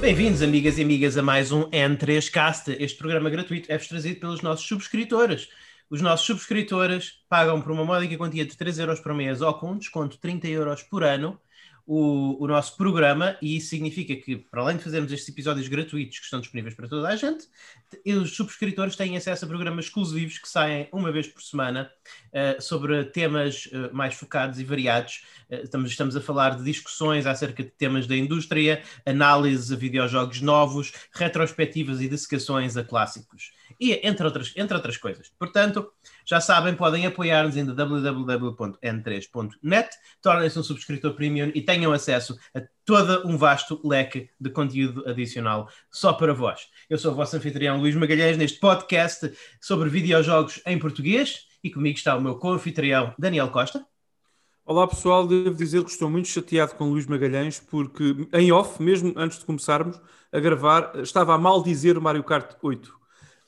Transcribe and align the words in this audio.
Bem-vindos, 0.00 0.40
amigas 0.40 0.78
e 0.78 0.82
amigas, 0.82 1.18
a 1.18 1.22
mais 1.22 1.52
um 1.52 1.68
N3Cast. 1.68 2.74
Este 2.80 2.96
programa 2.96 3.28
gratuito 3.28 3.70
é-vos 3.70 3.86
trazido 3.86 4.18
pelos 4.18 4.40
nossos 4.40 4.66
subscritores. 4.66 5.50
Os 5.90 6.00
nossos 6.00 6.24
subscritores 6.24 7.22
pagam 7.28 7.60
por 7.60 7.70
uma 7.70 7.84
módica 7.84 8.16
quantia 8.16 8.46
de 8.46 8.56
3 8.56 8.78
euros 8.78 8.98
por 8.98 9.12
mês 9.12 9.42
ou 9.42 9.52
com 9.52 9.72
um 9.72 9.76
desconto 9.76 10.16
de 10.16 10.22
30 10.22 10.48
euros 10.48 10.82
por 10.82 11.04
ano 11.04 11.38
o, 11.92 12.44
o, 12.44 12.46
nosso 12.46 12.76
programa 12.76 13.36
e 13.42 13.56
isso 13.56 13.70
significa 13.70 14.14
que, 14.14 14.36
para 14.36 14.62
além 14.62 14.76
de 14.76 14.84
fazermos 14.84 15.10
estes 15.10 15.28
episódios 15.28 15.66
gratuitos 15.66 16.20
que 16.20 16.24
estão 16.24 16.38
disponíveis 16.38 16.72
para 16.72 16.86
toda 16.86 17.08
a 17.08 17.16
gente, 17.16 17.48
os 18.06 18.36
subscritores 18.36 18.94
têm 18.94 19.16
acesso 19.16 19.44
a 19.44 19.48
programas 19.48 19.86
exclusivos 19.86 20.38
que 20.38 20.48
saem 20.48 20.88
uma 20.92 21.10
vez 21.10 21.26
por 21.26 21.42
semana 21.42 21.90
uh, 22.28 22.62
sobre 22.62 23.06
temas 23.06 23.66
uh, 23.66 23.92
mais 23.92 24.14
focados 24.14 24.60
e 24.60 24.64
variados. 24.64 25.24
Uh, 25.50 25.64
estamos, 25.64 25.90
estamos 25.90 26.14
a 26.14 26.20
falar 26.20 26.56
de 26.56 26.62
discussões 26.62 27.26
acerca 27.26 27.64
de 27.64 27.70
temas 27.70 28.06
da 28.06 28.16
indústria, 28.16 28.84
análises 29.04 29.72
a 29.72 29.76
videojogos 29.76 30.40
novos, 30.40 30.92
retrospectivas 31.12 32.00
e 32.00 32.08
dissecações 32.08 32.76
a 32.76 32.84
clássicos 32.84 33.50
e 33.80 34.06
entre 34.06 34.26
outras, 34.26 34.52
entre 34.54 34.76
outras 34.76 34.98
coisas. 34.98 35.32
Portanto, 35.38 35.90
já 36.26 36.38
sabem, 36.40 36.74
podem 36.74 37.06
apoiar-nos 37.06 37.56
em 37.56 37.64
www.n3.net, 37.64 39.88
tornem-se 40.20 40.58
um 40.58 40.62
subscritor 40.62 41.14
premium 41.14 41.50
e 41.54 41.62
tenham 41.62 41.90
acesso 41.92 42.38
a 42.54 42.60
todo 42.84 43.26
um 43.26 43.38
vasto 43.38 43.80
leque 43.82 44.28
de 44.38 44.50
conteúdo 44.50 45.08
adicional 45.08 45.70
só 45.90 46.12
para 46.12 46.34
vós. 46.34 46.68
Eu 46.90 46.98
sou 46.98 47.12
o 47.12 47.14
vosso 47.14 47.34
anfitrião 47.36 47.78
Luís 47.78 47.94
Magalhães 47.94 48.36
neste 48.36 48.60
podcast 48.60 49.32
sobre 49.60 49.88
videojogos 49.88 50.60
em 50.66 50.78
português 50.78 51.46
e 51.64 51.70
comigo 51.70 51.96
está 51.96 52.14
o 52.14 52.20
meu 52.20 52.34
co-anfitrião 52.36 53.14
Daniel 53.18 53.48
Costa. 53.48 53.82
Olá 54.64 54.86
pessoal, 54.86 55.26
devo 55.26 55.54
dizer 55.54 55.82
que 55.82 55.90
estou 55.90 56.10
muito 56.10 56.28
chateado 56.28 56.74
com 56.74 56.90
Luís 56.90 57.06
Magalhães 57.06 57.58
porque 57.58 58.28
em 58.32 58.52
off, 58.52 58.82
mesmo 58.82 59.14
antes 59.16 59.38
de 59.38 59.46
começarmos 59.46 59.98
a 60.30 60.38
gravar, 60.38 60.92
estava 60.96 61.34
a 61.34 61.38
mal 61.38 61.62
dizer 61.62 61.96
o 61.98 62.02
Mario 62.02 62.22
Kart 62.22 62.54
8 62.62 62.99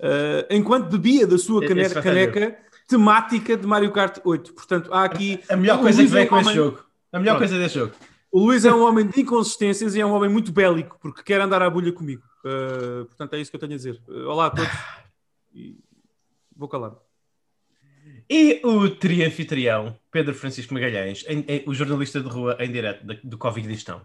uh, 0.03 0.47
enquanto 0.50 0.91
bebia 0.91 1.27
da 1.27 1.39
sua 1.39 1.67
caneca, 1.67 2.03
caneca 2.03 2.58
temática 2.89 3.56
de 3.56 3.67
Mario 3.67 3.92
Kart 3.92 4.19
8. 4.25 4.53
Portanto, 4.53 4.92
há 4.92 5.05
aqui. 5.05 5.41
A 5.48 5.56
melhor 5.56 5.81
coisa 5.81 6.03
que 6.03 6.08
vem 6.08 6.27
com 6.27 6.39
este 6.41 6.55
jogo. 6.55 6.84
A 7.12 7.19
melhor 7.19 7.36
Pronto. 7.36 7.48
coisa 7.48 7.62
deste 7.62 7.78
jogo. 7.78 7.95
O 8.30 8.41
Luís 8.41 8.64
é 8.64 8.73
um 8.73 8.83
homem 8.83 9.06
de 9.06 9.20
inconsistências 9.20 9.95
e 9.95 10.00
é 10.00 10.06
um 10.06 10.12
homem 10.12 10.30
muito 10.30 10.50
bélico, 10.50 10.98
porque 11.00 11.23
quer 11.23 11.41
andar 11.41 11.61
à 11.62 11.69
bulha 11.69 11.92
comigo. 11.92 12.23
Uh, 12.45 13.05
portanto, 13.05 13.34
é 13.34 13.41
isso 13.41 13.50
que 13.50 13.56
eu 13.56 13.61
tenho 13.61 13.75
a 13.75 13.77
dizer. 13.77 14.00
Uh, 14.08 14.27
olá 14.27 14.47
a 14.47 14.50
todos. 14.50 14.73
E 15.55 15.77
vou 16.56 16.67
calar. 16.67 16.95
E 18.27 18.62
o 18.64 18.89
trianfitrião, 18.89 19.95
Pedro 20.11 20.34
Francisco 20.34 20.73
Magalhães, 20.73 21.27
em, 21.28 21.45
em, 21.47 21.62
o 21.67 21.75
jornalista 21.75 22.23
de 22.23 22.28
rua 22.30 22.56
em 22.58 22.73
direto 22.73 23.05
do 23.23 23.36
Covid 23.36 23.69
Distão. 23.69 24.00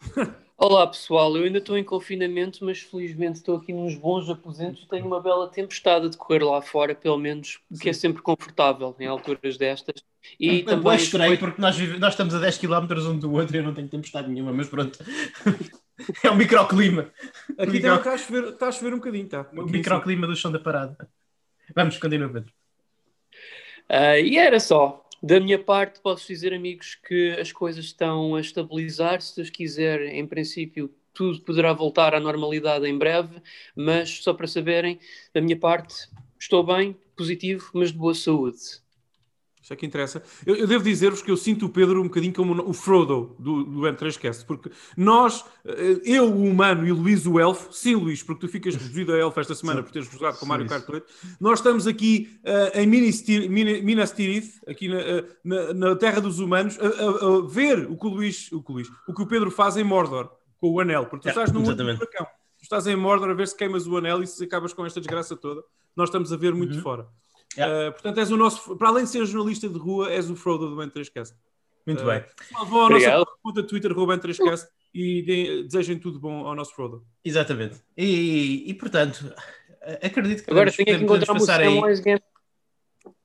Olá 0.62 0.86
pessoal, 0.86 1.34
eu 1.38 1.44
ainda 1.44 1.56
estou 1.56 1.78
em 1.78 1.82
confinamento, 1.82 2.62
mas 2.62 2.80
felizmente 2.80 3.38
estou 3.38 3.56
aqui 3.56 3.72
nos 3.72 3.94
bons 3.94 4.28
aposentos 4.28 4.82
e 4.82 4.86
tenho 4.86 5.06
uma 5.06 5.18
bela 5.18 5.48
tempestade 5.48 6.04
a 6.04 6.08
decorrer 6.10 6.44
lá 6.44 6.60
fora, 6.60 6.94
pelo 6.94 7.16
menos, 7.16 7.58
que 7.80 7.88
é 7.88 7.94
sempre 7.94 8.20
confortável 8.20 8.94
em 9.00 9.06
alturas 9.06 9.56
destas. 9.56 10.04
E 10.38 10.60
é, 10.60 10.64
também 10.64 10.96
estranho, 10.96 11.38
porque 11.38 11.62
nós, 11.62 11.78
nós 11.98 12.12
estamos 12.12 12.34
a 12.34 12.40
10 12.40 12.58
km 12.58 12.92
um 13.08 13.18
do 13.18 13.32
outro 13.32 13.56
e 13.56 13.58
eu 13.58 13.62
não 13.62 13.72
tenho 13.72 13.88
tempestade 13.88 14.28
nenhuma, 14.28 14.52
mas 14.52 14.68
pronto. 14.68 14.98
é 16.22 16.30
um 16.30 16.36
microclima. 16.36 17.10
Aqui 17.56 17.72
Micro... 17.72 17.94
está, 17.94 18.12
a 18.12 18.18
chover, 18.18 18.44
está 18.50 18.68
a 18.68 18.72
chover 18.72 18.92
um 18.92 18.98
bocadinho, 18.98 19.24
está. 19.24 19.46
O 19.54 19.62
microclima 19.62 20.26
do 20.26 20.36
chão 20.36 20.52
da 20.52 20.58
parada. 20.58 21.08
Vamos, 21.74 21.96
continua, 21.96 22.28
Pedro. 22.28 22.52
Uh, 23.88 24.20
e 24.22 24.36
era 24.36 24.60
só. 24.60 24.99
Da 25.22 25.38
minha 25.38 25.58
parte, 25.62 26.00
posso 26.00 26.26
dizer, 26.28 26.52
amigos, 26.54 26.94
que 26.94 27.30
as 27.38 27.52
coisas 27.52 27.84
estão 27.86 28.34
a 28.34 28.40
estabilizar. 28.40 29.20
Se 29.20 29.36
Deus 29.36 29.50
quiser, 29.50 30.02
em 30.02 30.26
princípio, 30.26 30.94
tudo 31.12 31.40
poderá 31.42 31.72
voltar 31.72 32.14
à 32.14 32.20
normalidade 32.20 32.86
em 32.86 32.96
breve. 32.96 33.42
Mas, 33.76 34.22
só 34.22 34.32
para 34.32 34.46
saberem, 34.46 34.98
da 35.34 35.40
minha 35.40 35.58
parte, 35.58 35.94
estou 36.38 36.64
bem, 36.64 36.96
positivo, 37.16 37.70
mas 37.74 37.92
de 37.92 37.98
boa 37.98 38.14
saúde. 38.14 38.58
Isso 39.70 39.74
é 39.74 39.76
que 39.76 39.86
interessa. 39.86 40.20
Eu, 40.44 40.56
eu 40.56 40.66
devo 40.66 40.82
dizer-vos 40.82 41.22
que 41.22 41.30
eu 41.30 41.36
sinto 41.36 41.66
o 41.66 41.68
Pedro 41.68 42.00
um 42.00 42.04
bocadinho 42.04 42.34
como 42.34 42.60
o 42.68 42.72
Frodo 42.72 43.36
do, 43.38 43.62
do 43.62 43.80
M3Cast, 43.82 44.44
porque 44.44 44.68
nós, 44.96 45.44
eh, 45.64 46.00
eu 46.04 46.24
o 46.24 46.42
humano 46.42 46.84
e 46.84 46.90
o 46.90 46.96
Luís 46.96 47.24
o 47.24 47.38
elfo, 47.38 47.72
sim 47.72 47.94
Luís, 47.94 48.20
porque 48.20 48.40
tu 48.40 48.50
ficas 48.50 48.74
reduzido 48.74 49.12
a 49.12 49.18
elfo 49.18 49.38
esta 49.38 49.54
semana 49.54 49.78
sim. 49.78 49.84
por 49.84 49.92
teres 49.92 50.10
jogado 50.10 50.40
com 50.40 50.44
o 50.44 50.48
Mario 50.48 50.66
Kart 50.66 50.88
8, 50.88 51.06
nós 51.38 51.60
estamos 51.60 51.86
aqui 51.86 52.36
uh, 52.40 52.80
em 52.80 52.84
Minas 52.84 54.10
Tirith, 54.10 54.60
aqui 54.66 54.88
na, 54.88 54.96
uh, 54.96 55.28
na, 55.44 55.72
na, 55.72 55.96
terra 55.96 56.20
dos 56.20 56.40
humanos, 56.40 56.76
a, 56.80 56.86
a, 56.86 57.38
a, 57.38 57.46
ver 57.46 57.88
o 57.88 57.96
que 57.96 58.06
o 58.06 58.10
Luís, 58.10 58.50
o 58.50 58.60
que 58.60 58.72
o 58.72 58.74
Luís, 58.74 58.88
o 59.06 59.14
que 59.14 59.22
o 59.22 59.26
Pedro 59.26 59.52
faz 59.52 59.76
em 59.76 59.84
Mordor, 59.84 60.32
com 60.58 60.68
o 60.68 60.80
anel, 60.80 61.06
porque 61.06 61.28
tu 61.28 61.28
estás 61.28 61.52
no 61.52 61.64
furacão. 61.64 62.26
Tu 62.58 62.64
estás 62.64 62.88
em 62.88 62.96
Mordor 62.96 63.30
a 63.30 63.34
ver 63.34 63.46
se 63.46 63.56
queimas 63.56 63.86
o 63.86 63.96
anel 63.96 64.20
e 64.20 64.26
se 64.26 64.42
acabas 64.42 64.72
com 64.72 64.84
esta 64.84 65.00
desgraça 65.00 65.36
toda. 65.36 65.62
Nós 65.94 66.08
estamos 66.08 66.32
a 66.32 66.36
ver 66.36 66.54
muito 66.54 66.72
uhum. 66.72 66.76
de 66.76 66.82
fora. 66.82 67.08
Yeah. 67.56 67.88
Uh, 67.88 67.92
portanto, 67.92 68.18
és 68.18 68.30
o 68.30 68.36
nosso, 68.36 68.76
para 68.76 68.88
além 68.88 69.04
de 69.04 69.10
ser 69.10 69.24
jornalista 69.26 69.68
de 69.68 69.78
rua, 69.78 70.10
és 70.10 70.30
o 70.30 70.36
Frodo 70.36 70.74
do 70.74 70.76
N3Cast. 70.76 71.34
Muito 71.86 72.02
uh, 72.02 72.06
bem. 72.06 72.24
Vão 72.68 72.86
à 72.86 72.90
nossa 72.90 73.26
conta 73.42 73.62
Twitter, 73.62 73.92
N3Cast, 73.92 74.66
e 74.94 75.22
de, 75.22 75.62
desejem 75.64 75.98
tudo 75.98 76.20
bom 76.20 76.46
ao 76.46 76.54
nosso 76.54 76.74
Frodo. 76.74 77.04
Exatamente. 77.24 77.82
E, 77.96 78.64
e 78.70 78.74
portanto, 78.74 79.32
acredito 80.02 80.44
que 80.44 80.50
agora 80.50 80.70
tenho 80.72 80.98
que 80.98 81.04
encontrar 81.04 81.40
Samwise 81.40 82.02
Game. 82.02 82.20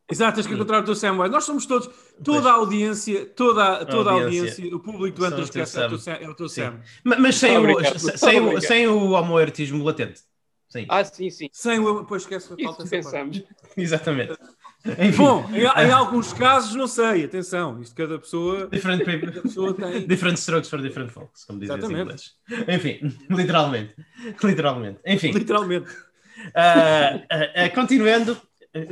Exato, 0.10 0.36
tens 0.36 0.46
que 0.46 0.54
encontrar 0.54 0.82
o 0.82 0.86
teu 0.86 0.96
Samwise. 0.96 1.32
Nós 1.32 1.44
somos 1.44 1.66
todos, 1.66 1.90
toda 2.24 2.50
a 2.50 2.54
audiência, 2.54 3.26
toda, 3.26 3.86
toda 3.86 4.12
a 4.12 4.14
audiência, 4.14 4.64
audiência 4.64 4.76
o 4.76 4.80
público 4.80 5.20
do 5.20 5.26
N3Cast 5.26 5.82
é, 5.82 5.88
o 5.88 5.98
teu, 5.98 6.14
é 6.14 6.30
o 6.30 6.36
teu 6.36 6.50
Sam. 6.50 6.80
Mas, 7.04 7.20
mas 7.20 7.36
sem, 7.36 7.58
o, 7.58 8.18
sem, 8.18 8.40
o, 8.40 8.62
sem 8.62 8.88
o 8.88 9.12
homoerotismo 9.12 9.84
latente. 9.84 10.22
Sim. 10.70 10.86
Ah, 10.90 11.04
sim, 11.04 11.30
sim. 11.30 11.50
Sem 11.52 11.80
o. 11.80 12.06
Pois 12.06 12.24
esquece 12.24 12.54
a 12.54 12.64
falta 12.64 12.86
pensamos. 12.88 13.44
Exatamente. 13.78 14.38
Enfim. 14.86 15.18
Bom, 15.18 15.50
em, 15.52 15.62
em, 15.62 15.92
alguns 15.92 16.32
casos, 16.32 16.76
não 16.76 16.88
sei, 16.88 17.26
atenção, 17.26 17.82
isto 17.82 17.96
cada 17.96 18.20
pessoa. 18.20 18.68
Different, 18.68 19.04
cada 19.04 19.42
pessoa 19.42 19.74
tem... 19.74 20.06
different 20.06 20.38
strokes 20.38 20.70
for 20.70 20.80
different 20.80 21.12
folks, 21.12 21.44
como 21.44 21.60
dizem 21.60 21.78
os 21.78 21.90
ingleses. 21.90 22.34
Enfim, 22.68 23.00
literalmente. 23.30 23.96
Literalmente. 24.44 25.00
Enfim. 25.06 25.32
Literalmente. 25.32 25.90
Uh, 25.90 27.18
uh, 27.18 27.68
uh, 27.68 27.74
continuando, 27.74 28.38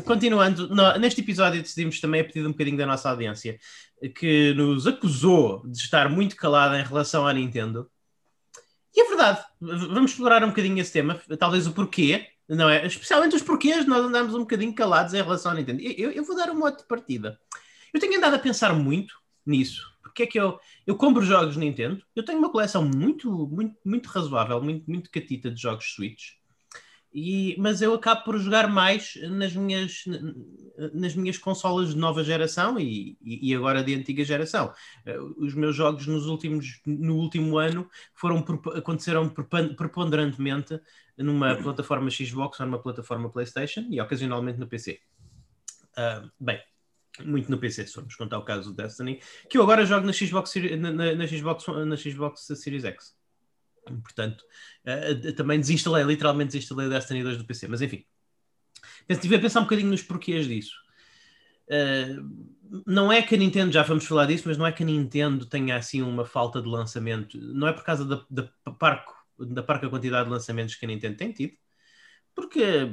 continuando 0.05 0.69
no, 0.69 0.97
neste 0.97 1.21
episódio 1.21 1.61
decidimos 1.61 1.99
também 1.99 2.21
a 2.21 2.23
pedir 2.23 2.45
um 2.45 2.51
bocadinho 2.51 2.77
da 2.77 2.85
nossa 2.85 3.09
audiência 3.09 3.59
que 4.15 4.53
nos 4.55 4.87
acusou 4.87 5.61
de 5.67 5.77
estar 5.77 6.09
muito 6.09 6.35
calada 6.35 6.79
em 6.79 6.83
relação 6.83 7.27
à 7.27 7.33
Nintendo 7.33 7.87
e 8.95 9.01
é 9.01 9.07
verdade, 9.07 9.43
vamos 9.59 10.11
explorar 10.11 10.43
um 10.43 10.49
bocadinho 10.49 10.79
esse 10.79 10.93
tema, 10.93 11.19
talvez 11.39 11.65
o 11.65 11.73
porquê, 11.73 12.27
não 12.47 12.69
é? 12.69 12.85
Especialmente 12.85 13.35
os 13.35 13.41
porquês, 13.41 13.85
nós 13.87 14.05
andamos 14.05 14.35
um 14.35 14.39
bocadinho 14.39 14.73
calados 14.73 15.13
em 15.13 15.21
relação 15.21 15.51
ao 15.51 15.57
Nintendo. 15.57 15.81
Eu, 15.81 16.11
eu 16.11 16.23
vou 16.23 16.35
dar 16.35 16.49
um 16.51 16.57
modo 16.57 16.77
de 16.77 16.83
partida. 16.83 17.39
Eu 17.93 17.99
tenho 17.99 18.17
andado 18.17 18.35
a 18.35 18.39
pensar 18.39 18.73
muito 18.73 19.15
nisso. 19.45 19.91
Porque 20.01 20.23
é 20.23 20.27
que 20.27 20.39
eu, 20.39 20.59
eu 20.85 20.95
compro 20.95 21.23
jogos 21.23 21.57
Nintendo? 21.57 22.03
Eu 22.15 22.23
tenho 22.23 22.37
uma 22.37 22.51
coleção 22.51 22.83
muito, 22.83 23.47
muito, 23.47 23.75
muito 23.83 24.07
razoável, 24.09 24.61
muito, 24.61 24.87
muito 24.87 25.09
catita 25.09 25.49
de 25.49 25.59
jogos 25.59 25.93
Switch. 25.95 26.33
E, 27.13 27.55
mas 27.59 27.81
eu 27.81 27.93
acabo 27.93 28.23
por 28.23 28.39
jogar 28.39 28.67
mais 28.67 29.13
nas 29.29 29.55
minhas, 29.55 30.03
nas 30.93 31.15
minhas 31.15 31.37
consolas 31.37 31.89
de 31.89 31.97
nova 31.97 32.23
geração 32.23 32.79
e, 32.79 33.15
e 33.21 33.53
agora 33.53 33.83
de 33.83 33.93
antiga 33.93 34.23
geração. 34.25 34.73
Eh, 35.05 35.19
os 35.37 35.53
meus 35.53 35.75
jogos 35.75 36.07
nos 36.07 36.25
últimos, 36.25 36.81
no 36.85 37.15
último 37.17 37.59
ano 37.59 37.87
foram, 38.15 38.43
aconteceram 38.75 39.29
preponderantemente 39.29 40.79
numa 41.15 41.55
plataforma 41.61 42.09
Xbox 42.09 42.59
ou 42.59 42.65
numa 42.65 42.81
plataforma 42.81 43.29
PlayStation 43.29 43.85
e 43.91 44.01
ocasionalmente 44.01 44.59
no 44.59 44.67
PC. 44.67 44.99
Uh, 45.95 45.97
ah, 45.97 46.29
bem, 46.39 46.59
muito 47.23 47.51
no 47.51 47.59
PC, 47.59 47.85
se 47.85 47.93
formos 47.93 48.15
contar 48.15 48.39
o 48.39 48.43
caso 48.43 48.71
do 48.71 48.75
Destiny, 48.75 49.19
que 49.47 49.59
eu 49.59 49.61
agora 49.61 49.85
jogo 49.85 50.07
na 50.07 50.13
Xbox, 50.13 50.55
na, 50.79 50.91
na, 50.91 51.13
na 51.13 51.27
Xbox, 51.27 51.65
na 51.67 51.95
Xbox 51.95 52.47
Series 52.55 52.83
X. 52.83 53.15
Portanto, 53.85 54.43
uh, 54.85 55.33
também 55.33 55.59
desinstalei, 55.59 56.03
literalmente 56.03 56.53
desinstalei 56.53 56.89
Destiny 56.89 57.23
2 57.23 57.37
do 57.37 57.45
PC, 57.45 57.67
mas 57.67 57.81
enfim. 57.81 58.05
Estive 59.07 59.35
a 59.35 59.39
pensar 59.39 59.59
um 59.59 59.63
bocadinho 59.63 59.89
nos 59.89 60.01
porquês 60.01 60.47
disso. 60.47 60.75
Uh, 61.67 62.53
não 62.85 63.11
é 63.11 63.21
que 63.21 63.35
a 63.35 63.37
Nintendo, 63.37 63.71
já 63.71 63.83
vamos 63.83 64.05
falar 64.05 64.25
disso, 64.25 64.43
mas 64.47 64.57
não 64.57 64.65
é 64.65 64.71
que 64.71 64.83
a 64.83 64.85
Nintendo 64.85 65.45
tenha 65.45 65.75
assim 65.75 66.01
uma 66.01 66.25
falta 66.25 66.61
de 66.61 66.67
lançamento. 66.67 67.37
Não 67.39 67.67
é 67.67 67.73
por 67.73 67.83
causa 67.83 68.05
da, 68.05 68.25
da, 68.29 68.71
parco, 68.71 69.13
da 69.39 69.61
parca 69.61 69.89
quantidade 69.89 70.25
de 70.25 70.31
lançamentos 70.31 70.75
que 70.75 70.85
a 70.85 70.87
Nintendo 70.87 71.17
tem 71.17 71.31
tido, 71.31 71.53
porque 72.35 72.89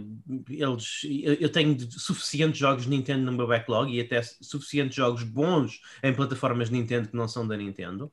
eles, 0.51 1.01
eu 1.41 1.51
tenho 1.51 1.77
suficientes 1.93 2.59
jogos 2.59 2.87
Nintendo 2.87 3.25
no 3.25 3.33
meu 3.33 3.47
backlog 3.47 3.91
e 3.91 4.01
até 4.01 4.23
suficientes 4.23 4.95
jogos 4.97 5.23
bons 5.23 5.81
em 6.03 6.15
plataformas 6.15 6.69
Nintendo 6.69 7.09
que 7.09 7.17
não 7.17 7.27
são 7.27 7.47
da 7.49 7.57
Nintendo. 7.57 8.13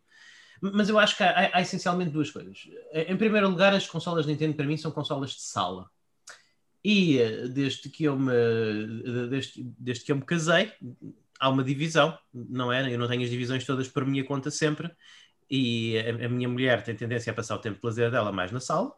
Mas 0.61 0.89
eu 0.89 0.97
acho 0.97 1.15
que 1.15 1.23
há, 1.23 1.51
há, 1.53 1.61
essencialmente 1.61 2.11
duas 2.11 2.31
coisas. 2.31 2.67
Em 2.91 3.17
primeiro 3.17 3.49
lugar, 3.49 3.73
as 3.73 3.87
consolas 3.87 4.25
Nintendo 4.25 4.55
para 4.55 4.65
mim 4.65 4.77
são 4.77 4.91
consolas 4.91 5.31
de 5.31 5.41
sala. 5.41 5.89
E 6.83 7.19
eh, 7.19 7.47
desde 7.47 7.89
que 7.89 8.05
eu 8.05 8.17
me, 8.17 8.31
desde, 9.29 9.63
desde 9.77 10.05
que 10.05 10.11
eu 10.11 10.15
me 10.15 10.25
casei, 10.25 10.71
há 11.39 11.49
uma 11.49 11.63
divisão, 11.63 12.17
não 12.33 12.71
é? 12.71 12.93
Eu 12.93 12.99
não 12.99 13.07
tenho 13.07 13.23
as 13.23 13.29
divisões 13.29 13.65
todas 13.65 13.87
por 13.87 14.05
minha 14.05 14.23
conta 14.23 14.49
sempre. 14.51 14.91
e 15.49 15.97
a, 15.99 16.25
a, 16.25 16.29
minha 16.29 16.49
mulher 16.49 16.83
tem 16.83 16.95
tendência 16.95 17.31
a 17.31 17.35
passar 17.35 17.55
o 17.55 17.59
tempo 17.59 17.79
de 17.79 17.85
lazer 17.85 18.11
dela 18.11 18.31
mais 18.31 18.51
na 18.51 18.59
sala, 18.59 18.93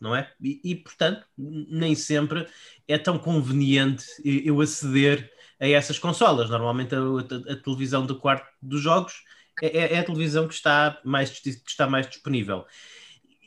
não 0.00 0.14
é? 0.16 0.32
E, 0.40 0.60
e, 0.64 0.74
portanto, 0.74 1.24
nem 1.38 1.94
sempre 1.94 2.46
é 2.88 2.98
tão 2.98 3.18
conveniente 3.18 4.04
eu 4.24 4.60
aceder 4.60 5.30
a 5.60 5.68
essas 5.68 5.98
consolas. 5.98 6.50
Normalmente 6.50 6.94
a, 6.94 6.98
a, 6.98 7.52
a 7.52 7.56
televisão 7.56 8.04
do 8.04 8.18
quarto 8.18 8.48
dos 8.60 8.80
jogos 8.80 9.22
é, 9.60 9.66
é, 9.66 9.92
é, 9.94 9.98
a 9.98 10.04
televisão 10.04 10.48
que 10.48 10.54
está, 10.54 11.00
mais, 11.04 11.30
que 11.30 11.50
está 11.66 11.86
mais 11.86 12.08
disponível. 12.08 12.64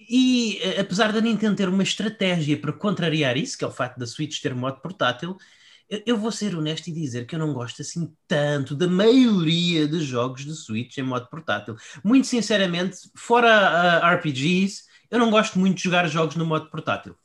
E 0.07 0.59
apesar 0.79 1.11
da 1.11 1.21
Nintendo 1.21 1.55
ter 1.55 1.67
uma 1.67 1.81
estratégia 1.81 2.57
para 2.59 2.71
contrariar 2.71 3.37
isso, 3.37 3.57
que 3.57 3.63
é 3.63 3.67
o 3.67 3.71
facto 3.71 3.97
da 3.97 4.05
Switch 4.05 4.39
ter 4.39 4.53
modo 4.53 4.79
portátil, 4.79 5.35
eu 6.05 6.17
vou 6.17 6.31
ser 6.31 6.55
honesto 6.55 6.87
e 6.87 6.93
dizer 6.93 7.25
que 7.25 7.35
eu 7.35 7.39
não 7.39 7.53
gosto 7.53 7.81
assim 7.81 8.13
tanto 8.27 8.75
da 8.75 8.87
maioria 8.87 9.87
dos 9.87 10.03
jogos 10.03 10.43
de 10.45 10.55
Switch 10.55 10.97
em 10.97 11.03
modo 11.03 11.27
portátil. 11.27 11.75
Muito 12.03 12.27
sinceramente, 12.27 12.97
fora 13.15 14.01
uh, 14.01 14.15
RPGs, 14.15 14.83
eu 15.11 15.19
não 15.19 15.29
gosto 15.29 15.59
muito 15.59 15.77
de 15.77 15.83
jogar 15.83 16.07
jogos 16.07 16.35
no 16.35 16.45
modo 16.45 16.69
portátil. 16.69 17.15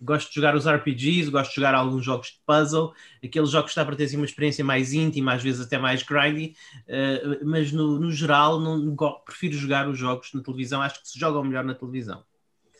Gosto 0.00 0.28
de 0.28 0.34
jogar 0.34 0.54
os 0.54 0.66
RPGs, 0.66 1.30
gosto 1.30 1.50
de 1.50 1.56
jogar 1.56 1.74
alguns 1.74 2.04
jogos 2.04 2.28
de 2.28 2.40
puzzle, 2.46 2.92
aqueles 3.24 3.50
jogos 3.50 3.72
que 3.72 3.72
está 3.72 3.84
para 3.84 3.96
ter 3.96 4.04
assim, 4.04 4.16
uma 4.16 4.24
experiência 4.24 4.64
mais 4.64 4.92
íntima, 4.92 5.34
às 5.34 5.42
vezes 5.42 5.60
até 5.60 5.76
mais 5.76 6.02
grindy, 6.02 6.54
uh, 6.86 7.44
mas 7.44 7.72
no, 7.72 7.98
no 7.98 8.12
geral 8.12 8.60
não, 8.60 8.94
prefiro 9.24 9.56
jogar 9.56 9.88
os 9.88 9.98
jogos 9.98 10.32
na 10.32 10.42
televisão, 10.42 10.80
acho 10.80 11.02
que 11.02 11.08
se 11.08 11.18
jogam 11.18 11.42
melhor 11.42 11.64
na 11.64 11.74
televisão. 11.74 12.24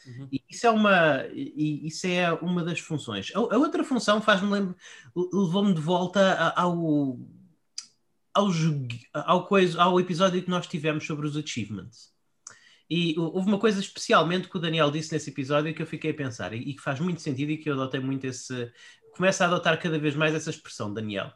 Uhum. 0.07 0.29
E 0.33 0.43
isso 0.49 0.67
é 0.67 0.71
uma, 0.71 1.27
e 1.33 1.87
isso 1.87 2.07
é 2.07 2.33
uma 2.33 2.65
das 2.65 2.81
funções. 2.81 3.31
A, 3.35 3.39
a 3.39 3.59
outra 3.59 3.85
função 3.85 4.23
faz-me 4.23 4.75
levou-me 5.15 5.75
de 5.75 5.81
volta 5.81 6.53
ao, 6.57 7.19
ao, 8.33 8.49
ao, 9.13 9.47
coisa, 9.47 9.83
ao 9.83 10.01
episódio 10.01 10.43
que 10.43 10.51
nós 10.51 10.67
tivemos 10.67 11.07
sobre 11.07 11.27
os 11.27 11.37
achievements. 11.37 12.17
E 12.91 13.15
houve 13.19 13.49
uma 13.49 13.59
coisa 13.59 13.81
especialmente 13.81 14.49
que 14.49 14.57
o 14.57 14.61
Daniel 14.61 14.91
disse 14.91 15.13
nesse 15.13 15.31
episódio 15.31 15.75
que 15.75 15.83
eu 15.83 15.87
fiquei 15.87 16.11
a 16.11 16.15
pensar 16.15 16.55
e, 16.55 16.73
que 16.73 16.81
faz 16.81 16.99
muito 17.01 17.21
sentido 17.21 17.51
e 17.53 17.59
que 17.59 17.69
eu 17.69 17.75
adotei 17.75 18.01
muito 18.01 18.25
esse. 18.27 18.73
Começa 19.15 19.45
a 19.45 19.49
adotar 19.49 19.79
cada 19.81 19.99
vez 19.99 20.15
mais 20.15 20.35
essa 20.35 20.49
expressão, 20.49 20.93
Daniel. 20.93 21.31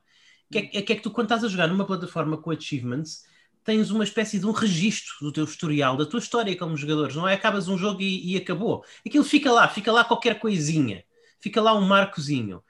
Que 0.50 0.58
é, 0.58 0.78
é 0.78 0.82
que 0.82 0.93
é 0.93 0.96
que 0.96 1.02
tu, 1.02 1.10
quando 1.10 1.26
estás 1.26 1.44
a 1.44 1.49
jogar 1.49 1.69
numa 1.69 1.84
plataforma 1.84 2.38
com 2.38 2.50
achievements, 2.50 3.25
tens 3.64 3.90
uma 3.90 4.04
espécie 4.04 4.38
de 4.38 4.46
um 4.46 4.52
registro 4.52 5.14
do 5.20 5.32
teu 5.32 5.44
historial, 5.44 5.96
da 5.96 6.06
tua 6.06 6.20
história 6.20 6.56
como 6.56 6.76
jogadores, 6.76 7.14
não 7.14 7.28
é? 7.28 7.34
Acabas 7.34 7.69
um 7.69 7.76
jogo 7.76 8.00
e, 8.00 8.32
e, 8.32 8.37
acabou. 8.37 8.84
Aquilo 9.06 9.25
fica 9.25 9.52
lá, 9.52 9.69
fica 9.69 9.93
lá 9.93 10.05
qualquer 10.05 10.38
coisinha, 10.38 11.05
fica 11.40 11.60
lá 11.60 11.75
um 11.75 11.87
marcozinho. 11.87 12.62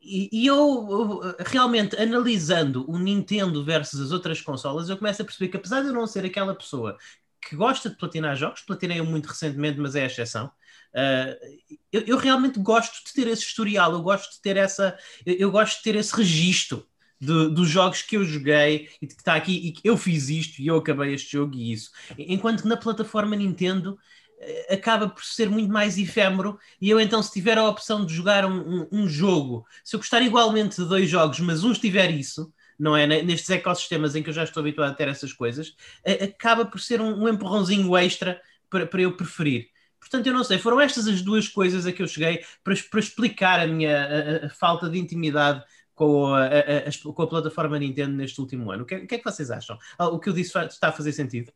E, 0.00 0.28
e 0.32 0.46
eu, 0.46 1.20
realmente, 1.46 1.96
analisando 1.96 2.88
o 2.88 2.98
Nintendo 2.98 3.64
versus 3.64 4.00
as 4.00 4.12
outras 4.12 4.40
consolas, 4.40 4.88
eu 4.88 4.96
começo 4.96 5.22
a 5.22 5.24
perceber 5.24 5.48
que 5.48 5.56
apesar 5.56 5.82
de 5.82 5.88
eu 5.88 5.92
não 5.92 6.06
ser 6.06 6.24
aquela 6.24 6.54
pessoa 6.54 6.96
que 7.40 7.56
gosta 7.56 7.90
de 7.90 7.96
platinar 7.96 8.36
jogos, 8.36 8.60
platinei 8.60 9.00
muito 9.02 9.26
recentemente, 9.26 9.78
mas 9.78 9.94
é 9.94 10.02
a 10.02 10.06
exceção. 10.06 10.50
Uh, 10.94 11.76
eu, 11.92 12.00
eu, 12.02 12.16
realmente 12.16 12.58
gosto 12.58 13.04
de 13.04 13.12
ter 13.12 13.26
esse 13.28 13.42
historial, 13.42 13.92
eu 13.92 14.02
gosto 14.02 14.32
de 14.32 14.40
ter 14.40 14.56
essa, 14.56 14.96
eu, 15.24 15.34
eu 15.34 15.50
gosto 15.50 15.78
de 15.78 15.82
ter 15.82 15.94
esse 15.94 16.14
registro 16.14 16.86
dos 17.20 17.68
jogos 17.68 18.02
que 18.02 18.16
eu 18.16 18.24
joguei 18.24 18.90
e 19.00 19.06
que 19.06 19.14
está 19.14 19.34
aqui 19.34 19.52
e 19.52 19.72
que 19.72 19.88
eu 19.88 19.96
fiz 19.96 20.28
isto 20.28 20.60
e 20.60 20.66
eu 20.66 20.76
acabei 20.76 21.14
este 21.14 21.32
jogo 21.32 21.54
e 21.54 21.72
isso. 21.72 21.90
Enquanto 22.18 22.62
que 22.62 22.68
na 22.68 22.76
plataforma 22.76 23.34
Nintendo 23.34 23.98
eh, 24.38 24.74
acaba 24.74 25.08
por 25.08 25.24
ser 25.24 25.48
muito 25.48 25.72
mais 25.72 25.96
efêmero 25.96 26.58
e 26.78 26.90
eu 26.90 27.00
então 27.00 27.22
se 27.22 27.32
tiver 27.32 27.56
a 27.56 27.66
opção 27.66 28.04
de 28.04 28.14
jogar 28.14 28.44
um, 28.44 28.58
um, 28.60 28.88
um, 28.92 29.08
jogo, 29.08 29.64
se 29.82 29.96
eu 29.96 30.00
gostar 30.00 30.20
igualmente 30.20 30.76
de 30.76 30.86
dois 30.86 31.08
jogos, 31.08 31.40
mas 31.40 31.64
um 31.64 31.72
tiver 31.72 32.10
isso, 32.10 32.52
não 32.78 32.96
é? 32.96 33.06
Nestes 33.06 33.50
ecossistemas 33.50 34.14
em 34.14 34.22
que 34.22 34.30
eu 34.30 34.34
já 34.34 34.44
estou 34.44 34.60
habituado 34.60 34.90
a 34.90 34.94
ter 34.94 35.08
essas 35.08 35.32
coisas, 35.32 35.74
acaba 36.22 36.64
por 36.64 36.80
ser 36.80 37.00
um, 37.00 37.24
um 37.24 37.28
empurrãozinho 37.28 37.96
extra 37.96 38.40
para, 38.68 38.86
para 38.86 39.02
eu 39.02 39.16
preferir. 39.16 39.68
Portanto, 40.00 40.26
eu 40.26 40.32
não 40.32 40.44
sei, 40.44 40.58
foram 40.58 40.80
estas 40.80 41.08
as 41.08 41.20
duas 41.20 41.48
coisas 41.48 41.84
a 41.86 41.92
que 41.92 42.02
eu 42.02 42.06
cheguei 42.06 42.44
para, 42.62 42.74
para 42.90 43.00
explicar 43.00 43.60
a 43.60 43.66
minha 43.66 44.42
a, 44.42 44.46
a 44.46 44.50
falta 44.50 44.88
de 44.88 44.98
intimidade 44.98 45.64
com 45.94 46.26
a, 46.34 46.46
a, 46.46 47.12
com 47.12 47.22
a 47.22 47.26
plataforma 47.26 47.78
Nintendo 47.78 48.14
neste 48.14 48.40
último 48.40 48.70
ano. 48.70 48.84
O 48.84 48.86
que, 48.86 48.94
é, 48.94 48.98
o 48.98 49.06
que, 49.06 49.14
é 49.14 49.18
que 49.18 49.24
vocês 49.24 49.50
acham? 49.50 49.78
Ah, 49.98 50.08
o 50.08 50.20
que 50.20 50.28
eu 50.28 50.32
disse 50.32 50.56
está 50.58 50.88
a 50.88 50.92
fazer 50.92 51.12
sentido? 51.12 51.52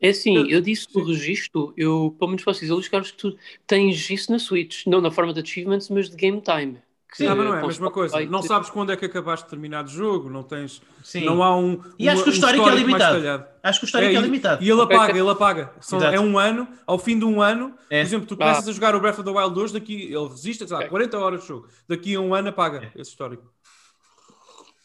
É 0.00 0.10
assim, 0.10 0.50
eu 0.50 0.60
disse 0.60 0.92
do 0.92 1.04
registro, 1.04 1.72
eu 1.76 2.14
pelo 2.18 2.32
menos 2.32 2.44
posso 2.44 2.60
dizer, 2.60 2.72
Luís 2.72 2.88
Carlos, 2.88 3.12
que 3.12 3.18
tu 3.18 3.38
tens 3.66 4.10
isso 4.10 4.32
na 4.32 4.38
Switch, 4.38 4.84
não 4.84 5.00
na 5.00 5.12
forma 5.12 5.32
de 5.32 5.40
achievements, 5.40 5.88
mas 5.88 6.10
de 6.10 6.16
game 6.16 6.40
time. 6.40 6.82
Sim, 7.12 7.26
não, 7.26 7.36
não 7.36 7.54
é 7.54 7.60
a 7.60 7.66
mesma 7.66 7.90
coisa. 7.90 8.24
Não 8.24 8.42
sabes 8.42 8.70
quando 8.70 8.90
é 8.90 8.96
que 8.96 9.04
acabaste 9.04 9.44
determinado 9.44 9.90
jogo, 9.90 10.30
não 10.30 10.42
tens. 10.42 10.80
Sim. 11.04 11.24
Não 11.24 11.42
há 11.42 11.54
um. 11.54 11.78
E 11.98 12.08
acho 12.08 12.24
que 12.24 12.30
o 12.30 12.32
histórico, 12.32 12.64
um 12.64 12.70
é 12.70 12.74
limitado. 12.74 13.44
Acho 13.62 13.80
que 13.80 13.84
o 13.84 13.86
histórico 13.86 14.14
é, 14.14 14.16
é 14.16 14.20
limitado. 14.20 14.64
E 14.64 14.70
ele 14.70 14.80
apaga, 14.80 15.18
ele 15.18 15.30
apaga. 15.30 15.72
São, 15.80 16.02
é 16.02 16.18
um 16.18 16.38
ano, 16.38 16.66
ao 16.86 16.98
fim 16.98 17.18
de 17.18 17.24
um 17.24 17.42
ano, 17.42 17.74
é. 17.90 18.00
por 18.00 18.06
exemplo, 18.06 18.26
tu 18.26 18.36
começas 18.36 18.66
ah. 18.66 18.70
a 18.70 18.72
jogar 18.72 18.96
o 18.96 19.00
Breath 19.00 19.18
of 19.18 19.24
the 19.24 19.30
Wild 19.30 19.54
2, 19.54 19.72
daqui 19.72 20.12
ele 20.12 20.28
resiste, 20.28 20.66
sei 20.66 20.76
lá, 20.76 20.88
40 20.88 21.18
horas 21.18 21.42
de 21.42 21.48
jogo. 21.48 21.68
Daqui 21.86 22.14
a 22.14 22.20
um 22.20 22.34
ano 22.34 22.48
apaga 22.48 22.78
é. 22.78 23.00
esse 23.00 23.10
histórico. 23.10 23.52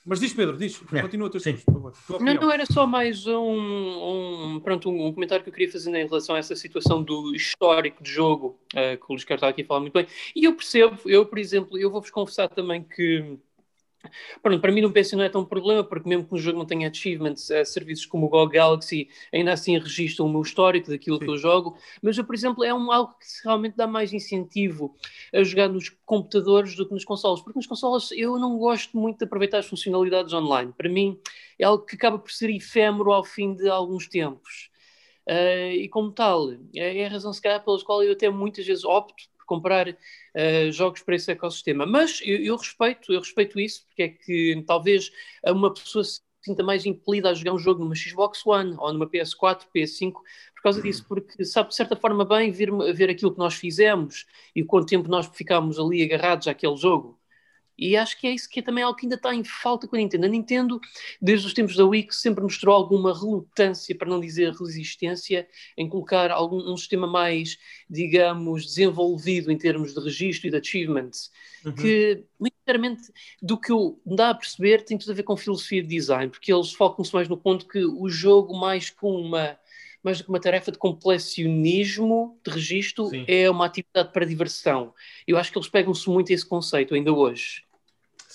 Mas 0.08 0.22
diz, 0.22 0.34
Pedro, 0.34 0.58
diz, 0.58 0.82
é. 0.94 1.02
continua 1.02 1.28
o 1.28 1.30
teu 1.30 1.42
discurso, 1.42 1.66
por 1.66 1.94
favor. 1.94 2.24
Não, 2.24 2.34
não, 2.36 2.50
era 2.50 2.66
só 2.66 2.88
mais 2.88 3.28
um, 3.28 4.56
um, 4.56 4.60
pronto, 4.62 4.90
um, 4.90 5.08
um, 5.08 5.14
comentário 5.14 5.44
que 5.44 5.50
eu 5.50 5.54
queria 5.54 5.70
fazer 5.70 5.94
em 5.94 6.08
relação 6.08 6.34
a 6.34 6.40
essa 6.40 6.56
situação 6.56 7.04
do 7.04 7.36
histórico 7.36 8.02
de 8.02 8.10
jogo, 8.10 8.58
uh, 8.74 8.98
que 8.98 9.04
o 9.04 9.10
Luís 9.10 9.26
Carlos 9.26 9.40
está 9.40 9.50
aqui 9.50 9.64
a 9.64 9.66
falar 9.66 9.82
muito 9.82 9.94
bem. 9.94 10.08
E 10.34 10.46
eu 10.46 10.56
percebo, 10.56 10.98
eu, 11.06 11.26
por 11.26 11.38
exemplo, 11.38 11.78
eu 11.78 11.92
vou-vos 11.92 12.10
confessar 12.10 12.48
também 12.48 12.84
que 12.84 13.38
Pronto, 14.42 14.60
para 14.62 14.72
mim 14.72 14.82
no 14.82 14.92
PC 14.92 15.16
não 15.16 15.24
é 15.24 15.30
tão 15.30 15.42
um 15.42 15.46
problema, 15.46 15.84
porque 15.84 16.08
mesmo 16.08 16.26
que 16.26 16.34
o 16.34 16.38
jogo 16.38 16.58
não 16.58 16.66
tenha 16.66 16.90
achievements, 16.90 17.50
uh, 17.50 17.66
serviços 17.66 18.06
como 18.06 18.26
o 18.26 18.30
GOG 18.30 18.54
Galaxy 18.54 19.10
ainda 19.34 19.54
assim 19.54 19.78
registram 19.78 20.26
o 20.26 20.30
meu 20.30 20.42
histórico 20.42 20.90
daquilo 20.90 21.18
Sim. 21.18 21.26
que 21.26 21.30
eu 21.32 21.38
jogo, 21.38 21.78
mas 22.02 22.18
eu, 22.18 22.26
por 22.26 22.36
exemplo, 22.36 22.64
é 22.64 22.74
um, 22.74 22.92
algo 22.92 23.14
que 23.14 23.26
realmente 23.44 23.76
dá 23.76 23.88
mais 23.88 24.14
incentivo 24.14 24.96
a 25.34 25.44
jogar 25.44 25.70
nos 25.70 25.90
computadores 26.06 26.76
do 26.76 26.88
que 26.88 26.94
nos 26.94 27.06
consoles, 27.06 27.42
porque 27.42 27.60
nos 27.60 27.68
consoles 27.68 28.12
eu 28.12 28.38
não 28.38 28.58
gosto 28.58 28.98
muito 28.98 29.20
de 29.20 29.26
aproveitar 29.26 29.60
as 29.60 29.66
funcionalidades 29.66 30.34
online. 30.34 30.74
Para 30.78 30.90
mim 30.90 31.20
é 31.60 31.66
algo 31.66 31.86
que 31.86 31.96
acaba 31.96 32.20
por 32.20 32.32
ser 32.32 32.50
efêmero 32.50 33.12
ao 33.12 33.24
fim 33.24 33.54
de 33.54 33.68
alguns 33.70 34.08
tempos. 34.08 34.70
Uh, 35.28 35.72
e 35.74 35.90
como 35.90 36.12
tal, 36.12 36.52
é, 36.74 37.00
é 37.00 37.06
a 37.06 37.10
razão 37.10 37.34
se 37.34 37.42
calhar 37.42 37.62
pelas 37.64 37.84
qual 37.84 38.02
eu 38.02 38.14
até 38.14 38.30
muitas 38.30 38.66
vezes 38.66 38.86
opto 38.86 39.26
comprar 39.48 39.90
uh, 39.90 40.72
jogos 40.72 41.02
para 41.02 41.16
esse 41.16 41.32
ecossistema. 41.32 41.86
Mas 41.86 42.20
eu, 42.24 42.38
eu, 42.38 42.56
respeito, 42.56 43.12
eu 43.12 43.20
respeito 43.20 43.60
isso, 43.60 43.86
porque 43.88 44.04
é 44.04 44.10
que 44.10 44.64
talvez 44.68 45.12
uma 45.46 45.74
pessoa 45.74 46.04
se 46.04 46.22
sinta 46.42 46.64
mais 46.64 46.86
impelida 46.86 47.30
a 47.30 47.34
jogar 47.34 47.54
um 47.54 47.60
jogo 47.60 47.84
numa 47.84 47.96
Xbox 47.96 48.46
One 48.46 48.76
ou 48.78 48.94
numa 48.94 49.08
PS4, 49.08 49.68
PS5, 49.74 50.14
por 50.56 50.62
causa 50.64 50.82
disso, 50.82 51.06
porque 51.08 51.44
sabe 51.46 51.70
de 51.70 51.76
certa 51.76 51.96
forma 51.96 52.24
bem 52.26 52.52
ver, 52.52 52.72
ver 52.94 53.10
aquilo 53.10 53.32
que 53.34 53.40
nós 53.40 53.56
fizemos 53.56 54.26
e 54.56 54.64
quanto 54.64 54.88
tempo 54.88 55.10
nós 55.10 55.28
ficámos 55.28 55.80
ali 55.80 56.04
agarrados 56.04 56.48
àquele 56.48 56.78
jogo. 56.78 57.20
E 57.78 57.96
acho 57.96 58.20
que 58.20 58.26
é 58.26 58.32
isso 58.32 58.50
que 58.50 58.60
é 58.60 58.64
também 58.64 58.84
algo 58.84 58.98
que 58.98 59.06
ainda 59.06 59.16
está 59.16 59.34
em 59.36 59.44
falta 59.44 59.88
com 59.88 59.96
a 59.96 60.00
Nintendo. 60.00 60.26
A 60.26 60.30
Nintendo, 60.30 60.80
desde 61.22 61.46
os 61.46 61.54
tempos 61.54 61.76
da 61.76 61.86
Wii, 61.86 62.08
sempre 62.10 62.44
mostrou 62.44 62.76
alguma 62.76 63.14
relutância, 63.14 63.96
para 63.96 64.10
não 64.10 64.20
dizer 64.20 64.52
resistência, 64.54 65.48
em 65.78 65.88
colocar 65.88 66.32
algum, 66.32 66.58
um 66.72 66.76
sistema 66.76 67.06
mais, 67.06 67.58
digamos, 67.90 68.66
desenvolvido 68.66 69.52
em 69.52 69.58
termos 69.58 69.94
de 69.94 70.00
registro 70.00 70.48
e 70.48 70.52
de 70.52 70.58
achievements, 70.58 71.32
uhum. 71.64 71.74
que, 71.74 72.24
muito 72.40 72.56
sinceramente, 72.58 73.04
do 73.42 73.60
que 73.60 73.72
eu 73.72 74.02
dá 74.06 74.32
a 74.32 74.36
perceber, 74.36 74.84
tem 74.84 74.98
tudo 74.98 75.12
a 75.12 75.16
ver 75.16 75.24
com 75.24 75.38
filosofia 75.38 75.84
de 75.84 75.90
design, 75.90 76.30
porque 76.30 76.52
eles 76.52 76.74
focam-se 76.74 77.14
mais 77.14 77.28
no 77.28 77.38
ponto 77.38 77.68
que 77.68 77.86
o 77.86 78.10
jogo, 78.10 78.58
mais 78.58 78.90
com 78.90 79.16
uma 79.22 79.58
mais 80.04 80.20
do 80.20 80.24
que 80.24 80.30
uma 80.30 80.40
tarefa 80.40 80.72
de 80.72 80.78
completionismo 80.78 82.40
de 82.46 82.52
registro, 82.52 83.08
Sim. 83.08 83.26
é 83.28 83.50
uma 83.50 83.66
atividade 83.66 84.14
para 84.14 84.26
diversão. 84.26 84.94
Eu 85.28 85.38
acho 85.38 85.52
que 85.52 85.58
eles 85.58 85.68
pegam-se 85.68 86.10
muito 86.10 86.32
a 86.32 86.36
esse 86.36 86.46
conceito 86.46 86.96
ainda 86.96 87.12
hoje. 87.12 87.64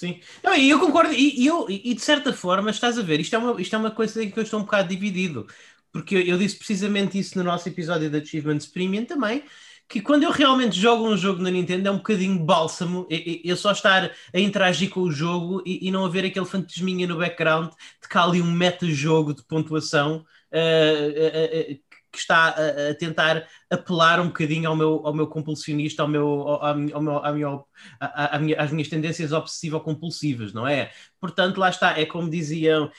Sim. 0.03 0.21
Não, 0.43 0.53
e 0.57 0.69
eu 0.69 0.81
concordo, 0.81 1.13
e, 1.13 1.43
e, 1.43 1.47
eu, 1.47 1.65
e 1.71 1.95
de 1.95 2.01
certa 2.01 2.33
forma, 2.33 2.71
estás 2.71 2.99
a 2.99 3.03
ver, 3.03 3.21
isto 3.21 3.37
é 3.37 3.39
uma, 3.39 3.61
isto 3.63 3.73
é 3.77 3.79
uma 3.79 3.91
coisa 3.93 4.21
em 4.25 4.29
que 4.33 4.37
eu 4.37 4.43
estou 4.43 4.59
um 4.59 4.65
bocado 4.65 4.89
dividido, 4.89 5.47
porque 5.93 6.17
eu, 6.17 6.23
eu 6.23 6.39
disse 6.39 6.57
precisamente 6.57 7.17
isso 7.17 7.39
no 7.39 7.45
nosso 7.45 7.69
episódio 7.69 8.11
de 8.11 8.19
Achievements 8.21 8.67
Premium 8.67 9.05
também, 9.05 9.45
que 9.89 10.01
quando 10.01 10.25
eu 10.25 10.33
realmente 10.33 10.77
jogo 10.81 11.07
um 11.09 11.17
jogo 11.17 11.41
na 11.41 11.53
Nintendo 11.53 11.87
é 11.87 11.91
um 11.93 11.99
bocadinho 11.99 12.37
bálsamo 12.45 13.07
eu 13.11 13.57
só 13.57 13.71
estar 13.73 14.11
a 14.35 14.41
interagir 14.41 14.91
com 14.91 15.01
o 15.03 15.13
jogo 15.13 15.63
e, 15.65 15.87
e 15.87 15.91
não 15.93 16.05
haver 16.05 16.25
aquele 16.25 16.47
fantasminha 16.47 17.07
no 17.07 17.19
background 17.19 17.71
de 17.71 18.09
há 18.19 18.25
ali 18.25 18.41
um 18.43 18.51
meta-jogo 18.51 19.35
de 19.35 19.45
pontuação 19.45 20.25
uh, 20.53 20.57
uh, 20.57 21.73
uh, 21.75 21.92
que 22.13 22.19
está 22.19 22.49
a, 22.49 22.91
a, 22.91 22.95
tentar 22.95 23.49
apelar 23.71 24.21
um 24.21 24.27
bocadinho 24.27 24.69
ao 24.69 24.77
meu, 24.77 25.01
ao 25.07 25.15
meu 25.15 25.27
compulsionista, 25.27 26.03
ao 26.03 26.09
meu, 26.09 26.27
ao, 26.27 26.65
ao 26.65 26.77
meu, 26.77 27.25
à 27.25 27.33
minha, 27.33 27.65
à, 27.99 28.39
minha, 28.39 28.61
às 28.61 28.71
minhas 28.71 28.89
tendências 28.89 29.33
obsessivo-compulsivas, 29.33 30.53
não 30.53 30.69
é? 30.69 30.91
Portanto, 31.19 31.59
lá 31.59 31.71
está, 31.71 31.99
é 31.99 32.05
como 32.05 32.29
diziam, 32.29 32.91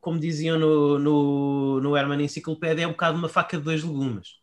como 0.00 0.20
diziam 0.20 0.58
no, 0.58 0.98
no, 0.98 1.80
no 1.80 1.96
Herman 1.96 2.22
Enciclopédia, 2.22 2.84
é 2.84 2.86
um 2.86 2.92
bocado 2.92 3.18
uma 3.18 3.28
faca 3.28 3.58
de 3.58 3.64
dois 3.64 3.82
legumes, 3.82 4.36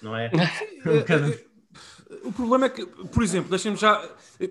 não 0.00 0.16
é? 0.16 0.30
um 0.86 0.98
bocado... 0.98 1.51
o 2.24 2.32
problema 2.32 2.66
é 2.66 2.68
que, 2.68 2.86
por 2.86 3.22
exemplo, 3.22 3.50
deixem-me 3.50 3.76
já. 3.76 4.02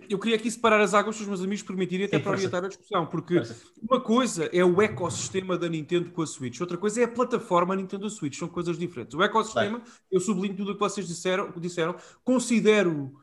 Eu 0.09 0.19
queria 0.19 0.37
aqui 0.37 0.49
separar 0.49 0.79
as 0.81 0.93
águas 0.93 1.15
se 1.15 1.21
os 1.21 1.27
meus 1.27 1.41
amigos 1.41 1.63
permitirem, 1.63 2.05
até 2.05 2.17
Sim, 2.17 2.23
para 2.23 2.31
orientar 2.33 2.63
a 2.63 2.67
discussão, 2.67 3.05
porque 3.05 3.35
Força. 3.35 3.55
uma 3.81 3.99
coisa 3.99 4.49
é 4.53 4.63
o 4.63 4.81
ecossistema 4.81 5.57
da 5.57 5.67
Nintendo 5.67 6.09
com 6.11 6.21
a 6.21 6.27
Switch, 6.27 6.59
outra 6.61 6.77
coisa 6.77 7.01
é 7.01 7.03
a 7.03 7.07
plataforma 7.07 7.75
Nintendo 7.75 8.09
Switch, 8.09 8.37
são 8.37 8.47
coisas 8.47 8.77
diferentes. 8.77 9.15
O 9.15 9.23
ecossistema, 9.23 9.81
eu 10.11 10.19
sublinho 10.19 10.55
tudo 10.55 10.71
o 10.71 10.73
que 10.73 10.79
vocês 10.79 11.07
disseram, 11.07 11.51
disseram 11.57 11.95
considero 12.23 13.13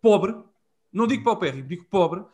pobre, 0.00 0.36
não 0.92 1.06
digo 1.06 1.24
paupérrimo, 1.24 1.68
digo 1.68 1.84
pobre, 1.90 2.24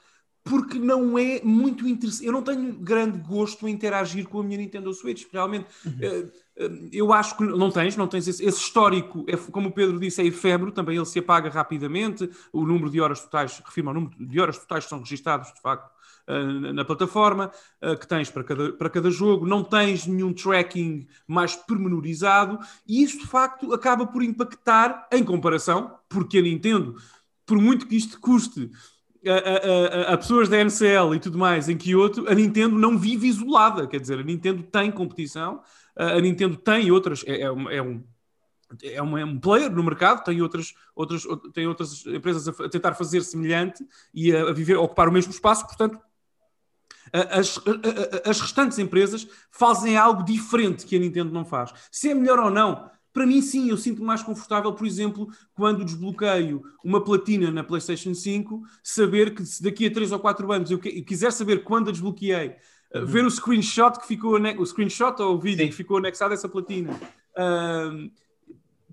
porque 0.44 0.78
não 0.78 1.16
é 1.16 1.40
muito 1.42 1.86
interessante. 1.86 2.26
Eu 2.26 2.32
não 2.32 2.42
tenho 2.42 2.72
grande 2.72 3.18
gosto 3.18 3.68
em 3.68 3.72
interagir 3.72 4.26
com 4.28 4.40
a 4.40 4.42
minha 4.42 4.58
Nintendo 4.58 4.92
Switch. 4.92 5.24
Realmente, 5.32 5.66
eh, 6.00 6.26
eh, 6.56 6.70
eu 6.92 7.12
acho 7.12 7.36
que 7.36 7.44
não 7.44 7.70
tens, 7.70 7.96
não 7.96 8.08
tens 8.08 8.26
esse, 8.26 8.44
esse 8.44 8.58
histórico, 8.58 9.24
é, 9.28 9.36
como 9.36 9.68
o 9.68 9.72
Pedro 9.72 10.00
disse, 10.00 10.20
é 10.20 10.26
efêmero, 10.26 10.72
também 10.72 10.96
ele 10.96 11.06
se 11.06 11.18
apaga 11.20 11.48
rapidamente. 11.48 12.28
O 12.52 12.66
número 12.66 12.90
de 12.90 13.00
horas 13.00 13.20
totais, 13.20 13.62
refirma 13.64 13.92
o 13.92 13.94
número 13.94 14.14
de 14.18 14.40
horas 14.40 14.58
totais 14.58 14.84
que 14.84 14.90
são 14.90 14.98
registados, 14.98 15.52
de 15.54 15.60
facto, 15.60 15.88
eh, 16.26 16.72
na 16.72 16.84
plataforma, 16.84 17.52
que 18.00 18.06
tens 18.06 18.30
para 18.30 18.42
cada, 18.42 18.72
para 18.72 18.90
cada 18.90 19.10
jogo, 19.10 19.46
não 19.46 19.62
tens 19.62 20.06
nenhum 20.06 20.32
tracking 20.32 21.06
mais 21.26 21.54
pormenorizado, 21.54 22.58
e 22.86 23.02
isso 23.02 23.18
de 23.18 23.26
facto 23.26 23.72
acaba 23.72 24.06
por 24.06 24.22
impactar 24.22 25.08
em 25.12 25.22
comparação, 25.22 25.96
porque 26.08 26.38
a 26.38 26.42
Nintendo, 26.42 26.96
por 27.46 27.58
muito 27.58 27.86
que 27.86 27.96
isto 27.96 28.20
custe 28.20 28.70
a, 29.26 30.08
a- 30.10 30.12
a- 30.14 30.18
pessoas 30.18 30.48
da 30.48 30.58
NCL 30.58 31.14
e 31.14 31.20
tudo 31.20 31.38
mais 31.38 31.68
em 31.68 31.76
Kyoto, 31.76 32.28
a 32.28 32.34
Nintendo 32.34 32.76
não 32.76 32.98
vive 32.98 33.26
isolada, 33.28 33.86
quer 33.86 34.00
dizer, 34.00 34.18
a 34.18 34.22
Nintendo 34.22 34.62
tem 34.62 34.90
competição, 34.90 35.60
a 35.96 36.20
Nintendo 36.20 36.56
tem 36.56 36.90
outras, 36.90 37.22
é, 37.26 37.42
é 37.42 37.52
um- 37.52 37.70
é 37.70 37.82
um, 37.82 38.04
é 38.82 39.02
um, 39.02 39.18
é 39.18 39.24
um 39.24 39.38
player 39.38 39.70
no 39.70 39.82
mercado, 39.82 40.24
tem 40.24 40.40
outras, 40.42 40.74
outras, 40.94 41.26
out- 41.26 41.52
tem 41.52 41.66
outras 41.66 42.04
empresas 42.06 42.48
a, 42.48 42.68
tentar 42.68 42.94
fazer 42.94 43.22
semelhante 43.22 43.86
e 44.14 44.34
a, 44.34 44.52
viver, 44.52 44.74
a 44.76 44.80
ocupar 44.80 45.08
o 45.08 45.12
mesmo 45.12 45.30
espaço, 45.32 45.66
portanto, 45.66 45.98
as, 47.12 47.60
as 48.24 48.40
restantes 48.40 48.78
empresas 48.78 49.26
fazem 49.50 49.96
algo 49.96 50.24
diferente 50.24 50.86
que 50.86 50.96
a 50.96 50.98
Nintendo 50.98 51.30
não 51.32 51.44
faz. 51.44 51.72
Se 51.90 52.08
é 52.10 52.14
melhor 52.14 52.38
ou 52.38 52.50
não, 52.50 52.90
para 53.12 53.26
mim 53.26 53.42
sim, 53.42 53.68
eu 53.68 53.76
sinto-me 53.76 54.06
mais 54.06 54.22
confortável, 54.22 54.72
por 54.72 54.86
exemplo, 54.86 55.28
quando 55.54 55.84
desbloqueio 55.84 56.62
uma 56.84 57.02
platina 57.02 57.50
na 57.50 57.62
PlayStation 57.62 58.14
5, 58.14 58.62
saber 58.82 59.34
que 59.34 59.44
se 59.44 59.62
daqui 59.62 59.86
a 59.86 59.92
3 59.92 60.12
ou 60.12 60.18
4 60.18 60.52
anos 60.52 60.70
eu 60.70 60.78
quiser 60.78 61.32
saber 61.32 61.62
quando 61.62 61.88
a 61.88 61.92
desbloqueei, 61.92 62.56
uh, 62.94 63.06
ver 63.06 63.24
o 63.24 63.30
screenshot 63.30 63.98
que 63.98 64.06
ficou 64.06 64.38
o 64.38 64.66
screenshot 64.66 65.20
ou 65.20 65.34
o 65.34 65.38
vídeo 65.38 65.64
Sim. 65.64 65.70
que 65.70 65.76
ficou 65.76 65.98
anexado 65.98 66.32
a 66.32 66.34
essa 66.34 66.48
platina. 66.48 66.98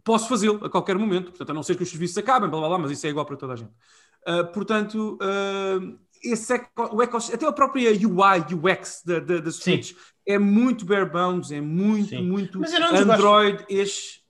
Posso 0.03 0.27
fazê-lo 0.27 0.65
a 0.65 0.69
qualquer 0.69 0.97
momento, 0.97 1.29
portanto, 1.29 1.51
a 1.51 1.53
não 1.53 1.63
ser 1.63 1.75
que 1.75 1.83
os 1.83 1.89
serviços 1.89 2.17
acabem, 2.17 2.49
blá 2.49 2.59
blá 2.59 2.69
blá, 2.69 2.77
mas 2.79 2.91
isso 2.91 3.05
é 3.05 3.09
igual 3.09 3.25
para 3.25 3.37
toda 3.37 3.53
a 3.53 3.55
gente. 3.55 3.71
Uh, 4.27 4.51
portanto, 4.51 5.17
uh, 5.21 5.97
esse 6.23 6.53
eco, 6.53 6.95
o 6.95 7.01
até 7.01 7.45
a 7.45 7.51
própria 7.51 7.91
UI, 7.91 8.39
UX 8.53 9.01
da, 9.05 9.19
da, 9.19 9.37
da 9.37 9.51
Switch 9.51 9.93
é 10.29 10.37
muito 10.37 10.85
bare 10.85 11.05
bones, 11.05 11.51
é 11.51 11.59
muito, 11.59 12.09
Sim. 12.09 12.21
muito 12.21 12.59
Mas 12.59 12.71
eu 12.71 12.79
não 12.79 12.93
desgosto. 12.93 13.11
Android 13.23 13.65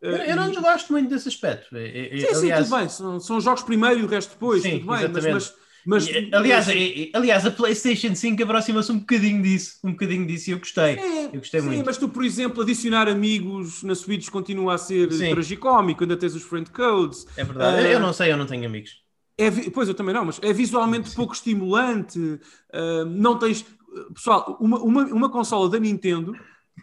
Eu, 0.02 0.12
eu 0.12 0.36
não 0.38 0.50
desgosto 0.50 0.94
muito 0.94 1.10
desse 1.10 1.28
aspecto. 1.28 1.76
É- 1.76 2.08
é- 2.08 2.18
Sim, 2.20 2.28
sim, 2.28 2.36
aliás, 2.52 2.68
tudo 2.70 2.78
bem. 2.80 2.90
São, 2.90 3.20
são 3.20 3.42
jogos 3.42 3.64
primeiro 3.64 4.00
e 4.00 4.04
o 4.04 4.08
resto 4.08 4.32
depois, 4.32 4.64
Sim, 4.64 4.80
tudo 4.80 4.88
bem. 4.88 4.88
Mas, 4.88 5.04
exatamente. 5.04 5.34
mas, 5.34 5.54
mas- 5.86 6.08
e, 6.08 6.30
aliás, 6.34 6.68
e- 6.70 7.12
aliás, 7.14 7.46
a 7.46 7.52
PlayStation 7.52 8.16
5 8.16 8.42
aproxima-se 8.42 8.92
um 8.94 9.00
bocadinho 9.00 9.44
disso. 9.44 9.74
Um 9.84 9.92
bocadinho 9.92 10.26
disso 10.26 10.50
e 10.50 10.54
eu 10.54 10.60
gostei. 10.60 10.96
É, 10.96 11.26
Eu 11.26 11.40
gostei 11.40 11.60
sim, 11.60 11.68
muito. 11.68 11.86
mas 11.86 11.98
tu, 11.98 12.08
por 12.08 12.24
exemplo, 12.24 12.62
adicionar 12.64 13.10
amigos 13.10 13.84
na 13.84 13.94
Switch 13.94 14.30
continua 14.30 14.76
a 14.76 14.78
ser 14.78 15.12
Sim. 15.12 15.32
tragicómico, 15.34 16.04
ainda 16.04 16.16
tens 16.16 16.34
os 16.34 16.44
friend 16.44 16.72
codes. 16.72 17.26
É 17.36 17.44
verdade. 17.44 17.86
Ah, 17.86 17.92
eu 17.92 18.00
não 18.00 18.14
sei, 18.14 18.32
eu 18.32 18.38
não 18.38 18.46
tenho 18.46 18.66
amigos. 18.66 18.92
É, 19.38 19.50
pois 19.74 19.88
eu 19.88 19.94
também 19.94 20.14
não, 20.14 20.26
mas 20.26 20.38
é 20.42 20.52
visualmente 20.52 21.12
pouco 21.16 21.34
estimulante. 21.34 22.40
ah, 22.74 23.06
não 23.06 23.38
tens. 23.38 23.66
Pessoal, 24.14 24.58
uma, 24.60 24.80
uma, 24.80 25.04
uma 25.06 25.30
consola 25.30 25.70
da 25.70 25.80
Nintendo 25.80 26.36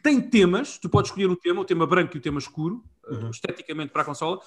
tem 0.03 0.21
temas, 0.21 0.79
tu 0.79 0.89
podes 0.89 1.11
escolher 1.11 1.31
o 1.31 1.37
tema, 1.37 1.61
o 1.61 1.65
tema 1.65 1.87
branco 1.87 2.17
e 2.17 2.19
o 2.19 2.23
tema 2.23 2.39
escuro, 2.39 2.85
ah, 3.07 3.15
Uhum. 3.15 3.31
esteticamente 3.31 3.93
para 3.93 4.03
a 4.03 4.05
consola. 4.05 4.41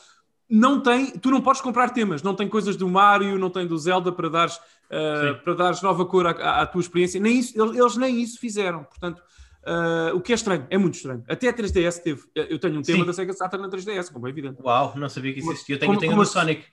Não 0.49 0.81
tem, 0.81 1.11
tu 1.11 1.29
não 1.29 1.41
podes 1.41 1.61
comprar 1.61 1.89
temas, 1.89 2.21
não 2.23 2.33
tem 2.35 2.47
coisas 2.47 2.75
do 2.75 2.87
Mario, 2.87 3.37
não 3.37 3.49
tem 3.51 3.67
do 3.67 3.77
Zelda 3.77 4.11
para 4.11 4.29
dares, 4.29 4.53
Sim. 4.53 5.39
para 5.43 5.53
dares 5.53 5.81
nova 5.81 6.05
cor 6.05 6.25
à, 6.27 6.31
à- 6.31 6.61
à 6.61 6.65
tua 6.65 6.81
experiência. 6.81 7.19
Nem 7.19 7.37
isso, 7.39 7.53
eles, 7.61 7.95
nem 7.97 8.19
isso 8.21 8.39
fizeram. 8.39 8.83
Portanto, 8.83 9.21
ah, 9.65 10.11
o 10.15 10.21
que 10.21 10.31
é 10.31 10.35
estranho, 10.35 10.65
é 10.69 10.77
muito 10.77 10.95
estranho. 10.95 11.23
Até 11.27 11.49
a 11.49 11.53
3DS 11.53 11.99
teve. 12.01 12.23
Eu 12.33 12.57
tenho 12.57 12.79
um 12.79 12.81
tema 12.81 12.99
Sim. 12.99 13.05
da 13.05 13.13
Sega 13.13 13.33
Saturn 13.33 13.63
na 13.65 13.71
3DS, 13.71 14.11
como 14.11 14.25
é 14.27 14.29
evidente. 14.31 14.59
Uau, 14.63 14.93
não 14.97 15.07
sabia 15.09 15.33
que 15.33 15.39
existia. 15.39 15.75
Eu 15.75 15.79
tenho, 15.79 15.89
como- 15.91 15.99
tenho 15.99 16.11
como 16.13 16.23
do 16.23 16.27
Sonic. 16.29 16.63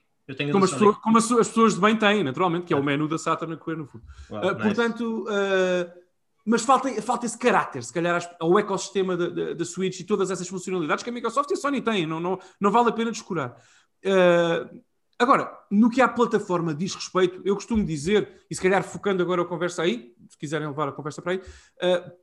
Como 0.50 0.64
as, 0.64 0.72
pessoas, 0.72 0.96
como 0.96 1.18
as, 1.18 1.30
as 1.30 1.48
pessoas 1.48 1.74
de 1.74 1.80
bem 1.80 1.96
têm, 1.96 2.24
naturalmente, 2.24 2.66
que 2.66 2.74
é 2.74 2.76
o 2.76 2.82
menu 2.82 3.06
da 3.06 3.16
Saturn 3.16 3.54
a 3.54 3.56
correr 3.56 3.76
no 3.76 3.86
fundo. 3.86 4.04
Uh, 4.28 4.40
nice. 4.40 4.56
Portanto, 4.56 5.24
uh, 5.24 6.00
mas 6.44 6.62
falta, 6.62 6.90
falta 7.00 7.26
esse 7.26 7.38
caráter, 7.38 7.84
se 7.84 7.92
calhar, 7.92 8.36
ao 8.40 8.58
ecossistema 8.58 9.16
da, 9.16 9.64
Switch 9.64 10.00
e 10.00 10.04
todas 10.04 10.30
essas 10.30 10.48
funcionalidades 10.48 11.04
que 11.04 11.10
a 11.10 11.12
Microsoft 11.12 11.50
e 11.50 11.54
a 11.54 11.56
Sony 11.56 11.80
têm, 11.80 12.06
não, 12.06 12.18
não, 12.18 12.38
não 12.60 12.70
vale 12.72 12.88
a 12.88 12.92
pena 12.92 13.12
descurar. 13.12 13.56
Uh, 14.04 14.80
agora, 15.16 15.48
no 15.70 15.88
que 15.88 16.00
à 16.00 16.08
plataforma 16.08 16.74
diz 16.74 16.92
respeito, 16.94 17.40
eu 17.44 17.54
costumo 17.54 17.84
dizer, 17.84 18.44
e 18.50 18.54
se 18.54 18.60
calhar 18.60 18.82
focando 18.82 19.22
agora 19.22 19.42
a 19.42 19.44
conversa 19.44 19.82
aí, 19.82 20.12
se 20.28 20.36
quiserem 20.36 20.66
levar 20.66 20.88
a 20.88 20.92
conversa 20.92 21.22
para 21.22 21.32
aí, 21.32 21.40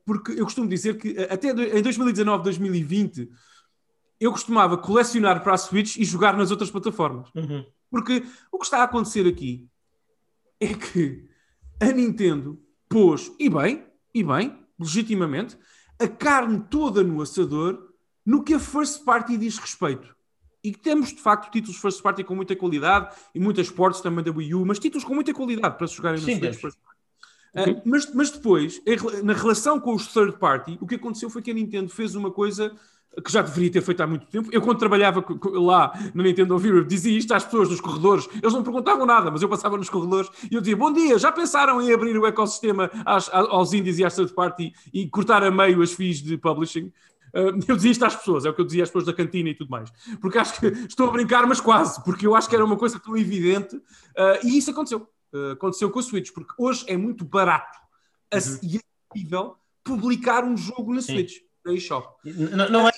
porque 0.05 0.33
eu 0.33 0.43
costumo 0.43 0.67
dizer 0.67 0.97
que 0.97 1.17
até 1.29 1.51
em 1.51 1.81
2019, 1.81 2.43
2020, 2.43 3.29
eu 4.19 4.31
costumava 4.31 4.77
colecionar 4.77 5.43
para 5.43 5.53
a 5.53 5.57
Switch 5.57 5.97
e 5.97 6.05
jogar 6.05 6.37
nas 6.37 6.49
outras 6.49 6.71
plataformas. 6.71 7.29
Uhum. 7.35 7.65
Porque 7.93 8.23
o 8.51 8.57
que 8.57 8.65
está 8.65 8.79
a 8.79 8.85
acontecer 8.85 9.27
aqui 9.27 9.69
é 10.59 10.73
que 10.73 11.29
a 11.79 11.91
Nintendo 11.91 12.59
pôs, 12.89 13.31
e 13.39 13.47
bem, 13.47 13.85
e 14.11 14.23
bem, 14.23 14.57
legitimamente, 14.79 15.55
a 15.99 16.07
carne 16.07 16.65
toda 16.71 17.03
no 17.03 17.21
assador 17.21 17.93
no 18.25 18.43
que 18.43 18.55
a 18.55 18.59
first 18.59 19.03
party 19.03 19.37
diz 19.37 19.59
respeito. 19.59 20.15
E 20.63 20.71
que 20.71 20.79
temos, 20.79 21.09
de 21.09 21.21
facto, 21.21 21.51
títulos 21.51 21.77
first 21.77 22.01
party 22.01 22.23
com 22.23 22.33
muita 22.33 22.55
qualidade 22.55 23.15
e 23.35 23.39
muitas 23.39 23.69
ports 23.69 24.01
também 24.01 24.23
da 24.23 24.31
Wii 24.31 24.55
U, 24.55 24.65
mas 24.65 24.79
títulos 24.79 25.05
com 25.05 25.13
muita 25.13 25.31
qualidade 25.31 25.77
para 25.77 25.85
se 25.85 25.95
jogarem 25.95 26.19
no 26.19 26.25
Sim, 26.25 26.31
Switch 26.31 26.41
temos. 26.41 26.61
first 26.61 26.79
party. 26.83 26.99
Ah, 27.55 27.81
mas, 27.85 28.11
mas 28.11 28.31
depois, 28.31 28.81
na 29.23 29.33
relação 29.33 29.79
com 29.79 29.93
os 29.93 30.07
third 30.07 30.39
party, 30.39 30.79
o 30.81 30.87
que 30.87 30.95
aconteceu 30.95 31.29
foi 31.29 31.43
que 31.43 31.51
a 31.51 31.53
Nintendo 31.53 31.89
fez 31.89 32.15
uma 32.15 32.31
coisa 32.31 32.75
que 33.21 33.31
já 33.31 33.41
deveria 33.41 33.71
ter 33.71 33.81
feito 33.81 34.01
há 34.01 34.07
muito 34.07 34.25
tempo. 34.27 34.49
Eu, 34.51 34.61
quando 34.61 34.79
trabalhava 34.79 35.23
lá 35.53 35.91
na 36.13 36.23
Nintendo 36.23 36.55
of 36.55 36.67
Europe, 36.67 36.87
dizia 36.87 37.15
isto 37.17 37.33
às 37.33 37.43
pessoas 37.43 37.69
nos 37.69 37.79
corredores. 37.81 38.27
Eles 38.41 38.53
não 38.53 38.63
perguntavam 38.63 39.05
nada, 39.05 39.29
mas 39.29 39.41
eu 39.41 39.49
passava 39.49 39.77
nos 39.77 39.89
corredores 39.89 40.29
e 40.49 40.55
eu 40.55 40.61
dizia: 40.61 40.75
Bom 40.75 40.91
dia, 40.91 41.19
já 41.19 41.31
pensaram 41.31 41.81
em 41.81 41.93
abrir 41.93 42.17
o 42.17 42.25
ecossistema 42.25 42.89
às- 43.05 43.29
aos 43.33 43.73
indies 43.73 43.99
e 43.99 44.03
às 44.05 44.15
third 44.15 44.33
party 44.33 44.73
e 44.93 45.07
cortar 45.09 45.43
a 45.43 45.51
meio 45.51 45.81
as 45.81 45.93
fees 45.93 46.21
de 46.21 46.37
publishing? 46.37 46.91
Ah, 47.35 47.39
eu 47.67 47.75
dizia 47.75 47.91
isto 47.91 48.05
às 48.05 48.15
pessoas, 48.15 48.45
é 48.45 48.49
o 48.49 48.53
que 48.53 48.61
eu 48.61 48.65
dizia 48.65 48.83
às 48.83 48.89
pessoas 48.89 49.05
da 49.05 49.13
cantina 49.13 49.49
e 49.49 49.55
tudo 49.55 49.69
mais. 49.69 49.91
Porque 50.21 50.37
acho 50.37 50.59
que 50.59 50.67
estou 50.87 51.07
a 51.07 51.11
brincar, 51.11 51.45
mas 51.47 51.59
quase, 51.61 52.03
porque 52.03 52.25
eu 52.27 52.35
acho 52.35 52.47
que 52.49 52.55
era 52.55 52.63
uma 52.65 52.77
coisa 52.77 52.99
tão 52.99 53.15
evidente 53.17 53.79
ah, 54.17 54.39
e 54.43 54.57
isso 54.57 54.71
aconteceu. 54.71 55.07
Ah, 55.33 55.51
aconteceu 55.53 55.89
com 55.89 55.99
a 55.99 56.03
Switch, 56.03 56.31
porque 56.31 56.53
hoje 56.57 56.83
é 56.87 56.95
muito 56.97 57.23
barato 57.25 57.77
ac- 58.31 58.59
e 58.63 58.79
acessível 59.13 59.55
publicar 59.83 60.43
um 60.43 60.55
jogo 60.55 60.93
na 60.93 61.01
Sim. 61.01 61.13
Switch, 61.13 61.33
na 61.65 61.73
eShop. 61.73 62.07
Não, 62.23 62.69
não 62.69 62.87
é 62.87 62.91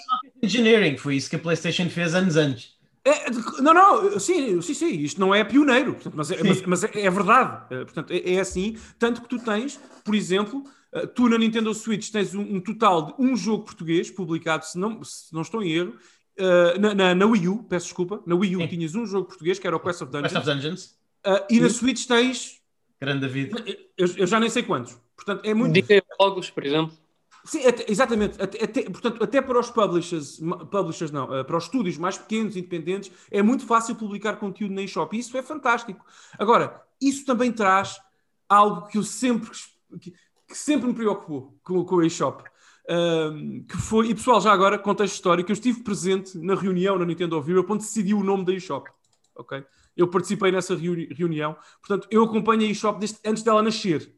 engineering, 0.45 0.97
foi 0.97 1.15
isso 1.15 1.29
que 1.29 1.35
a 1.35 1.39
PlayStation 1.39 1.89
fez 1.89 2.13
anos 2.15 2.35
antes. 2.37 2.73
É, 3.03 3.29
de- 3.29 3.61
não, 3.61 3.73
não, 3.73 4.19
sim, 4.19 4.59
sim, 4.61 4.73
sim, 4.73 4.91
isto 5.01 5.19
não 5.19 5.33
é 5.35 5.43
pioneiro, 5.43 5.93
portanto, 5.93 6.13
mas, 6.15 6.31
é, 6.31 6.43
mas- 6.43 6.61
mas 6.63 6.83
é, 6.83 6.89
é 7.01 7.09
verdade. 7.09 7.63
Eh, 7.69 7.83
Portanto, 7.85 8.11
é, 8.11 8.33
é 8.33 8.39
assim, 8.39 8.77
tanto 8.97 9.21
que 9.21 9.29
tu 9.29 9.37
tens, 9.37 9.79
por 10.03 10.15
exemplo, 10.15 10.63
eh, 10.91 11.05
tu 11.05 11.29
na 11.29 11.37
Nintendo 11.37 11.71
Switch 11.73 12.09
tens 12.09 12.33
um, 12.33 12.41
um 12.55 12.59
total 12.59 13.05
de 13.07 13.13
um 13.19 13.35
jogo 13.37 13.63
português 13.63 14.09
publicado, 14.09 14.65
se 14.65 14.77
não, 14.79 15.03
se 15.03 15.31
não 15.33 15.41
estou 15.43 15.61
em 15.61 15.71
erro, 15.71 15.93
eh, 16.35 16.79
na, 16.79 16.95
na, 16.95 17.13
na 17.15 17.25
Wii 17.27 17.47
U, 17.47 17.63
peço 17.63 17.85
desculpa, 17.85 18.23
na 18.25 18.33
Wii 18.35 18.55
U 18.55 18.59
Sim. 18.61 18.67
tinhas 18.69 18.95
um 18.95 19.05
jogo 19.05 19.27
português 19.27 19.59
que 19.59 19.67
era 19.67 19.75
o 19.75 19.79
Quest 19.79 20.01
of 20.01 20.11
Dungeons, 20.11 20.33
Quest 20.33 20.47
of 20.47 20.55
Dungeons, 20.55 20.95
eh, 21.25 21.45
e 21.51 21.59
na. 21.59 21.69
Switch 21.69 22.07
tens, 22.07 22.59
grande 22.99 23.21
David. 23.21 23.51
eu, 23.95 24.07
eu 24.17 24.25
já 24.25 24.39
nem 24.39 24.49
sei 24.49 24.63
quantos. 24.63 24.97
Portanto, 25.15 25.45
é 25.45 25.53
muito. 25.53 25.73
Diga 25.73 26.03
jogos, 26.19 26.49
por 26.49 26.65
exemplo. 26.65 26.97
Sim, 27.45 27.65
até- 27.67 27.85
exatamente. 27.91 28.41
Até, 28.41 28.63
até- 28.63 28.83
portanto, 28.89 29.23
até 29.23 29.41
para 29.41 29.59
os 29.59 29.69
publishers, 29.69 30.39
publishers 30.71 31.11
não, 31.11 31.31
eh, 31.33 31.43
para 31.43 31.57
os 31.57 31.65
estúdios 31.65 31.97
mais 31.97 32.17
pequenos, 32.17 32.55
independentes, 32.57 33.11
é 33.29 33.41
muito 33.41 33.65
fácil 33.65 33.95
publicar 33.95 34.37
conteúdo 34.37 34.73
na 34.73 34.81
eShop. 34.81 35.15
Isso 35.17 35.37
é 35.37 35.43
fantástico. 35.43 36.03
Agora, 36.39 36.81
isso 36.99 37.23
também 37.25 37.51
traz 37.51 37.99
algo 38.49 38.87
que 38.87 38.97
eu 38.97 39.03
sempre, 39.03 39.51
que, 40.01 40.11
que 40.47 40.57
sempre 40.57 40.87
me 40.87 40.93
preocupou 40.95 41.55
com, 41.63 41.85
com 41.85 41.99
a 41.99 42.05
eShop. 42.05 42.43
Ahm, 42.89 43.63
que 43.67 43.77
foi, 43.77 44.09
e 44.09 44.15
pessoal, 44.15 44.39
já 44.41 44.51
agora, 44.51 44.77
contexto 44.77 45.13
histórico, 45.15 45.51
eu 45.51 45.53
estive 45.53 45.81
presente 45.83 46.37
na 46.37 46.55
reunião 46.55 46.97
na 46.97 47.05
Nintendo 47.05 47.37
of 47.37 47.49
Europe 47.49 47.71
onde 47.73 47.83
decidiu 47.83 48.19
o 48.19 48.23
nome 48.23 48.45
da 48.45 48.53
eShop. 48.53 48.89
Ok? 49.35 49.63
Eu 49.97 50.07
participei 50.07 50.51
nessa 50.51 50.75
reuni- 50.75 51.07
reunião, 51.13 51.55
portanto, 51.79 52.07
eu 52.11 52.23
acompanho 52.23 52.61
a 52.61 52.65
eShop 52.65 53.03
antes 53.25 53.43
dela 53.43 53.61
nascer. 53.61 54.11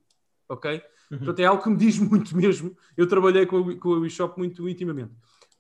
Ok? 0.50 0.82
Portanto, 1.10 1.40
é 1.40 1.46
algo 1.46 1.64
que 1.64 1.70
me 1.70 1.78
diz 1.78 1.98
muito 2.00 2.36
mesmo. 2.36 2.76
Eu 2.96 3.08
trabalhei 3.08 3.46
com 3.46 3.58
a, 3.58 3.80
com 3.80 4.04
a 4.04 4.08
eShop 4.08 4.38
muito 4.38 4.68
intimamente. 4.68 5.14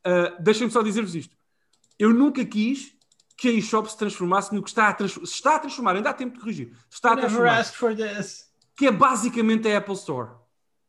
Uh, 0.05 0.41
Deixem-me 0.41 0.71
só 0.71 0.81
dizer-vos 0.81 1.15
isto. 1.15 1.35
Eu 1.97 2.13
nunca 2.13 2.43
quis 2.45 2.93
que 3.37 3.47
a 3.47 3.51
eShop 3.51 3.87
se 3.89 3.97
transformasse 3.97 4.53
no 4.53 4.61
que 4.61 4.69
está 4.69 4.89
a, 4.89 4.93
trans... 4.93 5.17
está 5.17 5.55
a 5.55 5.59
transformar, 5.59 5.95
ainda 5.95 6.09
há 6.09 6.13
tempo 6.13 6.33
de 6.33 6.39
corrigir, 6.39 6.75
está 6.89 7.13
a 7.13 7.17
transformar, 7.17 7.63
que 8.75 8.87
é 8.87 8.91
basicamente 8.91 9.67
a 9.67 9.77
Apple 9.77 9.93
Store. 9.93 10.31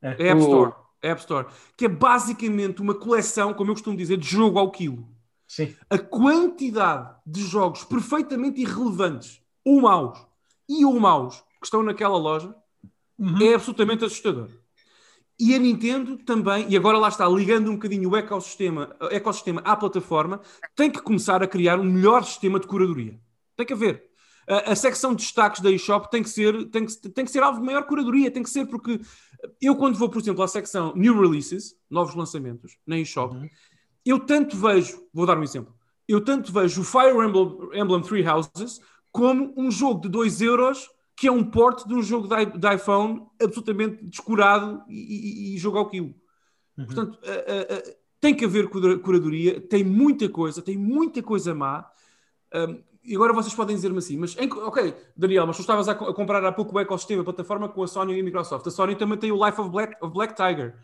É. 0.02 0.08
A 0.08 0.32
App 0.32 0.40
Store. 0.40 0.72
A 1.02 1.08
App 1.08 1.20
Store. 1.20 1.46
Que 1.76 1.84
é 1.86 1.88
basicamente 1.88 2.80
uma 2.80 2.94
coleção, 2.94 3.52
como 3.54 3.70
eu 3.70 3.74
costumo 3.74 3.96
dizer, 3.96 4.16
de 4.16 4.26
jogo 4.26 4.58
ao 4.58 4.70
quilo. 4.70 5.08
Sim. 5.46 5.74
A 5.88 5.98
quantidade 5.98 7.16
de 7.26 7.42
jogos 7.42 7.84
perfeitamente 7.84 8.60
irrelevantes 8.60 9.40
ou 9.64 9.80
maus 9.80 10.18
e 10.68 10.84
ou 10.84 11.00
maus 11.00 11.40
que 11.60 11.64
estão 11.64 11.82
naquela 11.82 12.18
loja 12.18 12.54
uhum. 13.18 13.42
é 13.42 13.54
absolutamente 13.54 14.04
assustador. 14.04 14.48
E 15.40 15.54
a 15.54 15.58
Nintendo 15.58 16.16
também, 16.18 16.66
e 16.68 16.76
agora 16.76 16.98
lá 16.98 17.08
está, 17.08 17.28
ligando 17.28 17.70
um 17.70 17.74
bocadinho 17.74 18.10
o 18.10 18.16
ecossistema, 18.16 18.96
o 19.00 19.06
ecossistema 19.06 19.60
à 19.64 19.76
plataforma, 19.76 20.40
tem 20.74 20.90
que 20.90 21.00
começar 21.00 21.42
a 21.42 21.46
criar 21.46 21.78
um 21.78 21.84
melhor 21.84 22.24
sistema 22.24 22.58
de 22.58 22.66
curadoria. 22.66 23.20
Tem 23.56 23.64
que 23.64 23.72
haver. 23.72 24.08
A, 24.48 24.72
a 24.72 24.76
secção 24.76 25.14
de 25.14 25.22
destaques 25.22 25.60
da 25.60 25.70
eShop 25.70 26.10
tem 26.10 26.24
que 26.24 26.30
ser, 26.30 26.64
tem 26.70 26.86
que, 26.86 27.08
tem 27.10 27.24
que 27.24 27.30
ser 27.30 27.42
alvo 27.42 27.60
de 27.60 27.66
maior 27.66 27.84
curadoria, 27.86 28.30
tem 28.30 28.42
que 28.42 28.50
ser 28.50 28.66
porque 28.66 29.00
eu 29.60 29.76
quando 29.76 29.96
vou, 29.96 30.08
por 30.08 30.20
exemplo, 30.20 30.42
à 30.42 30.48
secção 30.48 30.92
New 30.96 31.20
Releases, 31.20 31.76
novos 31.88 32.16
lançamentos, 32.16 32.76
na 32.84 32.98
eShop, 32.98 33.36
uhum. 33.36 33.48
eu 34.04 34.18
tanto 34.18 34.56
vejo, 34.56 35.06
vou 35.12 35.24
dar 35.24 35.38
um 35.38 35.42
exemplo, 35.44 35.72
eu 36.08 36.20
tanto 36.20 36.52
vejo 36.52 36.80
o 36.80 36.84
Fire 36.84 37.12
Emblem, 37.12 37.80
Emblem 37.80 38.02
Three 38.02 38.26
Houses 38.26 38.80
como 39.12 39.54
um 39.56 39.70
jogo 39.70 40.00
de 40.00 40.08
2 40.08 40.40
euros 40.40 40.88
que 41.18 41.26
é 41.26 41.32
um 41.32 41.42
porte 41.42 41.86
de 41.88 41.94
um 41.94 42.00
jogo 42.00 42.28
de, 42.28 42.74
iPhone 42.74 43.26
absolutamente 43.42 44.04
descurado 44.04 44.84
e, 44.88 45.52
e, 45.52 45.54
e 45.54 45.58
jogo 45.58 45.76
ao 45.76 45.90
quilo. 45.90 46.14
Uhum. 46.76 46.86
Portanto, 46.86 47.18
tem 48.20 48.32
que 48.32 48.44
haver 48.44 48.68
curadoria, 48.68 49.60
tem 49.60 49.82
muita 49.82 50.28
coisa, 50.28 50.62
tem 50.62 50.76
muita 50.76 51.20
coisa 51.20 51.52
má. 51.52 51.84
Um, 52.54 52.80
e 53.02 53.16
agora 53.16 53.32
vocês 53.32 53.52
podem 53.52 53.74
dizer-me 53.74 53.98
assim, 53.98 54.16
mas 54.16 54.36
em, 54.38 54.48
ok, 54.52 54.94
Daniel, 55.16 55.44
mas 55.44 55.56
tu 55.56 55.60
estavas 55.62 55.88
a, 55.88 55.92
a, 55.92 56.14
comprar 56.14 56.44
há 56.44 56.52
pouco 56.52 56.76
o 56.76 56.80
ecossistema, 56.80 57.22
a 57.22 57.24
plataforma 57.24 57.68
com 57.68 57.82
a 57.82 57.88
Sony 57.88 58.14
e 58.14 58.20
a 58.20 58.22
Microsoft. 58.22 58.66
A 58.66 58.70
Sony 58.70 58.94
também 58.94 59.18
tem 59.18 59.32
o 59.32 59.44
Life 59.44 59.60
of 59.60 59.70
Black, 59.70 59.96
of 60.00 60.14
Black 60.14 60.36
Tiger. 60.36 60.76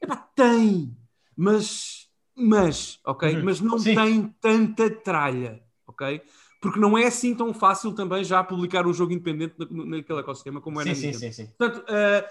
Epá, 0.00 0.16
tem, 0.16 0.96
mas, 1.36 2.08
mas, 2.34 2.98
ok, 3.04 3.36
uhum. 3.36 3.44
mas 3.44 3.60
não 3.60 3.78
Sim. 3.78 3.94
tem 3.94 4.34
tanta 4.40 4.88
tralha, 4.88 5.62
ok? 5.86 6.22
Porque 6.62 6.78
não 6.78 6.96
é 6.96 7.06
assim 7.06 7.34
tão 7.34 7.52
fácil 7.52 7.92
também 7.92 8.22
já 8.22 8.42
publicar 8.44 8.86
um 8.86 8.94
jogo 8.94 9.12
independente 9.12 9.56
naquele 9.68 10.20
ecossistema 10.20 10.60
como 10.60 10.80
é 10.80 10.84
sim, 10.84 10.90
na 10.90 10.94
sim, 10.94 11.12
sim, 11.12 11.32
sim. 11.32 11.46
Portanto, 11.58 11.84
uh, 11.88 12.28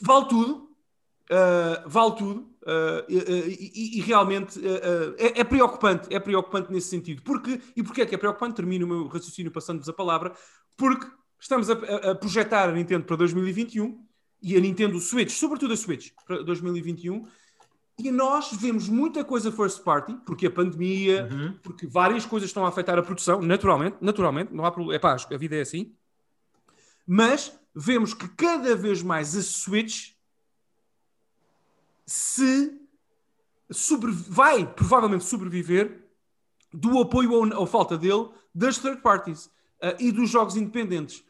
vale 0.00 0.28
tudo, 0.28 0.54
uh, 1.30 1.88
vale 1.88 2.16
tudo, 2.16 2.40
uh, 2.40 3.04
e, 3.08 3.98
e, 3.98 4.00
realmente 4.00 4.60
é, 5.16 5.40
é, 5.40 5.44
preocupante, 5.44 6.12
é 6.12 6.18
preocupante 6.18 6.72
nesse 6.72 6.88
sentido. 6.88 7.22
Porque, 7.22 7.60
e 7.76 7.84
porquê 7.84 8.02
é 8.02 8.06
que 8.06 8.16
é 8.16 8.18
preocupante? 8.18 8.56
Termino 8.56 8.84
o 8.84 8.88
meu 8.88 9.06
raciocínio 9.06 9.52
passando-vos 9.52 9.88
a 9.88 9.92
palavra, 9.92 10.32
porque 10.76 11.06
estamos 11.38 11.70
a, 11.70 11.74
a, 11.74 12.14
projetar 12.16 12.68
a 12.68 12.72
Nintendo 12.72 13.04
para 13.04 13.14
2021 13.14 14.04
e 14.42 14.56
a 14.56 14.60
Nintendo 14.60 14.98
Switch, 14.98 15.30
sobretudo 15.30 15.72
a 15.72 15.76
Switch, 15.76 16.10
para 16.26 16.42
2021, 16.42 17.24
e 18.04 18.10
nós 18.10 18.52
vemos 18.52 18.88
muita 18.88 19.24
coisa 19.24 19.52
first 19.52 19.82
party, 19.82 20.14
porque 20.24 20.46
a 20.46 20.50
pandemia, 20.50 21.28
uhum. 21.30 21.58
porque 21.62 21.86
várias 21.86 22.26
coisas 22.26 22.48
estão 22.48 22.64
a 22.64 22.68
afetar 22.68 22.98
a 22.98 23.02
produção, 23.02 23.40
naturalmente, 23.40 23.96
naturalmente, 24.00 24.52
não 24.52 24.64
há 24.64 24.70
problema, 24.70 24.96
é 24.96 24.98
pá, 24.98 25.14
a 25.14 25.36
vida 25.36 25.56
é 25.56 25.60
assim. 25.60 25.94
Mas 27.06 27.52
vemos 27.74 28.14
que 28.14 28.28
cada 28.28 28.74
vez 28.76 29.02
mais 29.02 29.36
a 29.36 29.42
Switch 29.42 30.12
se 32.06 32.80
sobre, 33.70 34.10
vai 34.10 34.66
provavelmente 34.66 35.24
sobreviver 35.24 36.04
do 36.72 36.98
apoio 37.00 37.32
ou, 37.32 37.54
ou 37.54 37.66
falta 37.66 37.96
dele 37.96 38.28
das 38.54 38.78
third 38.78 39.00
parties 39.00 39.46
uh, 39.46 39.94
e 39.98 40.10
dos 40.10 40.28
jogos 40.28 40.56
independentes. 40.56 41.24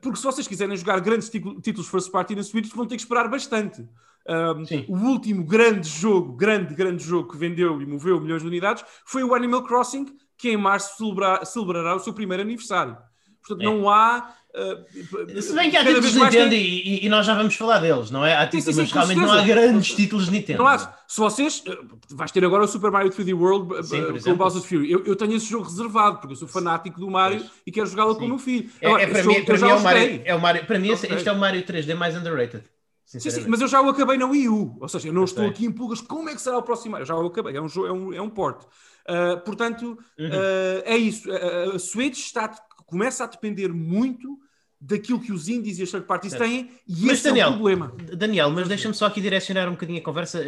Porque 0.00 0.18
se 0.18 0.24
vocês 0.24 0.48
quiserem 0.48 0.76
jogar 0.76 1.00
grandes 1.00 1.28
títulos 1.28 1.88
first 1.88 2.10
party 2.10 2.34
na 2.34 2.42
Switch, 2.42 2.72
vão 2.74 2.86
ter 2.86 2.96
que 2.96 3.02
esperar 3.02 3.28
bastante. 3.28 3.86
Um, 4.28 4.94
o 4.94 4.98
último 5.10 5.44
grande 5.44 5.88
jogo, 5.88 6.32
grande, 6.32 6.74
grande 6.74 7.04
jogo 7.04 7.30
que 7.30 7.38
vendeu 7.38 7.80
e 7.80 7.86
moveu 7.86 8.20
milhões 8.20 8.42
de 8.42 8.48
unidades 8.48 8.84
foi 9.04 9.22
o 9.22 9.34
Animal 9.34 9.62
Crossing, 9.62 10.06
que 10.36 10.50
em 10.50 10.56
março 10.56 10.96
celebra, 10.96 11.44
celebrará 11.44 11.94
o 11.94 12.00
seu 12.00 12.12
primeiro 12.12 12.42
aniversário. 12.42 12.96
Portanto, 13.40 13.62
é. 13.62 13.64
não 13.64 13.88
há. 13.88 14.34
Uh, 14.56 15.42
Se 15.42 15.52
bem 15.52 15.70
que 15.70 15.76
há 15.76 15.84
títulos 15.84 16.12
de 16.12 16.18
Nintendo 16.18 16.48
tem... 16.48 16.62
e, 16.62 17.04
e, 17.04 17.08
nós 17.10 17.26
já 17.26 17.34
vamos 17.34 17.54
falar 17.54 17.78
deles, 17.78 18.10
não 18.10 18.24
é? 18.24 18.34
Há 18.34 18.46
títulos, 18.46 18.64
sim, 18.64 18.72
sim, 18.72 18.80
mas 18.80 18.90
realmente 18.92 19.20
não 19.20 19.30
há 19.30 19.42
grandes 19.42 19.94
títulos 19.94 20.24
de 20.24 20.30
Nintendo. 20.30 20.60
Não 20.60 20.66
há. 20.66 20.78
Se 21.06 21.20
vocês. 21.20 21.62
Uh, 21.66 21.98
vais 22.12 22.32
ter 22.32 22.42
agora 22.42 22.64
o 22.64 22.66
Super 22.68 22.90
Mario 22.90 23.10
3D 23.10 23.38
World 23.38 23.74
uh, 23.74 23.84
sim, 23.84 24.02
com 24.24 24.30
o 24.30 24.36
Bowser's 24.36 24.64
Fury. 24.64 24.90
Eu, 24.90 25.04
eu, 25.04 25.14
tenho 25.14 25.34
esse 25.34 25.44
jogo 25.44 25.64
reservado, 25.64 26.20
porque 26.20 26.32
eu 26.32 26.36
sou 26.36 26.48
fanático 26.48 26.98
do 26.98 27.10
Mario 27.10 27.40
pois. 27.40 27.52
e 27.66 27.70
quero 27.70 27.86
jogá-lo 27.86 28.16
com 28.16 28.24
o 28.24 28.28
meu 28.28 28.38
filho. 28.38 28.70
Agora, 28.82 29.02
é, 29.02 29.04
é, 29.04 29.08
para 29.08 29.24
mim, 29.24 29.44
para 29.44 29.58
mim 29.58 29.68
é, 29.68 29.74
o 29.74 29.82
Mario, 29.82 30.22
é 30.24 30.34
o 30.34 30.40
Mario. 30.40 30.64
Para 30.64 30.78
mim, 30.78 30.92
okay. 30.92 31.14
este 31.14 31.28
é 31.28 31.32
o 31.32 31.38
Mario 31.38 31.62
3D 31.62 31.94
mais 31.94 32.16
underrated. 32.16 32.64
Sim, 33.04 33.20
sim, 33.20 33.44
mas 33.46 33.60
eu 33.60 33.68
já 33.68 33.82
o 33.82 33.88
acabei 33.90 34.16
na 34.16 34.26
Wii 34.26 34.48
U. 34.48 34.78
Ou 34.80 34.88
seja, 34.88 35.08
eu 35.08 35.12
não 35.12 35.20
eu 35.20 35.26
estou 35.26 35.44
sei. 35.44 35.50
aqui 35.50 35.66
em 35.66 35.70
pulgas. 35.70 36.00
Como 36.00 36.30
é 36.30 36.34
que 36.34 36.40
será 36.40 36.56
o 36.56 36.62
próximo? 36.62 36.96
Eu 36.96 37.04
já 37.04 37.14
o 37.14 37.26
acabei. 37.26 37.54
É 37.54 37.60
um, 37.60 37.68
jogo, 37.68 37.86
é 37.86 37.92
um, 37.92 38.14
é 38.14 38.22
um 38.22 38.30
porte. 38.30 38.64
Uh, 38.64 39.38
portanto, 39.44 39.98
uhum. 40.18 40.28
uh, 40.28 40.82
é 40.84 40.96
isso. 40.96 41.28
A 41.30 41.78
Switch 41.78 42.18
está, 42.18 42.48
começa 42.86 43.24
a 43.24 43.26
depender 43.26 43.68
muito 43.68 44.38
daquilo 44.86 45.20
que 45.20 45.32
os 45.32 45.48
indies 45.48 45.78
e 45.78 45.82
as 45.82 45.90
third 45.90 46.06
parties 46.06 46.32
têm 46.32 46.70
e 46.86 47.02
mas, 47.02 47.18
esse 47.18 47.24
Daniel, 47.24 47.48
é 47.48 47.50
o 47.50 47.54
problema. 47.54 47.94
Daniel, 48.16 48.50
mas 48.50 48.68
deixa-me 48.68 48.94
só 48.94 49.06
aqui 49.06 49.20
direcionar 49.20 49.68
um 49.68 49.72
bocadinho 49.72 49.98
a 49.98 50.02
conversa. 50.02 50.42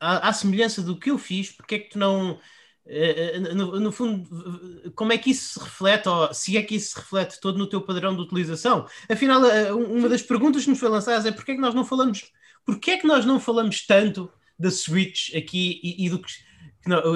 À, 0.00 0.28
à 0.28 0.32
semelhança 0.32 0.82
do 0.82 0.98
que 0.98 1.10
eu 1.10 1.18
fiz, 1.18 1.50
porque 1.50 1.76
é 1.76 1.78
que 1.78 1.90
tu 1.90 1.98
não 1.98 2.38
eh, 2.86 3.36
eh, 3.36 3.38
no, 3.54 3.80
no, 3.80 3.92
fundo, 3.92 4.92
como 4.94 5.12
é 5.12 5.18
que 5.18 5.30
isso 5.30 5.54
se 5.54 5.64
reflete, 5.64 6.08
ou 6.08 6.34
se 6.34 6.56
é 6.56 6.62
que 6.62 6.74
isso 6.74 6.90
se 6.90 6.96
reflete 6.96 7.40
todo 7.40 7.58
no 7.58 7.68
teu 7.68 7.80
padrão 7.80 8.14
de 8.14 8.22
utilização? 8.22 8.86
Afinal, 9.08 9.44
eh, 9.46 9.72
uma 9.72 10.08
das 10.08 10.22
perguntas 10.22 10.64
que 10.64 10.70
nos 10.70 10.78
foi 10.78 10.88
lançada 10.88 11.28
é 11.28 11.32
porquê 11.32 11.52
é 11.52 11.54
que 11.54 11.60
nós 11.60 11.74
não 11.74 11.84
falamos, 11.84 12.30
porquê 12.64 12.92
é 12.92 12.98
que 12.98 13.06
nós 13.06 13.24
não 13.24 13.40
falamos 13.40 13.86
tanto 13.86 14.30
da 14.58 14.70
Switch 14.70 15.34
aqui 15.34 15.80
e, 15.82 16.06
e 16.06 16.10
do 16.10 16.18
que, 16.18 16.32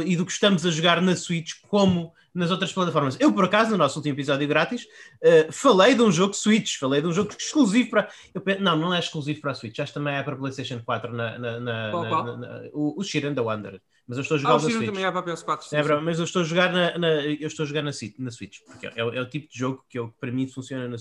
e 0.06 0.16
do 0.16 0.24
que 0.24 0.32
estamos 0.32 0.64
a 0.64 0.70
jogar 0.70 1.02
na 1.02 1.14
Switch 1.14 1.54
como 1.68 2.12
nas 2.34 2.50
outras 2.50 2.72
plataformas. 2.72 3.16
Eu, 3.18 3.32
por 3.32 3.44
acaso, 3.44 3.70
no 3.70 3.76
nosso 3.76 3.98
último 3.98 4.14
episódio 4.14 4.46
grátis, 4.46 4.84
uh, 4.84 5.52
falei 5.52 5.94
de 5.94 6.02
um 6.02 6.10
jogo 6.10 6.34
Switch, 6.34 6.76
falei 6.78 7.00
de 7.00 7.06
um 7.06 7.12
jogo 7.12 7.30
exclusivo 7.38 7.90
para. 7.90 8.08
Não, 8.60 8.76
não 8.76 8.94
é 8.94 8.98
exclusivo 8.98 9.40
para 9.40 9.52
a 9.52 9.54
Switch, 9.54 9.78
acho 9.78 9.92
que 9.92 9.98
também 9.98 10.14
é 10.14 10.22
para 10.22 10.36
PlayStation 10.36 10.80
4 10.84 11.12
na, 11.12 11.38
na, 11.38 11.60
na, 11.60 11.90
qual, 11.90 12.08
qual? 12.08 12.36
na 12.36 12.62
o, 12.72 13.00
o 13.00 13.02
Shiren 13.02 13.34
the 13.34 13.40
Wonder 13.40 13.80
mas 14.08 14.16
eu 14.16 14.22
estou 14.22 14.36
a 14.36 14.38
jogar 14.38 14.52
ah, 14.54 14.56
o 14.56 14.60
Switch. 14.60 14.86
também 14.86 15.04
é 15.04 15.12
para 15.12 15.22
PS4. 15.22 15.62
Sim, 15.62 15.76
é, 15.76 15.82
sim. 15.82 16.00
mas 16.02 16.18
eu 16.18 16.24
estou 16.24 16.40
a 16.40 16.44
jogar 16.44 16.72
na, 16.72 16.96
na, 16.96 17.08
eu 17.26 17.46
estou 17.46 17.64
a 17.64 17.66
jogar 17.66 17.82
na, 17.82 17.90
na 18.18 18.30
Switch, 18.30 18.60
porque 18.66 18.86
é, 18.86 18.92
é, 18.96 19.20
o 19.20 19.28
tipo 19.28 19.52
de 19.52 19.58
jogo 19.58 19.84
que 19.86 19.98
eu, 19.98 20.08
para 20.18 20.32
mim 20.32 20.48
funciona 20.48 20.88
na, 20.88 20.96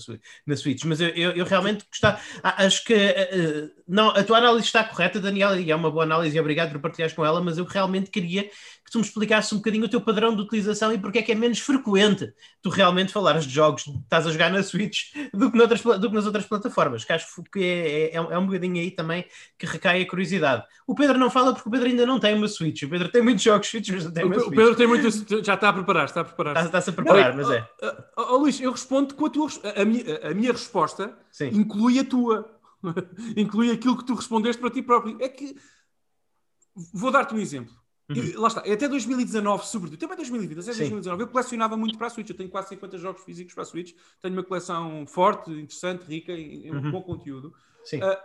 na 0.46 0.56
Switch. 0.56 0.84
Mas 0.84 1.00
eu, 1.00 1.08
eu, 1.08 1.30
eu 1.32 1.46
realmente 1.46 1.86
gostava, 1.90 2.20
acho 2.42 2.84
que 2.84 2.94
uh, 2.94 3.70
não, 3.88 4.10
a 4.10 4.22
tua 4.22 4.36
análise 4.36 4.66
está 4.66 4.84
correta, 4.84 5.18
Daniel, 5.18 5.58
e 5.58 5.70
é 5.70 5.74
uma 5.74 5.90
boa 5.90 6.04
análise 6.04 6.36
e 6.36 6.40
obrigado 6.40 6.72
por 6.72 6.80
partilhares 6.80 7.14
com 7.14 7.24
ela, 7.24 7.40
mas 7.40 7.56
eu 7.56 7.64
realmente 7.64 8.10
queria 8.10 8.50
que 8.88 8.92
tu 8.92 8.98
me 8.98 9.04
explicasses 9.04 9.52
um 9.52 9.56
bocadinho 9.56 9.84
o 9.84 9.88
teu 9.88 10.00
padrão 10.00 10.34
de 10.34 10.40
utilização 10.40 10.92
e 10.92 10.98
porque 10.98 11.18
é 11.18 11.22
que 11.22 11.32
é 11.32 11.34
menos 11.34 11.58
frequente 11.58 12.32
tu 12.62 12.70
realmente 12.70 13.12
falares 13.12 13.44
de 13.46 13.52
jogos 13.52 13.82
que 13.82 13.90
estás 13.90 14.26
a 14.26 14.30
jogar 14.30 14.50
na 14.50 14.62
Switch 14.62 15.14
do 15.32 15.50
que, 15.50 15.58
noutras, 15.58 15.82
do 15.82 16.08
que 16.08 16.14
nas 16.14 16.24
outras 16.24 16.46
plataformas, 16.46 17.04
que 17.04 17.12
acho 17.12 17.42
que 17.52 17.62
é, 17.62 18.14
é, 18.14 18.16
é 18.16 18.38
um 18.38 18.46
bocadinho 18.46 18.80
aí 18.80 18.90
também 18.90 19.26
que 19.58 19.66
recai 19.66 20.02
a 20.02 20.08
curiosidade. 20.08 20.64
O 20.86 20.94
Pedro 20.94 21.18
não 21.18 21.30
fala 21.30 21.52
porque 21.52 21.68
o 21.68 21.72
Pedro 21.72 21.86
ainda 21.86 22.06
não 22.06 22.18
tem 22.18 22.34
uma 22.34 22.48
Switch, 22.48 22.82
o 22.82 22.88
Pedro 22.88 22.97
tem 23.10 23.22
muitos 23.22 23.42
jogos 23.42 23.68
Switch, 23.68 23.88
mas 23.90 24.04
não 24.04 24.10
tem 24.10 24.24
o, 24.24 24.34
Switch. 24.34 24.46
O 24.46 24.50
Pedro 24.50 24.76
tem 24.76 24.86
muito, 24.86 25.44
já 25.44 25.54
está 25.54 25.68
a 25.68 25.72
preparar, 25.72 26.04
está 26.06 26.20
a 26.22 26.24
preparar. 26.24 26.56
Está, 26.56 26.66
está-se 26.66 26.90
a 26.90 26.92
preparar, 26.92 27.36
não, 27.36 27.44
mas 27.44 27.50
é. 27.56 27.70
Oh, 28.16 28.34
oh, 28.34 28.36
Luís, 28.38 28.60
eu 28.60 28.72
respondo 28.72 29.14
com 29.14 29.26
a 29.26 29.30
tua, 29.30 29.48
a, 29.76 29.84
minha, 29.84 30.30
a 30.30 30.34
minha 30.34 30.52
resposta 30.52 31.16
Sim. 31.30 31.50
inclui 31.52 31.98
a 31.98 32.04
tua. 32.04 32.50
inclui 33.36 33.70
aquilo 33.70 33.96
que 33.96 34.04
tu 34.04 34.14
respondeste 34.14 34.60
para 34.60 34.70
ti 34.70 34.82
próprio. 34.82 35.16
É 35.20 35.28
que 35.28 35.56
vou 36.92 37.10
dar-te 37.10 37.34
um 37.34 37.38
exemplo. 37.38 37.74
Uhum. 38.08 38.40
Lá 38.40 38.48
está, 38.48 38.60
até 38.60 38.88
2019, 38.88 39.66
sobretudo, 39.66 39.98
também 39.98 40.16
2020, 40.16 40.52
até 40.52 40.64
2019, 40.64 41.22
eu 41.22 41.28
colecionava 41.28 41.76
muito 41.76 41.98
para 41.98 42.06
a 42.06 42.10
Switch. 42.10 42.30
Eu 42.30 42.36
tenho 42.36 42.48
quase 42.48 42.70
50 42.70 42.96
jogos 42.96 43.22
físicos 43.22 43.52
para 43.52 43.62
a 43.62 43.66
Switch, 43.66 43.94
tenho 44.22 44.34
uma 44.34 44.42
coleção 44.42 45.06
forte, 45.06 45.50
interessante, 45.50 46.04
rica, 46.04 46.32
em, 46.32 46.70
uhum. 46.70 46.90
bom 46.90 47.02
conteúdo. 47.02 47.52
Sim. 47.84 48.02
Uh, 48.02 48.16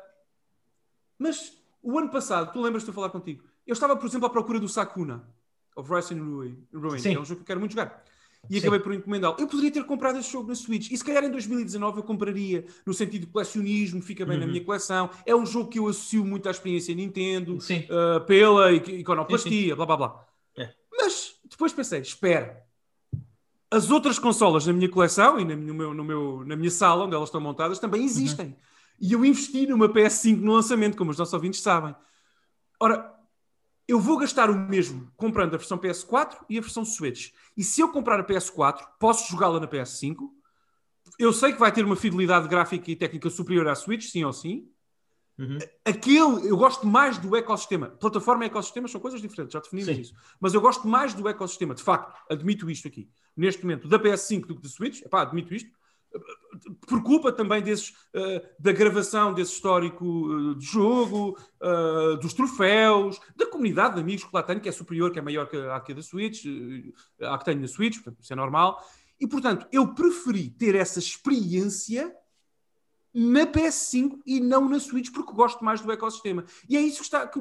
mas 1.19 1.57
o 1.81 1.99
ano 1.99 2.09
passado, 2.09 2.53
tu 2.53 2.61
lembras-te 2.61 2.85
de 2.85 2.91
eu 2.91 2.95
falar 2.95 3.09
contigo? 3.09 3.43
Eu 3.65 3.73
estava, 3.73 3.95
por 3.95 4.05
exemplo, 4.07 4.27
à 4.27 4.29
procura 4.29 4.59
do 4.59 4.67
Sakuna, 4.67 5.27
of 5.75 5.91
Rising 5.93 6.19
Ruin, 6.19 6.67
Ruin 6.73 7.01
que 7.01 7.07
é 7.09 7.19
um 7.19 7.25
jogo 7.25 7.37
que 7.37 7.43
eu 7.43 7.47
quero 7.47 7.59
muito 7.59 7.71
jogar 7.71 8.03
e 8.49 8.55
Sim. 8.55 8.59
acabei 8.59 8.79
por 8.79 8.93
encomendá-lo. 8.93 9.37
Eu 9.39 9.47
poderia 9.47 9.71
ter 9.71 9.83
comprado 9.85 10.19
esse 10.19 10.31
jogo 10.31 10.49
na 10.49 10.55
Switch 10.55 10.91
e 10.91 10.97
se 10.97 11.03
calhar 11.03 11.23
em 11.23 11.31
2019 11.31 11.99
eu 11.99 12.03
compraria, 12.03 12.65
no 12.85 12.93
sentido 12.93 13.25
de 13.25 13.27
colecionismo, 13.27 14.01
fica 14.01 14.25
bem 14.25 14.35
uhum. 14.35 14.41
na 14.41 14.47
minha 14.47 14.63
coleção. 14.63 15.09
É 15.25 15.35
um 15.35 15.45
jogo 15.45 15.69
que 15.69 15.79
eu 15.79 15.87
associo 15.87 16.25
muito 16.25 16.47
à 16.47 16.51
experiência 16.51 16.93
Nintendo, 16.93 17.55
uh, 17.57 18.25
pela 18.25 18.71
iconoplastia, 18.73 19.69
sim, 19.69 19.75
blá 19.75 19.85
blá 19.85 19.97
blá. 19.97 20.25
É. 20.57 20.69
Mas 20.91 21.35
depois 21.49 21.71
pensei, 21.71 22.01
espera. 22.01 22.63
As 23.71 23.89
outras 23.89 24.19
consolas 24.19 24.67
na 24.67 24.73
minha 24.73 24.89
coleção 24.89 25.39
e 25.39 25.45
no 25.45 25.73
meu, 25.73 25.93
no 25.93 26.03
meu, 26.03 26.43
na 26.45 26.55
minha 26.55 26.69
sala, 26.69 27.05
onde 27.05 27.15
elas 27.15 27.29
estão 27.29 27.41
montadas, 27.41 27.79
também 27.79 28.01
uhum. 28.01 28.07
existem. 28.07 28.47
Uhum. 28.47 28.55
E 28.99 29.13
eu 29.13 29.25
investi 29.25 29.65
numa 29.65 29.89
PS5 29.89 30.39
no 30.39 30.53
lançamento, 30.53 30.97
como 30.97 31.11
os 31.11 31.17
nossos 31.17 31.33
ouvintes 31.33 31.61
sabem. 31.61 31.95
Ora, 32.79 33.12
eu 33.87 33.99
vou 33.99 34.17
gastar 34.17 34.49
o 34.49 34.55
mesmo 34.55 35.11
comprando 35.17 35.53
a 35.53 35.57
versão 35.57 35.77
PS4 35.77 36.37
e 36.49 36.57
a 36.57 36.61
versão 36.61 36.85
Switch. 36.85 37.31
E 37.55 37.63
se 37.63 37.81
eu 37.81 37.89
comprar 37.89 38.19
a 38.19 38.23
PS4, 38.23 38.79
posso 38.99 39.31
jogá-la 39.31 39.59
na 39.59 39.67
PS5. 39.67 40.17
Eu 41.19 41.33
sei 41.33 41.53
que 41.53 41.59
vai 41.59 41.71
ter 41.71 41.85
uma 41.85 41.95
fidelidade 41.95 42.47
gráfica 42.47 42.89
e 42.89 42.95
técnica 42.95 43.29
superior 43.29 43.67
à 43.67 43.75
Switch, 43.75 44.05
sim 44.05 44.23
ou 44.23 44.33
sim. 44.33 44.69
Uhum. 45.37 45.57
Aquele, 45.83 46.47
eu 46.47 46.55
gosto 46.55 46.85
mais 46.85 47.17
do 47.17 47.35
ecossistema. 47.35 47.89
Plataforma 47.89 48.43
e 48.45 48.47
ecossistema 48.47 48.87
são 48.87 49.01
coisas 49.01 49.21
diferentes, 49.21 49.53
já 49.53 49.59
definimos 49.59 49.93
Sim. 49.93 50.01
isso. 50.01 50.13
Mas 50.39 50.53
eu 50.53 50.61
gosto 50.61 50.87
mais 50.87 51.13
do 51.13 51.27
ecossistema, 51.27 51.73
de 51.73 51.81
facto, 51.81 52.13
admito 52.29 52.69
isto 52.69 52.87
aqui, 52.87 53.09
neste 53.35 53.63
momento, 53.63 53.87
da 53.87 53.99
PS5 53.99 54.45
do 54.45 54.55
que 54.55 54.61
da 54.61 54.69
Switch. 54.69 55.01
Epá, 55.01 55.21
admito 55.23 55.53
isto. 55.53 55.71
Por 56.87 57.03
culpa 57.03 57.31
também 57.31 57.61
desses, 57.61 57.89
uh, 57.89 58.41
da 58.59 58.71
gravação 58.71 59.33
desse 59.33 59.53
histórico 59.53 60.05
uh, 60.05 60.55
de 60.55 60.65
jogo, 60.65 61.37
uh, 61.61 62.17
dos 62.17 62.33
troféus, 62.33 63.19
da 63.35 63.47
comunidade 63.47 63.95
de 63.95 64.01
amigos 64.01 64.23
que 64.23 64.29
lá 64.33 64.43
tenho, 64.43 64.61
que 64.61 64.69
é 64.69 64.71
superior, 64.71 65.11
que 65.11 65.19
é 65.19 65.21
maior 65.21 65.47
que 65.47 65.57
a, 65.57 65.79
que 65.79 65.93
da 65.93 66.01
Switch, 66.01 66.45
a 67.21 67.37
que 67.37 67.45
tenho 67.45 67.61
na 67.61 67.67
Switch, 67.67 67.95
portanto, 67.95 68.21
isso 68.21 68.33
é 68.33 68.35
normal. 68.35 68.79
E, 69.19 69.27
portanto, 69.27 69.67
eu 69.71 69.93
preferi 69.93 70.49
ter 70.49 70.75
essa 70.75 70.99
experiência 70.99 72.13
na 73.13 73.45
PS5 73.45 74.19
e 74.25 74.39
não 74.39 74.67
na 74.67 74.79
Switch, 74.79 75.11
porque 75.11 75.31
gosto 75.33 75.63
mais 75.63 75.81
do 75.81 75.91
ecossistema. 75.91 76.43
E 76.67 76.75
é 76.75 76.81
isso 76.81 76.97
que 76.97 77.03
está. 77.03 77.27
Que, 77.27 77.39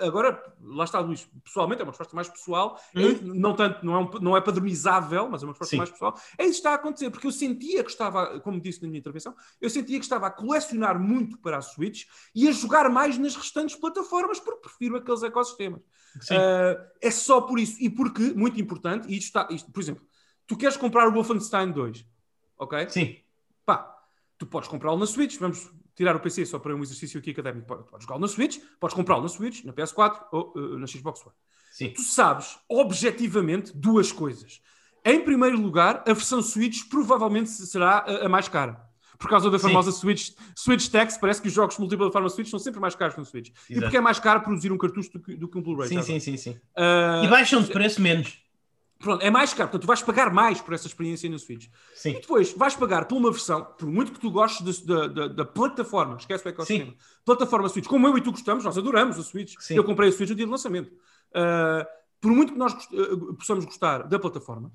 agora, 0.00 0.42
lá 0.60 0.84
está, 0.84 1.00
Luís, 1.00 1.26
pessoalmente, 1.42 1.80
é 1.80 1.84
uma 1.84 1.92
resposta 1.92 2.14
mais 2.14 2.28
pessoal, 2.28 2.78
hum. 2.94 3.00
é, 3.00 3.18
não, 3.22 3.54
tanto, 3.54 3.84
não, 3.84 3.94
é 3.94 3.98
um, 3.98 4.10
não 4.20 4.36
é 4.36 4.40
padronizável, 4.40 5.28
mas 5.30 5.42
é 5.42 5.46
uma 5.46 5.52
resposta 5.52 5.70
Sim. 5.70 5.78
mais 5.78 5.90
pessoal. 5.90 6.14
É 6.36 6.44
isso 6.44 6.52
que 6.52 6.56
está 6.58 6.72
a 6.72 6.74
acontecer, 6.74 7.10
porque 7.10 7.26
eu 7.26 7.32
sentia 7.32 7.82
que 7.82 7.90
estava, 7.90 8.38
como 8.40 8.60
disse 8.60 8.82
na 8.82 8.88
minha 8.88 8.98
intervenção, 8.98 9.34
eu 9.60 9.70
sentia 9.70 9.98
que 9.98 10.04
estava 10.04 10.26
a 10.26 10.30
colecionar 10.30 11.00
muito 11.00 11.38
para 11.38 11.56
a 11.56 11.62
Switch 11.62 12.04
e 12.34 12.46
a 12.46 12.52
jogar 12.52 12.90
mais 12.90 13.16
nas 13.16 13.34
restantes 13.34 13.76
plataformas, 13.76 14.38
porque 14.38 14.60
prefiro 14.60 14.96
aqueles 14.96 15.22
ecossistemas. 15.22 15.80
Uh, 16.30 16.84
é 17.00 17.10
só 17.10 17.40
por 17.40 17.58
isso. 17.58 17.76
E 17.80 17.88
porque, 17.88 18.22
muito 18.34 18.60
importante, 18.60 19.08
e 19.08 19.16
isto 19.16 19.26
está, 19.26 19.48
isto, 19.50 19.70
por 19.72 19.80
exemplo, 19.80 20.04
tu 20.46 20.56
queres 20.56 20.76
comprar 20.76 21.08
o 21.08 21.12
Wolfenstein 21.12 21.72
2, 21.72 22.06
ok? 22.58 22.88
Sim. 22.90 23.16
Pá, 23.64 23.93
tu 24.38 24.46
podes 24.46 24.68
comprá-lo 24.68 24.98
na 24.98 25.06
Switch, 25.06 25.38
vamos 25.38 25.70
tirar 25.94 26.16
o 26.16 26.20
PC 26.20 26.46
só 26.46 26.58
para 26.58 26.74
um 26.74 26.82
exercício 26.82 27.18
aqui 27.18 27.30
académico, 27.30 27.66
podes 27.66 28.04
jogá-lo 28.04 28.20
na 28.20 28.28
Switch, 28.28 28.58
podes 28.80 28.94
comprá-lo 28.94 29.22
na 29.22 29.28
Switch, 29.28 29.64
na 29.64 29.72
PS4 29.72 30.24
ou 30.32 30.52
uh, 30.56 30.78
na 30.78 30.86
Xbox 30.86 31.20
One. 31.22 31.34
Sim. 31.72 31.90
Tu 31.90 32.02
sabes, 32.02 32.58
objetivamente, 32.68 33.72
duas 33.76 34.12
coisas. 34.12 34.60
Em 35.04 35.20
primeiro 35.20 35.60
lugar, 35.60 36.02
a 36.06 36.12
versão 36.12 36.40
Switch 36.40 36.88
provavelmente 36.88 37.50
será 37.50 37.98
a, 37.98 38.26
a 38.26 38.28
mais 38.28 38.48
cara. 38.48 38.80
Por 39.18 39.28
causa 39.28 39.50
da 39.50 39.58
famosa 39.58 39.92
Switch, 39.92 40.30
Switch 40.56 40.88
Tax, 40.88 41.16
parece 41.16 41.40
que 41.40 41.48
os 41.48 41.54
jogos 41.54 41.78
multiplataforma 41.78 42.28
Switch 42.28 42.48
são 42.48 42.58
sempre 42.58 42.80
mais 42.80 42.94
caros 42.94 43.14
que 43.14 43.20
no 43.20 43.26
Switch. 43.26 43.50
Exato. 43.50 43.72
E 43.72 43.80
porque 43.80 43.96
é 43.96 44.00
mais 44.00 44.18
caro 44.18 44.40
produzir 44.40 44.72
um 44.72 44.78
cartucho 44.78 45.12
do 45.12 45.20
que, 45.20 45.36
do 45.36 45.48
que 45.48 45.56
um 45.56 45.62
Blu-ray. 45.62 45.88
Sim, 45.88 46.02
sim, 46.02 46.20
sim, 46.20 46.36
sim, 46.36 46.50
uh, 46.50 47.24
e 47.24 47.28
baixam 47.28 47.62
de 47.62 47.70
preço 47.70 48.02
menos. 48.02 48.43
Pronto, 48.98 49.22
é 49.22 49.30
mais 49.30 49.52
caro, 49.52 49.68
portanto, 49.68 49.82
tu 49.82 49.86
vais 49.86 50.02
pagar 50.02 50.32
mais 50.32 50.60
por 50.60 50.72
essa 50.72 50.86
experiência 50.86 51.28
no 51.28 51.38
Switch. 51.38 51.68
Sim. 51.94 52.10
E 52.10 52.20
depois 52.20 52.52
vais 52.52 52.74
pagar 52.74 53.04
por 53.06 53.16
uma 53.16 53.30
versão, 53.30 53.62
por 53.62 53.86
muito 53.86 54.12
que 54.12 54.18
tu 54.18 54.30
gostes 54.30 54.80
da, 54.80 55.44
plataforma, 55.44 56.16
esquece 56.16 56.46
o 56.46 56.48
ecossistema, 56.48 56.92
Sim. 56.92 56.96
plataforma 57.24 57.68
Switch, 57.68 57.86
como 57.86 58.06
eu 58.06 58.16
e 58.16 58.20
tu 58.20 58.30
gostamos, 58.30 58.64
nós 58.64 58.78
adoramos 58.78 59.18
a 59.18 59.22
Switch. 59.22 59.56
Sim. 59.58 59.74
Eu 59.74 59.84
comprei 59.84 60.08
a 60.08 60.12
Switch 60.12 60.30
no 60.30 60.36
dia 60.36 60.46
de 60.46 60.50
lançamento. 60.50 60.90
Uh, 61.30 61.84
por 62.20 62.30
muito 62.30 62.52
que 62.52 62.58
nós 62.58 62.72
uh, 62.72 63.34
possamos 63.34 63.64
gostar 63.64 64.04
da 64.04 64.18
plataforma, 64.18 64.72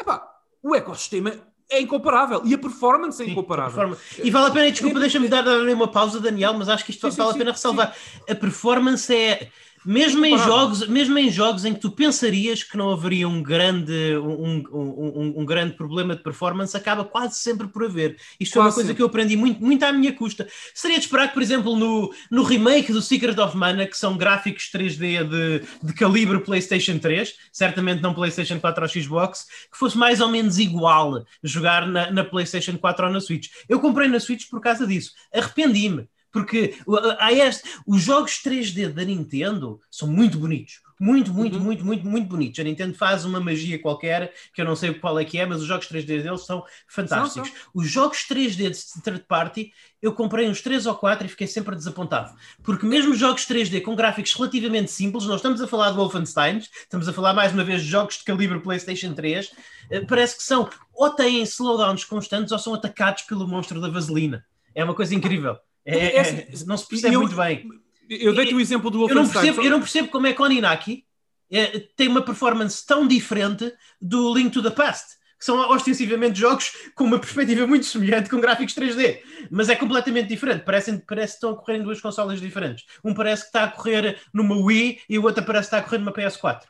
epá, 0.00 0.26
o 0.62 0.74
ecossistema 0.74 1.34
é 1.70 1.80
incomparável 1.80 2.40
e 2.44 2.54
a 2.54 2.58
performance 2.58 3.22
é 3.22 3.26
sim, 3.26 3.32
incomparável. 3.32 3.96
E 4.22 4.30
vale 4.30 4.46
a 4.46 4.50
pena, 4.50 4.70
desculpa, 4.70 4.98
deixa-me 4.98 5.28
dar, 5.28 5.42
dar 5.42 5.60
uma 5.60 5.88
pausa, 5.88 6.18
Daniel, 6.18 6.54
mas 6.54 6.68
acho 6.68 6.84
que 6.84 6.90
isto 6.90 7.10
sim, 7.10 7.16
vale 7.18 7.30
sim, 7.32 7.36
a 7.36 7.38
pena 7.38 7.52
ressalvar. 7.52 7.96
A 8.28 8.34
performance 8.34 9.14
é 9.14 9.50
mesmo 9.84 10.24
em, 10.24 10.36
jogos, 10.38 10.86
mesmo 10.88 11.18
em 11.18 11.30
jogos 11.30 11.64
em 11.64 11.74
que 11.74 11.80
tu 11.80 11.90
pensarias 11.90 12.62
que 12.62 12.76
não 12.76 12.90
haveria 12.90 13.28
um 13.28 13.42
grande, 13.42 14.16
um, 14.18 14.62
um, 14.72 15.34
um, 15.40 15.44
grande 15.44 15.74
problema 15.74 16.14
de 16.16 16.22
performance, 16.22 16.76
acaba 16.76 17.04
quase 17.04 17.36
sempre 17.36 17.68
por 17.68 17.84
haver. 17.84 18.16
Isto 18.38 18.54
foi 18.54 18.62
uma 18.62 18.72
coisa 18.72 18.94
que 18.94 19.02
eu 19.02 19.06
aprendi 19.06 19.36
muito, 19.36 19.62
muito 19.62 19.82
à 19.84 19.92
minha 19.92 20.12
custa. 20.12 20.48
Seria 20.74 20.98
de 20.98 21.04
esperar 21.04 21.28
que, 21.28 21.34
por 21.34 21.42
exemplo, 21.42 21.76
no, 21.76 22.12
no 22.30 22.42
remake 22.42 22.92
do 22.92 23.02
Secret 23.02 23.38
of 23.38 23.56
Mana, 23.56 23.86
que 23.86 23.96
são 23.96 24.16
gráficos 24.16 24.70
3D 24.72 25.24
de, 25.24 25.62
de 25.82 25.92
calibre 25.94 26.40
PlayStation 26.40 26.98
3, 26.98 27.34
certamente 27.52 28.02
não 28.02 28.14
PlayStation 28.14 28.58
4 28.58 28.82
ou 28.82 28.88
Xbox, 28.88 29.46
que 29.70 29.78
fosse 29.78 29.96
mais 29.96 30.20
ou 30.20 30.28
menos 30.28 30.58
igual 30.58 31.24
jogar 31.42 31.86
na, 31.86 32.10
na 32.10 32.24
PlayStation 32.24 32.76
4 32.76 33.06
ou 33.06 33.12
na 33.12 33.20
Switch. 33.20 33.48
Eu 33.68 33.80
comprei 33.80 34.08
na 34.08 34.20
Switch 34.20 34.48
por 34.50 34.60
causa 34.60 34.86
disso. 34.86 35.12
Arrependi-me 35.32 36.08
porque 36.32 36.74
há 37.18 37.32
este, 37.32 37.68
os 37.86 38.02
jogos 38.02 38.40
3D 38.42 38.88
da 38.92 39.04
Nintendo 39.04 39.80
são 39.90 40.08
muito 40.08 40.38
bonitos. 40.38 40.80
Muito, 41.00 41.32
muito, 41.32 41.56
uhum. 41.56 41.62
muito, 41.62 41.84
muito, 41.84 42.06
muito 42.06 42.28
bonitos. 42.28 42.58
A 42.58 42.64
Nintendo 42.64 42.92
faz 42.92 43.24
uma 43.24 43.38
magia 43.38 43.80
qualquer, 43.80 44.34
que 44.52 44.60
eu 44.60 44.64
não 44.64 44.74
sei 44.74 44.92
qual 44.94 45.16
é 45.18 45.24
que 45.24 45.38
é, 45.38 45.46
mas 45.46 45.60
os 45.60 45.66
jogos 45.66 45.86
3D 45.86 46.22
deles 46.22 46.44
são 46.44 46.64
fantásticos. 46.88 47.48
São, 47.48 47.56
são. 47.56 47.70
Os 47.72 47.88
jogos 47.88 48.26
3D 48.28 48.70
de 48.70 49.02
third 49.02 49.24
party, 49.28 49.72
eu 50.02 50.12
comprei 50.12 50.48
uns 50.48 50.60
3 50.60 50.86
ou 50.86 50.94
4 50.96 51.26
e 51.26 51.30
fiquei 51.30 51.46
sempre 51.46 51.76
desapontado. 51.76 52.34
Porque 52.64 52.84
mesmo 52.84 53.12
os 53.12 53.18
jogos 53.18 53.46
3D 53.46 53.80
com 53.80 53.94
gráficos 53.94 54.34
relativamente 54.34 54.90
simples, 54.90 55.24
nós 55.24 55.36
estamos 55.36 55.60
a 55.60 55.68
falar 55.68 55.90
de 55.90 55.96
Wolfenstein, 55.96 56.58
estamos 56.58 57.08
a 57.08 57.12
falar 57.12 57.32
mais 57.32 57.52
uma 57.52 57.62
vez 57.62 57.82
de 57.82 57.88
jogos 57.88 58.18
de 58.18 58.24
calibre 58.24 58.58
PlayStation 58.58 59.14
3, 59.14 59.52
eh, 59.90 60.00
parece 60.00 60.36
que 60.36 60.42
são 60.42 60.68
ou 60.92 61.10
têm 61.10 61.42
slowdowns 61.44 62.04
constantes 62.04 62.50
ou 62.50 62.58
são 62.58 62.74
atacados 62.74 63.22
pelo 63.22 63.46
monstro 63.46 63.80
da 63.80 63.88
vaselina. 63.88 64.44
É 64.74 64.82
uma 64.82 64.94
coisa 64.94 65.14
incrível. 65.14 65.56
É, 65.84 65.98
é, 65.98 66.16
é 66.16 66.20
assim, 66.20 66.64
não 66.66 66.76
se 66.76 66.86
percebe 66.88 67.14
eu, 67.14 67.20
muito 67.20 67.36
bem. 67.36 67.66
Eu 68.08 68.34
dei-te 68.34 68.54
o 68.54 68.60
exemplo 68.60 68.90
do 68.90 68.98
Wolfenstein. 68.98 69.22
Eu 69.22 69.24
não 69.24 69.32
percebo, 69.32 69.62
eu 69.62 69.70
não 69.70 69.80
percebo 69.80 70.08
como 70.08 70.26
é 70.26 70.32
que 70.32 70.42
Oninaki 70.42 71.04
é, 71.50 71.80
tem 71.96 72.08
uma 72.08 72.22
performance 72.22 72.84
tão 72.84 73.06
diferente 73.06 73.72
do 74.00 74.34
Link 74.34 74.52
to 74.52 74.62
the 74.62 74.70
Past 74.70 75.18
que 75.38 75.44
são 75.44 75.56
ostensivamente 75.70 76.40
jogos 76.40 76.72
com 76.96 77.04
uma 77.04 77.18
perspectiva 77.18 77.66
muito 77.66 77.86
semelhante 77.86 78.28
com 78.28 78.40
gráficos 78.40 78.74
3D, 78.74 79.20
mas 79.50 79.68
é 79.68 79.76
completamente 79.76 80.28
diferente. 80.28 80.64
Parece, 80.64 81.00
parece 81.06 81.34
que 81.34 81.36
estão 81.36 81.50
a 81.50 81.56
correr 81.56 81.76
em 81.76 81.82
duas 81.82 82.00
consolas 82.00 82.40
diferentes. 82.40 82.84
Um 83.04 83.14
parece 83.14 83.42
que 83.42 83.48
está 83.48 83.64
a 83.64 83.70
correr 83.70 84.20
numa 84.34 84.56
Wii 84.56 85.00
e 85.08 85.18
o 85.18 85.22
outro 85.22 85.44
parece 85.44 85.70
que 85.70 85.76
está 85.76 85.78
a 85.78 85.82
correr 85.82 85.98
numa 85.98 86.12
PS4. 86.12 86.62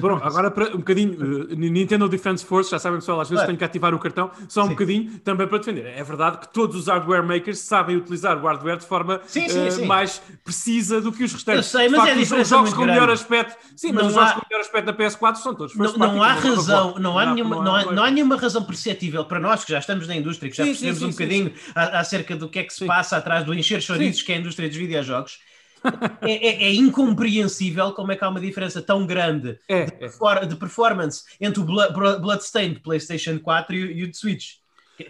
Pronto, 0.00 0.24
agora 0.24 0.50
para 0.50 0.74
um 0.74 0.78
bocadinho, 0.78 1.12
uh, 1.12 1.54
Nintendo 1.54 2.08
Defense 2.08 2.44
Force, 2.44 2.68
já 2.68 2.80
sabem 2.80 2.98
pessoal, 2.98 3.20
às 3.20 3.30
vezes 3.30 3.46
tenho 3.46 3.56
que 3.56 3.62
ativar 3.62 3.94
o 3.94 3.98
cartão, 4.00 4.28
só 4.48 4.62
um 4.62 4.64
sim. 4.64 4.70
bocadinho 4.70 5.18
também 5.20 5.46
para 5.46 5.58
defender. 5.58 5.86
É 5.86 6.02
verdade 6.02 6.38
que 6.38 6.52
todos 6.52 6.74
os 6.74 6.88
hardware 6.88 7.22
makers 7.22 7.60
sabem 7.60 7.96
utilizar 7.96 8.36
o 8.36 8.44
hardware 8.44 8.78
de 8.78 8.86
forma 8.86 9.20
sim, 9.24 9.48
sim, 9.48 9.68
uh, 9.68 9.86
mais 9.86 10.20
precisa 10.42 11.00
do 11.00 11.12
que 11.12 11.22
os 11.22 11.32
restantes. 11.32 11.72
Eu 11.72 11.78
sei, 11.78 11.88
mas 11.88 12.00
é 12.00 12.06
facto, 12.06 12.34
é 12.34 12.40
os 12.40 12.48
jogos 12.48 12.74
com 12.74 12.84
melhor 12.84 13.08
aspecto, 13.08 13.56
sim, 13.76 13.92
mas 13.92 14.02
não 14.02 14.10
os 14.10 14.16
há... 14.16 14.26
jogos 14.26 14.42
com 14.42 14.48
melhor 14.50 14.60
aspecto 14.62 14.86
da 14.86 14.92
PS4 14.92 15.36
são 15.36 15.54
todos. 15.54 15.76
Não, 15.76 15.96
não 15.96 16.22
há 16.24 16.32
razão, 16.32 16.96
não 16.98 17.16
há, 17.16 17.32
nenhuma, 17.32 17.62
não, 17.62 17.74
há, 17.76 17.92
não 17.92 18.02
há 18.02 18.10
nenhuma 18.10 18.36
razão 18.36 18.64
perceptível 18.64 19.24
para 19.24 19.38
nós 19.38 19.64
que 19.64 19.70
já 19.70 19.78
estamos 19.78 20.08
na 20.08 20.16
indústria, 20.16 20.50
que 20.50 20.56
já 20.56 20.64
percebemos 20.64 21.02
um 21.02 21.10
bocadinho 21.10 21.52
acerca 21.72 22.34
do 22.34 22.48
que 22.48 22.58
é 22.58 22.64
que 22.64 22.74
se 22.74 22.84
passa 22.84 23.16
atrás 23.16 23.44
do 23.44 23.54
encher 23.54 23.80
chorizos 23.80 24.22
que 24.22 24.32
é 24.32 24.34
a 24.34 24.38
indústria 24.40 24.68
dos 24.68 24.76
videojogos 24.76 25.38
é, 26.22 26.32
é, 26.32 26.64
é, 26.64 26.74
incompreensível 26.74 27.92
como 27.92 28.12
é 28.12 28.16
que 28.16 28.24
há 28.24 28.28
uma 28.28 28.40
diferença 28.40 28.80
tão 28.80 29.06
grande 29.06 29.58
é, 29.68 29.84
de, 29.84 30.04
é. 30.04 30.46
de, 30.46 30.56
performance 30.56 31.24
entre 31.40 31.60
o 31.60 31.64
Bloodstained 31.64 32.80
PlayStation 32.80 33.38
4 33.38 33.74
e, 33.74 34.00
e 34.00 34.04
o 34.04 34.10
de 34.10 34.16
Switch. 34.16 34.54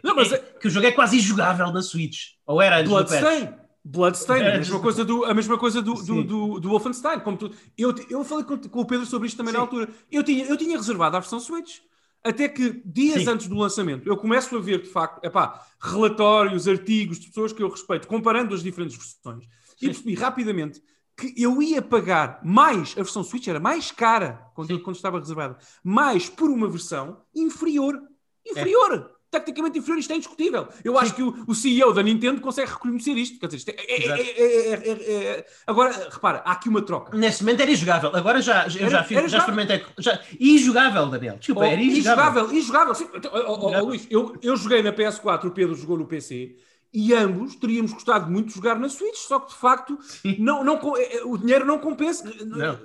Não, 0.02 0.16
mas 0.16 0.32
é, 0.32 0.38
que 0.38 0.66
o 0.66 0.70
jogo 0.70 0.86
é 0.86 0.92
quase 0.92 1.18
injogável 1.18 1.70
na 1.72 1.82
Switch. 1.82 2.32
Ou 2.46 2.60
era 2.60 2.78
antes 2.78 2.90
Bloodstained. 2.90 3.54
Bloodstained, 3.84 4.48
a 4.48 4.56
mesma 4.56 4.80
coisa 4.80 5.04
do, 5.04 5.24
a 5.26 5.34
mesma 5.34 5.58
coisa 5.58 5.82
do, 5.82 5.94
do, 5.94 6.24
do, 6.24 6.60
do, 6.60 6.68
Wolfenstein. 6.70 7.20
Como 7.20 7.36
tu, 7.36 7.50
eu, 7.76 7.94
eu 8.08 8.24
falei 8.24 8.44
com, 8.44 8.56
com 8.56 8.80
o 8.80 8.86
Pedro 8.86 9.04
sobre 9.04 9.28
isto 9.28 9.36
também 9.36 9.52
Sim. 9.52 9.58
na 9.58 9.62
altura. 9.62 9.88
Eu 10.10 10.22
tinha, 10.22 10.44
eu 10.46 10.56
tinha 10.56 10.76
reservado 10.76 11.16
a 11.16 11.20
versão 11.20 11.38
Switch. 11.38 11.80
Até 12.24 12.48
que 12.48 12.82
dias 12.86 13.22
Sim. 13.24 13.30
antes 13.30 13.46
do 13.46 13.54
lançamento 13.54 14.08
eu 14.08 14.16
começo 14.16 14.56
a 14.56 14.58
ver 14.58 14.80
de 14.80 14.88
facto 14.88 15.22
epá, 15.22 15.62
relatórios, 15.78 16.66
artigos 16.66 17.20
de 17.20 17.28
pessoas 17.28 17.52
que 17.52 17.62
eu 17.62 17.68
respeito, 17.68 18.08
comparando 18.08 18.54
as 18.54 18.62
diferentes 18.62 18.96
versões 18.96 19.46
e 19.80 19.86
percebi 19.86 20.14
rapidamente 20.14 20.82
que 21.16 21.32
eu 21.40 21.62
ia 21.62 21.80
pagar 21.80 22.40
mais, 22.42 22.92
a 22.92 23.02
versão 23.02 23.22
Switch 23.22 23.46
era 23.46 23.60
mais 23.60 23.90
cara 23.90 24.50
quando, 24.54 24.80
quando 24.80 24.96
estava 24.96 25.18
reservada, 25.18 25.56
mais 25.82 26.28
por 26.28 26.50
uma 26.50 26.68
versão 26.68 27.22
inferior. 27.34 28.00
Inferior! 28.44 29.10
É. 29.10 29.14
Tecnicamente 29.30 29.78
inferior, 29.78 29.98
isto 29.98 30.12
é 30.12 30.16
indiscutível. 30.16 30.68
Eu 30.84 30.92
Sim. 30.92 30.98
acho 31.00 31.14
que 31.14 31.22
o, 31.22 31.44
o, 31.48 31.54
CEO 31.56 31.92
da 31.92 32.04
Nintendo 32.04 32.40
consegue 32.40 32.70
reconhecer 32.70 33.16
isto. 33.16 33.40
Quer 33.40 33.46
dizer, 33.46 33.56
isto 33.56 33.70
é, 33.70 35.38
é, 35.40 35.46
agora, 35.66 36.08
repara, 36.08 36.38
há 36.44 36.52
aqui 36.52 36.68
uma 36.68 36.80
troca. 36.82 37.16
Nesse 37.16 37.42
momento 37.42 37.60
era 37.62 37.70
injogável. 37.70 38.14
Agora 38.14 38.40
já, 38.40 38.68
eu 38.68 38.82
era, 38.82 38.90
já, 38.90 39.02
fiz, 39.02 39.32
já 39.32 39.38
experimentei. 39.38 39.84
Já, 39.98 40.20
injogável, 40.38 41.06
Daniel. 41.08 41.38
Desculpa, 41.38 41.62
oh, 41.62 41.64
era 41.64 41.82
injogável. 41.82 42.44
Injogável, 42.44 42.56
injogável. 42.56 42.94
Sim. 42.94 43.08
Oh, 43.32 43.52
oh, 43.52 43.76
oh, 43.76 43.84
Luís, 43.86 44.06
eu, 44.08 44.36
eu 44.40 44.56
joguei 44.56 44.84
na 44.84 44.92
PS4, 44.92 45.46
o 45.46 45.50
Pedro 45.50 45.74
jogou 45.74 45.98
no 45.98 46.06
PC 46.06 46.54
e 46.94 47.12
ambos 47.12 47.56
teríamos 47.56 47.92
gostado 47.92 48.30
muito 48.30 48.48
de 48.48 48.54
jogar 48.54 48.78
na 48.78 48.88
Switch, 48.88 49.16
só 49.16 49.40
que 49.40 49.50
de 49.50 49.58
facto 49.58 49.98
não, 50.38 50.62
não, 50.62 50.78
eh, 50.96 51.22
o 51.24 51.36
dinheiro 51.36 51.64
não 51.64 51.76
compensa. 51.76 52.24
Não. 52.46 52.78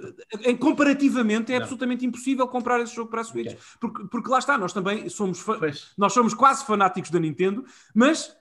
Em, 0.44 0.58
comparativamente 0.58 1.52
é 1.52 1.56
não. 1.56 1.62
absolutamente 1.62 2.04
impossível 2.08 2.48
comprar 2.48 2.82
esse 2.82 2.96
jogo 2.96 3.12
para 3.12 3.22
a 3.22 3.24
Switch. 3.24 3.52
Okay. 3.52 3.60
Porque, 3.80 4.04
porque 4.06 4.30
lá 4.30 4.40
está, 4.40 4.58
nós 4.58 4.74
também 4.74 5.08
somos, 5.10 5.46
nós 5.96 6.12
somos 6.12 6.34
quase 6.34 6.66
fanáticos 6.66 7.12
da 7.12 7.20
Nintendo, 7.20 7.64
mas 7.94 8.36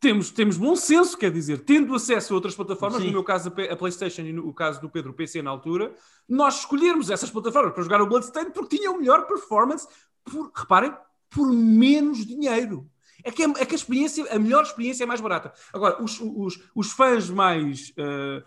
temos, 0.00 0.32
temos 0.32 0.56
bom 0.56 0.74
senso, 0.74 1.16
quer 1.16 1.30
dizer, 1.30 1.60
tendo 1.60 1.94
acesso 1.94 2.32
a 2.32 2.36
outras 2.36 2.56
plataformas, 2.56 3.00
Sim. 3.00 3.06
no 3.06 3.12
meu 3.12 3.24
caso 3.24 3.52
a 3.70 3.76
PlayStation 3.76 4.22
e 4.22 4.32
no 4.32 4.48
o 4.48 4.52
caso 4.52 4.80
do 4.80 4.90
Pedro 4.90 5.12
PC 5.12 5.42
na 5.42 5.50
altura, 5.50 5.94
nós 6.28 6.58
escolhermos 6.58 7.08
essas 7.08 7.30
plataformas 7.30 7.72
para 7.72 7.84
jogar 7.84 8.02
o 8.02 8.06
Bloodstained 8.06 8.50
porque 8.50 8.76
tinham 8.76 8.98
melhor 8.98 9.28
performance, 9.28 9.86
por, 10.24 10.50
reparem, 10.52 10.92
por 11.30 11.52
menos 11.52 12.26
dinheiro. 12.26 12.90
É 13.24 13.30
que, 13.30 13.42
é, 13.42 13.46
é 13.46 13.66
que 13.66 13.74
a 13.74 13.76
experiência, 13.76 14.24
a 14.30 14.38
melhor 14.38 14.62
experiência 14.62 15.04
é 15.04 15.06
mais 15.06 15.20
barata. 15.20 15.52
Agora, 15.72 16.02
os, 16.02 16.20
os, 16.20 16.60
os 16.74 16.92
fãs 16.92 17.28
mais. 17.28 17.92
eh, 17.96 18.42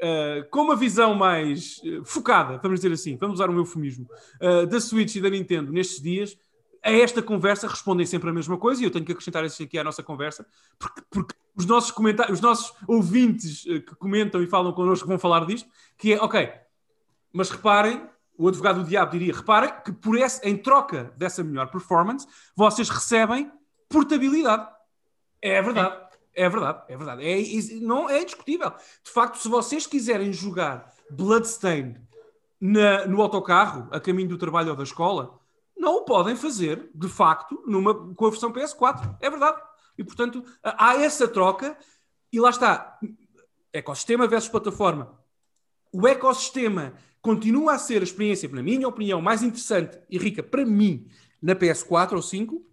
eh, 0.00 0.46
com 0.50 0.62
uma 0.62 0.76
visão 0.76 1.12
mais 1.12 1.80
eh, 1.84 2.00
focada, 2.04 2.58
vamos 2.62 2.78
dizer 2.78 2.92
assim, 2.92 3.16
vamos 3.16 3.40
usar 3.40 3.50
um 3.50 3.56
eufemismo, 3.56 4.08
eh, 4.40 4.64
da 4.64 4.80
Switch 4.80 5.16
e 5.16 5.20
da 5.20 5.28
Nintendo 5.28 5.72
nestes 5.72 6.00
dias, 6.00 6.38
a 6.84 6.92
esta 6.92 7.20
conversa 7.20 7.66
respondem 7.66 8.06
sempre 8.06 8.30
a 8.30 8.32
mesma 8.32 8.56
coisa 8.56 8.80
e 8.80 8.84
eu 8.84 8.92
tenho 8.92 9.04
que 9.04 9.10
acrescentar 9.10 9.44
isso 9.44 9.60
aqui 9.60 9.76
à 9.76 9.82
nossa 9.82 10.00
conversa, 10.00 10.46
porque, 10.78 11.02
porque 11.10 11.34
os 11.56 11.66
nossos 11.66 11.90
comentários, 11.90 12.38
os 12.38 12.40
nossos 12.40 12.72
ouvintes 12.86 13.64
que 13.64 13.96
comentam 13.96 14.40
e 14.40 14.46
falam 14.46 14.72
connosco 14.72 15.08
vão 15.08 15.18
falar 15.18 15.44
disto, 15.44 15.68
que 15.96 16.12
é, 16.12 16.22
ok, 16.22 16.48
mas 17.32 17.50
reparem, 17.50 18.08
o 18.36 18.46
advogado 18.46 18.84
do 18.84 18.88
diabo 18.88 19.10
diria, 19.10 19.34
reparem 19.34 19.72
que 19.84 19.90
por 19.90 20.16
esse, 20.16 20.48
em 20.48 20.56
troca 20.56 21.12
dessa 21.16 21.42
melhor 21.42 21.72
performance, 21.72 22.24
vocês 22.54 22.88
recebem 22.88 23.50
portabilidade. 23.88 24.68
É 25.42 25.60
verdade. 25.62 26.08
É 26.34 26.48
verdade, 26.48 26.82
é 26.88 26.96
verdade. 26.96 27.24
É, 27.24 27.36
is- 27.38 27.80
não 27.80 28.08
é 28.08 28.24
discutível. 28.24 28.70
De 29.02 29.10
facto, 29.10 29.38
se 29.38 29.48
vocês 29.48 29.86
quiserem 29.86 30.32
jogar 30.32 30.92
Bloodstained 31.10 32.00
na- 32.60 33.06
no 33.06 33.20
autocarro, 33.20 33.88
a 33.90 33.98
caminho 33.98 34.28
do 34.28 34.38
trabalho 34.38 34.70
ou 34.70 34.76
da 34.76 34.84
escola, 34.84 35.38
não 35.76 35.96
o 35.96 36.04
podem 36.04 36.36
fazer, 36.36 36.90
de 36.94 37.08
facto, 37.08 37.60
numa, 37.66 38.14
com 38.14 38.26
a 38.26 38.30
versão 38.30 38.52
PS4. 38.52 39.16
É 39.20 39.28
verdade. 39.30 39.60
E, 39.96 40.04
portanto, 40.04 40.44
há 40.62 40.94
essa 40.96 41.26
troca 41.26 41.76
e 42.32 42.38
lá 42.38 42.50
está. 42.50 42.98
Ecossistema 43.72 44.26
versus 44.28 44.48
plataforma. 44.50 45.18
O 45.92 46.06
ecossistema 46.06 46.94
continua 47.20 47.74
a 47.74 47.78
ser 47.78 48.00
a 48.00 48.04
experiência, 48.04 48.48
na 48.48 48.62
minha 48.62 48.86
opinião, 48.86 49.20
mais 49.20 49.42
interessante 49.42 49.98
e 50.08 50.18
rica 50.18 50.42
para 50.42 50.64
mim 50.64 51.08
na 51.42 51.54
PS4 51.54 52.12
ou 52.14 52.22
5, 52.22 52.64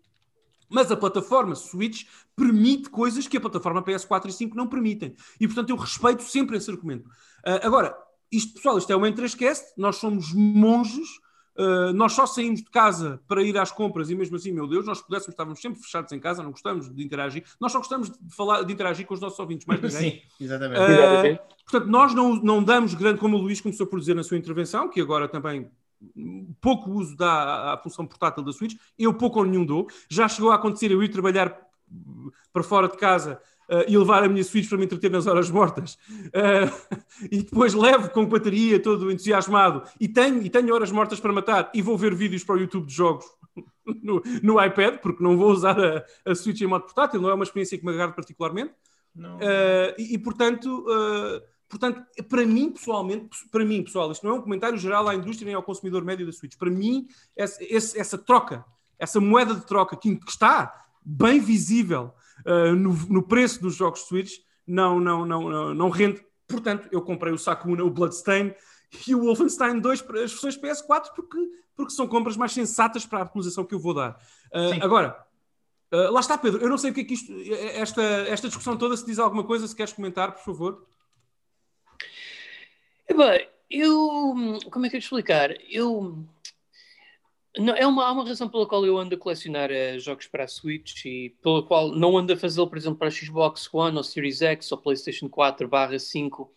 mas 0.70 0.92
a 0.92 0.98
plataforma 0.98 1.56
Switch 1.56 2.04
permite 2.36 2.90
coisas 2.90 3.28
que 3.28 3.38
a 3.38 3.42
plataforma 3.42 3.82
PS4 3.82 4.28
e 4.28 4.32
5 4.32 4.56
não 4.56 4.68
permitem. 4.68 5.16
E, 5.40 5.48
portanto, 5.48 5.70
eu 5.70 5.76
respeito 5.76 6.24
sempre 6.24 6.58
esse 6.58 6.70
argumento. 6.70 7.10
Ah, 7.46 7.60
agora, 7.64 7.96
isto, 8.32 8.54
pessoal, 8.56 8.78
isto 8.78 8.92
é 8.92 8.96
o 8.96 9.02
N3Cast, 9.02 9.64
nós 9.78 9.98
somos 9.98 10.34
monges, 10.34 11.08
ah, 11.58 11.94
nós 11.94 12.14
só 12.14 12.26
saímos 12.26 12.62
de 12.62 12.70
casa 12.70 13.22
para 13.28 13.42
ir 13.42 13.58
às 13.58 13.72
compras 13.72 14.10
e 14.10 14.16
mesmo 14.16 14.36
assim, 14.36 14.52
meu 14.52 14.68
Deus, 14.68 14.86
nós 14.86 15.02
pudéssemos, 15.02 15.34
estávamos 15.34 15.62
sempre 15.62 15.82
fechados 15.82 16.12
em 16.12 16.20
casa, 16.20 16.44
não 16.44 16.52
gostamos 16.52 16.94
de 16.94 17.04
interagir, 17.04 17.44
nós 17.60 17.72
só 17.72 17.78
gostamos 17.78 18.10
de 18.10 18.36
falar, 18.36 18.64
de 18.64 18.74
interagir 18.74 19.06
com 19.06 19.14
os 19.14 19.20
nossos 19.20 19.40
ouvintes, 19.40 19.66
mais 19.66 19.82
ninguém. 19.82 20.22
Sim, 20.38 20.44
exatamente. 20.44 20.82
Exatamente. 20.82 21.42
Portanto, 21.70 21.90
nós 21.90 22.14
não, 22.14 22.36
não 22.36 22.64
damos 22.64 22.94
grande, 22.94 23.20
como 23.20 23.38
o 23.38 23.42
Luís 23.42 23.62
começou 23.62 23.88
por 23.88 24.00
dizer 24.00 24.16
na 24.16 24.24
sua 24.24 24.38
intervenção, 24.38 24.90
que 24.90 25.00
agora 25.00 25.28
também 25.28 25.70
pouco 26.62 26.92
uso 26.92 27.16
dá 27.16 27.32
à- 27.32 27.74
à 27.74 27.78
função 27.78 28.06
portátil 28.06 28.44
da 28.44 28.52
Switch, 28.52 28.76
eu 28.98 29.14
pouco 29.14 29.40
ou 29.40 29.46
nenhum 29.46 29.66
dou. 29.66 29.88
Já 30.10 30.28
chegou 30.28 30.52
a 30.52 30.56
acontecer 30.56 30.92
eu 30.92 31.04
ir 31.04 31.10
trabalhar 31.10 31.58
hum, 31.92 32.32
para 32.54 32.64
fora 32.64 32.88
de 32.88 32.98
casa 32.98 33.42
ah, 33.70 33.84
e 33.88 33.98
levar 33.98 34.24
a 34.24 34.30
minha 34.30 34.44
Switch 34.44 34.68
para 34.70 34.78
me 34.78 34.86
entreter 34.86 35.10
nas 35.10 35.28
horas 35.28 35.50
mortas 35.50 35.98
Ah, 36.34 36.98
e 37.32 37.42
depois 37.44 37.74
levo 37.74 38.10
com 38.10 38.26
bateria 38.26 38.80
todo 38.82 39.12
entusiasmado 39.12 39.84
e 40.00 40.08
tenho, 40.08 40.42
e 40.42 40.50
tenho 40.50 40.74
horas 40.74 40.92
mortas 40.92 41.20
para 41.20 41.34
matar 41.34 41.72
e 41.74 41.82
vou 41.82 41.98
ver 41.98 42.14
vídeos 42.14 42.44
para 42.44 42.56
o 42.56 42.60
YouTube 42.60 42.86
de 42.88 42.94
jogos 42.94 43.26
no, 44.04 44.22
no 44.44 44.64
iPad, 44.64 44.98
porque 45.00 45.24
não 45.24 45.38
vou 45.38 45.52
usar 45.52 45.78
a, 45.80 46.06
a 46.26 46.36
Switch 46.36 46.62
em 46.62 46.68
modo 46.68 46.86
portátil, 46.86 47.22
não 47.22 47.30
é 47.30 47.34
uma 47.34 47.44
experiência 47.44 47.78
que 47.78 47.86
me 47.86 47.94
agarre 47.94 48.14
particularmente. 48.14 48.74
Uh, 49.18 49.96
e, 49.98 50.16
e, 50.16 50.18
portanto, 50.18 50.86
uh, 50.90 51.42
portanto, 51.68 52.04
para 52.30 52.46
mim, 52.46 52.72
pessoalmente, 52.72 53.30
para 53.52 53.66
mim, 53.66 53.84
pessoal, 53.84 54.12
isto 54.12 54.26
não 54.26 54.36
é 54.36 54.40
um 54.40 54.42
comentário 54.42 54.78
geral 54.78 55.08
à 55.08 55.16
indústria 55.16 55.46
nem 55.46 55.56
ao 55.56 55.64
consumidor 55.64 56.04
médio 56.04 56.26
da 56.26 56.32
Switch. 56.32 56.56
Para 56.58 56.70
mim, 56.70 57.08
esse- 57.36 57.98
essa 57.98 58.18
troca, 58.18 58.64
essa 59.00 59.20
moeda 59.20 59.54
de 59.56 59.66
troca 59.66 59.96
que, 59.98 60.20
está 60.28 60.86
bem 61.04 61.40
visível 61.40 62.14
uh, 62.46 62.76
no, 62.76 62.94
no 63.10 63.24
preço 63.24 63.62
dos 63.62 63.76
jogos 63.76 64.02
Switch, 64.02 64.40
não, 64.66 65.00
não, 65.00 65.26
não, 65.26 65.50
não, 65.50 65.74
não 65.74 65.90
rende. 65.90 66.24
Portanto, 66.48 66.88
eu 66.92 67.02
comprei 67.02 67.34
o 67.34 67.38
Sakuna, 67.38 67.84
o 67.84 67.90
Bloodstain 67.90 68.54
e 69.08 69.14
o 69.14 69.22
Wolfenstein 69.22 69.80
2 69.80 70.02
para 70.02 70.24
as 70.24 70.32
versões 70.32 70.58
PS4 70.58 71.14
porque, 71.16 71.38
porque 71.76 71.92
são 71.92 72.08
compras 72.08 72.38
mais 72.38 72.52
sensatas 72.54 73.06
para 73.06 73.20
a 73.20 73.22
atualização 73.24 73.66
que 73.66 73.76
eu 73.76 73.80
vou 73.80 73.94
dar. 73.94 74.18
Uh, 74.54 74.84
agora, 74.84 75.26
Uh, 75.94 76.12
lá 76.12 76.20
está, 76.20 76.38
Pedro. 76.38 76.62
Eu 76.62 76.68
não 76.68 76.78
sei 76.78 76.92
o 76.92 76.94
que 76.94 77.02
é 77.02 77.04
que 77.04 77.14
isto. 77.14 77.32
Esta, 77.76 78.02
esta 78.02 78.48
discussão 78.48 78.76
toda 78.76 78.98
se 78.98 79.06
diz 79.06 79.20
alguma 79.20 79.44
coisa. 79.44 79.68
Se 79.68 79.76
queres 79.76 79.94
comentar, 79.94 80.34
por 80.34 80.44
favor. 80.44 80.84
Epá, 83.08 83.40
eu. 83.70 84.60
Como 84.72 84.86
é 84.86 84.90
que 84.90 84.96
eu 84.96 85.00
te 85.00 85.04
explicar? 85.04 85.52
Eu. 85.70 86.26
Não, 87.58 87.74
é 87.74 87.88
uma, 87.88 88.06
há 88.06 88.12
uma 88.12 88.26
razão 88.26 88.50
pela 88.50 88.68
qual 88.68 88.86
eu 88.86 88.98
ando 88.98 89.16
a 89.16 89.18
colecionar 89.18 89.72
eh, 89.72 89.98
jogos 89.98 90.28
para 90.28 90.44
a 90.44 90.48
Switch 90.48 91.06
e 91.06 91.30
pela 91.42 91.64
qual 91.64 91.90
não 91.92 92.18
ando 92.18 92.34
a 92.34 92.38
fazê-lo, 92.38 92.68
por 92.68 92.78
exemplo, 92.78 92.98
para 92.98 93.08
a 93.08 93.12
Xbox 93.12 93.74
One 93.74 93.96
ou 93.96 94.04
Series 94.04 94.42
X 94.42 94.72
ou 94.74 94.78
PlayStation 94.78 95.30
4 95.30 95.68
barra 95.68 95.98
5. 95.98 96.54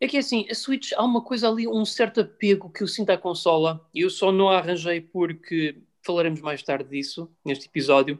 É 0.00 0.08
que 0.08 0.16
assim, 0.16 0.46
a 0.50 0.54
Switch 0.54 0.92
há 0.92 1.04
uma 1.04 1.22
coisa 1.22 1.48
ali, 1.48 1.68
um 1.68 1.84
certo 1.84 2.22
apego 2.22 2.70
que 2.70 2.82
eu 2.82 2.88
sinto 2.88 3.10
à 3.10 3.18
consola. 3.18 3.86
e 3.94 4.00
Eu 4.00 4.10
só 4.10 4.32
não 4.32 4.48
a 4.48 4.58
arranjei 4.58 5.00
porque 5.00 5.82
falaremos 6.02 6.40
mais 6.40 6.62
tarde 6.62 6.88
disso, 6.88 7.30
neste 7.44 7.66
episódio. 7.66 8.18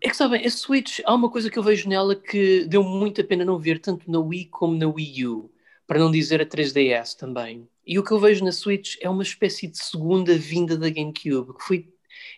É 0.00 0.08
que 0.08 0.16
sabem, 0.16 0.44
a 0.44 0.50
Switch, 0.50 1.00
há 1.04 1.14
uma 1.14 1.30
coisa 1.30 1.50
que 1.50 1.58
eu 1.58 1.62
vejo 1.62 1.88
nela 1.88 2.14
que 2.14 2.64
deu 2.66 2.82
muito 2.82 3.20
a 3.20 3.24
pena 3.24 3.44
não 3.44 3.58
ver, 3.58 3.78
tanto 3.78 4.10
na 4.10 4.20
Wii 4.20 4.46
como 4.46 4.76
na 4.76 4.86
Wii 4.86 5.26
U, 5.26 5.50
para 5.86 5.98
não 5.98 6.10
dizer 6.10 6.40
a 6.40 6.46
3DS 6.46 7.14
também. 7.16 7.68
E 7.86 7.98
o 7.98 8.04
que 8.04 8.12
eu 8.12 8.18
vejo 8.18 8.44
na 8.44 8.52
Switch 8.52 8.96
é 9.00 9.08
uma 9.08 9.22
espécie 9.22 9.66
de 9.68 9.78
segunda 9.78 10.36
vinda 10.36 10.76
da 10.76 10.90
GameCube, 10.90 11.56
que 11.56 11.64
foi, 11.64 11.88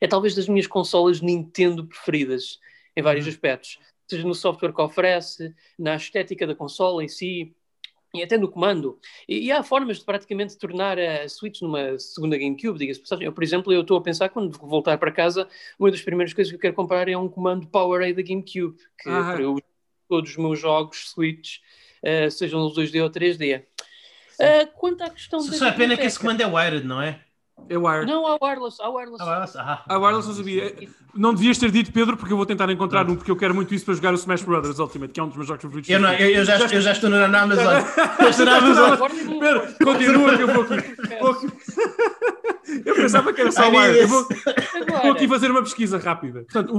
é 0.00 0.06
talvez 0.06 0.34
das 0.34 0.48
minhas 0.48 0.66
consolas 0.66 1.20
Nintendo 1.20 1.86
preferidas, 1.86 2.58
em 2.96 3.02
vários 3.02 3.26
aspectos. 3.26 3.78
Seja 4.06 4.26
no 4.26 4.34
software 4.34 4.72
que 4.72 4.80
oferece, 4.80 5.54
na 5.78 5.96
estética 5.96 6.46
da 6.46 6.54
consola 6.54 7.02
em 7.04 7.08
si, 7.08 7.54
e 8.14 8.22
até 8.22 8.38
no 8.38 8.48
comando. 8.48 8.98
E, 9.28 9.46
e 9.46 9.52
há 9.52 9.62
formas 9.62 9.98
de 9.98 10.04
praticamente 10.04 10.56
tornar 10.56 10.98
a 10.98 11.28
Switch 11.28 11.60
numa 11.60 11.98
segunda 11.98 12.36
GameCube, 12.36 12.78
diga-se 12.78 13.00
passagem. 13.00 13.26
Eu, 13.26 13.32
por 13.32 13.44
exemplo, 13.44 13.72
eu 13.72 13.82
estou 13.82 13.96
a 13.98 14.02
pensar, 14.02 14.28
quando 14.28 14.56
voltar 14.58 14.98
para 14.98 15.12
casa, 15.12 15.48
uma 15.78 15.90
das 15.90 16.02
primeiras 16.02 16.32
coisas 16.32 16.50
que 16.50 16.56
eu 16.56 16.60
quero 16.60 16.74
comprar 16.74 17.08
é 17.08 17.16
um 17.16 17.28
comando 17.28 17.66
PowerA 17.66 18.12
da 18.12 18.22
GameCube, 18.22 18.76
que 18.98 19.08
Ah. 19.08 19.32
para 19.32 19.42
eu, 19.42 19.58
todos 20.08 20.30
os 20.30 20.36
meus 20.36 20.58
jogos 20.58 21.10
Switch, 21.10 21.58
eh, 22.02 22.30
sejam 22.30 22.60
os 22.66 22.76
2D 22.76 23.02
ou 23.02 23.10
3D. 23.10 23.62
Ah, 24.40 24.68
quanto 24.76 25.02
à 25.02 25.10
questão 25.10 25.40
Só 25.40 25.52
só 25.52 25.66
é 25.66 25.72
pena 25.72 25.96
que 25.96 26.06
esse 26.06 26.18
comando 26.18 26.40
é 26.40 26.46
wired, 26.46 26.86
não 26.86 27.02
é? 27.02 27.20
É 27.68 27.76
wired. 27.76 28.06
Não, 28.06 28.24
há 28.24 28.38
wireless, 28.40 28.80
há 28.80 28.88
wireless. 28.88 29.20
Ah, 29.20 29.26
wireless? 29.26 29.58
Ah, 29.58 29.82
A 29.88 29.98
wireless 29.98 30.28
não 30.28 30.34
sabia. 30.34 30.74
Não 31.14 31.34
devias 31.34 31.58
ter 31.58 31.72
dito, 31.72 31.90
Pedro, 31.90 32.16
porque 32.16 32.32
eu 32.32 32.36
vou 32.36 32.46
tentar 32.46 32.70
encontrar 32.70 33.08
um, 33.10 33.16
porque 33.16 33.30
eu 33.30 33.36
quero 33.36 33.52
muito 33.54 33.74
isso 33.74 33.84
para 33.84 33.94
jogar 33.94 34.12
o 34.12 34.14
Smash 34.14 34.42
Brothers 34.42 34.78
Ultimate, 34.78 35.12
que 35.12 35.18
é 35.18 35.22
um 35.22 35.26
dos 35.26 35.36
meus 35.36 35.48
jogos 35.48 35.62
favoritos. 35.62 35.90
Eu, 35.90 35.98
não, 35.98 36.12
eu, 36.12 36.30
eu 36.30 36.44
já, 36.44 36.56
eu 36.58 36.80
já 36.80 36.92
estou 36.92 37.10
na 37.10 37.24
Amazon. 37.24 37.64
Já 38.20 38.30
estou 38.30 38.46
na 38.46 38.58
Amazon. 38.58 39.08
Pedro, 39.40 39.74
continua 39.84 40.36
que 40.36 40.42
eu 40.42 40.48
vou 40.54 41.32
aqui. 41.32 41.52
Eu 42.84 42.94
pensava 42.94 43.32
que 43.32 43.40
era 43.40 43.50
só 43.50 43.68
wired. 43.68 43.98
Eu 43.98 44.02
this. 44.02 44.10
vou, 44.10 44.28
vou 45.02 45.12
aqui 45.12 45.26
fazer 45.26 45.50
uma 45.50 45.62
pesquisa 45.62 45.98
rápida. 45.98 46.44
Portanto, 46.44 46.78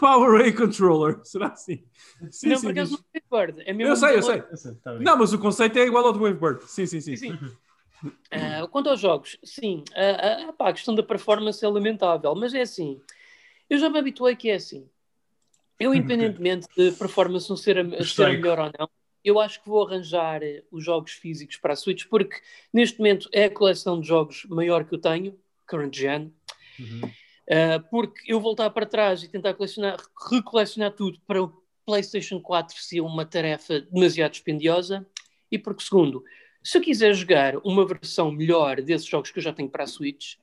Wavebirds 0.00 0.52
PowerA 0.52 0.52
Controller. 0.52 1.20
Será 1.24 1.48
assim? 1.48 1.84
Sim, 2.30 2.48
não, 2.48 2.56
sim, 2.56 2.62
por 2.62 2.70
acaso 2.72 2.90
diz. 2.90 3.04
não 3.30 3.40
é 3.40 3.46
Bird, 3.46 3.62
é 3.66 3.72
mesmo 3.72 3.92
Eu 3.92 3.96
sei, 3.96 4.14
eu 4.14 4.18
um 4.18 4.22
sei. 4.56 4.74
Tá. 4.82 4.94
Não, 4.98 5.16
mas 5.16 5.32
o 5.32 5.38
conceito 5.38 5.78
é 5.78 5.86
igual 5.86 6.06
ao 6.06 6.12
do 6.12 6.20
Wavebird. 6.20 6.64
Sim, 6.64 6.86
sim, 6.86 7.00
sim. 7.00 7.16
Sim. 7.16 7.38
Ah, 8.30 8.66
quanto 8.70 8.88
aos 8.88 9.00
jogos, 9.00 9.38
sim, 9.44 9.84
ah, 9.94 10.48
ah, 10.48 10.52
pá, 10.52 10.68
a 10.70 10.72
questão 10.72 10.94
da 10.94 11.02
performance 11.02 11.64
é 11.64 11.68
lamentável, 11.68 12.34
mas 12.34 12.54
é 12.54 12.62
assim, 12.62 13.00
eu 13.68 13.78
já 13.78 13.90
me 13.90 13.98
habituei 13.98 14.34
que 14.36 14.48
é 14.50 14.54
assim. 14.54 14.88
Eu, 15.78 15.92
independentemente 15.94 16.66
de 16.76 16.92
performance 16.92 17.50
não 17.50 17.56
ser 17.56 17.78
a, 17.78 17.82
a 17.82 18.04
ser 18.04 18.26
a 18.26 18.32
melhor 18.32 18.58
ou 18.58 18.70
não, 18.78 18.88
eu 19.22 19.38
acho 19.38 19.60
que 19.62 19.68
vou 19.68 19.86
arranjar 19.86 20.42
eh, 20.42 20.62
os 20.70 20.82
jogos 20.82 21.12
físicos 21.12 21.56
para 21.58 21.74
a 21.74 21.76
Switch, 21.76 22.06
porque 22.08 22.40
neste 22.72 22.98
momento 22.98 23.28
é 23.32 23.44
a 23.44 23.50
coleção 23.50 24.00
de 24.00 24.08
jogos 24.08 24.46
maior 24.48 24.84
que 24.84 24.94
eu 24.94 24.98
tenho, 24.98 25.38
current 25.66 25.94
gen, 25.94 26.32
Uhum. 26.80 27.00
Uh, 27.50 27.82
porque 27.90 28.32
eu 28.32 28.40
voltar 28.40 28.70
para 28.70 28.86
trás 28.86 29.24
e 29.24 29.28
tentar 29.28 29.54
colecionar, 29.54 29.96
recolecionar 30.30 30.92
tudo 30.92 31.18
para 31.26 31.42
o 31.42 31.52
PlayStation 31.84 32.40
4 32.40 32.80
seria 32.80 33.02
uma 33.02 33.26
tarefa 33.26 33.80
demasiado 33.80 34.30
dispendiosa. 34.30 35.04
E 35.50 35.58
porque, 35.58 35.82
segundo, 35.82 36.22
se 36.62 36.78
eu 36.78 36.82
quiser 36.82 37.12
jogar 37.12 37.56
uma 37.64 37.84
versão 37.84 38.30
melhor 38.30 38.80
desses 38.80 39.06
jogos 39.06 39.32
que 39.32 39.40
eu 39.40 39.42
já 39.42 39.52
tenho 39.52 39.68
para 39.68 39.82
a 39.82 39.86
Switch, 39.88 40.36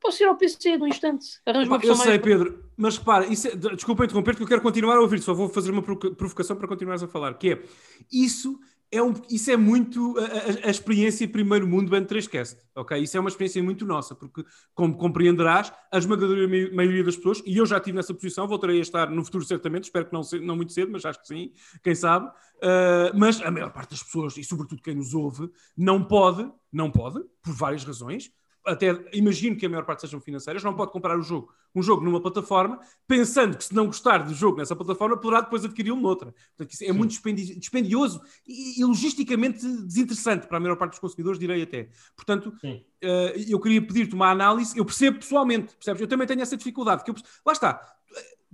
posso 0.00 0.20
ir 0.20 0.26
ao 0.26 0.36
PC 0.36 0.76
num 0.76 0.88
instante. 0.88 1.40
Arranjo 1.46 1.70
uma 1.70 1.78
Pá, 1.78 1.86
Eu 1.86 1.94
sei, 1.94 2.06
mais. 2.08 2.22
Pedro, 2.22 2.64
mas 2.76 2.98
repara, 2.98 3.26
isso 3.26 3.46
é, 3.46 3.54
desculpa 3.54 4.04
interromper, 4.04 4.34
que 4.34 4.42
eu 4.42 4.48
quero 4.48 4.60
continuar 4.60 4.96
a 4.96 5.00
ouvir, 5.00 5.20
só 5.20 5.32
vou 5.32 5.48
fazer 5.48 5.70
uma 5.70 5.82
provoca- 5.82 6.10
provocação 6.10 6.56
para 6.56 6.66
continuares 6.66 7.04
a 7.04 7.08
falar, 7.08 7.34
que 7.34 7.52
é, 7.52 7.62
isso 8.10 8.58
é 8.92 9.02
um, 9.02 9.14
isso 9.30 9.50
é 9.50 9.56
muito 9.56 10.14
a, 10.18 10.68
a, 10.68 10.70
experiência 10.70 11.26
primeiro 11.26 11.66
mundo 11.66 11.90
N3Cast, 11.96 12.58
ok? 12.76 13.02
Isso 13.02 13.16
é 13.16 13.20
uma 13.20 13.30
experiência 13.30 13.62
muito 13.62 13.86
nossa, 13.86 14.14
porque, 14.14 14.44
como 14.74 14.98
compreenderás, 14.98 15.72
a 15.90 15.96
esmagadora 15.96 16.46
maioria 16.46 17.02
das 17.02 17.16
pessoas, 17.16 17.42
e 17.46 17.56
eu 17.56 17.64
já 17.64 17.78
estive 17.78 17.96
nessa 17.96 18.12
posição, 18.12 18.46
voltarei 18.46 18.78
a 18.78 18.82
estar 18.82 19.08
no 19.10 19.24
futuro 19.24 19.44
certamente, 19.44 19.84
espero 19.84 20.04
que 20.04 20.12
não, 20.12 20.20
não 20.42 20.56
muito 20.56 20.74
cedo, 20.74 20.92
mas 20.92 21.06
acho 21.06 21.22
que 21.22 21.26
sim, 21.26 21.52
quem 21.82 21.94
sabe, 21.94 22.26
uh, 22.26 23.16
mas 23.16 23.40
a 23.40 23.50
maior 23.50 23.72
parte 23.72 23.90
das 23.90 24.02
pessoas, 24.02 24.36
e 24.36 24.44
sobretudo 24.44 24.82
quem 24.82 24.94
nos 24.94 25.14
ouve, 25.14 25.50
não 25.74 26.04
pode, 26.04 26.46
não 26.70 26.90
pode, 26.90 27.18
por 27.42 27.54
várias 27.54 27.84
razões, 27.84 28.30
até 28.64 29.04
imagino 29.12 29.56
que 29.56 29.66
a 29.66 29.68
maior 29.68 29.84
parte 29.84 30.02
sejam 30.02 30.20
financeiras, 30.20 30.62
não 30.62 30.74
pode 30.74 30.92
comprar 30.92 31.18
o 31.18 31.22
jogo, 31.22 31.52
um 31.74 31.82
jogo 31.82 32.04
numa 32.04 32.20
plataforma, 32.20 32.78
pensando 33.06 33.56
que 33.56 33.64
se 33.64 33.74
não 33.74 33.86
gostar 33.86 34.18
do 34.18 34.34
jogo 34.34 34.58
nessa 34.58 34.76
plataforma, 34.76 35.16
poderá 35.16 35.40
depois 35.40 35.64
adquiri-lo 35.64 36.00
noutra. 36.00 36.32
Portanto, 36.56 36.72
isso 36.72 36.84
é 36.84 36.88
Sim. 36.88 36.92
muito 36.92 37.10
dispendioso 37.58 38.22
e, 38.46 38.80
e, 38.80 38.84
logisticamente 38.84 39.66
desinteressante 39.84 40.46
para 40.46 40.58
a 40.58 40.60
maior 40.60 40.76
parte 40.76 40.92
dos 40.92 41.00
consumidores, 41.00 41.38
direi 41.38 41.62
até. 41.62 41.88
Portanto, 42.14 42.54
uh, 42.62 43.48
eu 43.48 43.58
queria 43.58 43.82
pedir-te 43.84 44.14
uma 44.14 44.30
análise, 44.30 44.78
eu 44.78 44.84
percebo 44.84 45.18
pessoalmente, 45.18 45.74
percebes? 45.74 46.00
Eu 46.00 46.08
também 46.08 46.26
tenho 46.26 46.40
essa 46.40 46.56
dificuldade, 46.56 47.04
porque 47.04 47.10
eu, 47.10 47.24
lá 47.44 47.52
está, 47.52 47.80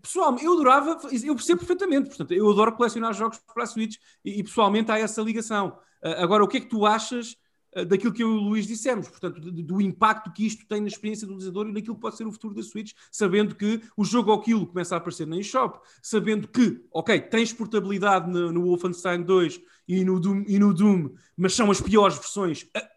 pessoal, 0.01 0.37
eu 0.41 0.55
adorava, 0.55 0.99
eu 1.25 1.35
percebo 1.35 1.59
perfeitamente, 1.59 2.09
portanto, 2.09 2.33
eu 2.33 2.49
adoro 2.51 2.73
colecionar 2.73 3.13
jogos 3.13 3.39
para 3.53 3.65
a 3.65 3.67
Switch 3.67 3.97
e, 4.25 4.41
e 4.41 4.43
pessoalmente 4.43 4.91
há 4.91 4.99
essa 4.99 5.21
ligação. 5.21 5.79
Uh, 6.03 6.23
agora, 6.23 6.43
o 6.45 6.49
que 6.49 6.57
é 6.57 6.61
que 6.61 6.69
tu 6.69 6.87
achas 6.87 7.37
eh, 7.37 7.48
daquilo 7.87 8.13
que 8.13 8.23
eu 8.23 8.29
e 8.29 8.39
o 8.39 8.41
Luís 8.41 8.67
dissemos, 8.67 9.09
portanto, 9.09 9.41
do 9.41 9.81
impacto 9.81 10.33
que 10.33 10.47
isto 10.47 10.67
tem 10.67 10.81
na 10.81 10.89
experiência 10.89 11.27
do 11.27 11.35
utilizador 11.35 11.69
e 11.69 11.73
naquilo 11.73 11.95
que 11.95 12.01
pode 12.01 12.17
ser 12.17 12.27
o 12.27 12.33
futuro 12.33 12.55
da 12.55 12.63
Switch, 12.63 12.93
sabendo 13.11 13.55
que 13.55 13.81
o 13.97 14.05
jogo 14.05 14.31
ou 14.31 14.39
aquilo 14.39 14.67
começa 14.67 14.95
a 14.95 14.99
aparecer 14.99 15.27
na 15.27 15.39
eShop, 15.39 15.79
sabendo 16.03 16.49
que, 16.49 16.83
ok, 16.93 17.21
tens 17.21 17.53
portabilidade 17.53 18.31
no, 18.31 18.51
no 18.53 18.65
Wolfenstein 18.65 19.23
2 19.23 19.61
e 19.87 20.05
no, 20.05 20.19
Doom, 20.19 20.45
e 20.47 20.59
no 20.59 20.73
Doom, 20.73 21.11
mas 21.37 21.55
são 21.55 21.71
as 21.71 21.81
piores 21.81 22.17
versões, 22.17 22.67
eh, 22.75 22.89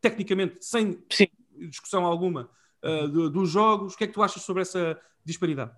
tecnicamente, 0.00 0.56
sem 0.60 0.98
Sim. 1.10 1.26
discussão 1.68 2.04
alguma, 2.04 2.48
uh, 2.84 3.08
do, 3.08 3.30
dos 3.30 3.50
jogos. 3.50 3.94
O 3.94 3.96
que 3.96 4.04
é 4.04 4.06
que 4.06 4.12
tu 4.12 4.22
achas 4.22 4.42
sobre 4.42 4.62
essa 4.62 4.98
disparidade? 5.24 5.72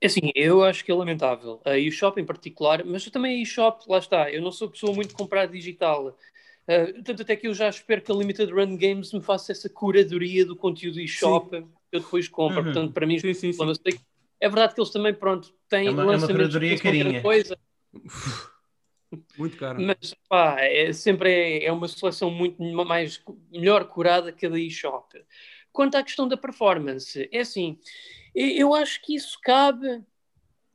É 0.00 0.06
assim, 0.06 0.30
eu 0.34 0.64
acho 0.64 0.84
que 0.84 0.90
é 0.90 0.94
lamentável. 0.94 1.60
A 1.64 1.78
eShop 1.78 2.20
em 2.20 2.24
particular, 2.24 2.84
mas 2.84 3.08
também 3.10 3.38
a 3.38 3.42
eShop, 3.42 3.84
lá 3.88 3.98
está, 3.98 4.30
eu 4.30 4.42
não 4.42 4.52
sou 4.52 4.70
pessoa 4.70 4.94
muito 4.94 5.10
de 5.10 5.14
comprar 5.14 5.46
digital. 5.46 6.16
Uh, 6.68 7.02
tanto 7.02 7.22
até 7.22 7.36
que 7.36 7.46
eu 7.46 7.54
já 7.54 7.68
espero 7.68 8.02
que 8.02 8.10
a 8.10 8.14
Limited 8.14 8.52
Run 8.52 8.76
Games 8.76 9.12
me 9.12 9.22
faça 9.22 9.52
essa 9.52 9.68
curadoria 9.68 10.44
do 10.44 10.56
conteúdo 10.56 11.00
eShop 11.00 11.50
que 11.50 11.96
eu 11.96 12.00
depois 12.00 12.28
compro. 12.28 12.58
Uhum. 12.58 12.64
Portanto, 12.64 12.92
para 12.92 13.06
mim, 13.06 13.18
sim, 13.18 13.32
sim, 13.34 13.52
sim. 13.52 13.62
é 14.40 14.48
verdade 14.48 14.74
que 14.74 14.80
eles 14.80 14.90
também, 14.90 15.14
pronto, 15.14 15.54
têm 15.68 15.86
é 15.86 15.90
uma, 15.90 16.04
lançamentos 16.04 16.28
é 16.28 16.32
uma 16.32 16.38
curadoria 16.38 16.78
carinha. 16.78 17.22
coisa. 17.22 17.58
Muito 19.38 19.56
caro. 19.56 19.80
Mas 19.80 20.14
pá, 20.28 20.60
é, 20.60 20.92
sempre 20.92 21.30
é, 21.30 21.66
é 21.66 21.72
uma 21.72 21.86
seleção 21.86 22.30
muito 22.30 22.60
mais 22.60 23.22
melhor 23.52 23.84
curada 23.88 24.32
que 24.32 24.46
a 24.46 24.48
da 24.48 24.58
eShop. 24.58 25.24
Quanto 25.72 25.94
à 25.94 26.02
questão 26.02 26.26
da 26.26 26.36
performance, 26.36 27.28
é 27.30 27.40
assim, 27.40 27.78
eu 28.34 28.74
acho 28.74 29.00
que 29.02 29.14
isso 29.14 29.38
cabe. 29.42 30.02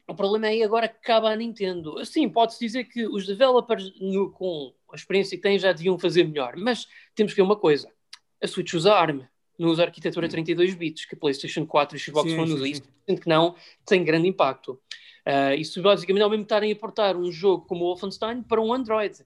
O 0.07 0.15
problema 0.15 0.47
é 0.47 0.63
agora 0.63 0.87
que 0.87 1.01
cabe 1.01 1.27
à 1.27 1.35
Nintendo. 1.35 1.97
Assim, 1.99 2.27
pode-se 2.29 2.59
dizer 2.59 2.85
que 2.85 3.05
os 3.05 3.27
developers 3.27 3.93
no, 3.99 4.31
com 4.31 4.73
a 4.91 4.95
experiência 4.95 5.37
que 5.37 5.43
têm 5.43 5.57
já 5.57 5.71
deviam 5.71 5.97
fazer 5.97 6.23
melhor. 6.23 6.55
Mas 6.57 6.87
temos 7.15 7.33
que 7.33 7.37
ver 7.37 7.43
uma 7.43 7.55
coisa: 7.55 7.91
a 8.41 8.47
Switch 8.47 8.73
usa 8.73 8.93
ARM, 8.93 9.21
não 9.57 9.69
usa 9.69 9.83
arquitetura 9.83 10.27
32 10.27 10.73
bits, 10.75 11.05
que 11.05 11.15
a 11.15 11.17
PlayStation 11.17 11.65
4 11.65 11.95
e 11.95 11.99
Xbox 11.99 12.31
One 12.31 12.53
usam. 12.53 12.65
Isso, 12.65 12.83
sendo 13.07 13.21
que 13.21 13.29
não, 13.29 13.55
tem 13.85 14.03
grande 14.03 14.27
impacto. 14.27 14.79
Uh, 15.25 15.53
isso 15.57 15.81
basicamente 15.81 16.23
é 16.23 16.25
o 16.25 16.29
mesmo 16.29 16.43
estarem 16.43 16.71
a 16.71 16.75
portar 16.75 17.15
um 17.15 17.31
jogo 17.31 17.65
como 17.65 17.85
o 17.85 17.87
Wolfenstein 17.89 18.41
para 18.41 18.59
um 18.59 18.73
Android, 18.73 19.17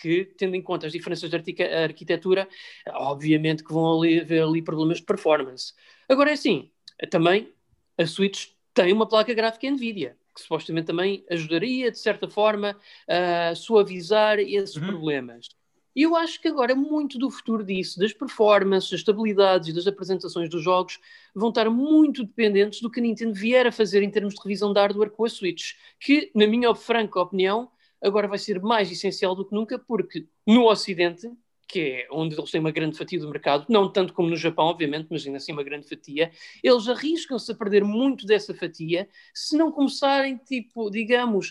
que, 0.00 0.24
tendo 0.36 0.56
em 0.56 0.62
conta 0.62 0.86
as 0.86 0.92
diferenças 0.92 1.30
de 1.30 1.36
arquitetura, 1.36 2.48
obviamente 2.88 3.62
que 3.62 3.72
vão 3.72 4.00
ali, 4.00 4.20
haver 4.20 4.42
ali 4.42 4.60
problemas 4.60 4.98
de 4.98 5.04
performance. 5.04 5.72
Agora 6.08 6.30
é 6.30 6.32
assim, 6.32 6.72
também 7.08 7.52
a 7.96 8.04
Switch 8.04 8.48
tem 8.72 8.92
uma 8.92 9.08
placa 9.08 9.32
gráfica 9.32 9.70
NVIDIA 9.70 10.16
que 10.34 10.40
supostamente 10.40 10.86
também 10.86 11.24
ajudaria, 11.30 11.90
de 11.90 11.98
certa 11.98 12.28
forma, 12.28 12.76
a 13.08 13.54
suavizar 13.54 14.38
esses 14.38 14.76
uhum. 14.76 14.88
problemas. 14.88 15.48
E 15.96 16.02
eu 16.02 16.16
acho 16.16 16.40
que 16.40 16.48
agora 16.48 16.74
muito 16.74 17.18
do 17.18 17.30
futuro 17.30 17.62
disso, 17.62 18.00
das 18.00 18.12
performances, 18.12 18.90
das 18.90 19.00
estabilidades 19.00 19.68
e 19.68 19.72
das 19.72 19.86
apresentações 19.86 20.50
dos 20.50 20.62
jogos, 20.62 20.98
vão 21.32 21.50
estar 21.50 21.70
muito 21.70 22.24
dependentes 22.24 22.80
do 22.80 22.90
que 22.90 22.98
a 22.98 23.02
Nintendo 23.02 23.32
vier 23.32 23.66
a 23.66 23.72
fazer 23.72 24.02
em 24.02 24.10
termos 24.10 24.34
de 24.34 24.40
revisão 24.42 24.72
de 24.72 24.80
hardware 24.80 25.10
com 25.10 25.24
a 25.24 25.28
Switch, 25.28 25.74
que, 26.00 26.32
na 26.34 26.48
minha 26.48 26.74
franca 26.74 27.20
opinião, 27.20 27.70
agora 28.02 28.26
vai 28.26 28.38
ser 28.38 28.60
mais 28.60 28.90
essencial 28.90 29.36
do 29.36 29.44
que 29.44 29.54
nunca, 29.54 29.78
porque 29.78 30.26
no 30.44 30.68
Ocidente 30.68 31.30
que 31.66 31.80
é 31.80 32.08
onde 32.10 32.34
eles 32.38 32.50
têm 32.50 32.60
uma 32.60 32.70
grande 32.70 32.96
fatia 32.96 33.18
do 33.18 33.28
mercado, 33.28 33.66
não 33.68 33.90
tanto 33.90 34.12
como 34.12 34.28
no 34.28 34.36
Japão, 34.36 34.66
obviamente, 34.66 35.08
mas 35.10 35.24
ainda 35.24 35.38
assim 35.38 35.52
uma 35.52 35.62
grande 35.62 35.88
fatia, 35.88 36.30
eles 36.62 36.88
arriscam-se 36.88 37.50
a 37.50 37.54
perder 37.54 37.84
muito 37.84 38.26
dessa 38.26 38.54
fatia 38.54 39.08
se 39.32 39.56
não 39.56 39.72
começarem, 39.72 40.36
tipo, 40.36 40.90
digamos, 40.90 41.50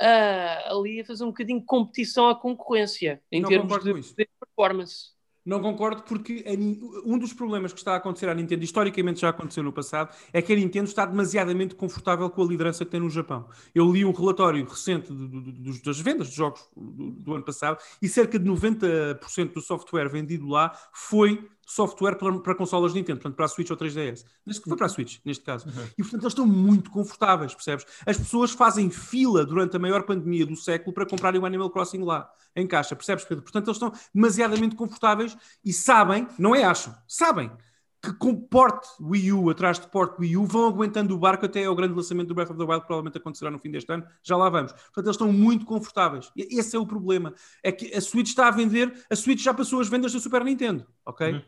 uh, 0.00 0.78
ali 0.78 1.00
a 1.00 1.04
fazer 1.04 1.24
um 1.24 1.28
bocadinho 1.28 1.60
de 1.60 1.66
competição 1.66 2.28
à 2.28 2.34
concorrência 2.34 3.22
em 3.30 3.40
não 3.40 3.48
termos 3.48 3.84
de, 3.84 3.92
de 3.92 4.28
performance. 4.38 5.12
Não 5.44 5.60
concordo 5.60 6.02
porque 6.02 6.44
um 7.04 7.18
dos 7.18 7.32
problemas 7.32 7.72
que 7.72 7.78
está 7.78 7.94
a 7.94 7.96
acontecer 7.96 8.28
à 8.28 8.34
Nintendo, 8.34 8.62
historicamente 8.62 9.20
já 9.20 9.28
aconteceu 9.28 9.62
no 9.62 9.72
passado, 9.72 10.14
é 10.32 10.40
que 10.40 10.52
a 10.52 10.56
Nintendo 10.56 10.88
está 10.88 11.04
demasiadamente 11.04 11.74
confortável 11.74 12.30
com 12.30 12.42
a 12.42 12.46
liderança 12.46 12.84
que 12.84 12.90
tem 12.90 13.00
no 13.00 13.10
Japão. 13.10 13.48
Eu 13.74 13.90
li 13.90 14.04
um 14.04 14.12
relatório 14.12 14.64
recente 14.64 15.12
do, 15.12 15.26
do, 15.28 15.40
do, 15.40 15.82
das 15.82 16.00
vendas 16.00 16.28
de 16.28 16.36
jogos 16.36 16.62
do, 16.76 17.34
ano 17.34 17.44
passado 17.44 17.78
e 18.00 18.08
cerca 18.08 18.38
de 18.38 18.48
90% 18.48 19.52
do 19.52 19.60
software 19.60 20.08
vendido 20.08 20.48
lá 20.48 20.72
foi 20.92 21.48
software 21.66 22.16
para, 22.16 22.38
para 22.40 22.54
consolas 22.54 22.94
Nintendo, 22.94 23.20
portanto 23.20 23.36
para 23.36 23.44
a 23.44 23.48
Switch 23.48 23.70
ou 23.70 23.76
3DS. 23.76 24.24
Mas 24.44 24.58
foi 24.58 24.76
para 24.76 24.86
a 24.86 24.88
Switch, 24.88 25.18
neste 25.24 25.44
caso. 25.44 25.66
Uhum. 25.66 25.84
E 25.98 26.02
portanto 26.02 26.22
eles 26.22 26.32
estão 26.32 26.46
muito 26.46 26.90
confortáveis, 26.90 27.54
percebes? 27.54 27.86
As 28.06 28.16
pessoas 28.16 28.52
fazem 28.52 28.90
fila 28.90 29.44
durante 29.44 29.76
a 29.76 29.78
maior 29.78 30.02
pandemia 30.02 30.46
do 30.46 30.56
século 30.56 30.92
para 30.92 31.06
comprarem 31.06 31.40
o 31.40 31.46
Animal 31.46 31.70
Crossing 31.70 32.02
lá, 32.02 32.30
em 32.54 32.66
caixa, 32.66 32.96
percebes, 32.96 33.24
Pedro? 33.24 33.42
Portanto 33.42 33.68
eles 33.68 33.76
estão 33.76 33.92
demasiadamente 34.14 34.76
confortáveis 34.76 35.36
e 35.64 35.72
sabem, 35.72 36.26
não 36.38 36.54
é 36.54 36.64
acham, 36.64 36.94
sabem 37.06 37.50
que 38.02 38.12
com 38.14 38.34
porte 38.34 38.88
Wii 39.00 39.32
U 39.32 39.48
atrás 39.48 39.78
de 39.78 39.86
porte 39.86 40.16
Wii 40.18 40.36
U 40.36 40.44
vão 40.44 40.66
aguentando 40.66 41.14
o 41.14 41.18
barco 41.18 41.46
até 41.46 41.64
ao 41.64 41.74
grande 41.76 41.94
lançamento 41.94 42.28
do 42.28 42.34
Breath 42.34 42.50
of 42.50 42.58
the 42.58 42.64
Wild, 42.64 42.80
que 42.80 42.86
provavelmente 42.88 43.16
acontecerá 43.16 43.48
no 43.48 43.60
fim 43.60 43.70
deste 43.70 43.92
ano. 43.92 44.04
Já 44.24 44.36
lá 44.36 44.48
vamos. 44.48 44.72
Portanto, 44.72 45.06
eles 45.06 45.14
estão 45.14 45.32
muito 45.32 45.64
confortáveis. 45.64 46.28
E 46.36 46.58
esse 46.58 46.74
é 46.74 46.78
o 46.80 46.84
problema. 46.84 47.32
É 47.62 47.70
que 47.70 47.94
a 47.94 48.00
Switch 48.00 48.26
está 48.26 48.48
a 48.48 48.50
vender, 48.50 48.92
a 49.08 49.14
Switch 49.14 49.40
já 49.40 49.54
passou 49.54 49.80
as 49.80 49.88
vendas 49.88 50.12
da 50.12 50.18
Super 50.18 50.44
Nintendo, 50.44 50.84
ok? 51.06 51.32
Uhum. 51.32 51.42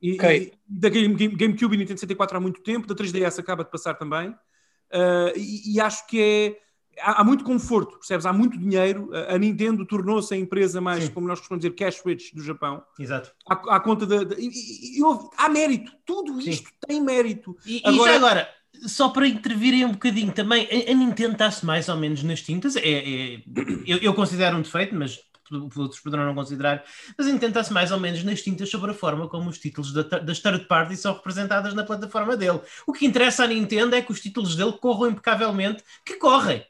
E, 0.00 0.14
okay. 0.14 0.52
e 0.68 0.78
da 0.78 0.88
Game, 0.88 1.14
Game, 1.14 1.34
GameCube 1.34 1.74
e 1.74 1.78
Nintendo 1.78 2.00
64 2.00 2.36
há 2.36 2.40
muito 2.40 2.62
tempo, 2.62 2.86
da 2.86 2.94
3DS 2.94 3.38
acaba 3.38 3.64
de 3.64 3.70
passar 3.70 3.94
também. 3.94 4.30
Uh, 4.30 5.32
e, 5.36 5.74
e, 5.74 5.80
acho 5.80 6.06
que 6.06 6.20
é. 6.20 6.66
Há, 7.00 7.20
há, 7.20 7.24
muito 7.24 7.44
conforto, 7.44 7.98
percebes? 7.98 8.24
Há 8.24 8.32
muito 8.32 8.58
dinheiro. 8.58 9.10
A 9.28 9.36
Nintendo 9.36 9.84
tornou-se 9.84 10.32
a 10.32 10.36
empresa 10.36 10.80
mais, 10.80 11.04
Sim. 11.04 11.10
como 11.10 11.26
nós 11.26 11.38
costumamos 11.38 11.62
dizer, 11.62 11.74
cash 11.74 12.02
rich 12.04 12.34
do 12.34 12.42
Japão. 12.42 12.82
Exato. 12.98 13.32
À, 13.48 13.76
à 13.76 13.80
conta 13.80 14.06
da. 14.06 14.34
E, 14.38 14.98
e, 14.98 15.00
há 15.36 15.48
mérito. 15.48 15.92
Tudo 16.06 16.38
isto 16.40 16.68
Sim. 16.68 16.74
tem 16.86 17.02
mérito. 17.02 17.56
E 17.66 17.82
agora, 17.84 18.12
já 18.12 18.16
agora, 18.16 18.48
só 18.86 19.08
para 19.08 19.26
intervirem 19.26 19.84
um 19.84 19.92
bocadinho 19.92 20.32
também, 20.32 20.68
a, 20.70 20.90
a 20.90 20.94
Nintendo 20.94 21.32
está-se 21.32 21.64
mais 21.64 21.88
ou 21.88 21.96
menos 21.96 22.22
nas 22.22 22.42
tintas. 22.42 22.76
É, 22.76 22.80
é 22.88 23.42
eu, 23.86 23.98
eu, 23.98 24.14
considero 24.14 24.56
um 24.56 24.62
defeito, 24.62 24.94
mas 24.94 25.18
outros 25.50 26.00
poderão 26.00 26.24
não 26.24 26.34
considerar, 26.34 26.84
mas 27.16 27.26
intenta-se 27.26 27.72
mais 27.72 27.90
ou 27.92 28.00
menos 28.00 28.22
nas 28.24 28.42
tintas 28.42 28.70
sobre 28.70 28.90
a 28.90 28.94
forma 28.94 29.28
como 29.28 29.50
os 29.50 29.58
títulos 29.58 29.92
da, 29.92 30.02
das 30.02 30.40
third 30.40 30.66
party 30.66 30.96
são 30.96 31.14
representadas 31.14 31.74
na 31.74 31.84
plataforma 31.84 32.36
dele. 32.36 32.60
O 32.86 32.92
que 32.92 33.06
interessa 33.06 33.44
à 33.44 33.46
Nintendo 33.46 33.94
é 33.94 34.02
que 34.02 34.12
os 34.12 34.20
títulos 34.20 34.56
dele 34.56 34.72
corram 34.72 35.10
impecavelmente, 35.10 35.82
que 36.04 36.14
correm. 36.14 36.64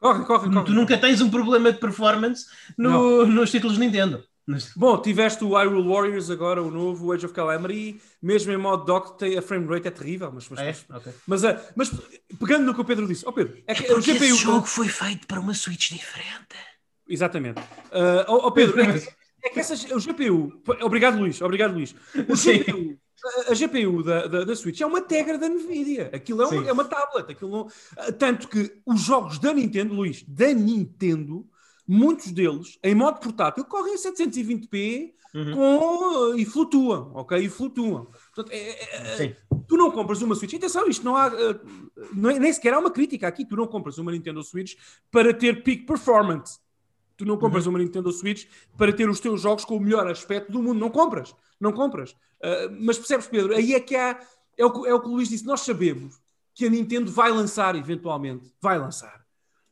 Corre, 0.00 0.24
corre, 0.24 0.50
corre. 0.50 0.64
Tu 0.64 0.72
nunca 0.72 0.96
tens 0.96 1.20
um 1.20 1.28
problema 1.28 1.72
de 1.72 1.78
performance 1.78 2.46
no, 2.76 3.26
nos 3.26 3.50
títulos 3.50 3.76
Nintendo. 3.76 4.24
Bom, 4.74 5.00
tiveste 5.00 5.44
o 5.44 5.54
Hyrule 5.56 5.88
Warriors 5.88 6.30
agora, 6.30 6.62
o 6.62 6.70
novo 6.70 7.12
Age 7.12 7.26
of 7.26 7.34
Calamity, 7.34 8.00
mesmo 8.20 8.52
em 8.52 8.56
modo 8.56 8.84
dock, 8.84 9.18
tem 9.18 9.38
a 9.38 9.42
frame 9.42 9.66
rate 9.66 9.88
é 9.88 9.90
terrível, 9.90 10.32
mas, 10.32 10.48
mas, 10.48 10.60
é? 10.60 10.64
mas, 10.64 11.00
okay. 11.00 11.12
mas, 11.26 11.44
uh, 11.44 11.56
mas, 11.76 11.92
pegando 12.38 12.64
no 12.64 12.74
que 12.74 12.80
o 12.80 12.84
Pedro 12.84 13.06
disse, 13.06 13.24
oh 13.26 13.32
Pedro, 13.32 13.62
é 13.66 13.74
que 13.74 13.86
é 13.86 13.94
o 13.94 14.00
GPU. 14.00 14.24
Esse 14.24 14.34
jogo 14.34 14.66
foi 14.66 14.88
feito 14.88 15.26
para 15.26 15.38
uma 15.38 15.54
Switch 15.54 15.90
diferente. 15.92 16.56
Exatamente. 17.10 17.60
Uh, 17.60 18.24
oh, 18.28 18.46
oh 18.46 18.52
Pedro, 18.52 18.80
é 18.80 18.98
que, 18.98 19.08
é 19.44 19.48
que 19.50 19.60
essas, 19.60 19.84
o 19.90 19.98
GPU. 19.98 20.62
Obrigado, 20.82 21.18
Luís. 21.18 21.40
Obrigado, 21.42 21.74
Luís. 21.74 21.94
O 22.14 22.36
GPU, 22.36 22.98
a, 23.24 23.52
a 23.52 23.54
GPU 23.54 24.02
da, 24.02 24.26
da, 24.26 24.44
da, 24.44 24.56
Switch 24.56 24.80
é 24.80 24.86
uma 24.86 25.00
Tegra 25.00 25.36
da 25.36 25.48
Nvidia. 25.48 26.10
Aquilo 26.12 26.42
é 26.42 26.46
uma, 26.46 26.68
é 26.68 26.72
uma 26.72 26.84
tablet. 26.84 27.32
Aquilo 27.32 27.50
não, 27.50 28.12
tanto 28.12 28.48
que 28.48 28.80
os 28.86 29.00
jogos 29.00 29.38
da 29.38 29.52
Nintendo, 29.52 29.92
Luís, 29.92 30.24
da 30.26 30.52
Nintendo, 30.54 31.46
muitos 31.86 32.30
deles, 32.30 32.78
em 32.82 32.94
modo 32.94 33.18
portátil, 33.18 33.64
correm 33.64 33.94
a 33.94 33.98
720p 33.98 35.12
uhum. 35.34 35.54
com, 35.54 36.34
e 36.36 36.44
flutuam, 36.44 37.12
ok? 37.14 37.38
E 37.38 37.48
flutuam. 37.48 38.06
Portanto, 38.34 38.52
é, 38.52 38.70
é, 38.70 39.24
é 39.24 39.36
tu 39.66 39.76
não 39.76 39.90
compras 39.90 40.22
uma 40.22 40.34
Switch. 40.34 40.54
Atenção, 40.54 40.88
isto 40.88 41.04
não 41.04 41.16
há. 41.16 41.28
Uh, 41.28 41.60
nem 42.14 42.52
sequer 42.52 42.74
há 42.74 42.78
uma 42.78 42.90
crítica 42.90 43.28
aqui. 43.28 43.44
Tu 43.44 43.56
não 43.56 43.66
compras 43.66 43.98
uma 43.98 44.12
Nintendo 44.12 44.42
Switch 44.42 44.74
para 45.10 45.34
ter 45.34 45.62
peak 45.62 45.84
performance 45.84 46.58
Tu 47.20 47.26
não 47.26 47.36
compras 47.36 47.66
Uhum. 47.66 47.72
uma 47.74 47.78
Nintendo 47.78 48.10
Switch 48.10 48.46
para 48.78 48.92
ter 48.94 49.06
os 49.08 49.20
teus 49.20 49.42
jogos 49.42 49.62
com 49.64 49.76
o 49.76 49.80
melhor 49.80 50.06
aspecto 50.06 50.50
do 50.50 50.62
mundo. 50.62 50.80
Não 50.80 50.88
compras. 50.88 51.36
Não 51.60 51.70
compras. 51.70 52.12
Uh, 52.42 52.70
mas 52.80 52.96
percebes, 52.96 53.26
Pedro? 53.26 53.54
Aí 53.54 53.74
é 53.74 53.80
que 53.80 53.94
há. 53.94 54.18
É 54.56 54.64
o, 54.64 54.70
que- 54.72 54.88
é 54.88 54.94
o 54.94 55.00
que 55.00 55.06
o 55.06 55.10
Luís 55.12 55.28
disse. 55.28 55.44
Nós 55.44 55.60
sabemos 55.60 56.18
que 56.54 56.64
a 56.64 56.70
Nintendo 56.70 57.10
vai 57.12 57.30
lançar, 57.30 57.74
eventualmente, 57.76 58.50
vai 58.60 58.78
lançar 58.78 59.22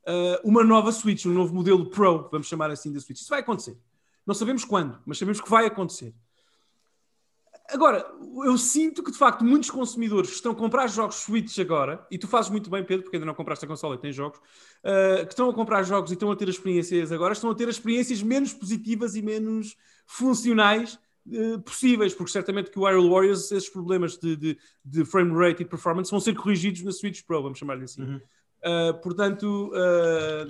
uh, 0.07 0.47
uma 0.47 0.63
nova 0.63 0.93
Switch, 0.93 1.25
um 1.25 1.33
novo 1.33 1.55
modelo 1.55 1.87
Pro, 1.89 2.29
vamos 2.31 2.47
chamar 2.47 2.71
assim 2.71 2.93
da 2.93 3.01
Switch. 3.01 3.19
Isso 3.21 3.31
vai 3.31 3.41
acontecer. 3.41 3.79
Não 4.27 4.35
sabemos 4.35 4.63
quando, 4.65 4.99
mas 5.07 5.17
sabemos 5.19 5.41
que 5.41 5.49
vai 5.49 5.65
acontecer. 5.65 6.15
Agora, 7.71 8.07
eu 8.45 8.57
sinto 8.57 9.03
que 9.03 9.11
de 9.11 9.19
facto 9.19 9.45
muitos 9.45 9.71
consumidores 9.71 10.31
que 10.31 10.37
estão 10.37 10.53
a 10.53 10.55
comprar 10.55 10.87
jogos 10.87 11.17
Switch 11.17 11.59
agora, 11.59 12.07
e 12.11 12.17
tu 12.17 12.27
fazes 12.27 12.51
muito 12.51 12.71
bem, 12.71 12.83
Pedro, 12.83 13.03
porque 13.03 13.17
ainda 13.17 13.27
não 13.27 13.35
compraste 13.35 13.67
a 13.67 13.69
consola 13.69 13.95
e 13.95 13.99
tens 13.99 14.17
jogos, 14.17 14.39
uh, 14.39 15.27
que 15.27 15.33
estão 15.35 15.51
a 15.51 15.55
comprar 15.55 15.83
jogos 15.83 16.11
e 16.11 16.15
estão 16.15 16.31
a 16.31 16.37
ter 16.37 16.49
experiências 16.49 17.13
agora, 17.13 17.35
estão 17.35 17.51
a 17.51 17.55
ter 17.55 17.69
experiências 17.69 18.23
menos 18.23 18.55
positivas 18.55 19.17
e 19.17 19.23
menos 19.23 19.77
funcionais 20.07 20.99
uh, 21.27 21.61
possíveis, 21.61 22.15
porque 22.15 22.33
certamente 22.33 22.71
que 22.71 22.79
o 22.79 22.87
Hyrule 22.87 23.11
Warriors, 23.11 23.53
esses 23.53 23.69
problemas 23.69 24.17
de, 24.17 24.35
de, 24.35 24.59
de 24.83 25.05
frame 25.05 25.33
rate 25.35 25.63
e 25.63 25.67
performance 25.67 26.11
vão 26.11 26.21
ser 26.21 26.35
corrigidos 26.35 26.83
na 26.83 26.91
Switch 26.91 27.23
Pro, 27.23 27.43
vamos 27.43 27.59
chamar-lhe 27.59 27.85
assim. 27.85 28.03
Uhum. 28.03 28.21
Uh, 28.65 28.99
portanto, 29.03 29.71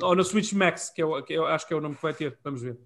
ou 0.00 0.14
na 0.14 0.22
Switch 0.22 0.52
Max, 0.52 0.88
que, 0.88 1.02
é 1.02 1.04
o, 1.04 1.20
que 1.20 1.32
eu 1.32 1.46
acho 1.46 1.66
que 1.66 1.74
é 1.74 1.76
o 1.76 1.80
nome 1.80 1.96
que 1.96 2.02
vai 2.02 2.14
ter, 2.14 2.38
vamos 2.44 2.62
ver. 2.62 2.78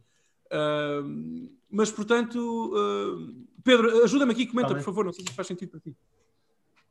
Uh, 0.53 1.51
mas, 1.71 1.91
portanto, 1.91 2.37
uh, 2.37 3.47
Pedro, 3.65 4.05
ajuda-me 4.05 4.33
aqui, 4.33 4.47
comenta, 4.47 4.69
Tá 4.69 4.75
por 4.75 4.83
favor, 4.83 5.05
não 5.05 5.13
sei 5.13 5.25
se 5.25 5.33
faz 5.33 5.49
sentido 5.49 5.71
para 5.71 5.81
ti. 5.81 5.97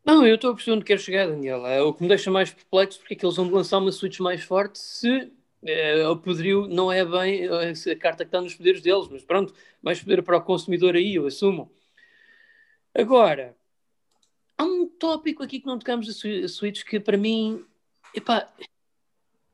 Não, 0.03 0.25
eu 0.25 0.33
estou 0.33 0.51
a 0.51 0.55
perceber 0.55 0.77
onde 0.77 0.85
quer 0.85 0.99
chegar, 0.99 1.27
Daniel. 1.27 1.65
É, 1.67 1.81
o 1.81 1.93
que 1.93 2.01
me 2.01 2.09
deixa 2.09 2.31
mais 2.31 2.51
perplexo 2.51 2.97
porque 2.99 3.13
é 3.13 3.17
que 3.17 3.23
eles 3.23 3.35
vão 3.35 3.47
lançar 3.51 3.77
uma 3.77 3.91
Switch 3.91 4.19
mais 4.19 4.43
forte 4.43 4.79
se 4.79 5.31
é, 5.63 6.07
o 6.07 6.17
poderio 6.17 6.67
não 6.67 6.91
é 6.91 7.05
bem 7.05 7.45
é, 7.45 7.75
se 7.75 7.91
a 7.91 7.95
carta 7.95 8.23
que 8.23 8.29
está 8.29 8.41
nos 8.41 8.55
poderes 8.55 8.81
deles, 8.81 9.07
mas 9.09 9.23
pronto, 9.23 9.53
mais 9.81 9.99
poder 9.99 10.23
para 10.23 10.37
o 10.37 10.41
consumidor 10.41 10.95
aí, 10.95 11.15
eu 11.15 11.27
assumo. 11.27 11.71
Agora, 12.95 13.55
há 14.57 14.63
um 14.63 14.87
tópico 14.87 15.43
aqui 15.43 15.59
que 15.59 15.67
não 15.67 15.77
tocamos 15.77 16.09
a 16.09 16.47
Switch 16.47 16.83
que 16.83 16.99
para 16.99 17.17
mim, 17.17 17.63
epá, 18.15 18.51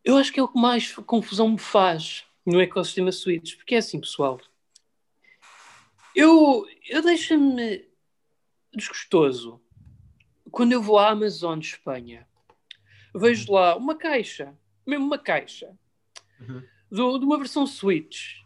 eu 0.03 0.15
acho 0.15 0.31
que 0.31 0.39
é 0.39 0.43
o 0.43 0.47
que 0.47 0.59
mais 0.59 0.95
confusão 0.95 1.49
me 1.49 1.59
faz 1.59 2.26
no 2.47 2.61
ecossistema 2.61 3.11
Switch, 3.11 3.55
porque 3.57 3.75
é 3.75 3.79
assim, 3.79 3.99
pessoal. 3.99 4.39
Eu, 6.15 6.65
eu 6.89 7.01
deixo-me 7.01 7.85
desgostoso 8.73 9.61
quando 10.49 10.71
eu 10.71 10.81
vou 10.81 10.97
à 10.97 11.09
Amazon 11.09 11.59
de 11.59 11.67
Espanha. 11.67 12.27
Vejo 13.13 13.51
lá 13.51 13.75
uma 13.75 13.95
caixa, 13.95 14.57
mesmo 14.85 15.05
uma 15.05 15.17
caixa, 15.17 15.77
Uhum. 16.39 16.63
do- 16.89 17.17
de 17.19 17.25
uma 17.25 17.37
versão 17.37 17.65
Switch 17.67 18.37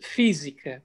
física 0.00 0.84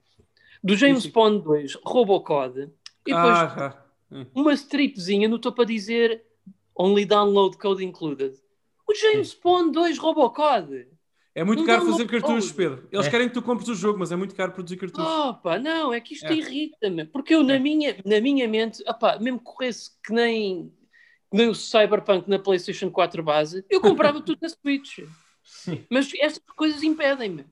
do 0.62 0.76
James 0.76 1.02
Física. 1.04 1.14
Bond 1.20 1.42
2 1.44 1.74
Robocode 1.84 2.62
e 3.06 3.12
depois 3.14 3.38
Ah, 3.38 3.84
ah. 4.10 4.26
uma 4.34 4.52
stripzinha 4.52 5.28
no 5.28 5.38
topo 5.38 5.62
a 5.62 5.64
dizer 5.64 6.24
Only 6.74 7.04
Download 7.06 7.56
Code 7.56 7.84
Included. 7.84 8.36
O 8.86 8.94
James 8.94 9.32
Bond 9.34 9.72
2 9.72 9.98
Robocode. 9.98 10.88
É 11.36 11.44
muito 11.44 11.58
Não 11.58 11.66
caro 11.66 11.84
dá 11.84 11.92
fazer 11.92 12.06
cartuchos. 12.06 12.50
Pedro. 12.50 12.88
Eles 12.90 13.06
É. 13.06 13.10
querem 13.10 13.28
que 13.28 13.34
tu 13.34 13.42
compres 13.42 13.68
o 13.68 13.74
jogo, 13.74 13.98
mas 13.98 14.10
é 14.10 14.16
muito 14.16 14.34
caro 14.34 14.52
produzir 14.52 14.78
cartuchos. 14.78 15.06
Opa, 15.06 15.58
não, 15.58 15.92
é 15.92 16.00
que 16.00 16.14
isto 16.14 16.24
É. 16.24 16.34
irrita-me. 16.34 17.04
Porque 17.04 17.34
eu, 17.34 17.42
na, 17.42 17.58
minha, 17.58 17.94
na 18.06 18.22
minha 18.22 18.48
mente, 18.48 18.82
opá, 18.88 19.18
mesmo 19.18 19.38
que 19.38 19.44
corresse 19.44 19.90
que 20.02 20.14
nem, 20.14 20.72
que 21.30 21.36
nem 21.36 21.50
o 21.50 21.54
Cyberpunk 21.54 22.26
na 22.26 22.38
PlayStation 22.38 22.90
4 22.90 23.22
base, 23.22 23.62
eu 23.68 23.82
comprava 23.82 24.18
tudo 24.22 24.38
na 24.40 24.48
Switch. 24.48 25.00
Sim. 25.44 25.84
Mas 25.90 26.10
estas 26.18 26.42
coisas 26.56 26.82
impedem-me. 26.82 27.44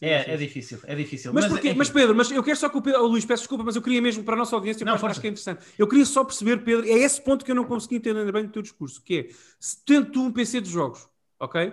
É, 0.00 0.32
é 0.32 0.36
difícil, 0.38 0.78
é 0.84 0.94
difícil. 0.94 1.30
Mas, 1.34 1.46
porquê? 1.46 1.68
enfim. 1.68 1.78
mas 1.78 1.90
Pedro, 1.90 2.14
mas 2.14 2.30
eu 2.30 2.42
quero 2.42 2.56
só 2.56 2.70
que 2.70 2.78
o 2.78 2.82
Pedro, 2.82 3.02
oh, 3.02 3.06
Luís, 3.06 3.26
peço 3.26 3.42
desculpa, 3.42 3.64
mas 3.64 3.76
eu 3.76 3.82
queria 3.82 4.00
mesmo 4.00 4.24
para 4.24 4.34
a 4.34 4.38
nossa 4.38 4.56
audiência, 4.56 4.82
Não, 4.84 4.94
porque 4.94 5.06
acho 5.06 5.20
que 5.20 5.26
é 5.26 5.30
interessante. 5.30 5.62
Eu 5.78 5.86
queria 5.86 6.06
só 6.06 6.24
perceber, 6.24 6.64
Pedro, 6.64 6.86
é 6.86 6.92
esse 7.00 7.20
ponto 7.22 7.44
que 7.44 7.50
eu 7.50 7.54
não 7.54 7.64
consegui 7.64 7.96
entender 7.96 8.32
bem 8.32 8.46
do 8.46 8.50
teu 8.52 8.62
discurso, 8.62 9.02
que 9.02 9.18
é, 9.18 9.28
se 9.60 9.84
tendo 9.84 10.10
tu 10.10 10.22
um 10.22 10.32
PC 10.32 10.62
de 10.62 10.70
jogos, 10.70 11.06
ok? 11.38 11.70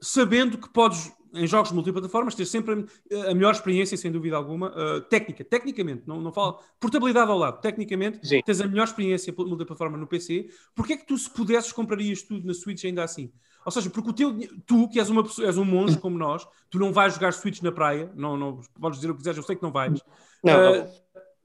Sabendo 0.00 0.58
que 0.58 0.68
podes, 0.68 1.12
em 1.34 1.46
jogos 1.46 1.72
multiplataformas, 1.72 2.34
ter 2.34 2.46
sempre 2.46 2.86
a, 3.12 3.30
a 3.30 3.34
melhor 3.34 3.52
experiência, 3.52 3.96
sem 3.96 4.10
dúvida 4.10 4.36
alguma, 4.36 4.68
uh, 4.68 5.00
técnica, 5.02 5.44
tecnicamente, 5.44 6.04
não, 6.06 6.20
não 6.20 6.32
falo, 6.32 6.60
portabilidade 6.80 7.30
ao 7.30 7.38
lado, 7.38 7.60
tecnicamente, 7.60 8.26
Sim. 8.26 8.40
tens 8.42 8.60
a 8.60 8.66
melhor 8.66 8.84
experiência 8.84 9.34
multiplataforma 9.36 9.96
no 9.96 10.06
PC, 10.06 10.48
porque 10.74 10.92
é 10.94 10.96
que 10.96 11.06
tu, 11.06 11.16
se 11.16 11.28
pudesses, 11.30 11.72
comprarias 11.72 12.22
tudo 12.22 12.46
na 12.46 12.54
Switch 12.54 12.84
ainda 12.84 13.02
assim? 13.02 13.32
Ou 13.64 13.72
seja, 13.72 13.90
porque 13.90 14.10
o 14.10 14.12
teu, 14.12 14.38
tu, 14.64 14.88
que 14.88 14.98
és, 14.98 15.10
uma 15.10 15.22
pessoa, 15.22 15.46
és 15.46 15.58
um 15.58 15.64
monge 15.64 15.98
como 15.98 16.16
nós, 16.16 16.46
tu 16.70 16.78
não 16.78 16.92
vais 16.92 17.14
jogar 17.14 17.32
Switch 17.32 17.60
na 17.60 17.72
praia, 17.72 18.10
não, 18.14 18.36
não, 18.36 18.60
podes 18.80 18.98
dizer 18.98 19.10
o 19.10 19.14
que 19.14 19.18
quiseres, 19.18 19.36
eu 19.36 19.42
sei 19.42 19.56
que 19.56 19.62
não 19.62 19.70
vais. 19.70 19.92
Não, 19.92 20.02
Uh, 20.48 20.88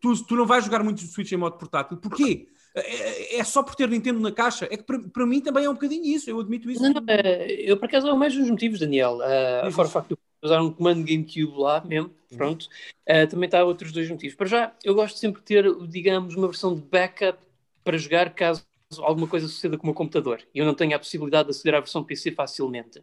tu, 0.04 0.26
tu 0.26 0.36
não 0.36 0.46
vais 0.46 0.64
jogar 0.66 0.84
muito 0.84 1.02
Switch 1.02 1.32
em 1.32 1.38
modo 1.38 1.58
portátil. 1.58 1.98
Porquê? 1.98 2.50
É, 2.76 3.38
é 3.38 3.44
só 3.44 3.62
por 3.62 3.76
ter 3.76 3.88
Nintendo 3.88 4.20
na 4.20 4.32
caixa? 4.32 4.68
É 4.72 4.78
que 4.78 4.84
para, 4.84 5.00
para 5.00 5.26
mim 5.26 5.40
também 5.40 5.66
é 5.66 5.70
um 5.70 5.74
bocadinho 5.74 6.06
isso, 6.06 6.30
eu 6.30 6.40
admito 6.40 6.70
isso. 6.70 6.82
não, 6.82 6.94
não, 6.94 7.04
eh, 7.08 7.56
eu 7.60 7.78
por 7.78 7.86
acaso 7.86 8.08
é 8.08 8.14
o 8.14 8.18
mais 8.18 8.36
dos 8.36 8.50
motivos, 8.50 8.80
Daniel. 8.80 9.18
Uh, 9.18 9.66
Diz 9.66 9.76
fora 9.76 9.88
o 9.88 9.92
facto 9.92 10.10
de 10.10 10.18
usar 10.42 10.62
um 10.62 10.72
comando 10.72 11.06
GameCube 11.06 11.54
lá 11.56 11.84
mesmo, 11.86 12.12
pronto. 12.36 12.68
Uh, 13.08 13.28
também 13.30 13.46
está 13.46 13.64
outros 13.64 13.92
dois 13.92 14.10
motivos. 14.10 14.36
Para 14.36 14.48
já, 14.48 14.74
eu 14.84 14.96
gosto 14.96 15.20
sempre 15.20 15.42
de 15.42 15.46
ter, 15.46 15.88
digamos, 15.88 16.36
uma 16.36 16.48
versão 16.48 16.74
de 16.74 16.82
backup 16.82 17.38
para 17.84 17.98
jogar 17.98 18.34
caso 18.34 18.66
alguma 19.00 19.28
coisa 19.28 19.48
suceda 19.48 19.78
com 19.78 19.84
o 19.84 19.88
meu 19.88 19.96
computador 19.96 20.42
e 20.54 20.60
eu 20.60 20.66
não 20.66 20.76
tenho 20.76 20.96
a 20.96 21.00
possibilidade 21.00 21.46
de 21.46 21.52
aceder 21.52 21.76
à 21.76 21.80
versão 21.80 22.04
PC 22.04 22.32
facilmente. 22.32 23.02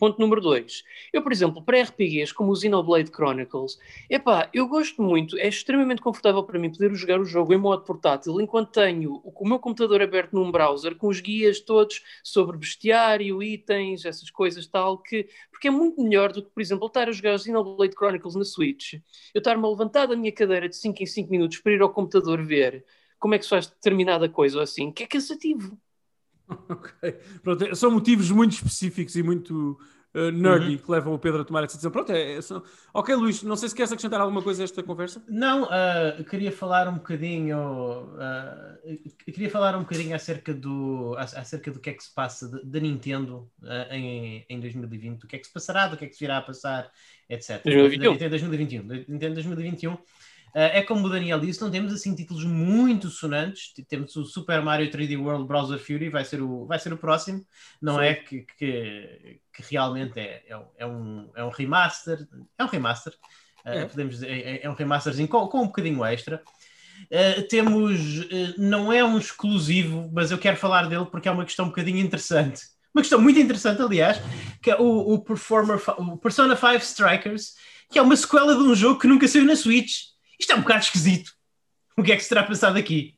Ponto 0.00 0.18
número 0.18 0.40
2. 0.40 0.82
Eu, 1.12 1.22
por 1.22 1.30
exemplo, 1.30 1.62
para 1.62 1.82
RPGs 1.82 2.32
como 2.32 2.52
o 2.52 2.56
Xenoblade 2.56 3.10
Chronicles, 3.10 3.78
epá, 4.08 4.48
eu 4.54 4.66
gosto 4.66 5.02
muito, 5.02 5.36
é 5.36 5.46
extremamente 5.46 6.00
confortável 6.00 6.42
para 6.42 6.58
mim 6.58 6.70
poder 6.70 6.94
jogar 6.94 7.20
o 7.20 7.24
jogo 7.26 7.52
em 7.52 7.58
modo 7.58 7.84
portátil 7.84 8.40
enquanto 8.40 8.72
tenho 8.72 9.16
o, 9.22 9.30
o 9.44 9.46
meu 9.46 9.58
computador 9.58 10.00
aberto 10.00 10.32
num 10.32 10.50
browser 10.50 10.96
com 10.96 11.08
os 11.08 11.20
guias 11.20 11.60
todos 11.60 12.02
sobre 12.24 12.56
bestiário, 12.56 13.42
itens, 13.42 14.06
essas 14.06 14.30
coisas 14.30 14.66
tal, 14.66 14.96
que, 14.96 15.28
porque 15.50 15.68
é 15.68 15.70
muito 15.70 16.02
melhor 16.02 16.32
do 16.32 16.42
que, 16.42 16.50
por 16.50 16.62
exemplo, 16.62 16.86
estar 16.86 17.06
a 17.08 17.12
jogar 17.12 17.34
o 17.34 17.38
Xenoblade 17.38 17.94
Chronicles 17.94 18.34
na 18.34 18.44
Switch, 18.44 18.94
eu 19.34 19.38
estar-me 19.38 19.64
a 19.64 19.68
levantar 19.68 20.06
da 20.06 20.16
minha 20.16 20.32
cadeira 20.32 20.66
de 20.66 20.76
5 20.76 21.02
em 21.02 21.06
5 21.06 21.30
minutos 21.30 21.58
para 21.58 21.72
ir 21.72 21.82
ao 21.82 21.92
computador 21.92 22.42
ver 22.42 22.86
como 23.18 23.34
é 23.34 23.38
que 23.38 23.44
se 23.44 23.50
faz 23.50 23.66
determinada 23.66 24.28
coisa 24.30 24.56
ou 24.56 24.62
assim, 24.62 24.90
que 24.90 25.02
é 25.02 25.06
cansativo. 25.06 25.78
Ok. 26.68 27.12
Pronto, 27.42 27.76
são 27.76 27.90
motivos 27.90 28.30
muito 28.30 28.52
específicos 28.52 29.14
e 29.16 29.22
muito 29.22 29.78
uh, 30.14 30.30
nerdy 30.30 30.78
que 30.78 30.90
levam 30.90 31.14
o 31.14 31.18
Pedro 31.18 31.42
a 31.42 31.44
tomar 31.44 31.64
essa 31.64 31.74
decisão. 31.74 31.90
Pronto, 31.90 32.10
é, 32.12 32.34
é 32.36 32.42
só- 32.42 32.62
Ok, 32.92 33.14
Luís, 33.14 33.42
não 33.42 33.56
sei 33.56 33.68
se 33.68 33.74
queres 33.74 33.92
acrescentar 33.92 34.20
alguma 34.20 34.42
coisa 34.42 34.62
a 34.62 34.64
esta 34.64 34.82
conversa. 34.82 35.22
Não, 35.28 35.68
eu 36.18 36.24
queria 36.24 36.50
falar 36.52 36.88
um 36.88 36.94
bocadinho, 36.94 37.56
eu 39.26 39.32
queria 39.32 39.50
falar 39.50 39.76
um 39.76 39.80
bocadinho 39.80 40.14
acerca 40.14 40.52
do, 40.52 41.14
acerca 41.18 41.70
do 41.70 41.78
que 41.80 41.90
é 41.90 41.94
que 41.94 42.02
se 42.04 42.12
passa 42.14 42.48
da- 42.64 42.80
Nintendo 42.80 43.48
em, 43.90 44.44
em 44.48 44.60
2020, 44.60 45.20
do 45.20 45.26
que 45.26 45.36
é 45.36 45.38
que 45.38 45.46
se 45.46 45.52
passará, 45.52 45.86
do 45.86 45.96
que 45.96 46.04
é 46.04 46.08
que 46.08 46.14
se 46.14 46.20
virá 46.20 46.38
a 46.38 46.42
passar, 46.42 46.90
etc. 47.28 47.62
2021. 47.64 48.00
Da 48.00 48.10
Nintendo 48.12 48.30
2021. 48.30 48.86
Da 48.86 48.94
Nintendo 49.08 49.34
2021. 49.34 49.98
Ah, 50.54 50.60
é 50.78 50.82
como 50.82 51.06
o 51.06 51.10
Daniel 51.10 51.38
disse, 51.40 51.60
não 51.60 51.70
temos 51.70 51.92
assim 51.92 52.14
títulos 52.14 52.44
muito 52.44 53.08
sonantes. 53.08 53.72
Temos 53.88 54.14
o 54.16 54.24
Super 54.24 54.62
Mario 54.62 54.90
3D 54.90 55.16
World 55.16 55.46
Browser 55.46 55.78
Fury, 55.78 56.08
vai 56.08 56.24
ser 56.24 56.42
o, 56.42 56.66
vai 56.66 56.78
ser 56.78 56.92
o 56.92 56.98
próximo. 56.98 57.44
Não 57.80 57.96
Sim. 57.98 58.04
é 58.04 58.14
que, 58.14 58.42
que, 58.58 59.40
que 59.52 59.62
realmente 59.70 60.18
é, 60.18 60.42
é, 60.48 60.56
um- 60.56 60.66
é 60.78 60.86
um, 60.86 61.30
é 61.36 61.44
um 61.44 61.50
remaster. 61.50 62.26
É 62.58 62.64
um 62.64 62.68
remaster. 62.68 63.12
Uh, 63.64 63.68
É. 63.68 63.84
podemos 63.86 64.14
dizer, 64.14 64.28
é, 64.30 64.60
é 64.64 64.70
um 64.70 64.74
remasterzinho 64.74 65.28
com, 65.28 65.46
com 65.48 65.60
um 65.62 65.66
bocadinho 65.66 66.04
extra. 66.04 66.42
Uh, 67.10 67.42
temos, 67.48 68.18
uh, 68.20 68.54
não 68.58 68.92
é 68.92 69.02
um 69.04 69.18
exclusivo, 69.18 70.10
mas 70.12 70.30
eu 70.30 70.38
quero 70.38 70.56
falar 70.56 70.88
dele 70.88 71.06
porque 71.06 71.28
é 71.28 71.32
uma 71.32 71.44
questão 71.44 71.66
um 71.66 71.68
bocadinho 71.68 71.98
interessante. 71.98 72.62
Uma 72.94 73.02
questão 73.02 73.20
muito 73.20 73.38
interessante, 73.38 73.80
aliás, 73.80 74.20
que 74.62 74.70
é 74.70 74.76
o, 74.76 75.14
o, 75.14 75.22
Performer, 75.22 75.78
o 75.98 76.18
Persona 76.18 76.56
5 76.56 76.76
Strikers, 76.84 77.54
que 77.90 77.98
é 77.98 78.02
uma 78.02 78.16
sequela 78.16 78.54
de 78.56 78.62
um 78.62 78.74
jogo 78.74 78.98
que 79.00 79.06
nunca 79.06 79.28
saiu 79.28 79.44
na 79.44 79.54
Switch. 79.56 80.10
Isto 80.40 80.52
é 80.52 80.56
um 80.56 80.60
bocado 80.62 80.80
esquisito. 80.84 81.32
O 81.96 82.02
que 82.02 82.12
é 82.12 82.16
que 82.16 82.22
se 82.22 82.28
terá 82.30 82.42
passado 82.42 82.78
aqui? 82.78 83.14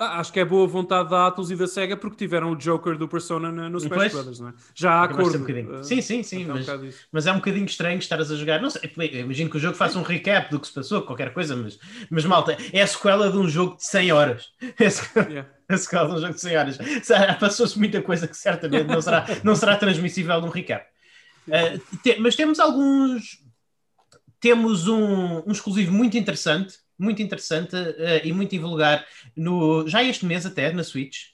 Ah, 0.00 0.20
acho 0.20 0.32
que 0.32 0.38
é 0.38 0.44
boa 0.44 0.64
vontade 0.66 1.10
da 1.10 1.26
Atlus 1.26 1.50
e 1.50 1.56
da 1.56 1.66
SEGA 1.66 1.96
porque 1.96 2.16
tiveram 2.16 2.52
o 2.52 2.56
Joker 2.56 2.96
do 2.96 3.08
Persona 3.08 3.50
na- 3.50 3.68
no 3.68 3.78
Smash. 3.78 4.12
Brothers, 4.12 4.38
não 4.38 4.50
é? 4.50 4.54
Já 4.72 5.02
há 5.02 5.06
ser 5.08 5.12
acordo. 5.14 5.36
um 5.38 5.40
bocadinho. 5.40 5.80
Uh, 5.80 5.84
Sim, 5.84 6.00
sim, 6.00 6.22
sim, 6.22 6.44
é 6.44 6.52
um 6.52 6.54
mas- 6.54 6.68
isso. 6.84 6.98
Mas 7.10 7.26
é 7.26 7.32
um 7.32 7.36
bocadinho 7.36 7.64
estranho 7.66 7.98
estares 7.98 8.30
a 8.30 8.36
jogar. 8.36 8.60
Não 8.62 8.70
sei, 8.70 8.92
imagino 9.14 9.50
que 9.50 9.56
o 9.56 9.60
jogo 9.60 9.76
faça 9.76 9.98
um 9.98 10.02
recap 10.02 10.50
do 10.52 10.60
que 10.60 10.68
se 10.68 10.72
passou, 10.72 11.02
qualquer 11.02 11.32
coisa, 11.34 11.56
mas, 11.56 11.80
mas 12.10 12.24
malta, 12.24 12.56
é 12.72 12.80
a 12.80 12.86
sequela 12.86 13.28
de 13.28 13.36
um 13.38 13.48
jogo 13.48 13.76
de 13.76 13.84
100 13.86 14.12
horas. 14.12 14.46
É 14.78 14.86
a 14.86 14.90
sequela, 14.90 15.28
Yeah. 15.28 15.50
a 15.68 15.76
sequela 15.76 16.08
de 16.10 16.14
um 16.14 16.20
jogo 16.20 16.34
de 16.34 16.40
100 16.42 16.56
horas. 16.56 16.78
Passou-se 17.40 17.76
muita 17.76 18.00
coisa 18.00 18.28
que 18.28 18.36
certamente 18.36 18.86
não 18.86 19.02
será, 19.02 19.26
não 19.42 19.56
será 19.56 19.76
transmissível 19.76 20.40
num 20.40 20.48
recap. 20.48 20.86
Uh, 21.48 21.96
te- 22.04 22.20
mas 22.20 22.36
temos 22.36 22.60
alguns. 22.60 23.42
Temos 24.40 24.86
um, 24.88 25.42
um 25.46 25.52
exclusivo 25.52 25.92
muito 25.92 26.16
interessante, 26.16 26.76
muito 26.98 27.22
interessante 27.22 27.74
uh, 27.76 28.20
e 28.24 28.32
muito 28.32 28.54
invulgar, 28.54 29.06
no, 29.36 29.86
já 29.88 30.02
este 30.02 30.24
mês 30.26 30.46
até, 30.46 30.72
na 30.72 30.84
Switch, 30.84 31.26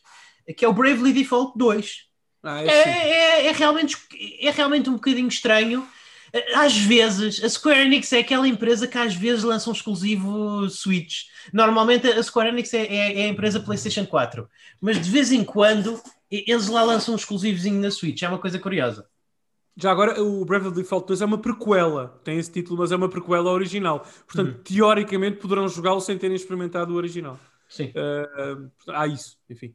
que 0.57 0.64
é 0.64 0.68
o 0.68 0.72
Bravely 0.72 1.12
Default 1.12 1.57
2 1.57 2.07
Ah, 2.42 2.62
é, 2.62 2.66
é 2.68 3.14
é- 3.44 3.46
é 3.46 3.52
realmente, 3.52 3.96
é 4.40 4.50
realmente 4.50 4.88
um 4.90 4.94
bocadinho 4.94 5.28
estranho. 5.28 5.86
às 6.55 6.76
vezes, 6.76 7.42
a 7.44 7.48
Square 7.48 7.80
Enix 7.80 8.12
é 8.12 8.18
aquela 8.18 8.48
empresa 8.48 8.88
que 8.88 8.98
às 8.98 9.14
vezes 9.14 9.44
lança 9.44 9.70
um 9.70 9.72
exclusivo 9.72 10.68
Switch. 10.68 11.24
Normalmente 11.52 12.09
a 12.09 12.22
Square 12.22 12.48
Enix 12.48 12.74
é, 12.74 12.82
é, 12.86 13.20
é 13.20 13.24
a 13.26 13.28
empresa 13.28 13.61
PlayStation 13.61 14.05
4, 14.07 14.48
mas 14.80 15.00
de 15.00 15.11
vez 15.11 15.30
em 15.32 15.44
quando 15.44 16.02
eles 16.30 16.66
lá 16.68 16.82
lançam 16.82 17.14
um 17.14 17.16
exclusivozinho 17.16 17.80
na 17.80 17.90
Switch. 17.90 18.22
É 18.22 18.28
uma 18.28 18.38
coisa 18.38 18.59
curiosa. 18.59 19.07
Já 19.77 19.91
agora, 19.91 20.22
o 20.22 20.45
Bravely 20.45 20.72
Default 20.75 21.07
2 21.09 21.20
é 21.20 21.25
uma 21.25 21.39
prequela, 21.39 22.20
tem 22.22 22.39
esse 22.39 22.51
título, 22.53 22.79
mas 22.79 22.93
é 22.93 22.97
uma 22.97 23.09
prequela 23.09 23.51
original. 23.51 24.07
Portanto, 24.27 24.55
Uhum. 24.57 24.62
teoricamente 24.62 25.39
poderão 25.39 25.68
jogá-lo 25.68 26.01
sem 26.01 26.16
terem 26.16 26.37
experimentado 26.37 26.93
o 26.93 26.97
original. 26.97 27.39
Sim. 27.68 27.87
Uh, 27.97 28.70
há 28.89 29.07
isso, 29.09 29.37
enfim. 29.51 29.72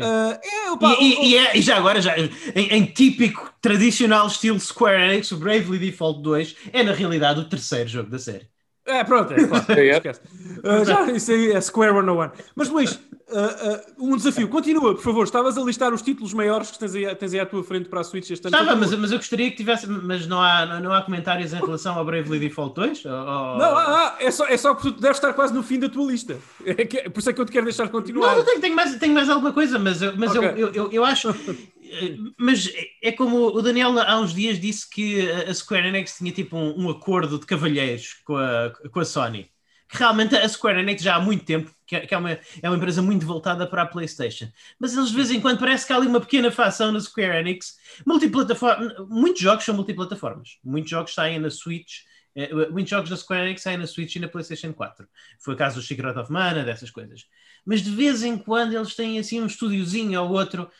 Uh, 0.00 0.38
é, 0.42 0.70
opa, 0.70 0.96
E, 0.98 1.04
e- 1.04 1.30
e 1.32 1.36
é- 1.36 1.58
e 1.58 1.60
já 1.60 1.76
agora, 1.76 2.00
já, 2.00 2.16
em, 2.18 2.30
em 2.54 2.86
típico, 2.86 3.52
tradicional 3.60 4.26
estilo 4.28 4.58
Square 4.58 5.02
Enix, 5.12 5.30
o 5.30 5.36
Bravely 5.36 5.78
Default 5.78 6.22
2 6.22 6.56
é 6.72 6.82
na 6.82 6.92
realidade 6.92 7.40
o 7.40 7.44
terceiro 7.48 7.86
jogo 7.88 8.08
da 8.10 8.18
série. 8.18 8.48
É, 8.86 9.04
pronto, 9.04 9.32
é 9.34 9.46
claro. 9.46 9.64
É. 9.78 9.96
Esquece. 9.96 10.20
Uh, 10.64 10.84
já, 10.86 11.10
isso 11.12 11.32
aí 11.32 11.52
é 11.52 11.60
Square 11.60 11.92
101. 11.92 12.30
Mas 12.56 12.68
Luís, 12.70 12.98
uh, 13.34 14.02
uh, 14.02 14.12
um 14.12 14.16
desafio. 14.16 14.48
Continua, 14.48 14.94
por 14.94 15.02
favor. 15.02 15.24
Estavas 15.24 15.58
a 15.58 15.62
listar 15.62 15.92
os 15.92 16.02
títulos 16.02 16.32
maiores 16.32 16.70
que 16.70 16.78
tens 16.78 16.94
aí, 16.94 17.14
tens 17.16 17.34
aí 17.34 17.40
à 17.40 17.46
tua 17.46 17.62
frente 17.64 17.88
para 17.88 18.00
a 18.00 18.04
Switch 18.04 18.30
este 18.30 18.46
ano. 18.46 18.56
Estava, 18.56 18.76
mas, 18.78 18.94
mas 18.96 19.10
eu 19.12 19.18
gostaria 19.18 19.50
que 19.50 19.56
tivesse. 19.56 19.86
Mas 19.86 20.26
não 20.26 20.40
há, 20.40 20.80
não 20.80 20.92
há 20.92 21.02
comentários 21.02 21.52
em 21.52 21.56
relação 21.60 21.96
ao 21.98 22.04
Bravely 22.04 22.38
Default 22.38 22.74
2? 22.74 23.04
Ou- 23.04 23.10
Não, 23.10 23.76
ah, 23.76 24.16
é, 24.20 24.30
só, 24.30 24.46
é 24.46 24.56
só 24.56 24.74
porque 24.74 24.92
tu 24.92 25.00
deves 25.00 25.16
estar 25.16 25.32
quase 25.32 25.52
no 25.52 25.62
fim 25.62 25.78
da 25.78 25.88
tua 25.88 26.10
lista. 26.10 26.38
É 26.64 26.74
que- 26.84 27.10
por 27.10 27.20
isso 27.20 27.30
é 27.30 27.32
que 27.32 27.40
eu 27.40 27.44
te 27.44 27.52
quero 27.52 27.64
deixar 27.64 27.88
continuar. 27.88 28.32
Não, 28.32 28.38
eu 28.38 28.44
tenho, 28.44 28.60
tenho 28.60 28.76
mais, 28.76 28.96
tenho 28.96 29.14
mais 29.14 29.28
alguma 29.28 29.52
coisa, 29.52 29.78
mas, 29.78 30.00
eu, 30.02 30.16
mas 30.16 30.30
Ok. 30.34 30.48
eu, 30.48 30.56
eu, 30.56 30.72
eu, 30.72 30.92
eu 30.92 31.04
acho. 31.04 31.28
eh, 31.30 32.16
Mas 32.38 32.70
é 33.02 33.12
como 33.12 33.46
o 33.48 33.62
Daniel 33.62 33.98
há 34.00 34.18
uns 34.20 34.32
dias 34.34 34.58
disse 34.60 34.88
que 34.88 35.30
a 35.30 35.52
Square 35.54 35.88
Enix 35.88 36.16
tinha 36.18 36.32
tipo 36.32 36.56
um, 36.56 36.84
um 36.86 36.90
acordo 36.90 37.38
de 37.38 37.46
cavalheiros 37.46 38.14
com 38.24 38.36
a, 38.36 38.72
com 38.90 39.00
a 39.00 39.04
Sony. 39.04 39.48
Que 39.88 39.98
realmente 39.98 40.34
a 40.34 40.48
Square 40.48 40.80
Enix 40.80 41.02
já 41.02 41.16
há 41.16 41.20
muito 41.20 41.44
tempo 41.44 41.70
que 41.86 41.96
é, 41.96 42.00
que 42.06 42.14
é 42.14 42.18
uma, 42.18 42.30
é 42.30 42.68
uma 42.68 42.76
empresa 42.76 43.02
muito 43.02 43.26
voltada 43.26 43.66
para 43.66 43.82
a 43.82 43.86
PlayStation. 43.86 44.48
Mas 44.78 44.96
eles 44.96 45.10
de 45.10 45.16
vez 45.16 45.30
em 45.30 45.40
quando 45.40 45.58
parece 45.58 45.86
que 45.86 45.92
há 45.92 45.96
ali 45.96 46.06
uma 46.06 46.20
pequena 46.20 46.50
facção 46.50 46.90
na 46.90 47.00
Square 47.00 47.36
Enix. 47.38 47.76
Multiplataforma, 48.06 48.94
muitos 49.08 49.40
jogos 49.42 49.64
são 49.64 49.74
multiplataformas. 49.74 50.58
Muitos 50.64 50.90
jogos 50.90 51.14
saem 51.14 51.38
na 51.38 51.50
Switch. 51.50 52.00
eh, 52.34 52.50
Muitos 52.70 52.90
jogos 52.90 53.10
da 53.10 53.16
Square 53.16 53.44
Enix 53.44 53.62
saem 53.62 53.76
na 53.78 53.86
Switch 53.86 54.16
e 54.16 54.18
na 54.20 54.28
PlayStation 54.28 54.72
4. 54.72 55.06
Foi 55.38 55.54
o 55.54 55.56
caso 55.56 55.80
do 55.80 55.86
Secret 55.86 56.18
of 56.18 56.32
Mana, 56.32 56.64
dessas 56.64 56.90
coisas 56.90 57.26
mas 57.66 57.80
de 57.82 57.90
vez 57.90 58.22
em 58.22 58.36
quando 58.36 58.74
eles 58.74 58.94
têm 58.94 59.18
assim 59.18 59.40
um 59.40 59.46
estúdiozinho 59.46 60.20
ou 60.22 60.30
outro 60.32 60.70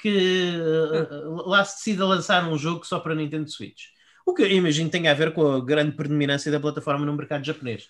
que 0.00 0.52
uh, 0.56 1.48
lá 1.48 1.64
se 1.64 1.76
decida 1.76 2.06
lançar 2.06 2.46
um 2.48 2.58
jogo 2.58 2.84
só 2.86 3.00
para 3.00 3.14
Nintendo 3.14 3.50
Switch. 3.50 3.86
O 4.24 4.34
que 4.34 4.42
eu 4.42 4.50
imagino 4.50 4.90
tem 4.90 5.08
a 5.08 5.14
ver 5.14 5.32
com 5.32 5.52
a 5.52 5.64
grande 5.64 5.92
predominância 5.96 6.50
da 6.50 6.60
plataforma 6.60 7.06
no 7.06 7.14
mercado 7.16 7.44
japonês. 7.44 7.88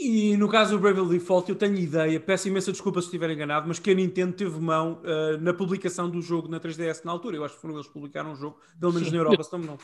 E 0.00 0.36
no 0.36 0.48
caso 0.48 0.76
do 0.76 0.78
Bravely 0.80 1.08
Default, 1.08 1.50
eu 1.50 1.56
tenho 1.56 1.74
ideia, 1.76 2.20
peço 2.20 2.46
imensa 2.46 2.70
desculpa 2.70 3.00
se 3.00 3.06
estiver 3.08 3.30
enganado, 3.30 3.66
mas 3.66 3.80
que 3.80 3.90
a 3.90 3.94
Nintendo 3.94 4.32
teve 4.32 4.58
mão 4.60 5.02
uh, 5.02 5.36
na 5.40 5.52
publicação 5.52 6.08
do 6.08 6.22
jogo 6.22 6.46
na 6.48 6.60
3DS 6.60 7.04
na 7.04 7.10
altura. 7.10 7.36
Eu 7.36 7.44
acho 7.44 7.56
que 7.56 7.60
foram 7.60 7.74
eles 7.74 7.86
que 7.88 7.92
publicaram 7.92 8.32
o 8.32 8.36
jogo, 8.36 8.60
pelo 8.78 8.92
menos 8.92 9.08
Sim. 9.08 9.14
na 9.14 9.20
Europa, 9.20 9.42
se 9.42 9.52
não 9.52 9.58
me 9.58 9.64
engano. 9.64 9.78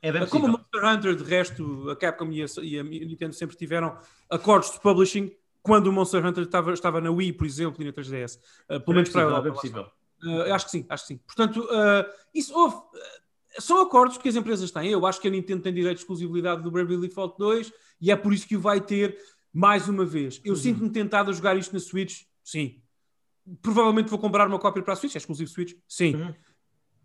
É 0.00 0.12
bem 0.12 0.26
Como 0.28 0.46
o 0.46 0.50
possível. 0.52 0.66
Monster 0.72 0.84
Hunter, 0.84 1.14
de 1.16 1.24
resto, 1.24 1.90
a 1.90 1.96
Capcom 1.96 2.30
e 2.30 2.42
a, 2.42 2.46
e 2.62 2.78
a 2.78 2.82
Nintendo 2.84 3.34
sempre 3.34 3.56
tiveram 3.56 3.98
acordos 4.30 4.70
de 4.70 4.80
publishing 4.80 5.32
quando 5.60 5.88
o 5.88 5.92
Monster 5.92 6.24
Hunter 6.24 6.44
estava, 6.44 6.72
estava 6.72 7.00
na 7.00 7.10
Wii, 7.10 7.32
por 7.32 7.46
exemplo, 7.46 7.82
e 7.82 7.86
na 7.86 7.92
3DS. 7.92 8.38
Uh, 8.70 8.80
pelo 8.80 8.92
É 8.92 8.94
menos 8.94 9.08
para 9.10 9.20
a 9.22 9.24
Europa. 9.24 9.48
é 9.48 9.50
possível. 9.52 9.86
Uh, 10.22 10.52
acho 10.52 10.64
que 10.66 10.70
sim, 10.70 10.86
acho 10.88 11.02
que 11.06 11.14
sim. 11.14 11.20
Portanto, 11.26 11.60
uh, 11.64 12.04
isso 12.32 12.56
houve. 12.56 12.76
uh, 12.76 13.60
são 13.60 13.80
acordos 13.80 14.18
que 14.18 14.28
as 14.28 14.36
empresas 14.36 14.70
têm. 14.70 14.90
Eu 14.90 15.04
acho 15.04 15.20
que 15.20 15.26
a 15.26 15.30
Nintendo 15.30 15.62
tem 15.62 15.72
direito 15.74 15.96
de 15.96 16.02
exclusividade 16.02 16.62
do 16.62 16.70
Bravely 16.70 17.08
Default 17.08 17.36
2 17.38 17.72
e 18.00 18.10
é 18.12 18.16
por 18.16 18.32
isso 18.32 18.46
que 18.46 18.56
o 18.56 18.60
vai 18.60 18.80
ter 18.80 19.18
mais 19.58 19.88
uma 19.88 20.04
vez. 20.04 20.40
Eu 20.44 20.52
Uhum. 20.54 20.58
sinto-me 20.58 20.90
tentado 20.90 21.30
a 21.30 21.32
jogar 21.34 21.56
isto 21.56 21.72
na 21.72 21.80
Switch? 21.80 22.22
Sim. 22.44 22.80
Provavelmente 23.60 24.08
vou 24.08 24.18
comprar 24.18 24.46
uma 24.46 24.58
cópia 24.58 24.82
para 24.82 24.92
a 24.92 24.96
Switch, 24.96 25.14
é 25.16 25.18
exclusivo 25.18 25.50
Switch? 25.50 25.74
Sim. 25.88 26.14
Uhum. 26.14 26.34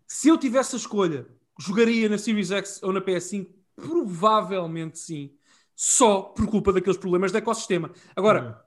Se 0.06 0.28
eu 0.28 0.38
tivesse 0.38 0.76
a 0.76 0.78
escolha, 0.78 1.26
jogaria 1.58 2.08
na 2.08 2.16
Series 2.16 2.50
X 2.52 2.80
ou 2.82 2.92
na 2.92 3.00
PS5? 3.00 3.48
Provavelmente 3.74 4.98
sim. 5.00 5.32
Só 5.74 6.20
por 6.22 6.46
culpa 6.46 6.72
daqueles 6.72 6.96
problemas 6.98 7.32
de 7.32 7.38
ecossistema. 7.38 7.90
Agora, 8.14 8.62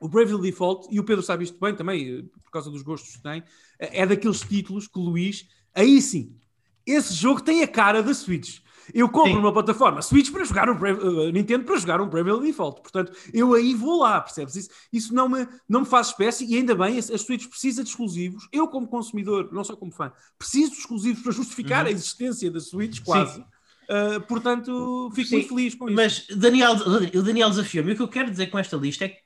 Uhum. 0.00 0.06
o 0.06 0.08
Bravely 0.10 0.42
Default, 0.42 0.88
e 0.94 1.00
o 1.00 1.04
Pedro 1.04 1.22
sabe 1.22 1.44
isto 1.44 1.58
bem 1.58 1.74
também, 1.74 2.18
eh, 2.18 2.22
por 2.44 2.50
causa 2.50 2.70
dos 2.70 2.82
gostos 2.82 3.16
que 3.16 3.22
tem, 3.22 3.42
eh, 3.78 4.02
é 4.02 4.06
daqueles 4.06 4.40
títulos 4.40 4.86
que 4.86 4.98
o 4.98 5.02
Luís, 5.02 5.48
aí 5.74 6.02
sim, 6.02 6.36
esse 6.84 7.14
jogo 7.14 7.40
tem 7.40 7.62
a 7.62 7.68
cara 7.68 8.02
da 8.02 8.12
Switch. 8.12 8.58
Eu 8.92 9.08
compro 9.08 9.32
Sim. 9.32 9.38
uma 9.38 9.52
plataforma 9.52 10.02
Switch 10.02 10.30
para 10.30 10.44
jogar 10.44 10.68
um 10.70 10.86
eh, 10.86 11.32
Nintendo 11.32 11.64
para 11.64 11.76
jogar 11.76 12.00
um 12.00 12.08
Bravely 12.08 12.46
Default. 12.46 12.82
Portanto, 12.82 13.12
eu 13.32 13.54
aí 13.54 13.74
vou 13.74 14.00
lá, 14.00 14.20
percebes? 14.20 14.56
Isso, 14.56 14.70
isso 14.92 15.14
não, 15.14 15.28
me, 15.28 15.46
não 15.68 15.80
me 15.80 15.86
faz 15.86 16.08
espécie 16.08 16.44
e 16.46 16.56
ainda 16.56 16.74
bem, 16.74 16.96
a, 16.96 16.98
a 16.98 17.18
Switch 17.18 17.46
precisa 17.48 17.82
de 17.82 17.90
exclusivos. 17.90 18.48
Eu, 18.52 18.68
como 18.68 18.86
consumidor, 18.86 19.50
não 19.52 19.64
só 19.64 19.76
como 19.76 19.92
fã, 19.92 20.12
preciso 20.38 20.72
de 20.72 20.78
exclusivos 20.78 21.22
para 21.22 21.32
justificar 21.32 21.84
Uhum. 21.84 21.88
a 21.88 21.92
existência 21.92 22.50
da 22.50 22.60
Switch, 22.60 23.00
quase. 23.02 23.44
Eh, 23.88 24.20
portanto, 24.20 25.10
fico 25.14 25.28
Sim, 25.28 25.36
muito 25.36 25.48
feliz 25.48 25.74
com 25.74 25.86
isso. 25.88 25.96
Mas 25.96 26.26
Daniel, 26.28 26.72
o 26.74 27.22
Daniel 27.22 27.50
desafiou-me. 27.50 27.92
O 27.92 27.96
que 27.96 28.02
eu 28.02 28.08
quero 28.08 28.30
dizer 28.30 28.46
com 28.46 28.58
esta 28.58 28.76
lista 28.76 29.04
é 29.04 29.08
que 29.08 29.22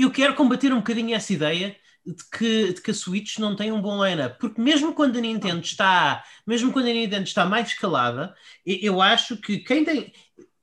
eu 0.00 0.10
quero 0.10 0.34
combater 0.34 0.72
um 0.72 0.78
bocadinho 0.78 1.14
essa 1.14 1.32
ideia 1.32 1.76
de 2.06 2.24
que, 2.30 2.72
de 2.74 2.80
que 2.82 2.90
a 2.90 2.94
Switch 2.94 3.38
não 3.38 3.56
tem 3.56 3.72
um 3.72 3.80
bom 3.80 4.04
line-up. 4.04 4.38
Porque 4.38 4.60
mesmo 4.60 4.94
quando 4.94 5.16
a 5.16 5.20
Nintendo 5.20 5.60
está, 5.60 6.22
mesmo 6.46 6.72
quando 6.72 6.86
a 6.86 6.92
Nintendo 6.92 7.24
está 7.24 7.46
mais 7.46 7.68
escalada, 7.68 8.34
e- 8.66 8.80
eu 8.84 9.00
acho 9.00 9.36
que 9.36 9.58
quem 9.58 9.84
tem. 9.84 10.12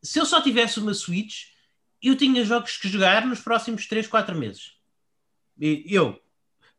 Se 0.03 0.19
eu 0.19 0.25
só 0.25 0.41
tivesse 0.41 0.79
uma 0.79 0.93
Switch, 0.93 1.45
eu 2.01 2.15
tinha 2.15 2.43
jogos 2.45 2.77
que 2.77 2.87
jogar 2.89 3.25
nos 3.25 3.39
próximos 3.39 3.87
3, 3.87 4.07
4 4.07 4.35
meses. 4.35 4.73
Eu. 5.59 6.19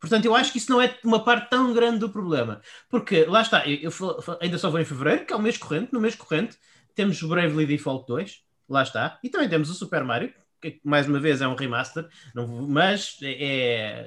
Portanto, 0.01 0.25
eu 0.25 0.35
acho 0.35 0.51
que 0.51 0.59
isso 0.59 0.71
não 0.71 0.83
é 0.83 0.99
uma 1.05 1.23
parte 1.23 1.49
tão 1.49 1.73
grande 1.73 2.01
do 2.01 2.11
problema. 2.11 2.61
Porque, 2.89 3.25
lá 3.25 3.43
está, 3.43 3.67
eu, 3.69 3.91
eu 3.91 4.39
ainda 4.41 4.59
só 4.59 4.69
vou 4.69 4.81
em 4.81 4.85
fevereiro, 4.85 5.25
que 5.25 5.33
é 5.33 5.37
o 5.37 5.43
mês 5.43 5.57
corrente. 5.57 5.93
No 5.93 6.01
mês 6.01 6.17
corrente 6.17 6.57
temos 6.95 7.23
o 7.23 7.29
Bravely 7.29 7.67
Default 7.67 8.07
2, 8.09 8.43
lá 8.69 8.83
está. 8.83 9.21
E 9.23 9.29
também 9.29 9.49
temos 9.49 9.71
o 9.71 9.75
Super 9.75 10.03
Mario, 10.03 10.35
que 10.71 10.81
mais 10.85 11.07
uma 11.09 11.19
vez 11.21 11.41
é 11.43 11.49
um 11.49 11.55
remaster, 11.55 12.09
não 12.35 12.47
mas 12.69 13.19
é, 13.23 13.33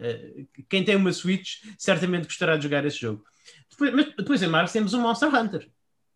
é- 0.01 0.45
quem 0.69 0.83
tem 0.83 0.95
uma 0.95 1.11
Switch 1.13 1.63
certamente 1.77 2.25
gostará 2.25 2.55
de 2.57 2.63
jogar 2.63 2.85
esse 2.85 2.97
jogo. 2.99 3.23
Depois, 3.69 3.93
mas 3.93 4.15
depois 4.15 4.41
em 4.41 4.47
março 4.47 4.73
temos 4.73 4.93
o 4.93 4.99
Monster 5.01 5.33
Hunter. 5.33 5.69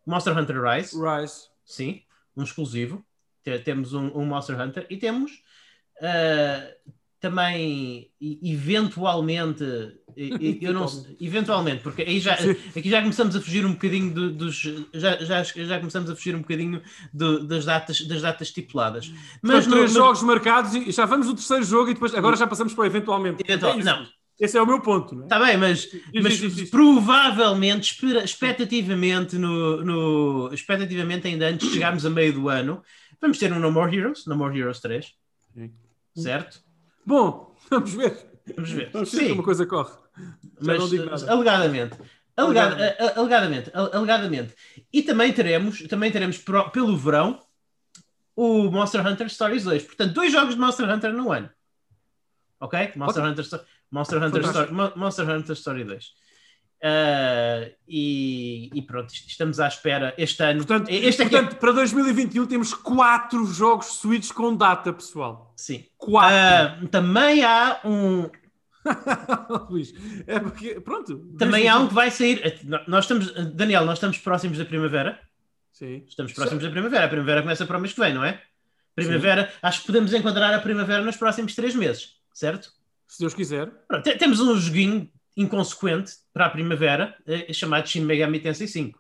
Monster 0.06 0.36
Hunter 0.38 0.62
Rise, 0.62 0.96
Rise. 0.98 1.50
sim, 1.66 2.04
um 2.36 2.44
exclusivo. 2.44 3.06
Te- 3.44 3.60
Temos 3.60 3.94
um, 3.94 4.08
um 4.18 4.26
Monster 4.26 4.60
Hunter 4.60 4.86
e 4.90 4.98
temos 4.98 5.32
ah, 6.02 6.74
também, 7.20 8.09
eventualmente, 8.43 9.63
eu 10.61 10.74
não 10.74 10.88
sei- 10.88 11.15
eventualmente, 11.20 11.84
porque 11.84 12.01
aí 12.01 12.20
já, 12.20 12.34
aqui 12.34 12.89
já 12.89 13.01
começamos 13.01 13.36
a 13.36 13.41
fugir 13.41 13.65
um 13.65 13.74
bocadinho 13.74 14.13
do- 14.13 14.32
dos, 14.32 14.55
já, 14.93 15.17
já, 15.24 15.43
já 15.43 15.78
começamos 15.80 16.09
a 16.09 16.15
fugir 16.15 16.36
um 16.36 16.39
bocadinho 16.39 16.82
do- 17.13 17.45
das, 17.45 17.65
datas, 17.65 18.01
das 18.07 18.22
datas 18.22 18.47
estipuladas. 18.49 19.11
Mas 19.41 19.67
no- 19.67 19.74
três 19.76 19.93
no- 19.93 19.99
jogos 19.99 20.22
marcados 20.24 20.74
e 20.76 20.91
já 20.91 21.05
vamos 21.05 21.28
no 21.28 21.36
terceiro 21.36 21.63
jogo 21.63 21.89
e 21.91 21.93
depois 21.93 22.13
agora 22.15 22.36
já 22.38 22.47
passamos 22.47 22.74
para 22.74 22.84
o 22.84 22.86
eventualmente. 22.86 23.43
Eventual- 23.45 23.74
É 23.74 23.78
isso. 23.78 23.86
não. 23.86 24.07
Esse 24.39 24.57
é 24.57 24.61
o 24.61 24.65
meu 24.65 24.80
ponto, 24.82 25.13
não 25.13 25.24
é? 25.24 25.26
Está 25.26 25.38
bem, 25.38 25.57
mas, 25.57 25.82
Diz, 25.82 26.24
mas 26.24 26.38
diz, 26.38 26.55
diz. 26.55 26.70
provavelmente, 26.70 27.91
espera- 27.91 28.24
expectativamente, 28.24 29.38
no, 29.38 29.84
no, 29.84 30.53
expectativamente, 30.53 31.28
ainda 31.28 31.49
antes 31.49 31.67
de 31.67 31.74
chegarmos 31.74 32.05
a 32.05 32.09
meio 32.09 32.32
do 32.32 32.47
ano, 32.47 32.82
vamos 33.22 33.38
ter 33.38 33.51
um 33.51 33.59
No 33.59 33.70
More 33.70 33.93
Heroes, 33.93 34.26
No 34.26 34.38
More 34.38 34.57
Heroes 34.57 34.80
3, 34.80 35.11
Sim. 35.53 35.72
certo? 36.15 36.61
Bom, 37.06 37.56
vamos 37.70 37.93
ver. 37.93 38.28
Vamos 38.56 38.72
ver. 38.72 38.89
Vamos 38.91 39.12
ver 39.12 39.22
como 39.22 39.36
Sim, 39.36 39.39
a 39.39 39.43
coisa 39.43 39.66
corre. 39.66 39.91
Já 40.18 40.24
mas 40.62 40.80
não 40.80 40.89
digo 40.89 41.06
nada. 41.06 41.32
alegadamente. 41.32 41.97
Alegada- 42.36 42.95
Alegadamente. 43.16 43.72
Alegadamente. 43.74 44.56
E 44.93 45.02
também 45.04 45.34
teremos, 45.34 45.82
também 45.88 46.12
teremos 46.12 46.38
pro- 46.38 46.70
pelo 46.72 46.95
verão 46.97 47.39
o 48.36 48.72
Monster 48.72 49.06
Hunter 49.06 49.30
Stories 49.30 49.64
2. 49.66 49.84
Portanto, 49.84 50.14
dois 50.14 50.32
jogos 50.32 50.56
de 50.56 50.62
Monster 50.62 50.89
Hunter 50.89 51.14
no 51.14 51.32
ano. 51.32 51.50
Ok? 52.62 52.93
Monster 52.95 53.24
Hunter, 53.24 53.43
Sto- 53.45 53.62
Monster 53.91 54.24
Hunter. 54.24 54.41
Story, 54.45 54.72
Mo- 54.74 54.93
Monster 54.95 55.30
Hunter 55.30 55.54
Story 55.56 55.84
2. 55.84 56.14
Ah, 56.82 57.70
e, 57.88 58.70
e 58.74 58.82
pronto, 58.82 59.12
est- 59.14 59.28
estamos 59.28 59.60
à 59.60 59.68
espera 59.68 60.14
este 60.18 60.42
ano. 60.44 60.66
Portanto, 60.66 60.90
este 60.90 61.22
é- 61.24 61.30
portanto, 61.30 61.56
para 61.58 61.72
2021 61.74 62.46
temos 62.46 62.74
quatro 62.74 63.46
jogos 63.46 63.88
Switch 64.00 64.32
com 64.32 64.56
data, 64.56 64.94
pessoal. 64.94 65.54
Sim. 65.58 65.86
Quatro. 65.98 66.36
Ah, 66.36 66.80
também 66.90 67.44
há 67.44 67.82
um, 67.84 68.30
Luís, 69.70 69.94
é 70.26 70.40
porque, 70.40 70.80
pronto. 70.80 71.18
também 71.38 71.68
há 71.68 71.78
um 71.80 71.88
que 71.88 71.94
vai 71.94 72.10
sair. 72.12 72.60
Nós 72.88 73.06
estamos, 73.06 73.32
Daniel, 73.54 73.86
nós 73.86 73.98
estamos 73.98 74.18
próximos 74.18 74.58
da 74.58 74.66
primavera. 74.66 75.20
Sim. 75.74 76.04
Estamos 76.08 76.34
próximos 76.34 76.64
da 76.64 76.70
primavera. 76.70 77.06
A 77.06 77.10
primavera 77.10 77.42
começa 77.42 77.66
para 77.66 77.78
o 77.78 77.82
mês 77.82 77.94
que 77.94 78.00
vem, 78.00 78.14
não 78.14 78.24
é? 78.24 78.42
Primavera, 78.96 79.52
acho 79.62 79.82
que 79.82 79.88
podemos 79.88 80.14
encontrar 80.14 80.54
a 80.54 80.60
primavera 80.60 81.02
nos 81.04 81.16
próximos 81.16 81.56
três 81.56 81.74
meses, 81.76 82.16
certo? 82.34 82.70
Se 83.08 83.20
Deus 83.20 83.34
quiser. 83.34 83.70
Pronto, 83.88 84.04
te- 84.04 84.18
temos 84.18 84.40
um 84.42 84.56
joguinho 84.58 85.10
inconsequente 85.38 86.14
para 86.40 86.46
a 86.46 86.50
primavera 86.50 87.18
eh, 87.28 87.52
chamado 87.52 87.86
Shin 87.86 88.06
Megami 88.06 88.40
Tensei 88.40 88.66
5. 88.66 88.98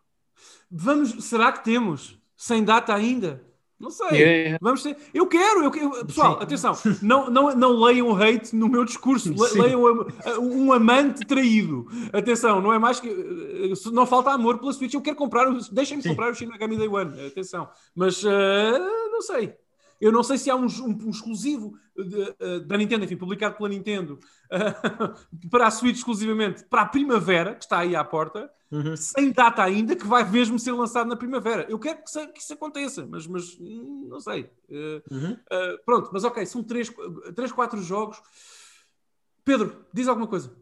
Vamos, 0.69 1.23
será 1.23 1.53
que 1.53 1.63
temos? 1.63 2.19
Sem 2.35 2.65
data 2.65 2.93
ainda? 2.93 3.41
Não 3.79 3.89
sei. 3.89 4.09
Yeah. 4.11 4.57
Vamos 4.61 4.83
ter. 4.83 4.97
Eu 5.13 5.25
quero, 5.25 5.63
eu 5.63 5.71
quero. 5.71 6.05
Pessoal, 6.05 6.35
Sim. 6.35 6.43
atenção, 6.43 6.73
não, 7.01 7.29
não, 7.29 7.55
não 7.55 7.71
leiam 7.81 8.13
hate 8.13 8.53
no 8.53 8.67
meu 8.67 8.83
discurso, 8.83 9.33
Sim. 9.47 9.61
leiam 9.61 9.81
um, 10.37 10.65
um 10.65 10.73
amante 10.73 11.25
traído. 11.25 11.87
Atenção, 12.11 12.59
não 12.59 12.73
é 12.73 12.77
mais 12.77 12.99
que. 12.99 13.07
eh, 13.07 13.89
Não 13.93 14.05
falta 14.05 14.31
amor 14.31 14.59
pela 14.59 14.73
Switch. 14.73 14.93
Eu 14.93 15.01
quero 15.01 15.15
comprar, 15.15 15.47
o- 15.47 15.73
deixem-me 15.73 16.03
comprar 16.03 16.29
o 16.29 16.35
Shin 16.35 16.47
Megami 16.47 16.75
Day 16.75 16.89
One. 16.89 17.25
Atenção. 17.27 17.69
Mas 17.95 18.21
eh, 18.25 18.77
não 19.11 19.21
sei. 19.21 19.53
Eu 19.99 20.11
não 20.11 20.23
sei 20.23 20.37
se 20.37 20.49
há 20.49 20.55
um, 20.55 20.65
um- 20.65 20.97
um 21.05 21.09
exclusivo 21.09 21.77
de- 21.95 22.35
eh, 22.39 22.59
da 22.61 22.77
Nintendo, 22.77 23.03
enfim, 23.05 23.17
publicado 23.17 23.55
pela 23.57 23.67
Nintendo 23.69 24.17
eh, 24.49 24.57
para 25.51 25.67
a 25.67 25.71
Switch 25.71 25.97
exclusivamente 25.97 26.63
para 26.65 26.83
a 26.83 26.85
primavera, 26.85 27.53
que 27.55 27.63
está 27.63 27.79
aí 27.79 27.95
à 27.95 28.03
porta 28.03 28.49
Uhum. 28.71 28.95
sem 28.95 29.31
data 29.31 29.63
ainda, 29.63 29.95
que 29.95 30.05
vai 30.05 30.23
mesmo 30.29 30.59
ser 30.59 30.71
lançado 30.73 31.07
na 31.09 31.15
primavera. 31.15 31.65
Eu 31.67 31.79
quero 31.79 32.03
que, 32.03 32.09
se- 32.11 32.27
que 32.27 32.39
isso 32.39 32.53
aconteça, 32.53 33.03
mas, 33.09 33.25
mas 33.25 33.57
hum, 33.59 34.05
não 34.09 34.19
sei. 34.19 34.43
Uh, 34.69 35.01
Uhum. 35.11 35.31
uh, 35.33 35.83
pronto, 35.83 36.09
mas 36.13 36.23
ok, 36.23 36.45
são 36.45 36.63
3, 36.63 36.91
três 37.35 37.51
4 37.51 37.81
jogos. 37.81 38.21
Pedro, 39.43 39.85
diz 39.91 40.07
alguma 40.07 40.27
coisa. 40.27 40.55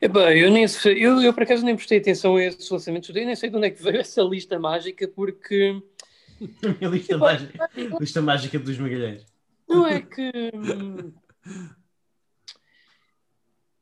Epá, 0.00 0.34
eu, 0.34 0.50
nem 0.50 0.66
eu, 0.96 1.22
eu 1.22 1.32
por 1.32 1.44
acaso 1.44 1.64
nem 1.64 1.76
prestei 1.76 1.98
atenção 1.98 2.36
a 2.36 2.44
esses 2.44 2.68
lançamentos, 2.68 3.08
eu 3.08 3.14
nem 3.14 3.34
sei 3.36 3.48
de 3.48 3.56
onde 3.56 3.68
é 3.68 3.70
que 3.70 3.82
veio 3.82 3.98
essa 4.00 4.20
lista 4.22 4.58
mágica, 4.58 5.06
porque 5.08 5.80
A 6.62 6.68
minha 6.78 6.90
lista, 6.90 7.14
Epá, 7.14 7.26
mágica, 7.26 7.70
lista 8.00 8.22
mágica 8.22 8.58
dos 8.58 8.78
Magalhães. 8.78 9.24
não 9.68 9.86
é 9.86 10.00
que. 10.00 10.30
hum, 10.54 11.12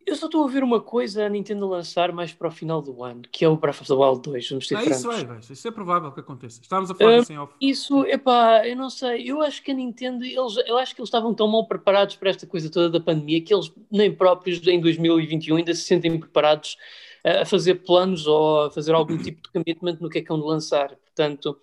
Eu 0.07 0.17
só 0.17 0.27
estou 0.27 0.45
a 0.45 0.49
ver 0.51 0.65
uma 0.65 0.81
coisa 0.81 1.25
a 1.25 1.29
Nintendo 1.29 1.69
lançar 1.69 2.11
mais 2.11 2.33
para 2.33 2.49
o 2.49 2.51
final 2.51 2.83
do 2.83 3.05
ano, 3.05 3.23
que 3.31 3.45
é 3.45 3.49
o 3.49 3.57
Breath 3.57 3.83
of 3.83 3.87
the 3.87 3.95
Wild 3.95 4.23
2, 4.23 4.49
vamos 4.49 4.67
ser 4.67 4.75
Ah, 4.75 4.81
francos. 4.81 4.99
isso, 4.99 5.09
vai, 5.09 5.25
vai, 5.25 5.39
isso 5.39 5.69
é 5.69 5.71
provável 5.71 6.11
que 6.11 6.19
aconteça. 6.21 6.61
Estávamos 6.61 6.91
a 6.91 6.95
falar 6.97 7.19
disso 7.21 7.33
em 7.33 7.39
off. 7.39 7.55
Isso, 7.61 8.05
epá, 8.07 8.67
eu 8.67 8.75
não 8.75 8.91
sei, 8.91 9.31
eu 9.31 9.41
acho 9.41 9.63
que 9.63 9.71
a 9.71 9.75
Nintendo, 9.75 10.25
eles, 10.25 10.57
eu 10.67 10.79
acho 10.79 10.95
que 10.97 11.01
eles 11.01 11.09
estavam 11.09 11.33
tão 11.33 11.47
mal 11.47 11.67
preparados 11.69 12.17
para 12.17 12.31
esta 12.31 12.45
coisa 12.47 12.69
toda 12.71 12.91
da 12.91 12.99
pandemia 12.99 13.41
que 13.41 13.55
eles 13.55 13.71
nem 13.91 14.13
próprios 14.13 14.67
em 14.67 14.81
2021 14.81 15.57
ainda 15.57 15.75
se 15.75 15.83
sentem 15.83 16.19
preparados 16.19 16.77
a 17.23 17.45
fazer 17.45 17.75
planos 17.77 18.27
ou 18.27 18.63
a 18.63 18.71
fazer 18.71 18.95
algum 18.95 19.17
tipo 19.23 19.41
de 19.43 19.51
commitment 19.53 19.99
no 20.01 20.09
que 20.09 20.19
é 20.19 20.23
que 20.23 20.35
de 20.35 20.41
lançar. 20.41 20.89
Portanto, 20.97 21.57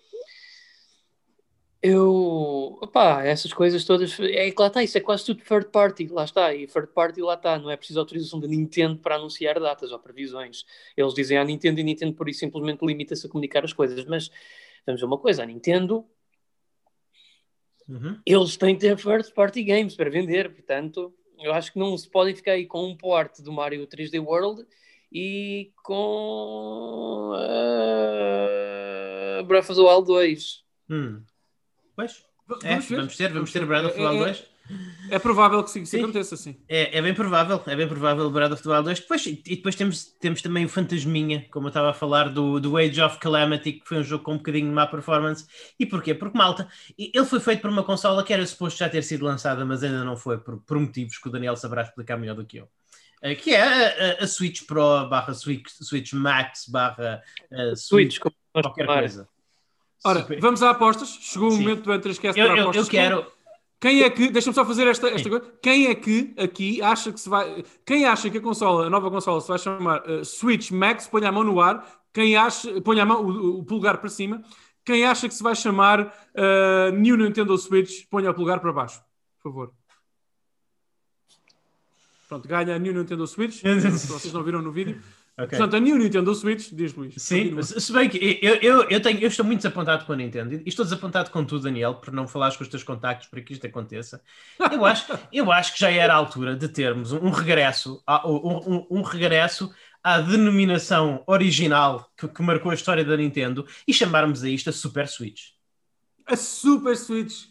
eu, 1.82 2.78
opá, 2.82 3.24
essas 3.24 3.52
coisas 3.52 3.84
todas, 3.84 4.18
é 4.18 4.50
que 4.50 4.60
lá 4.60 4.66
está, 4.66 4.82
isso 4.82 4.98
é 4.98 5.00
quase 5.00 5.24
tudo 5.24 5.44
third 5.44 5.70
party, 5.70 6.08
lá 6.08 6.24
está, 6.24 6.52
e 6.54 6.66
third 6.66 6.92
party 6.92 7.20
lá 7.20 7.34
está, 7.34 7.58
não 7.58 7.70
é 7.70 7.76
preciso 7.76 8.00
autorização 8.00 8.40
da 8.40 8.48
Nintendo 8.48 8.98
para 8.98 9.14
anunciar 9.14 9.60
datas 9.60 9.92
ou 9.92 9.98
previsões. 9.98 10.64
Eles 10.96 11.14
dizem 11.14 11.38
à 11.38 11.44
Nintendo 11.44 11.78
e 11.78 11.82
a 11.82 11.84
Nintendo 11.84 12.14
por 12.14 12.28
isso 12.28 12.40
simplesmente 12.40 12.84
limita-se 12.84 13.26
a 13.26 13.30
comunicar 13.30 13.64
as 13.64 13.72
coisas, 13.72 14.04
mas 14.06 14.28
vamos 14.84 15.00
ver 15.00 15.06
uma 15.06 15.18
coisa, 15.18 15.44
a 15.44 15.46
Nintendo 15.46 16.04
Uhum. 17.88 18.20
eles 18.26 18.56
têm 18.56 18.74
que 18.74 18.82
ter 18.82 18.98
first 18.98 19.32
party 19.32 19.62
games 19.62 19.96
para 19.96 20.10
vender, 20.10 20.52
portanto, 20.52 21.14
eu 21.40 21.54
acho 21.54 21.72
que 21.72 21.78
não 21.78 21.96
se 21.96 22.10
podem 22.10 22.34
ficar 22.34 22.52
aí 22.52 22.66
com 22.66 22.84
um 22.84 22.96
port 22.96 23.40
do 23.40 23.52
Mario 23.52 23.86
3D 23.86 24.20
World 24.20 24.66
e 25.10 25.72
com 25.82 27.32
uh, 27.32 29.44
Breath 29.44 29.70
of 29.70 29.76
the 29.76 29.80
Wild 29.80 30.06
2. 30.06 30.64
Hum. 30.90 31.22
Pois, 31.98 32.24
é, 32.62 32.78
vamos 32.78 33.16
ter, 33.16 33.32
vamos 33.32 33.52
ter 33.52 33.66
Breath 33.66 33.86
of 33.86 33.94
the 33.96 34.00
É- 34.02 34.08
Wild 34.08 34.22
é- 34.22 34.26
2. 34.26 34.44
É 35.10 35.18
provável 35.18 35.64
que 35.64 35.70
isso 35.78 35.86
Sim. 35.86 36.00
aconteça, 36.02 36.36
sim. 36.36 36.54
É, 36.68 36.98
é 36.98 37.00
bem 37.02 37.14
provável, 37.14 37.62
é 37.66 37.74
bem 37.74 37.88
provável 37.88 38.26
o 38.26 38.30
Breath 38.30 38.52
of 38.52 38.62
the 38.62 38.68
Wild 38.68 38.84
2. 38.84 39.00
Depois, 39.00 39.24
e 39.26 39.32
depois 39.56 39.74
temos, 39.74 40.04
temos 40.20 40.42
também 40.42 40.66
o 40.66 40.68
Fantasminha, 40.68 41.46
como 41.50 41.66
eu 41.66 41.68
estava 41.68 41.88
a 41.88 41.94
falar, 41.94 42.28
do, 42.28 42.60
do 42.60 42.76
Age 42.76 43.00
of 43.00 43.18
Calamity, 43.18 43.72
que 43.72 43.88
foi 43.88 43.96
um 43.98 44.02
jogo 44.04 44.22
com 44.24 44.34
um 44.34 44.36
bocadinho 44.36 44.68
de 44.68 44.74
má 44.74 44.86
performance. 44.86 45.46
E 45.80 45.86
porquê? 45.86 46.14
Porque, 46.14 46.36
malta, 46.36 46.68
ele 46.98 47.24
foi 47.24 47.40
feito 47.40 47.62
por 47.62 47.70
uma 47.70 47.82
consola 47.82 48.22
que 48.22 48.30
era 48.32 48.44
suposto 48.46 48.78
já 48.78 48.90
ter 48.90 49.02
sido 49.02 49.24
lançada, 49.24 49.64
mas 49.64 49.82
ainda 49.82 50.04
não 50.04 50.16
foi, 50.18 50.36
por, 50.38 50.58
por 50.60 50.78
motivos 50.78 51.16
que 51.16 51.28
o 51.28 51.32
Daniel 51.32 51.56
saberá 51.56 51.80
explicar 51.82 52.18
melhor 52.18 52.36
do 52.36 52.44
que 52.44 52.58
eu. 52.58 52.68
Eh, 53.22 53.34
que 53.34 53.54
é 53.54 53.62
a, 53.62 54.20
a- 54.20 54.24
a 54.24 54.26
Switch 54.28 54.64
Pro 54.66 55.08
barra 55.08 55.32
Switch, 55.32 55.66
Switch 55.80 56.12
Max 56.12 56.66
barra 56.68 57.22
eh, 57.50 57.72
Switch, 57.74 58.18
como 58.18 58.34
nós 58.54 58.62
qualquer 58.66 58.84
coisa. 58.86 59.28
Ora, 60.04 60.20
Super. 60.20 60.40
vamos 60.40 60.62
a 60.62 60.70
apostas. 60.70 61.08
Chegou 61.20 61.48
o 61.48 61.52
Sim. 61.52 61.60
momento 61.60 61.82
do 61.82 61.92
N3Cast 61.92 62.36
Eu, 62.36 62.46
para 62.46 62.56
eu, 62.56 62.62
apostas. 62.62 62.86
eu 62.86 62.90
quero. 62.90 63.26
Quem 63.80 64.02
é 64.02 64.10
que, 64.10 64.28
deixa-me 64.28 64.54
só 64.54 64.64
fazer 64.64 64.88
esta, 64.88 65.08
esta 65.08 65.28
coisa. 65.28 65.52
Quem 65.62 65.86
é 65.86 65.94
que 65.94 66.34
aqui 66.36 66.82
acha 66.82 67.12
que 67.12 67.20
se 67.20 67.28
vai. 67.28 67.64
Quem 67.86 68.04
acha 68.04 68.28
que 68.28 68.38
a 68.38 68.40
consola, 68.40 68.86
a 68.86 68.90
nova 68.90 69.10
consola 69.10 69.40
se 69.40 69.48
vai 69.48 69.58
chamar 69.58 70.02
uh, 70.08 70.24
Switch 70.24 70.70
Max, 70.72 71.06
ponha 71.06 71.28
a 71.28 71.32
mão 71.32 71.44
no 71.44 71.60
ar. 71.60 71.86
Quem 72.12 72.36
acha, 72.36 72.80
ponha 72.80 73.04
a 73.04 73.06
mão, 73.06 73.24
o, 73.24 73.58
o 73.60 73.64
polegar 73.64 73.98
para 73.98 74.08
cima. 74.08 74.42
Quem 74.84 75.04
acha 75.04 75.28
que 75.28 75.34
se 75.34 75.42
vai 75.42 75.54
chamar 75.54 76.00
uh, 76.00 76.90
New 76.92 77.16
Nintendo 77.16 77.56
Switch, 77.56 78.06
ponha 78.10 78.30
o 78.30 78.34
polegar 78.34 78.58
para 78.58 78.72
baixo, 78.72 79.00
por 79.36 79.50
favor. 79.50 79.72
Pronto, 82.28 82.48
ganha 82.48 82.74
a 82.74 82.78
New 82.78 82.92
Nintendo 82.92 83.26
Switch. 83.26 83.62
vocês 84.08 84.32
não 84.32 84.42
viram 84.42 84.60
no 84.60 84.72
vídeo. 84.72 85.00
Ok. 85.38 85.50
Portanto, 85.50 85.76
a 85.76 85.80
New 85.80 85.96
Nintendo 85.96 86.34
Switch, 86.34 86.70
diz 86.72 86.92
Luís. 86.94 87.14
Sim, 87.16 87.42
continua. 87.54 87.62
se 87.62 87.92
bem 87.92 88.08
que 88.08 88.38
eu, 88.42 88.54
eu, 88.56 88.82
eu, 88.90 89.00
tenho, 89.00 89.20
eu 89.20 89.28
estou 89.28 89.44
muito 89.46 89.58
desapontado 89.60 90.04
com 90.04 90.12
a 90.12 90.16
Nintendo 90.16 90.54
e 90.56 90.62
estou 90.66 90.84
desapontado 90.84 91.30
com 91.30 91.44
tu, 91.44 91.60
Daniel, 91.60 91.94
por 91.94 92.12
não 92.12 92.26
falares 92.26 92.56
com 92.56 92.64
os 92.64 92.68
teus 92.68 92.82
contactos 92.82 93.28
para 93.28 93.40
que 93.40 93.52
isto 93.52 93.64
aconteça. 93.64 94.20
Eu 94.72 94.84
acho, 94.84 95.06
eu 95.32 95.52
acho 95.52 95.74
que 95.74 95.80
já 95.80 95.90
era 95.92 96.12
a 96.12 96.16
altura 96.16 96.56
de 96.56 96.68
termos 96.68 97.12
um, 97.12 97.30
regresso, 97.30 98.02
a- 98.04 98.26
um, 98.28 98.36
um- 98.78 98.86
um 98.98 99.02
regresso 99.02 99.72
à 100.02 100.18
denominação 100.20 101.22
original 101.26 102.10
que, 102.16 102.26
que 102.26 102.42
marcou 102.42 102.72
a 102.72 102.74
história 102.74 103.04
da 103.04 103.16
Nintendo 103.16 103.64
e 103.86 103.92
chamarmos 103.94 104.42
a 104.42 104.48
isto 104.48 104.70
a 104.70 104.72
Super 104.72 105.06
Switch. 105.06 105.50
A 106.26 106.34
Super 106.36 106.96
Switch. 106.96 107.44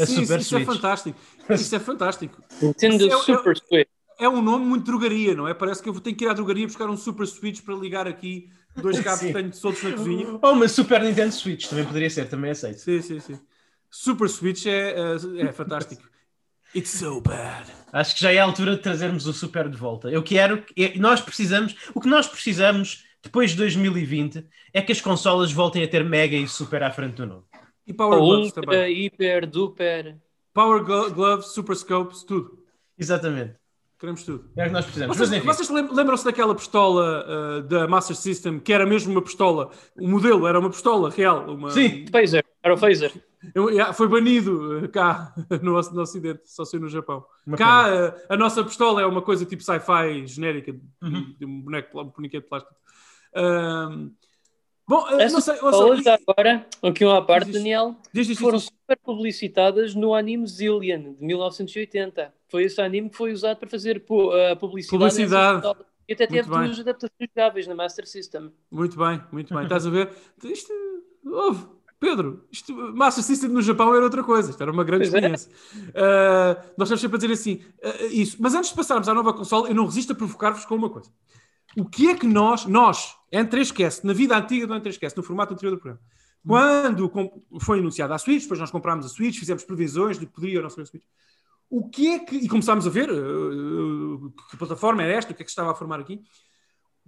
A 0.00 0.06
Sim, 0.06 0.24
Super 0.24 0.40
isso 0.40 0.56
é 0.56 0.58
Switch. 0.58 0.66
fantástico. 0.66 1.20
Isso 1.50 1.76
é 1.76 1.78
fantástico. 1.78 2.42
Nintendo 2.62 3.04
Eu- 3.04 3.10
eu- 3.10 3.18
Super 3.20 3.56
Switch. 3.56 3.88
É 4.18 4.28
um 4.28 4.40
nome 4.40 4.64
muito 4.64 4.84
drogaria, 4.84 5.34
não 5.34 5.48
é? 5.48 5.54
Parece 5.54 5.82
que 5.82 5.88
eu 5.88 5.92
vou 5.92 6.00
ter 6.02 6.12
que 6.14 6.24
ir 6.24 6.28
à 6.28 6.32
drogaria 6.32 6.66
buscar 6.66 6.88
um 6.88 6.96
super 6.96 7.26
switch 7.26 7.62
para 7.62 7.74
ligar 7.74 8.06
aqui 8.06 8.48
dois 8.76 9.00
cabos 9.00 9.20
que 9.20 9.32
tenho 9.32 9.52
soltos 9.52 9.82
na 9.82 9.92
cozinha. 9.92 10.38
Ou 10.40 10.52
uma 10.52 10.68
Super 10.68 11.02
Nintendo 11.02 11.32
Switch, 11.32 11.66
também 11.68 11.84
poderia 11.84 12.10
ser, 12.10 12.28
também 12.28 12.50
aceito. 12.50 12.78
Sim, 12.78 13.00
sim, 13.02 13.20
sim. 13.20 13.40
Super 13.90 14.28
switch 14.28 14.66
é, 14.66 14.94
é, 15.40 15.42
é 15.48 15.52
fantástico. 15.52 16.02
It's 16.74 16.90
so 16.90 17.20
bad. 17.20 17.70
Acho 17.92 18.14
que 18.16 18.20
já 18.20 18.32
é 18.32 18.38
a 18.38 18.44
altura 18.44 18.74
de 18.76 18.82
trazermos 18.82 19.26
o 19.26 19.32
Super 19.32 19.68
de 19.68 19.76
volta. 19.76 20.08
Eu 20.10 20.22
quero, 20.22 20.62
que- 20.62 20.98
nós 20.98 21.20
precisamos, 21.20 21.74
o 21.94 22.00
que 22.00 22.08
nós 22.08 22.26
precisamos 22.26 23.04
depois 23.22 23.52
de 23.52 23.56
2020 23.58 24.44
é 24.72 24.82
que 24.82 24.90
as 24.92 25.00
consolas 25.00 25.52
voltem 25.52 25.82
a 25.84 25.88
ter 25.88 26.04
Mega 26.04 26.36
e 26.36 26.48
Super 26.48 26.82
à 26.82 26.90
frente 26.90 27.14
do 27.14 27.26
novo. 27.26 27.46
E 27.86 27.92
Power 27.92 28.18
Gloves 28.18 28.46
Ultra, 28.46 28.62
também. 28.62 29.04
Hiper, 29.06 29.46
Duper. 29.46 30.16
Power 30.52 30.82
Glo- 30.84 31.10
Gloves, 31.12 31.46
Super 31.48 31.76
Scopes, 31.76 32.22
tudo. 32.24 32.58
Exatamente. 32.98 33.54
Queremos 34.04 34.22
tudo. 34.22 34.44
É 34.56 34.62
o 34.64 34.66
que 34.66 34.72
nós 34.72 34.84
precisamos. 34.84 35.16
Vocês, 35.16 35.44
vocês 35.44 35.70
lem- 35.70 35.88
lembram-se 35.90 36.24
daquela 36.24 36.54
pistola 36.54 37.24
uh, 37.26 37.62
da 37.62 37.88
Master 37.88 38.14
System 38.14 38.58
que 38.60 38.70
era 38.72 38.84
mesmo 38.84 39.10
uma 39.12 39.22
pistola? 39.22 39.70
O 39.98 40.06
modelo 40.06 40.46
era 40.46 40.60
uma 40.60 40.68
pistola 40.68 41.08
real. 41.10 41.50
Uma, 41.50 41.70
Sim. 41.70 42.04
Phaser, 42.12 42.44
era 42.62 42.74
o 42.74 42.76
Phaser. 42.76 43.12
Eu- 43.54 43.70
yeah, 43.70 43.92
foi 43.92 44.06
banido 44.08 44.84
uh, 44.84 44.88
cá 44.90 45.34
no, 45.62 45.72
no 45.80 46.00
Ocidente, 46.02 46.42
só 46.44 46.64
sei 46.66 46.78
no 46.78 46.88
Japão. 46.88 47.24
Uma 47.46 47.56
cá 47.56 47.86
uh, 47.88 48.20
a 48.28 48.36
nossa 48.36 48.62
pistola 48.62 49.00
é 49.00 49.06
uma 49.06 49.22
coisa 49.22 49.44
tipo 49.46 49.62
sci-fi 49.62 50.26
genérica, 50.26 50.72
de- 50.72 50.80
Uhum. 51.02 51.34
de 51.38 51.46
um 51.46 51.60
boneco, 51.62 52.00
um 52.00 52.04
bonequinho 52.10 52.42
de 52.42 52.48
plástico. 52.48 52.74
Bom, 54.86 55.02
uh, 55.04 55.20
Essas 55.20 55.32
não 55.32 55.40
sei, 55.40 55.54
pistolas, 55.54 56.02
já 56.02 56.18
agora, 56.26 56.66
aqui 56.82 57.04
uma 57.04 57.24
parte, 57.24 57.46
Diz. 57.46 57.54
Daniel, 57.54 57.96
diz 58.12 58.38
foram 58.38 58.58
diz 58.58 58.64
isto. 58.64 58.74
super 58.80 58.98
publicitadas 59.02 59.94
no 59.94 60.14
anime 60.14 60.46
Zillion, 60.46 61.14
de 61.14 61.24
1980. 61.24 62.32
Foi 62.48 62.64
esse 62.64 62.80
anime 62.80 63.10
que 63.10 63.16
foi 63.16 63.32
usado 63.32 63.58
para 63.58 63.68
fazer 63.68 63.98
uh, 63.98 64.56
publicidade. 64.56 64.90
Publicidade. 64.90 65.76
E 66.08 66.12
até 66.12 66.26
teve 66.26 66.48
Muito 66.48 66.58
bem. 66.58 66.66
duas 66.66 66.80
adaptações 66.80 67.30
jogáveis 67.34 67.66
na 67.66 67.74
Master 67.74 68.06
System. 68.06 68.52
Muito 68.70 68.96
bem, 68.98 69.22
muito 69.32 69.54
bem. 69.54 69.62
Estás 69.64 69.86
a 69.86 69.90
ver? 69.90 70.10
Isto, 70.44 70.72
ouve, 71.24 71.66
Pedro, 71.98 72.44
isto, 72.52 72.74
Master 72.94 73.24
System 73.24 73.48
no 73.48 73.62
Japão 73.62 73.94
era 73.94 74.04
outra 74.04 74.22
coisa. 74.22 74.50
Isto 74.50 74.62
era 74.62 74.70
uma 74.70 74.84
grande 74.84 75.08
Pois 75.08 75.14
é. 75.14 75.16
experiência. 75.16 75.50
Uh, 75.90 76.60
nós 76.76 76.88
estamos 76.88 77.00
sempre 77.00 77.16
a 77.16 77.20
dizer 77.20 77.32
assim, 77.32 77.62
uh, 77.82 78.06
isso. 78.12 78.36
Mas 78.38 78.54
antes 78.54 78.68
de 78.68 78.76
passarmos 78.76 79.08
à 79.08 79.14
nova 79.14 79.32
console, 79.32 79.70
eu 79.70 79.74
não 79.74 79.86
resisto 79.86 80.12
a 80.12 80.14
provocar-vos 80.14 80.66
com 80.66 80.74
uma 80.74 80.90
coisa. 80.90 81.10
O 81.76 81.84
que 81.84 82.08
é 82.08 82.14
que 82.14 82.26
nós, 82.26 82.66
nós, 82.66 83.16
N3Cast, 83.32 84.04
na 84.04 84.12
vida 84.12 84.36
antiga 84.36 84.66
do 84.66 84.74
N3Cast, 84.74 85.16
no 85.16 85.22
formato 85.22 85.54
anterior 85.54 85.72
do 85.72 85.80
programa, 85.80 86.00
quando 86.46 87.10
foi 87.60 87.78
anunciada 87.78 88.14
a 88.14 88.18
Switch, 88.18 88.42
depois 88.42 88.60
nós 88.60 88.70
comprámos 88.70 89.06
a 89.06 89.08
Switch, 89.08 89.38
fizemos 89.38 89.64
previsões 89.64 90.18
do 90.18 90.26
que 90.26 90.32
poderia 90.32 90.58
ou 90.58 90.62
não 90.62 90.70
ser 90.70 90.82
a 90.82 90.86
Switch, 90.86 91.04
o 91.70 91.88
que 91.88 92.08
é 92.08 92.18
que, 92.18 92.36
e 92.36 92.48
começámos 92.48 92.86
a 92.86 92.90
ver 92.90 93.10
uh, 93.10 94.32
que 94.50 94.56
plataforma 94.56 95.02
era 95.02 95.14
esta, 95.14 95.32
o 95.32 95.34
que 95.34 95.42
é 95.42 95.44
que 95.44 95.50
estava 95.50 95.72
a 95.72 95.74
formar 95.74 95.98
aqui, 95.98 96.22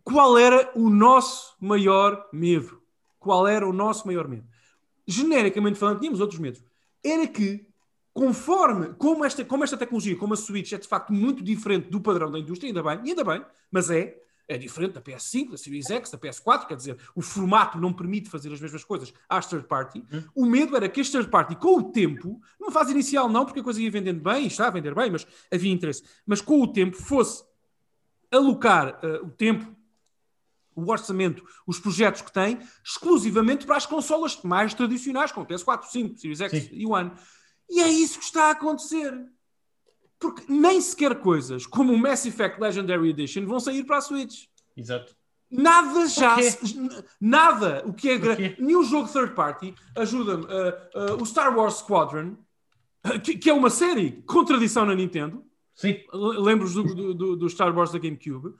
qual 0.02 0.38
era 0.38 0.70
o 0.74 0.88
nosso 0.88 1.54
maior 1.60 2.28
medo? 2.32 2.80
Qual 3.18 3.46
era 3.46 3.66
o 3.68 3.72
nosso 3.72 4.06
maior 4.06 4.28
medo? 4.28 4.46
Genericamente 5.06 5.78
falando, 5.78 6.00
tínhamos 6.00 6.20
outros 6.20 6.38
medos. 6.40 6.62
Era 7.04 7.26
que, 7.26 7.68
conforme, 8.12 8.94
como 8.94 9.24
esta, 9.24 9.44
como 9.44 9.64
esta 9.64 9.76
tecnologia, 9.76 10.16
como 10.16 10.34
a 10.34 10.36
Switch 10.36 10.72
é 10.72 10.78
de 10.78 10.88
facto 10.88 11.12
muito 11.12 11.42
diferente 11.42 11.90
do 11.90 12.00
padrão 12.00 12.30
da 12.30 12.38
indústria, 12.38 12.70
ainda 12.70 12.82
bem, 12.82 13.00
ainda 13.10 13.24
bem, 13.24 13.44
mas 13.70 13.90
é, 13.90 14.16
é 14.48 14.56
diferente 14.56 14.92
da 14.92 15.00
PS5, 15.00 15.50
da 15.50 15.56
Series 15.56 15.90
X, 15.90 16.10
da 16.10 16.18
PS4, 16.18 16.66
quer 16.66 16.76
dizer, 16.76 16.98
o 17.14 17.22
formato 17.22 17.78
não 17.78 17.92
permite 17.92 18.30
fazer 18.30 18.52
as 18.52 18.60
mesmas 18.60 18.84
coisas 18.84 19.12
às 19.28 19.46
third 19.46 19.66
party. 19.66 20.04
Hum. 20.12 20.22
O 20.34 20.46
medo 20.46 20.76
era 20.76 20.88
que 20.88 21.00
as 21.00 21.10
third 21.10 21.28
party, 21.28 21.56
com 21.56 21.78
o 21.78 21.92
tempo, 21.92 22.40
numa 22.58 22.70
fase 22.70 22.92
inicial 22.92 23.28
não, 23.28 23.44
porque 23.44 23.60
a 23.60 23.62
coisa 23.62 23.80
ia 23.80 23.90
vendendo 23.90 24.20
bem, 24.20 24.46
está 24.46 24.68
a 24.68 24.70
vender 24.70 24.94
bem, 24.94 25.10
mas 25.10 25.26
havia 25.52 25.72
interesse, 25.72 26.04
mas 26.24 26.40
com 26.40 26.62
o 26.62 26.68
tempo 26.68 26.96
fosse 26.96 27.44
alocar 28.30 29.00
uh, 29.04 29.26
o 29.26 29.30
tempo, 29.30 29.74
o 30.74 30.90
orçamento, 30.90 31.42
os 31.66 31.80
projetos 31.80 32.22
que 32.22 32.32
tem, 32.32 32.58
exclusivamente 32.84 33.66
para 33.66 33.76
as 33.76 33.86
consolas 33.86 34.40
mais 34.42 34.74
tradicionais, 34.74 35.32
como 35.32 35.46
PS4, 35.46 35.84
5, 35.84 36.18
Series 36.18 36.40
X 36.40 36.64
Sim. 36.64 36.68
e 36.72 36.86
One. 36.86 37.12
E 37.68 37.80
é 37.80 37.88
isso 37.88 38.18
que 38.18 38.24
está 38.24 38.44
a 38.44 38.50
acontecer. 38.50 39.12
Porque 40.18 40.44
nem 40.48 40.80
sequer 40.80 41.20
coisas 41.20 41.66
como 41.66 41.92
o 41.92 41.98
Mass 41.98 42.24
Effect 42.24 42.60
Legendary 42.60 43.10
Edition 43.10 43.46
vão 43.46 43.60
sair 43.60 43.84
para 43.84 43.98
a 43.98 44.00
Switch. 44.00 44.46
Exato. 44.76 45.14
Nada 45.50 46.06
já. 46.06 46.36
Nada. 47.20 47.82
O 47.86 47.92
que 47.92 48.10
é 48.10 48.18
grande. 48.18 48.56
Nenhum 48.58 48.82
jogo 48.82 49.08
third 49.08 49.34
party 49.34 49.74
ajuda-me. 49.96 50.44
Uh, 50.44 51.14
uh, 51.14 51.22
o 51.22 51.26
Star 51.26 51.56
Wars 51.56 51.74
Squadron, 51.74 52.36
que, 53.22 53.36
que, 53.36 53.50
é 53.50 53.52
uma 53.52 53.70
série 53.70 54.22
com 54.26 54.44
tradição 54.44 54.84
na 54.84 54.94
Nintendo. 54.94 55.44
Sim. 55.74 56.00
Lembro 56.12 56.68
do, 56.68 57.14
do, 57.14 57.36
do 57.36 57.50
Star 57.50 57.76
Wars 57.76 57.92
da 57.92 57.98
GameCube. 57.98 58.54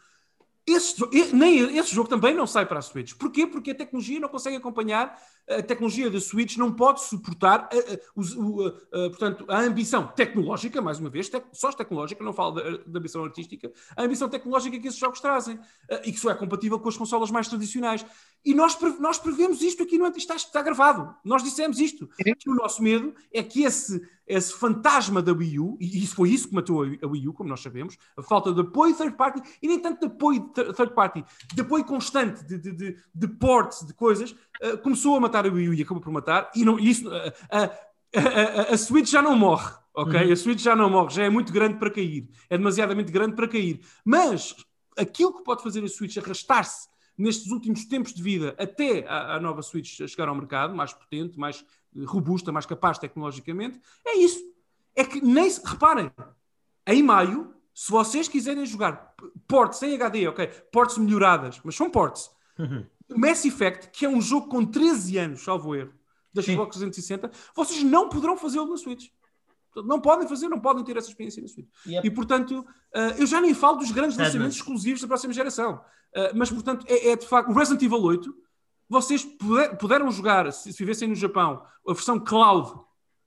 Esse, 0.67 1.01
nem, 1.33 1.77
esse 1.79 1.95
jogo 1.95 2.09
também 2.09 2.35
não 2.35 2.47
sai 2.47 2.67
para 2.67 2.79
a 2.79 2.83
Switch. 2.83 3.15
Porquê? 3.15 3.47
Porque 3.47 3.71
a 3.71 3.75
tecnologia 3.75 4.21
não 4.21 4.29
consegue 4.29 4.57
acompanhar, 4.57 5.17
a 5.49 5.63
tecnologia 5.63 6.11
da 6.11 6.21
Switch 6.21 6.57
não 6.57 6.73
pode 6.73 7.03
suportar 7.03 7.69
a, 7.73 7.77
a, 7.77 9.07
a, 9.07 9.11
portanto, 9.11 9.45
a 9.49 9.61
ambição 9.61 10.09
tecnológica, 10.09 10.83
mais 10.83 10.99
uma 10.99 11.09
vez, 11.09 11.31
só 11.53 11.71
tecnológica, 11.73 12.25
não 12.25 12.33
falo 12.33 12.53
da, 12.53 12.63
da, 12.87 12.99
ambição 12.99 13.25
artística, 13.25 13.71
a 13.97 14.03
ambição 14.03 14.29
tecnológica 14.29 14.79
que 14.79 14.89
esses 14.89 14.99
jogos 14.99 15.21
trazem 15.21 15.59
e 16.05 16.13
que 16.13 16.19
só 16.19 16.31
é 16.31 16.35
compatível 16.35 16.81
com 16.81 16.89
as 16.89 16.97
consolas 16.97 17.31
mais 17.31 17.49
tradicionais. 17.49 18.05
E 18.45 18.55
nós, 18.55 18.79
nós 19.01 19.19
prevemos 19.19 19.61
isto 19.63 19.83
aqui 19.83 19.99
no 19.99 20.07
está, 20.17 20.37
está 20.37 20.63
gravado. 20.63 21.15
Nós 21.25 21.43
dissemos 21.43 21.79
isto. 21.79 22.09
o 22.47 22.55
nosso 22.55 22.83
medo 22.83 23.15
é 23.33 23.43
que 23.43 23.65
esse, 23.65 24.01
esse 24.27 24.53
fantasma 24.53 25.21
da 25.21 25.33
Wii 25.33 25.59
U, 25.59 25.77
e 25.81 26.03
isso 26.03 26.15
foi 26.15 26.31
isso 26.31 26.49
que 26.49 26.55
matou 26.55 26.83
a 26.83 27.07
Wii 27.07 27.29
U, 27.29 27.33
como 27.33 27.49
nós 27.49 27.61
sabemos, 27.61 27.99
a 28.17 28.23
falta 28.23 28.53
de 28.53 28.61
apoio 28.61 28.95
third 28.97 29.17
party, 29.17 29.43
e 29.61 29.67
nem 29.67 29.81
tanto 29.81 30.01
de 30.01 30.07
apoio 30.07 30.41
third 30.53 30.95
party, 30.95 31.25
de 31.55 31.61
apoio 31.61 31.85
constante 31.85 32.45
de, 32.45 32.57
de, 32.57 32.73
de, 32.73 32.97
de 33.15 33.29
ports, 33.29 33.85
de 33.85 33.93
coisas, 33.93 34.31
uh, 34.63 34.79
começou 34.79 35.17
a 35.17 35.21
matar 35.21 35.36
a 35.45 35.51
Wii 35.51 35.69
U 35.69 35.75
e 35.75 35.83
acabou 35.83 36.01
por 36.01 36.13
matar, 36.13 36.51
e 36.55 36.65
não, 36.65 36.79
isso, 36.79 37.09
uh, 37.09 37.29
uh, 37.29 38.73
a 38.73 38.79
Switch 38.79 39.11
já 39.11 39.21
não 39.21 39.37
morre. 39.37 39.75
Ok? 39.95 40.27
Uhum. 40.27 40.33
A 40.33 40.37
Switch 40.37 40.61
já 40.61 40.77
não 40.77 40.91
morre, 40.91 41.11
já 41.11 41.25
é 41.25 41.31
muito 41.31 41.53
grande 41.53 41.79
para 41.79 41.91
cair. 41.91 42.29
É 42.51 42.57
demasiadamente 42.57 43.11
grande 43.11 43.35
para 43.35 43.49
cair. 43.49 43.81
Mas 44.05 44.55
aquilo 44.97 45.35
que 45.35 45.43
pode 45.43 45.63
fazer 45.63 45.83
a 45.83 45.89
Switch 45.89 46.17
arrastar-se 46.19 46.89
nestes 47.17 47.51
últimos 47.51 47.87
tempos 47.87 48.13
de 48.13 48.23
vida 48.23 48.55
até 48.59 49.07
a, 49.07 49.37
a 49.37 49.41
nova 49.41 49.63
Switch 49.63 50.07
chegar 50.07 50.29
ao 50.29 50.35
mercado, 50.35 50.75
mais 50.75 50.93
potente, 50.93 51.39
mais 51.39 51.65
robusta, 52.05 52.53
mais 52.53 52.67
capaz 52.67 52.99
tecnologicamente, 52.99 53.81
é 54.07 54.19
isso. 54.19 54.41
É 54.95 55.05
que 55.05 55.21
nem 55.25 55.49
se, 55.49 55.61
reparem, 55.65 56.11
em 56.87 57.03
maio, 57.03 57.55
se 57.75 57.91
vocês 57.91 58.29
quiserem 58.29 58.65
jogar 58.67 59.15
ports 59.47 59.83
em 59.83 59.95
HD, 59.95 60.29
ok, 60.29 60.47
ports 60.71 60.99
melhoradas, 60.99 61.61
mas 61.65 61.75
são 61.75 61.91
ports. 61.91 62.31
Uhum. 62.59 62.87
Mass 63.09 63.45
Effect, 63.45 63.91
que 63.91 64.05
é 64.05 64.09
um 64.09 64.21
jogo 64.21 64.49
com 64.49 64.65
13 64.65 65.19
anos, 65.19 65.43
salvo 65.43 65.75
erro, 65.75 65.93
da 66.33 66.43
Xbox 66.43 66.77
360, 66.77 67.31
vocês 67.55 67.83
não 67.83 68.09
poderão 68.09 68.37
fazê-lo 68.37 68.69
na 68.69 68.77
Switch. 68.77 69.09
Não 69.85 70.01
podem 70.01 70.27
fazer, 70.27 70.49
não 70.49 70.61
podem 70.61 70.83
ter 70.85 70.97
essa 70.97 71.09
experiência 71.09 71.43
na 71.43 71.49
Switch. 71.49 71.69
Yep. 71.87 72.07
E, 72.07 72.11
portanto, 72.11 72.61
uh, 72.61 72.99
eu 73.19 73.27
já 73.27 73.41
nem 73.41 73.53
falo 73.53 73.77
dos 73.77 73.91
grandes 73.91 74.17
lançamentos 74.17 74.57
exclusivos 74.57 75.03
da 75.03 75.07
próxima 75.07 75.33
geração. 75.33 75.81
Uh, 76.15 76.33
mas, 76.35 76.51
portanto, 76.51 76.87
é, 76.89 77.11
é, 77.11 77.17
de 77.17 77.27
facto. 77.27 77.51
O 77.51 77.53
Resident 77.53 77.83
Evil 77.83 78.03
8, 78.03 78.35
vocês 78.89 79.25
puder, 79.25 79.77
puderam 79.77 80.11
jogar, 80.11 80.51
se, 80.53 80.73
se 80.73 80.79
vivessem 80.79 81.09
no 81.09 81.15
Japão, 81.15 81.63
a 81.87 81.93
versão 81.93 82.19
cloud 82.19 82.73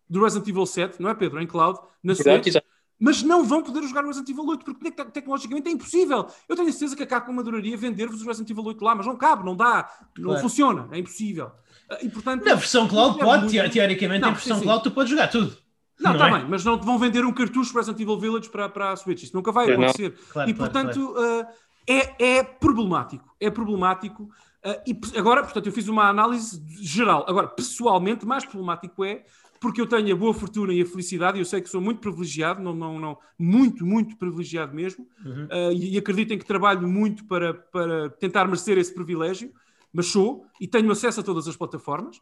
do 0.10 0.24
Resident 0.24 0.48
Evil 0.48 0.66
7, 0.66 1.00
não 1.00 1.10
é, 1.10 1.14
Pedro? 1.14 1.40
Em 1.40 1.46
cloud, 1.46 1.80
na 2.04 2.16
Switch. 2.16 2.48
Exato, 2.48 2.68
Mas 3.00 3.24
não 3.24 3.46
vão 3.46 3.64
poder 3.64 3.82
jogar 3.84 4.04
o 4.04 4.08
Resident 4.08 4.30
Evil 4.30 4.46
8 4.46 4.66
porque 4.66 4.92
tecnologicamente 4.92 5.70
é 5.70 5.72
impossível. 5.72 6.28
Eu 6.50 6.56
tenho 6.56 6.70
certeza 6.72 6.96
que 6.96 7.04
a 7.04 7.08
Capcom 7.08 7.40
adoraria 7.40 7.78
vender-vos 7.78 8.22
o 8.22 8.26
Resident 8.26 8.50
Evil 8.50 8.66
8 8.66 8.84
lá, 8.84 8.94
mas 8.94 9.06
não 9.06 9.16
cabe, 9.16 9.46
não 9.46 9.56
dá, 9.56 9.90
não 10.18 10.26
claro. 10.26 10.42
funciona, 10.42 10.88
é 10.92 11.00
impossível. 11.00 11.52
Uh, 11.90 12.06
e, 12.06 12.10
portanto, 12.10 12.44
na 12.44 12.56
versão 12.56 12.88
cloud, 12.88 13.18
pode, 13.18 13.46
muito... 13.46 13.72
teoricamente, 13.72 14.22
não, 14.22 14.32
em 14.32 14.34
versão 14.34 14.58
sim, 14.58 14.64
cloud, 14.64 14.84
tu 14.84 14.92
podes 14.92 15.10
jogar 15.10 15.30
tudo. 15.30 15.58
Não, 16.00 16.14
está 16.14 16.28
é? 16.28 16.32
bem, 16.32 16.46
mas 16.50 16.64
não 16.64 16.78
te 16.78 16.86
vão 16.86 16.98
vender 16.98 17.26
um 17.26 17.32
cartucho 17.32 17.74
Resident 17.74 18.00
Evil 18.00 18.20
Village 18.20 18.50
para, 18.50 18.68
para 18.70 18.92
a 18.92 18.96
Switch. 18.96 19.24
Isso 19.24 19.36
nunca 19.36 19.52
vai 19.52 19.72
acontecer. 19.72 20.18
Claro, 20.32 20.50
e, 20.50 20.54
claro, 20.54 20.72
portanto, 20.72 21.14
claro. 21.14 21.42
Uh, 21.42 21.48
é, 21.88 22.38
é 22.38 22.44
problemático. 22.44 23.36
É 23.40 23.50
problemático. 23.50 24.24
Uh, 24.24 24.82
e 24.86 25.18
agora, 25.18 25.44
portanto, 25.44 25.66
eu 25.66 25.72
fiz 25.72 25.88
uma 25.88 26.08
análise 26.08 26.62
geral. 26.82 27.26
Agora, 27.28 27.48
pessoalmente, 27.48 28.26
mais 28.26 28.46
problemático 28.46 29.04
é 29.04 29.24
porque 29.60 29.82
eu 29.82 29.88
tenho 29.88 30.14
a 30.14 30.18
boa 30.18 30.34
fortuna 30.34 30.74
e 30.74 30.82
a 30.82 30.86
felicidade, 30.86 31.38
e 31.38 31.42
eu 31.42 31.46
sei 31.46 31.62
que 31.62 31.70
sou 31.70 31.82
muito 31.82 32.00
privilegiado, 32.00 32.62
não, 32.62 32.74
não, 32.74 33.00
não, 33.00 33.18
muito, 33.38 33.86
muito 33.86 34.16
privilegiado 34.18 34.74
mesmo, 34.74 35.08
uhum. 35.26 35.46
uh, 35.46 35.72
e, 35.74 35.96
e 35.96 35.98
acreditem 35.98 36.38
que 36.38 36.46
trabalho 36.46 36.88
muito 36.88 37.26
para, 37.26 37.54
para 37.54 38.10
tentar 38.12 38.46
merecer 38.46 38.78
esse 38.78 38.94
privilégio, 38.94 39.52
mas 39.92 40.08
sou, 40.08 40.46
e 40.62 40.68
tenho 40.68 40.92
acesso 40.92 41.20
a 41.20 41.24
todas 41.24 41.48
as 41.48 41.56
plataformas, 41.56 42.22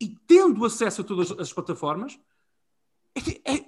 e 0.00 0.16
tendo 0.26 0.64
acesso 0.64 1.02
a 1.02 1.04
todas 1.04 1.30
as 1.32 1.52
plataformas, 1.52 2.18
é, 3.14 3.54
é, 3.54 3.64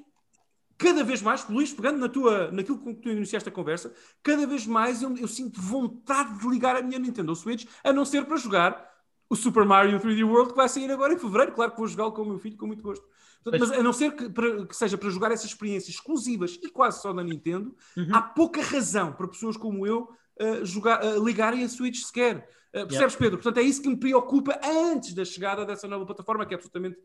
cada 0.78 1.05
vez 1.05 1.22
mais, 1.22 1.48
Luís, 1.48 1.72
pegando 1.72 1.98
na 1.98 2.09
tua, 2.09 2.50
naquilo 2.50 2.78
com 2.78 2.94
que 2.94 3.02
tu 3.02 3.09
iniciaste 3.11 3.48
a 3.48 3.52
conversa, 3.52 3.92
cada 4.22 4.46
vez 4.46 4.66
mais 4.66 5.02
eu, 5.02 5.16
eu, 5.16 5.28
sinto 5.28 5.61
vontade 5.61 6.38
de 6.38 6.48
ligar 6.48 6.76
a 6.76 6.82
minha 6.82 6.98
Nintendo 6.98 7.34
Switch, 7.36 7.66
a 7.82 7.92
não 7.92 8.05
ser 8.05 8.24
para 8.24 8.36
jogar 8.36 8.93
o 9.29 9.37
Super 9.37 9.64
Mario 9.64 9.99
3D 9.99 10.25
World 10.25 10.51
que 10.51 10.57
vai 10.57 10.68
sair 10.68 10.91
agora 10.91 11.12
em 11.12 11.18
fevereiro. 11.18 11.53
Claro 11.53 11.72
que 11.72 11.79
vou 11.79 11.87
jogá-lo 11.87 12.12
com 12.12 12.22
o 12.22 12.27
meu 12.27 12.39
filho 12.39 12.57
com 12.57 12.66
muito 12.66 12.83
gosto. 12.83 13.05
Portanto, 13.43 13.61
mas 13.61 13.79
a 13.79 13.83
não 13.83 13.93
ser 13.93 14.12
que, 14.12 14.29
para, 14.31 14.66
que, 14.66 14.75
seja 14.75 14.97
para 14.97 15.11
jogar 15.11 15.31
essas 15.31 15.51
experiências 15.51 15.95
exclusivas 15.97 16.59
e 16.62 16.70
quase 16.70 17.03
só 17.03 17.12
na 17.12 17.22
Nintendo, 17.22 17.77
uhum. 17.97 18.09
há 18.12 18.22
pouca 18.22 18.62
razão 18.62 19.12
para 19.12 19.29
pessoas 19.29 19.57
como 19.57 19.87
eu 19.87 20.09
uh, 20.41 20.64
jogar, 20.64 21.05
uh, 21.05 21.22
ligarem 21.22 21.62
a 21.62 21.68
Switch 21.68 22.03
sequer. 22.03 22.49
Uh, 22.70 22.87
percebes, 22.87 22.99
yeah. 22.99 23.18
Pedro? 23.18 23.37
Portanto, 23.39 23.59
é 23.59 23.62
isso 23.62 23.83
que 23.83 23.89
me 23.89 23.97
preocupa 23.97 24.59
antes 24.64 25.12
da 25.12 25.25
chegada 25.25 25.64
dessa 25.66 25.87
nova 25.87 26.07
plataforma, 26.07 26.47
que 26.47 26.55
é 26.55 26.57
absolutamente 26.57 26.99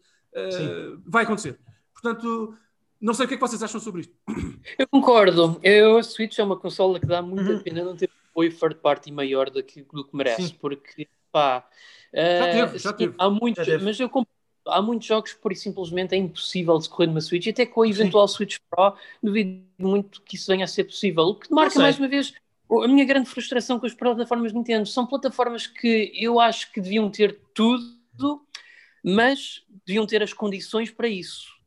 vai 1.07 1.23
acontecer. 1.23 1.59
Portanto, 1.91 2.55
não 3.01 3.13
sei 3.13 3.25
o 3.25 3.27
que 3.27 3.33
é 3.33 3.37
que 3.37 3.41
vocês 3.41 3.63
acham 3.63 3.79
sobre 3.79 4.01
isto. 4.01 4.13
Eu 4.77 4.87
concordo. 4.87 5.59
Eu, 5.63 5.97
a 5.97 6.03
Switch 6.03 6.37
é 6.37 6.43
uma 6.43 6.57
consola 6.57 6.99
que 6.99 7.05
dá 7.05 7.21
muita 7.21 7.51
uhum. 7.51 7.63
pena 7.63 7.83
não 7.83 7.95
ter 7.95 8.09
apoio 8.29 8.55
third 8.55 8.75
party 8.75 9.11
maior 9.11 9.49
do 9.49 9.63
que, 9.63 9.81
do 9.81 10.05
que 10.05 10.15
merece, 10.15 10.49
Sim. 10.49 10.57
porque 10.59 11.07
pá, 11.31 11.67
já 12.13 12.47
uh, 12.47 12.51
teve, 12.51 12.77
já 12.79 12.93
teve. 12.93 13.15
há 13.17 13.29
muitos, 13.29 13.67
mas 13.83 13.99
eu 13.99 14.09
há 14.67 14.81
muitos 14.81 15.07
jogos 15.07 15.33
que 15.33 15.41
por 15.41 15.55
simplesmente 15.55 16.13
é 16.13 16.17
impossível 16.17 16.77
de 16.77 16.89
correr 16.89 17.07
numa 17.07 17.21
Switch, 17.21 17.45
e 17.45 17.49
até 17.49 17.65
com 17.65 17.81
a 17.81 17.87
eventual 17.87 18.27
Sim. 18.27 18.35
Switch 18.35 18.57
Pro, 18.69 18.93
duvido 19.21 19.63
muito 19.77 20.21
que 20.21 20.35
isso 20.35 20.47
venha 20.47 20.65
a 20.65 20.67
ser 20.67 20.83
possível. 20.83 21.23
O 21.23 21.35
que 21.35 21.51
marca 21.53 21.79
mais 21.79 21.97
uma 21.97 22.07
vez 22.07 22.33
a 22.71 22.87
minha 22.87 23.05
grande 23.05 23.27
frustração 23.27 23.79
com 23.79 23.85
as 23.85 23.93
plataformas 23.93 24.53
Nintendo. 24.53 24.85
São 24.85 25.05
plataformas 25.05 25.65
que 25.65 26.11
eu 26.13 26.39
acho 26.39 26.71
que 26.71 26.79
deviam 26.79 27.09
ter 27.09 27.39
tudo, 27.53 28.41
mas 29.03 29.63
deviam 29.85 30.05
ter 30.05 30.21
as 30.21 30.33
condições 30.33 30.91
para 30.91 31.07
isso. 31.07 31.58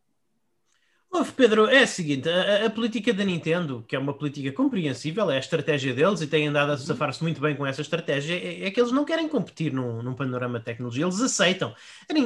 Pedro, 1.36 1.66
é 1.66 1.82
o 1.82 1.86
seguinte: 1.86 2.26
a, 2.28 2.66
a, 2.66 2.70
política 2.70 3.12
da 3.12 3.22
Nintendo, 3.22 3.84
que 3.86 3.94
é 3.94 3.98
uma 3.98 4.14
política 4.14 4.50
compreensível, 4.50 5.30
é 5.30 5.36
a 5.36 5.38
estratégia 5.38 5.92
deles 5.92 6.22
e 6.22 6.26
têm 6.26 6.48
andado 6.48 6.70
a 6.70 6.72
uhum. 6.72 6.78
safar-se 6.78 7.22
muito 7.22 7.38
bem 7.38 7.54
com 7.54 7.66
essa 7.66 7.82
estratégia, 7.82 8.34
é, 8.34 8.64
é, 8.66 8.70
que 8.70 8.80
eles 8.80 8.92
não 8.92 9.04
querem 9.04 9.28
competir 9.28 9.72
num, 9.72 10.02
num 10.02 10.14
panorama 10.14 10.58
de 10.58 10.64
tecnologia, 10.64 11.04
eles 11.04 11.20
aceitam. 11.20 11.74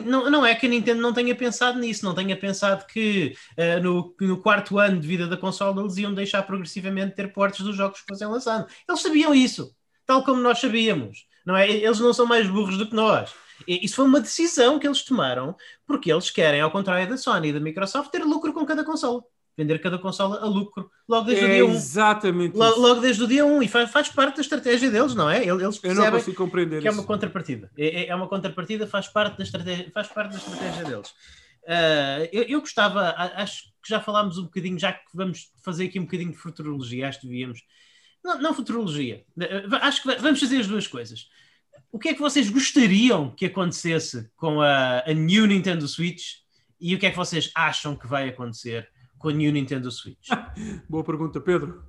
Não, 0.04 0.30
não, 0.30 0.46
é 0.46 0.54
que 0.54 0.66
a 0.66 0.68
Nintendo 0.68 1.00
não 1.00 1.12
tenha 1.12 1.34
pensado 1.34 1.80
nisso, 1.80 2.04
não 2.04 2.14
tenha 2.14 2.36
pensado 2.36 2.86
que 2.86 3.36
uh, 3.58 3.82
no, 3.82 4.14
no, 4.20 4.38
quarto 4.38 4.78
ano 4.78 5.00
de 5.00 5.08
vida 5.08 5.26
da 5.26 5.36
consola 5.36 5.82
eles 5.82 5.96
iam 5.96 6.14
deixar 6.14 6.44
progressivamente 6.44 7.16
ter 7.16 7.32
portes 7.32 7.64
dos 7.64 7.76
jogos 7.76 8.00
que 8.00 8.06
fossem 8.06 8.28
lançando. 8.28 8.66
Eles 8.88 9.02
sabiam 9.02 9.34
isso, 9.34 9.74
tal 10.06 10.22
como 10.22 10.40
nós 10.40 10.60
sabíamos. 10.60 11.26
Não 11.44 11.56
é? 11.56 11.70
Eles 11.70 12.00
não 12.00 12.12
são 12.12 12.26
mais 12.26 12.48
burros 12.48 12.76
do 12.78 12.88
que 12.88 12.94
nós. 12.94 13.32
Isso 13.66 13.96
foi 13.96 14.04
uma 14.04 14.20
decisão 14.20 14.78
que 14.78 14.86
eles 14.86 15.02
tomaram 15.02 15.56
porque 15.86 16.12
eles 16.12 16.30
querem, 16.30 16.60
ao 16.60 16.70
contrário 16.70 17.08
da 17.08 17.16
Sony 17.16 17.48
e 17.48 17.52
da 17.52 17.60
Microsoft, 17.60 18.10
ter 18.10 18.24
lucro 18.24 18.52
com 18.52 18.64
cada 18.66 18.84
consola. 18.84 19.22
Vender 19.56 19.78
cada 19.78 19.98
consola 19.98 20.38
a 20.40 20.44
lucro 20.44 20.90
logo 21.08 21.26
desde 21.26 21.44
é 21.44 21.48
o 21.48 21.50
dia 21.50 21.66
1. 21.66 21.70
Exatamente. 21.70 22.56
Logo, 22.56 22.78
logo, 22.78 23.00
desde 23.00 23.24
o 23.24 23.26
dia 23.26 23.46
1. 23.46 23.62
E 23.62 23.68
faz, 23.68 23.90
faz, 23.90 24.08
parte 24.10 24.36
da 24.36 24.42
estratégia 24.42 24.90
deles, 24.90 25.14
não 25.14 25.30
é? 25.30 25.46
Eles 25.46 25.80
Eu 25.82 25.94
não 25.94 26.10
consigo 26.10 26.36
compreender 26.36 26.82
que 26.82 26.88
isso. 26.88 26.96
é 26.96 27.00
uma 27.00 27.06
contrapartida. 27.06 27.70
É, 27.76 27.86
é, 27.86 28.08
é, 28.08 28.14
uma 28.14 28.28
contrapartida, 28.28 28.86
faz 28.86 29.08
parte 29.08 29.38
da 29.38 29.44
estratégia, 29.44 29.90
faz 29.94 30.08
parte 30.08 30.32
da 30.32 30.38
estratégia 30.38 30.84
deles. 30.84 31.08
Uh, 31.62 32.28
eu, 32.32 32.42
eu, 32.42 32.60
gostava, 32.60 33.14
acho 33.16 33.64
que 33.82 33.88
já 33.88 33.98
falámos 33.98 34.36
um 34.36 34.44
bocadinho, 34.44 34.78
já 34.78 34.92
que 34.92 35.00
vamos 35.14 35.50
fazer 35.64 35.86
aqui 35.86 35.98
um 35.98 36.04
bocadinho 36.04 36.32
de 36.32 36.36
futurologia, 36.36 37.08
acho 37.08 37.20
que 37.22 37.26
devíamos. 37.26 37.62
Não, 38.22 38.38
não 38.38 38.54
futurologia. 38.54 39.24
Acho 39.80 40.02
que 40.02 40.16
vamos 40.16 40.38
fazer 40.38 40.58
as 40.58 40.66
duas 40.66 40.86
coisas 40.86 41.28
o 41.92 41.98
que 41.98 42.08
é 42.10 42.14
que 42.14 42.20
vocês 42.20 42.50
gostariam 42.50 43.30
que 43.30 43.46
acontecesse 43.46 44.28
com 44.36 44.60
a, 44.60 45.00
a 45.06 45.12
New 45.12 45.46
Nintendo 45.46 45.86
Switch 45.88 46.36
e 46.80 46.94
o 46.94 46.98
que 46.98 47.06
é 47.06 47.10
que 47.10 47.16
vocês 47.16 47.50
acham 47.54 47.96
que 47.96 48.06
vai 48.06 48.28
acontecer 48.28 48.88
com 49.18 49.28
a 49.28 49.32
New 49.32 49.50
Nintendo 49.52 49.90
Switch? 49.90 50.28
Boa 50.88 51.02
pergunta, 51.04 51.40
Pedro. 51.40 51.82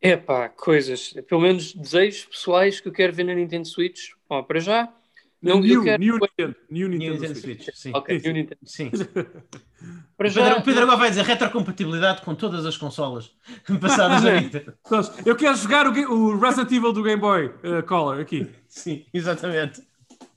É 0.00 0.16
pá, 0.16 0.48
coisas, 0.50 1.14
pelo 1.26 1.40
menos 1.40 1.72
desejos 1.74 2.26
pessoais 2.26 2.78
que 2.80 2.88
eu 2.88 2.92
quero 2.92 3.12
ver 3.12 3.24
na 3.24 3.34
Nintendo 3.34 3.66
Switch. 3.66 4.10
Bom, 4.28 4.42
para 4.42 4.60
já. 4.60 4.92
Não, 5.40 5.56
eu 5.56 5.60
new, 5.60 5.84
quero- 5.84 6.02
new 6.02 6.18
Nintendo. 6.18 6.56
New 6.70 6.88
New 6.88 6.98
Nintendo 6.98 7.14
Nintendo 7.20 7.40
Switch. 7.40 7.62
Switch. 7.62 7.76
Sim. 7.76 7.92
Ok, 7.94 8.20
Sim, 8.20 8.26
New 8.26 8.34
Nintendo. 8.34 8.60
Sim. 8.64 8.90
Para 10.16 10.28
O 10.28 10.30
já, 10.30 10.42
Pedro, 10.44 10.58
o 10.60 10.62
Pedro 10.62 10.82
agora 10.84 10.96
vai 10.96 11.08
dizer 11.10 11.24
retrocompatibilidade 11.24 12.22
com 12.22 12.34
todas 12.34 12.64
as 12.64 12.76
consolas 12.76 13.30
passadas 13.80 14.22
na 14.22 14.40
Nintendo. 14.40 14.74
Pronto, 14.82 15.12
Eu 15.26 15.36
quero 15.36 15.56
jogar 15.56 15.86
o, 15.86 15.90
o 15.90 16.38
Resident 16.38 16.72
Evil 16.72 16.92
do 16.92 17.02
Game 17.02 17.20
Boy 17.20 17.46
uh, 17.46 17.82
Color 17.86 18.20
aqui. 18.20 18.46
Sim, 18.66 19.04
exatamente. 19.12 19.82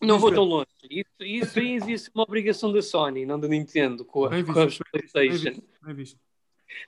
não 0.02 0.20
vou 0.20 0.32
tão 0.32 0.44
longe. 0.44 0.68
Isso, 0.90 1.08
isso 1.22 1.60
aí 1.60 2.00
ser 2.00 2.12
uma 2.14 2.24
obrigação 2.24 2.74
da 2.74 2.82
Sony, 2.82 3.26
não 3.26 3.40
da 3.40 3.48
Nintendo, 3.48 4.04
com 4.04 4.26
a, 4.26 4.30
Bem 4.30 4.44
com 4.44 4.52
a 4.52 4.66
visto, 4.66 4.84
bem 4.92 5.02
visto, 5.02 5.14
bem 5.14 5.30
PlayStation. 5.30 5.62
visto, 5.62 5.86
bem 5.86 5.96
visto. 5.96 6.20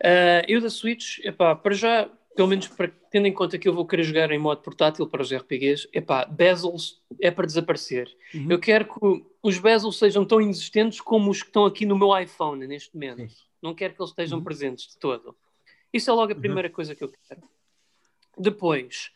Ah, 0.03 0.43
eu 0.47 0.59
da 0.59 0.69
Switch, 0.69 1.19
epá, 1.19 1.55
para 1.55 1.73
já, 1.73 2.09
pelo 2.35 2.47
menos 2.47 2.67
para, 2.67 2.87
tendo 3.09 3.27
em 3.27 3.33
conta 3.33 3.57
que 3.57 3.67
eu 3.67 3.73
vou 3.73 3.85
querer 3.85 4.03
jogar 4.03 4.31
em 4.31 4.39
modo 4.39 4.61
portátil 4.61 5.05
para 5.07 5.21
os 5.21 5.31
RPGs, 5.33 5.87
epá, 5.93 6.25
bezels 6.25 7.01
é 7.19 7.29
para 7.29 7.45
desaparecer. 7.45 8.15
Uhum. 8.33 8.47
Eu 8.49 8.59
quero 8.59 8.85
que 8.85 9.25
os 9.43 9.59
bezels 9.59 9.97
sejam 9.97 10.23
tão 10.25 10.39
inexistentes 10.41 11.01
como 11.01 11.29
os 11.29 11.41
que 11.41 11.49
estão 11.49 11.65
aqui 11.65 11.85
no 11.85 11.97
meu 11.97 12.17
iPhone 12.17 12.65
neste 12.67 12.93
momento. 12.93 13.27
Sim. 13.29 13.35
Não 13.61 13.75
quero 13.75 13.93
que 13.93 14.01
eles 14.01 14.11
estejam 14.11 14.37
Uhum. 14.39 14.43
presentes 14.43 14.87
de 14.87 14.97
todo. 14.97 15.35
Isso 15.93 16.09
é 16.09 16.13
logo 16.13 16.31
a 16.31 16.35
primeira 16.35 16.69
coisa 16.69 16.95
que 16.95 17.03
eu 17.03 17.11
quero. 17.27 17.41
Depois, 18.37 19.11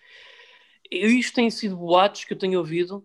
isto 0.92 1.34
tem 1.36 1.50
sido 1.50 1.78
boatos 1.78 2.26
que 2.26 2.34
eu 2.34 2.38
tenho 2.38 2.60
ouvido, 2.60 3.04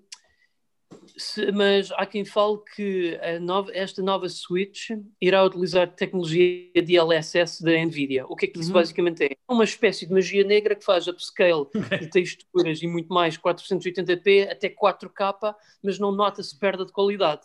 se- 1.16 1.50
mas 1.52 1.90
há 1.92 2.06
quem 2.06 2.24
fale 2.24 2.58
que 2.74 3.18
a 3.22 3.38
nova- 3.40 3.70
esta 3.74 4.02
nova 4.02 4.28
Switch 4.28 4.90
irá 5.20 5.44
utilizar 5.44 5.88
tecnologia 5.94 6.70
DLSS 6.74 7.62
da 7.62 7.72
NVIDIA. 7.72 8.26
O 8.26 8.34
que 8.36 8.46
é 8.46 8.48
que 8.48 8.58
isso 8.58 8.68
Uhum. 8.70 8.74
basicamente 8.74 9.22
é? 9.24 9.32
É 9.32 9.52
uma 9.52 9.64
espécie 9.64 10.06
de 10.06 10.12
magia 10.12 10.44
negra 10.44 10.74
que 10.74 10.84
faz 10.84 11.06
upscale 11.06 11.66
de 12.00 12.06
texturas 12.08 12.82
e 12.82 12.86
muito 12.86 13.12
mais 13.12 13.36
480p 13.36 14.48
até 14.50 14.68
4K, 14.68 15.54
mas 15.82 15.98
não 15.98 16.12
nota-se 16.12 16.58
perda 16.58 16.84
de 16.84 16.92
qualidade. 16.92 17.42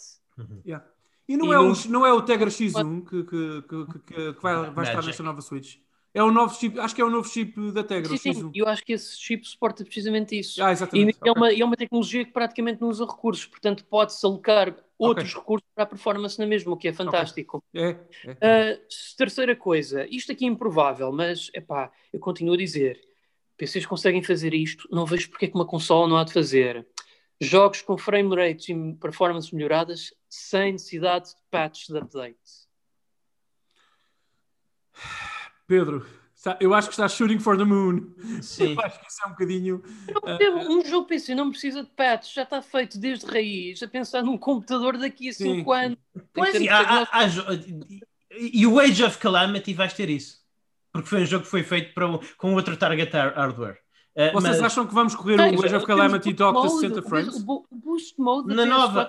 Yeah. 0.65 0.85
E 1.27 1.35
não, 1.37 1.47
E 1.47 1.49
é 1.51 1.55
não- 1.55 1.71
O, 1.71 1.87
não 1.89 2.05
é 2.05 2.13
o 2.13 2.21
Tegra 2.21 2.49
X1 2.49 3.01
que, 3.01 3.23
que, 3.23 3.61
que, 3.63 3.99
que- 4.13 4.41
vai, 4.41 4.69
vai 4.69 4.85
estar 4.85 5.03
nesta 5.03 5.23
nova 5.23 5.41
Switch. 5.41 5.77
É 6.16 6.24
o 6.24 6.32
novo 6.32 6.55
chip, 6.55 6.80
acho 6.80 6.95
que 6.95 7.01
é 7.01 7.03
o 7.03 7.09
novo 7.09 7.28
chip 7.28 7.72
da 7.74 7.84
Tegra, 7.84 8.16
Sim, 8.16 8.34
sim, 8.34 8.43
X1. 8.45 8.51
eu 8.55 8.70
acho 8.70 8.86
que 8.86 8.93
esse 8.93 9.20
chip 9.20 9.45
suporta 9.45 9.84
precisamente 9.84 10.39
isso. 10.39 10.63
Ah, 10.63 10.70
E 10.70 10.72
exatamente. 10.72 11.18
é, 11.22 11.32
uma, 11.34 11.51
é 11.51 11.66
uma 11.66 11.76
tecnologia 11.76 12.24
que 12.24 12.32
praticamente 12.32 12.80
não 12.80 12.88
usa 12.88 13.05
recursos, 13.05 13.45
portanto 13.45 13.84
pode-se 13.84 14.26
alocar 14.26 14.74
outros 14.97 15.34
recursos 15.34 15.68
para 15.76 15.84
a 15.84 15.88
performance 15.88 16.39
na 16.39 16.45
mesma, 16.45 16.72
o 16.72 16.78
que 16.78 16.88
é 16.88 16.93
fantástico. 16.93 17.61
É, 17.74 17.97
é. 18.39 18.76
Uh, 18.76 18.82
terceira 19.18 19.57
coisa, 19.57 20.07
isto 20.09 20.32
aqui 20.32 20.45
é 20.45 20.47
improvável, 20.47 21.11
mas 21.11 21.51
epá, 21.53 21.91
eu 22.13 22.20
continuo 22.22 22.53
a 22.53 22.57
dizer: 22.57 22.97
PCs 23.57 23.86
conseguem 23.86 24.24
fazer 24.24 24.53
isto, 24.53 24.88
não 24.89 25.05
vejo 25.05 25.30
porque 25.30 25.43
é 25.43 25.47
que 25.49 25.55
uma 25.55 25.68
consola 25.68 26.07
não 26.07 26.16
há 26.16 26.24
de 26.24 26.32
fazer. 26.32 26.88
Jogos 27.41 27.82
com 27.82 27.97
frame 27.97 28.34
rates 28.34 28.70
e 28.70 28.93
performances 29.01 29.51
melhoradas 29.51 30.13
sem 30.30 30.72
necessidade 30.72 31.32
de 31.32 31.36
patches 31.51 31.89
de 31.89 31.97
update. 31.97 32.39
Pedro, 35.68 36.05
eu 36.59 36.74
acho 36.74 36.88
que 36.89 36.93
estás 36.93 37.13
shooting 37.13 37.39
for 37.39 37.57
the 37.57 37.63
moon. 37.63 38.13
Sim. 38.41 38.74
Eu 38.74 38.82
acho 38.82 38.99
que 38.99 39.07
isso 39.11 39.22
é 39.24 39.28
um 39.28 39.32
bocadinho. 39.32 39.84
Um 40.70 40.86
jogo 40.86 41.07
PC 41.07 41.34
não 41.34 41.49
precisa 41.49 41.84
de 41.84 41.89
patches, 41.89 42.34
já 42.34 42.43
está 42.43 42.61
feito 42.61 42.97
desde 42.99 43.26
raiz, 43.26 43.82
a 43.82 43.88
pensar 43.88 44.22
num 44.24 44.38
computador 44.38 44.97
daqui 44.97 45.30
a 45.30 45.34
Sim. 45.34 45.57
5 45.59 45.72
anos. 45.72 45.97
Pois, 46.34 46.53
e, 46.55 46.70
há- 46.70 47.03
há- 47.11 47.28
e 48.32 48.68
o 48.68 48.80
Age 48.80 49.03
of 49.03 49.18
Calamity 49.18 49.74
vais 49.74 49.93
ter 49.93 50.09
isso. 50.09 50.43
Porque 50.91 51.09
foi 51.09 51.24
um 51.24 51.26
jogo 51.26 51.43
que 51.43 51.49
foi 51.51 51.63
feito 51.63 51.93
para, 51.93 52.05
com 52.38 52.53
outro 52.53 52.78
target 52.78 53.13
har- 53.16 53.34
hardware. 53.36 53.80
Uh, 54.16 54.32
Vocês 54.32 54.61
mas- 54.61 54.63
acham 54.72 54.88
que 54.88 54.93
vamos 54.93 55.13
correr 55.13 55.38
o 55.39 55.66
Age 55.66 55.76
of 55.76 55.86
Calamity 55.86 56.32
de 56.32 56.41
mode, 56.43 56.72
60 56.72 56.99
o 56.99 57.03
frames? 57.03 57.36
O 57.45 57.68
boost 57.72 58.18
mode 58.18 58.47
da 58.47 58.55
Na 58.55 58.63
PS4 58.63 58.70
nova- 58.70 59.07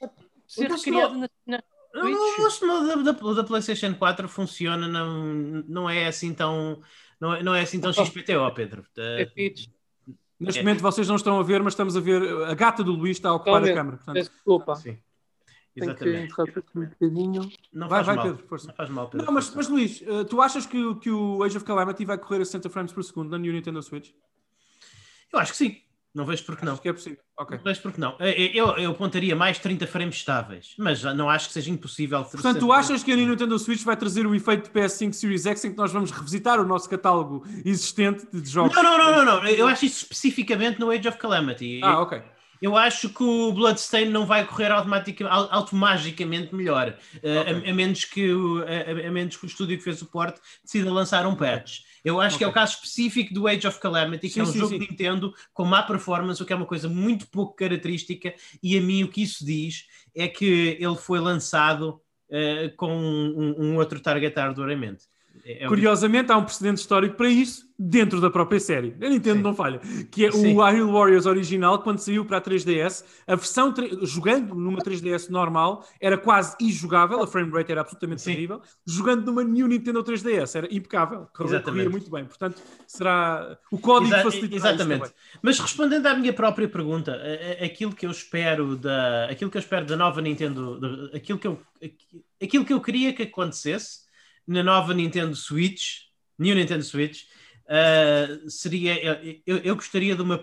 é 0.00 0.08
ser 0.46 0.70
recriado 0.70 1.18
na, 1.46 1.62
o 1.94 2.50
sistema 2.50 2.84
da, 3.02 3.12
da, 3.12 3.32
da 3.34 3.44
PlayStation 3.44 3.94
4 3.94 4.28
funciona, 4.28 4.86
não, 4.88 5.24
não 5.68 5.88
é 5.90 6.06
assim 6.06 6.32
tão. 6.34 6.80
Não 7.20 7.34
é, 7.34 7.42
não 7.42 7.54
é 7.54 7.62
assim 7.62 7.80
tão 7.80 7.92
XPTO, 7.92 8.52
Pedro. 8.54 8.84
É 8.96 9.24
Uh, 9.24 9.30
fixe. 9.34 9.70
Neste 10.38 10.60
É. 10.60 10.62
momento 10.62 10.80
vocês 10.82 11.08
não 11.08 11.16
estão 11.16 11.40
a 11.40 11.42
ver, 11.42 11.60
mas 11.62 11.72
estamos 11.72 11.96
a 11.96 12.00
ver. 12.00 12.22
A 12.44 12.54
gata 12.54 12.84
do 12.84 12.92
Luís 12.92 13.16
está 13.16 13.30
a 13.30 13.34
ocupar 13.34 13.54
a 13.54 13.58
a 13.58 13.60
ver. 13.60 13.74
câmara. 13.74 13.96
portanto, 13.96 14.14
Peço 14.14 14.30
desculpa. 14.30 14.76
sim. 14.76 14.98
Exatamente. 15.74 16.32
um 16.74 16.84
bocadinho. 16.86 17.50
Não 17.72 17.88
Vai, 17.88 17.98
faz 18.02 18.06
vai, 18.06 18.16
mal. 18.16 18.24
Pedro, 18.26 18.46
força. 18.48 18.66
Não 18.68 18.74
faz 18.74 18.90
mal, 18.90 19.08
Pedro. 19.08 19.26
Não, 19.26 19.32
mas, 19.32 19.54
mas 19.54 19.68
Luís, 19.68 20.02
eh, 20.06 20.24
tu 20.24 20.40
achas 20.40 20.66
que, 20.66 20.76
o- 20.84 20.96
que 20.96 21.08
o 21.10 21.42
Age 21.44 21.56
of 21.56 21.64
Calamity 21.66 22.04
vai 22.04 22.18
correr 22.18 22.40
a 22.42 22.44
60 22.44 22.68
frames 22.68 22.92
por 22.92 23.02
segundo 23.04 23.30
na 23.30 23.38
New 23.38 23.52
Nintendo 23.52 23.80
Switch? 23.82 24.10
Eu 25.32 25.38
acho 25.38 25.52
que 25.52 25.58
sim. 25.58 25.80
Não 26.18 26.26
vejo 26.26 26.42
porque 26.44 26.64
não. 26.64 26.72
Acho 26.72 26.82
que 26.82 26.88
é 26.88 26.92
possível. 26.92 27.18
Ok. 27.38 27.56
Não 27.58 27.64
vejo 27.64 27.80
porque 27.80 28.00
não. 28.00 28.16
Eu, 28.18 28.26
eu, 28.28 28.76
eu 28.78 28.90
apontaria 28.90 29.36
mais 29.36 29.58
30 29.60 29.86
frames 29.86 30.16
estáveis, 30.16 30.74
mas 30.76 31.02
não 31.04 31.30
acho 31.30 31.46
que 31.46 31.52
seja 31.54 31.70
impossível. 31.70 32.24
Portanto, 32.24 32.58
tu 32.58 32.72
achas 32.72 33.04
que 33.04 33.12
a 33.12 33.16
Nintendo 33.16 33.56
Switch 33.58 33.84
vai 33.84 33.96
trazer 33.96 34.26
o 34.26 34.34
efeito 34.34 34.64
de 34.64 34.70
PS5 34.78 35.12
Series 35.12 35.46
X 35.46 35.64
em 35.64 35.70
que 35.70 35.76
nós 35.76 35.92
vamos 35.92 36.10
revisitar 36.10 36.60
o 36.60 36.66
nosso 36.66 36.90
catálogo 36.90 37.46
existente 37.64 38.26
de 38.32 38.50
jogos? 38.50 38.74
Não, 38.74 38.82
não, 38.82 38.98
não, 38.98 39.24
não, 39.24 39.24
não. 39.42 39.46
Eu 39.46 39.68
acho 39.68 39.86
isso 39.86 40.02
especificamente 40.04 40.80
no 40.80 40.90
Age 40.90 41.06
of 41.08 41.16
Calamity. 41.18 41.80
Ah, 41.84 42.00
ok. 42.00 42.20
Eu 42.60 42.76
acho 42.76 43.08
que 43.10 43.22
o 43.22 43.52
Bloodstain 43.52 44.06
não 44.10 44.26
vai 44.26 44.44
correr 44.44 44.72
automaticamente, 44.72 45.32
automagicamente 45.78 46.52
melhor, 46.54 46.96
eh, 47.22 47.38
a- 47.66 47.70
a, 47.70 47.72
menos 47.74 48.04
que 48.04 48.32
o, 48.32 48.64
a, 48.64 49.06
a 49.08 49.10
menos 49.12 49.36
que 49.36 49.44
o 49.44 49.46
estúdio 49.46 49.78
que 49.78 49.84
fez 49.84 50.02
o 50.02 50.06
porte 50.06 50.40
decida 50.64 50.92
lançar 50.92 51.24
um 51.26 51.36
patch. 51.36 51.82
Eu 52.08 52.20
acho 52.20 52.38
que 52.38 52.44
é 52.44 52.46
o 52.46 52.52
caso 52.52 52.74
específico 52.74 53.34
do 53.34 53.46
Age 53.46 53.66
of 53.66 53.78
Calamity, 53.78 54.28
que 54.28 54.34
Sim, 54.34 54.40
é 54.40 54.42
um 54.42 54.46
sim, 54.46 54.58
jogo 54.58 54.72
sim. 54.72 54.78
de 54.78 54.88
Nintendo 54.88 55.34
com 55.52 55.64
má 55.64 55.82
performance, 55.82 56.42
o 56.42 56.46
que 56.46 56.52
é 56.52 56.56
uma 56.56 56.66
coisa 56.66 56.88
muito 56.88 57.26
pouco 57.28 57.54
característica, 57.54 58.34
e 58.62 58.78
a 58.78 58.80
mim 58.80 59.02
o 59.02 59.08
que 59.08 59.22
isso 59.22 59.44
diz 59.44 59.86
é 60.14 60.26
que 60.26 60.76
ele 60.80 60.96
foi 60.96 61.20
lançado 61.20 62.00
eh, 62.30 62.72
com 62.76 62.92
um, 62.94 63.54
um 63.58 63.76
outro 63.76 64.00
target 64.00 64.34
hardware 64.34 64.70
em 64.70 64.76
mente. 64.76 65.04
É- 65.44 65.64
é 65.64 65.68
Curiosamente, 65.68 66.30
há 66.32 66.36
um 66.36 66.44
precedente 66.44 66.80
histórico 66.80 67.16
para 67.16 67.28
isso 67.28 67.66
dentro 67.80 68.20
da 68.20 68.28
própria 68.28 68.58
série. 68.58 68.94
A 69.00 69.08
Nintendo 69.08 69.36
Sim. 69.36 69.42
não 69.42 69.54
falha. 69.54 69.80
Que 70.10 70.26
é 70.26 70.32
Sim. 70.32 70.56
o 70.56 70.60
Hyrule 70.60 70.90
Warriors 70.92 71.26
original, 71.26 71.80
quando 71.80 71.98
saiu 72.00 72.24
para 72.24 72.38
a 72.38 72.40
3DS, 72.40 73.04
a 73.26 73.36
versão 73.36 73.72
jogando 74.02 74.54
numa 74.54 74.80
3DS 74.80 75.28
normal 75.30 75.86
era 76.00 76.18
quase 76.18 76.56
injogável, 76.60 77.22
a 77.22 77.26
frame 77.26 77.52
rate 77.52 77.70
era 77.70 77.82
absolutamente 77.82 78.22
Sim. 78.22 78.32
terrível. 78.32 78.60
Jogando 78.84 79.24
numa 79.26 79.44
New 79.44 79.68
Nintendo 79.68 80.02
3DS 80.02 80.56
era 80.56 80.66
impecável, 80.74 81.28
corria, 81.32 81.88
muito 81.88 82.10
bem. 82.10 82.24
Portanto, 82.24 82.60
será 82.86 83.56
o 83.70 83.78
código 83.78 84.12
Exa- 84.12 84.24
facilita 84.24 84.56
exatamente. 84.56 85.12
Mas 85.40 85.58
respondendo 85.60 86.06
à 86.06 86.14
minha 86.14 86.32
própria 86.32 86.68
pergunta, 86.68 87.16
aquilo 87.64 87.94
que 87.94 88.06
eu 88.06 88.10
espero 88.10 88.74
da, 88.76 89.26
aquilo 89.26 89.50
que 89.50 89.56
eu 89.56 89.60
espero 89.60 89.86
da 89.86 89.96
nova 89.96 90.20
Nintendo, 90.20 90.80
aquilo 91.14 91.38
que 91.38 91.46
eu, 91.46 91.60
aqui- 91.76 92.24
aquilo 92.42 92.64
que 92.64 92.72
eu 92.72 92.80
queria 92.80 93.12
que 93.12 93.22
acontecesse 93.22 94.07
na 94.48 94.62
nova 94.62 94.92
Nintendo 94.94 95.36
Switch, 95.36 96.06
New 96.38 96.54
Nintendo 96.56 96.82
Switch, 96.82 97.24
uh, 97.66 98.50
seria 98.50 98.94
eu, 99.46 99.58
eu- 99.58 99.74
gostaria 99.76 100.16
de 100.16 100.22
uma 100.22 100.40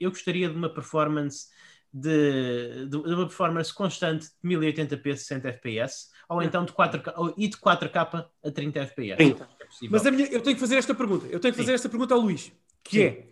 eu 0.00 0.10
gostaria 0.10 0.48
de 0.48 0.56
uma 0.56 0.68
performance 0.72 1.48
de, 1.92 2.86
de 2.88 2.96
uma 2.96 3.26
performance 3.26 3.72
constante 3.74 4.26
de 4.42 4.48
1080p 4.48 5.14
60 5.16 5.52
fps 5.52 6.10
ou 6.28 6.42
então 6.42 6.64
de 6.64 6.72
4K 6.72 7.12
ou- 7.16 7.34
e 7.36 7.46
de 7.48 7.56
4K 7.58 8.26
a 8.42 8.50
30 8.50 8.86
fps. 8.86 9.16
30. 9.16 9.44
É. 9.44 9.88
Mas 9.90 10.02
minha- 10.04 10.28
eu 10.28 10.40
tenho 10.40 10.56
que 10.56 10.60
fazer 10.60 10.76
esta 10.76 10.94
pergunta. 10.94 11.26
Eu 11.26 11.38
tenho 11.38 11.52
que 11.52 11.58
Sim. 11.60 11.64
fazer 11.64 11.74
esta 11.74 11.88
pergunta 11.90 12.14
ao 12.14 12.20
Luís, 12.20 12.50
que 12.82 12.96
Sim. 12.96 13.02
é. 13.02 13.28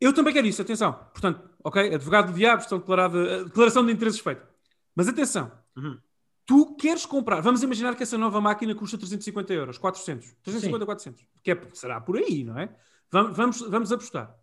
Eu 0.00 0.12
também 0.14 0.32
quero 0.32 0.46
isso, 0.46 0.62
atenção. 0.62 0.92
Portanto, 1.12 1.48
ok, 1.62 1.94
advogado 1.94 2.32
do 2.32 2.36
diabo, 2.38 2.62
estão 2.62 2.78
declarada, 2.78 3.44
declaração 3.44 3.84
de 3.86 3.92
interesses 3.92 4.20
feita. 4.20 4.48
Mas 4.96 5.06
atenção, 5.08 5.52
Uhum. 5.76 5.98
Tu 6.46 6.74
queres 6.76 7.06
comprar, 7.06 7.40
vamos 7.40 7.62
imaginar 7.62 7.94
que 7.94 8.02
essa 8.02 8.18
nova 8.18 8.40
máquina 8.40 8.74
custa 8.74 8.96
350 8.98 9.52
euros, 9.52 9.78
400, 9.78 10.32
350 10.42 10.84
400, 10.86 11.24
que 11.42 11.50
é, 11.52 11.60
será 11.74 12.00
por 12.00 12.16
aí, 12.18 12.44
não 12.44 12.58
é? 12.58 12.68
Vamos, 13.10 13.36
vamos, 13.36 13.60
vamos 13.60 13.92
apostar. 13.92 14.34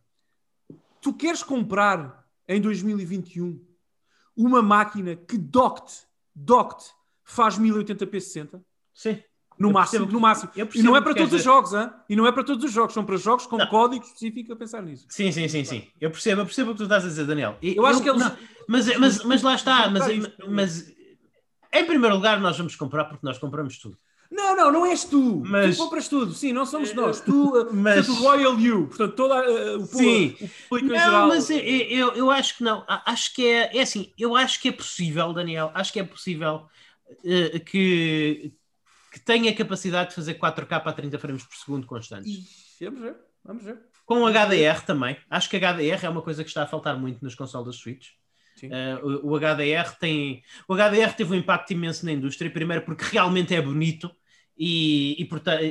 Tu 1.02 1.14
queres 1.14 1.44
comprar 1.44 2.26
em 2.48 2.60
2021 2.62 3.60
uma 4.36 4.62
máquina 4.62 5.16
que 5.16 5.38
docked, 5.38 5.92
docked 6.36 6.86
faz 7.24 7.58
1080p 7.58 8.12
60? 8.20 8.62
Sim. 8.94 9.22
No 9.58 9.70
Eu 9.70 9.74
máximo, 9.74 10.00
percebo- 10.06 10.14
no 10.14 10.20
máximo. 10.22 10.52
eu 10.56 10.70
E 10.74 10.82
não 10.82 10.96
é 10.96 11.02
para 11.02 11.14
todos 11.14 11.34
os 11.34 11.44
jogos, 11.44 11.74
hein? 11.74 11.90
E 12.08 12.16
não 12.16 12.26
é 12.26 12.32
para 12.32 12.44
todos 12.46 12.64
os 12.64 12.72
jogos, 12.72 12.94
são 12.94 13.04
para 13.06 13.18
jogos 13.18 13.46
com 13.46 13.58
Não. 13.58 13.68
código 13.68 14.06
específico 14.06 14.54
a 14.54 14.56
pensar 14.56 14.82
nisso. 14.82 15.06
Sim, 15.10 15.32
sim, 15.34 15.50
sim, 15.50 15.66
sim. 15.66 15.86
Eu 16.00 16.10
percebo, 16.12 16.42
eu 16.42 16.46
percebo 16.46 16.70
o 16.72 16.74
que 16.74 16.78
tu 16.78 16.84
estás 16.84 17.04
a 17.04 17.08
dizer, 17.10 17.26
Daniel. 17.26 17.58
E- 17.62 17.76
Eu 17.76 17.86
acho 17.86 18.02
que 18.02 18.10
eles- 18.10 18.22
não, 18.22 18.38
mas, 18.70 18.98
mas, 18.98 19.24
mas 19.26 19.42
lá 19.44 19.56
está, 19.56 19.90
mas, 19.90 20.06
mas 20.48 20.94
em 21.74 21.86
primeiro 21.86 22.16
lugar 22.16 22.40
nós 22.40 22.58
vamos 22.58 22.76
comprar 22.76 23.06
porque 23.06 23.26
nós 23.26 23.38
compramos 23.38 23.78
tudo. 23.78 23.98
Não, 24.32 24.56
não, 24.56 24.72
não 24.72 24.86
és 24.86 25.04
tu. 25.06 25.42
Mas- 25.46 25.76
Tu 25.76 25.84
compras 25.84 26.08
tudo. 26.08 26.34
Sim, 26.34 26.54
não 26.54 26.64
somos 26.66 26.94
nós. 26.94 27.20
Tu, 27.20 27.32
uh, 27.50 27.74
Mas- 27.74 28.06
portanto, 28.06 28.20
o 28.22 28.24
Royal 28.24 28.60
You. 28.60 28.88
Portanto, 28.88 29.16
todo 29.16 29.34
uh, 29.34 29.78
o 29.82 29.86
Sim. 29.88 30.36
o 30.40 30.50
público 30.70 30.94
Não, 30.94 31.00
geral. 31.00 31.28
mas 31.28 31.50
eu, 31.50 31.58
eu, 31.60 32.12
eu 32.14 32.32
acho 32.32 32.58
que 32.58 32.64
não. 32.64 32.84
Acho 32.88 33.34
que 33.34 33.46
é, 33.48 33.76
é 33.78 33.82
assim, 33.82 34.14
eu 34.18 34.36
acho 34.36 34.62
que 34.62 34.70
é 34.70 34.72
possível, 34.72 35.34
Daniel, 35.34 35.72
acho 35.74 35.92
que 35.92 36.00
é 36.00 36.04
possível 36.04 36.68
eh, 37.26 37.58
que, 37.60 38.54
que 39.12 39.20
tenha 39.20 39.54
capacidade 39.56 40.10
de 40.10 40.16
fazer 40.16 40.36
4K 40.36 40.82
a 40.86 40.94
30 40.94 41.18
frames 41.18 41.44
por 41.44 41.56
segundo 41.56 41.88
constantes. 41.88 42.78
Vamos 42.80 43.00
ver. 43.02 43.16
Vamos 43.44 43.64
ver. 43.64 43.80
Com 44.06 44.28
HDR 44.28 44.86
também. 44.86 45.18
Acho 45.30 45.50
que 45.50 45.58
HDR 45.58 46.06
é 46.06 46.10
uma 46.10 46.22
coisa 46.22 46.44
que 46.44 46.50
está 46.50 46.64
a 46.64 46.68
faltar 46.68 46.96
muito 47.00 47.24
nas 47.24 47.34
consolas 47.34 47.76
Switch. 47.76 48.10
Uh, 48.68 49.24
o, 49.24 49.34
o 49.34 49.40
HDR 49.40 49.96
tem. 50.00 50.44
O 50.68 50.74
HDR 50.74 51.14
teve 51.16 51.34
um 51.34 51.36
impacto 51.36 51.72
imenso 51.72 52.06
na 52.06 52.12
indústria, 52.12 52.50
primeiro 52.50 52.84
porque 52.84 53.04
realmente 53.06 53.54
é 53.56 53.62
bonito 53.62 54.12
e, 54.58 55.16
e 55.18 55.26
portanto, 55.26 55.62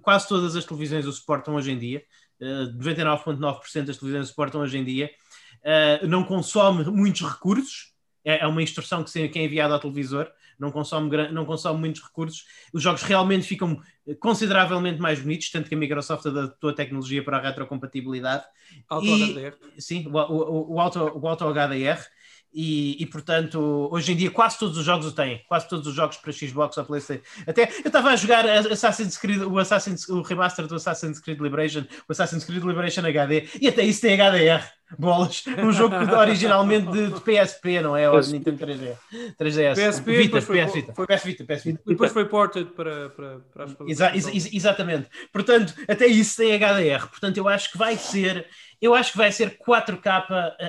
quase 0.00 0.26
todas 0.26 0.56
as 0.56 0.64
televisões 0.64 1.06
o 1.06 1.12
suportam 1.12 1.54
hoje 1.54 1.72
em 1.72 1.78
dia. 1.78 2.02
Uh, 2.40 2.72
99,9% 2.78 3.84
das 3.84 3.98
televisões 3.98 4.26
o 4.26 4.28
suportam 4.28 4.62
hoje 4.62 4.78
em 4.78 4.84
dia. 4.84 5.10
Uh, 5.58 6.06
não 6.06 6.24
consome 6.24 6.84
muitos 6.84 7.28
recursos, 7.28 7.92
é, 8.24 8.38
é 8.38 8.46
uma 8.46 8.62
instrução 8.62 9.04
que, 9.04 9.28
que 9.28 9.38
é 9.38 9.44
enviada 9.44 9.74
ao 9.74 9.80
televisor, 9.80 10.30
não 10.58 10.72
consome, 10.72 11.30
não 11.30 11.44
consome 11.44 11.78
muitos 11.78 12.02
recursos. 12.02 12.44
Os 12.72 12.82
jogos 12.82 13.02
realmente 13.02 13.46
ficam 13.46 13.80
consideravelmente 14.18 15.00
mais 15.00 15.20
bonitos, 15.20 15.50
tanto 15.50 15.68
que 15.68 15.74
a 15.74 15.78
Microsoft 15.78 16.26
adaptou 16.26 16.70
a 16.70 16.74
tecnologia 16.74 17.22
para 17.22 17.36
a 17.36 17.40
retrocompatibilidade. 17.40 18.44
Auto 18.88 19.06
E- 19.06 19.34
HDR. 19.34 19.54
Sim, 19.78 20.06
o, 20.08 20.18
o, 20.18 20.74
o, 20.74 20.80
auto, 20.80 20.98
o 21.00 21.28
Auto 21.28 21.44
HDR. 21.44 22.04
E, 22.52 22.96
e, 23.02 23.06
portanto, 23.06 23.88
hoje 23.92 24.12
em 24.12 24.16
dia 24.16 24.30
quase 24.30 24.58
todos 24.58 24.78
os 24.78 24.84
jogos 24.84 25.06
o 25.06 25.12
têm, 25.12 25.44
quase 25.46 25.68
todos 25.68 25.86
os 25.86 25.94
jogos 25.94 26.16
para 26.16 26.32
Xbox 26.32 26.76
ou 26.78 26.84
PlayStation. 26.84 27.22
Até 27.46 27.64
eu 27.84 27.88
estava 27.88 28.08
a 28.08 28.16
jogar 28.16 28.46
Assassin's 28.48 29.18
Creed, 29.18 29.42
o, 29.42 29.58
Assassin's, 29.58 30.08
o 30.08 30.22
remaster 30.22 30.66
do 30.66 30.74
Assassin's 30.74 31.20
Creed 31.20 31.38
Liberation, 31.40 31.84
o 32.08 32.12
Assassin's 32.12 32.44
Creed 32.44 32.64
Liberation 32.64 33.02
HD, 33.06 33.46
e 33.60 33.68
até 33.68 33.82
isso 33.84 34.00
tem 34.00 34.14
HDR. 34.18 34.64
Bolas, 34.98 35.44
um 35.62 35.70
jogo 35.70 35.94
originalmente 36.16 36.90
de, 36.90 37.08
de 37.12 37.20
PSP, 37.20 37.82
não 37.82 37.94
é? 37.94 38.08
Ou 38.08 38.18
de 38.18 38.32
Nintendo 38.32 38.64
3D. 38.66 38.96
3DS. 39.38 39.74
PSP, 39.74 40.16
Vita, 40.16 40.40
foi- 40.40 40.64
PS 40.64 40.72
Vita, 40.72 40.94
foi- 40.94 41.06
PS 41.06 41.24
Vita, 41.24 41.44
PS 41.44 41.64
Vita. 41.64 41.80
E 41.86 41.90
depois 41.90 42.10
foi 42.10 42.24
ported 42.24 42.70
para, 42.70 43.10
para, 43.10 43.40
para 43.52 43.64
as 43.64 43.76
Exa- 43.86 44.16
exa- 44.16 44.34
exa- 44.34 44.48
exatamente. 44.50 45.06
Portanto, 45.30 45.74
até 45.86 46.06
isso 46.06 46.38
tem 46.38 46.54
HDR. 46.54 47.06
Portanto, 47.08 47.36
eu 47.36 47.46
acho 47.46 47.70
que 47.70 47.76
vai 47.76 47.98
ser, 47.98 48.46
eu 48.80 48.94
acho 48.94 49.12
que 49.12 49.18
vai 49.18 49.30
ser 49.30 49.58
4K 49.58 50.24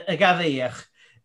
HDR. 0.09 0.75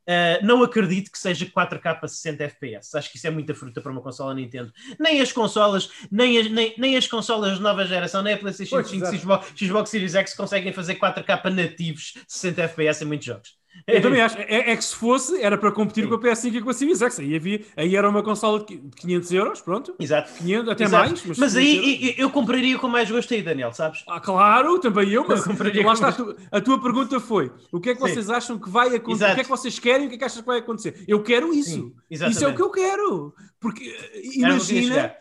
Uh, 0.07 0.45
não 0.45 0.63
acredito 0.63 1.11
que 1.11 1.19
seja 1.19 1.47
4K 1.47 1.99
a 2.03 2.09
60 2.09 2.45
FPS. 2.45 2.97
Acho 2.97 3.11
que 3.11 3.17
isso 3.17 3.27
é 3.27 3.31
muita 3.31 3.55
fruta 3.55 3.81
para 3.81 3.91
uma 3.91 4.03
consola 4.03 4.35
Nintendo. 4.35 4.73
Nem 4.99 5.21
as 5.21 5.33
consolas, 5.33 5.91
nem 6.11 6.39
as, 6.39 6.51
nem, 6.51 6.75
nem 6.77 6.97
as 6.97 7.07
consolas 7.07 7.57
de 7.57 7.63
nova 7.63 7.87
geração, 7.87 8.23
nem 8.23 8.35
a 8.35 8.39
PlayStation 8.39 8.77
Pois, 8.77 8.89
5, 8.89 9.03
exato. 9.03 9.19
Xbox, 9.19 9.53
Xbox 9.57 9.91
Series 9.91 10.15
X 10.15 10.35
conseguem 10.35 10.73
fazer 10.73 10.97
4K 10.97 11.51
nativos 11.51 12.15
60 12.29 12.63
FPS 12.63 13.03
em 13.03 13.07
muitos 13.07 13.27
jogos. 13.27 13.64
Eu 13.87 14.01
também 14.01 14.21
acho. 14.23 14.39
É, 14.39 14.71
é 14.73 14.77
que 14.77 14.85
se 14.85 14.97
fosse, 14.97 15.43
era 15.43 15.59
para 15.59 15.71
competir 15.71 16.05
Sim. 16.05 16.09
com 16.09 16.15
a 16.15 16.19
PS5 16.19 16.55
e 16.55 16.61
com 16.63 16.71
a 16.71 16.73
Series 16.73 17.03
X. 17.03 17.19
Aí, 17.21 17.37
havia, 17.37 17.61
aí 17.77 17.95
era 17.95 18.09
uma 18.09 18.23
consola 18.23 18.61
de 18.61 18.65
qui- 18.65 18.77
de 18.79 18.97
500 18.97 19.33
euros, 19.33 19.61
pronto. 19.61 19.95
Exato. 20.01 20.33
500, 20.39 20.69
até 20.71 20.85
Exato. 20.85 21.09
mais. 21.11 21.25
Mas, 21.27 21.39
Mas 21.39 21.53
500 21.53 21.57
aí 21.57 22.03
euros. 22.07 22.19
eu, 22.19 22.31
compraria 22.31 22.79
com 22.79 22.89
mais 22.89 23.11
gosto 23.11 23.35
aí, 23.35 23.43
Daniel, 23.43 23.73
sabes? 23.75 24.03
Ah, 24.09 24.21
claro, 24.21 24.79
também 24.79 25.11
eu, 25.11 25.27
mas 25.29 25.41
Eu 25.41 25.47
compraria 25.53 25.85
lá 25.87 25.93
está, 25.93 26.09
a 26.09 26.13
com- 26.13 26.25
tu- 26.25 26.37
a 26.51 26.61
tua 26.61 26.81
pergunta 26.83 27.21
foi: 27.21 27.51
o 27.71 27.79
que 27.81 27.91
é 27.91 27.95
que 27.95 28.01
Sim. 28.01 28.09
vocês 28.15 28.31
acham 28.31 28.59
que 28.59 28.71
vai 28.71 28.89
acontecer? 28.95 29.25
Exato. 29.25 29.33
O 29.33 29.35
que 29.35 29.41
é 29.41 29.45
que 29.45 29.51
vocês 29.51 29.79
querem? 29.79 30.07
O 30.07 30.09
que 30.09 30.15
é 30.15 30.19
que 30.19 30.25
achas 30.25 30.41
que 30.41 30.47
vai 30.47 30.59
acontecer? 30.61 31.05
Eu 31.07 31.23
quero 31.23 31.53
isso. 31.53 31.71
Sim, 31.71 31.93
isso 32.11 32.23
é 32.25 32.27
o 32.27 32.31
exatamente. 32.31 32.57
que 32.57 32.63
eu 32.63 32.71
quero. 32.71 33.35
Porque 33.61 33.85
eh, 33.85 34.21
imagina. 34.37 35.15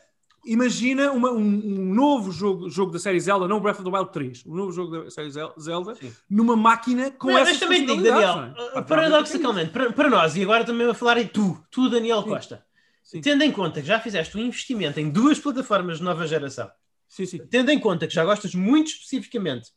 Imagina 0.45 1.11
uma- 1.11 1.31
um, 1.31 1.37
um 1.41 1.93
novo 1.93 2.31
jogo, 2.31 2.69
jogo 2.69 2.91
da 2.91 2.99
série 2.99 3.19
Zelda, 3.19 3.47
não 3.47 3.59
Breath 3.61 3.79
of 3.79 3.89
the 3.89 3.95
Wild 3.97 4.11
3, 4.11 4.45
um 4.45 4.55
novo 4.55 4.71
jogo 4.71 5.03
da 5.03 5.09
série 5.11 5.31
Zel- 5.31 5.53
Zelda, 5.59 5.95
Sim. 5.95 6.13
numa 6.29 6.55
máquina 6.55 7.11
com 7.11 7.27
Mas, 7.31 7.47
essas 7.49 7.51
mas 7.51 7.59
também 7.59 7.85
digo, 7.85 8.01
Daniel, 8.03 8.53
é? 8.75 8.81
paradoxicalmente, 8.81 9.71
para, 9.71 9.91
para 9.93 10.09
nós, 10.09 10.35
e 10.35 10.43
agora 10.43 10.63
também 10.63 10.85
vou 10.85 10.95
falar 10.95 11.17
em 11.17 11.27
tu, 11.27 11.61
tu, 11.71 11.89
Daniel 11.89 12.21
Sim. 12.23 12.29
Costa, 12.29 12.65
Sim. 13.03 13.21
tendo 13.21 13.43
em 13.43 13.51
conta 13.51 13.81
que 13.81 13.87
já 13.87 13.99
fizeste 13.99 14.37
um 14.37 14.41
investimento 14.41 14.99
em 14.99 15.09
duas 15.09 15.39
plataformas 15.39 15.97
de 15.97 16.03
nova 16.03 16.25
geração, 16.27 16.69
Sim, 17.07 17.25
sim. 17.25 17.39
tendo 17.49 17.69
em 17.71 17.79
conta 17.79 18.07
que 18.07 18.13
já 18.13 18.25
gostas 18.25 18.53
muito 18.55 18.87
especificamente 18.87 19.69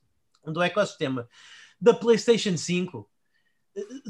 do 0.45 0.63
ecossistema 0.63 1.29
da 1.81 1.93
PlayStation 1.93 2.57
5, 2.57 2.99
uh, 2.99 3.07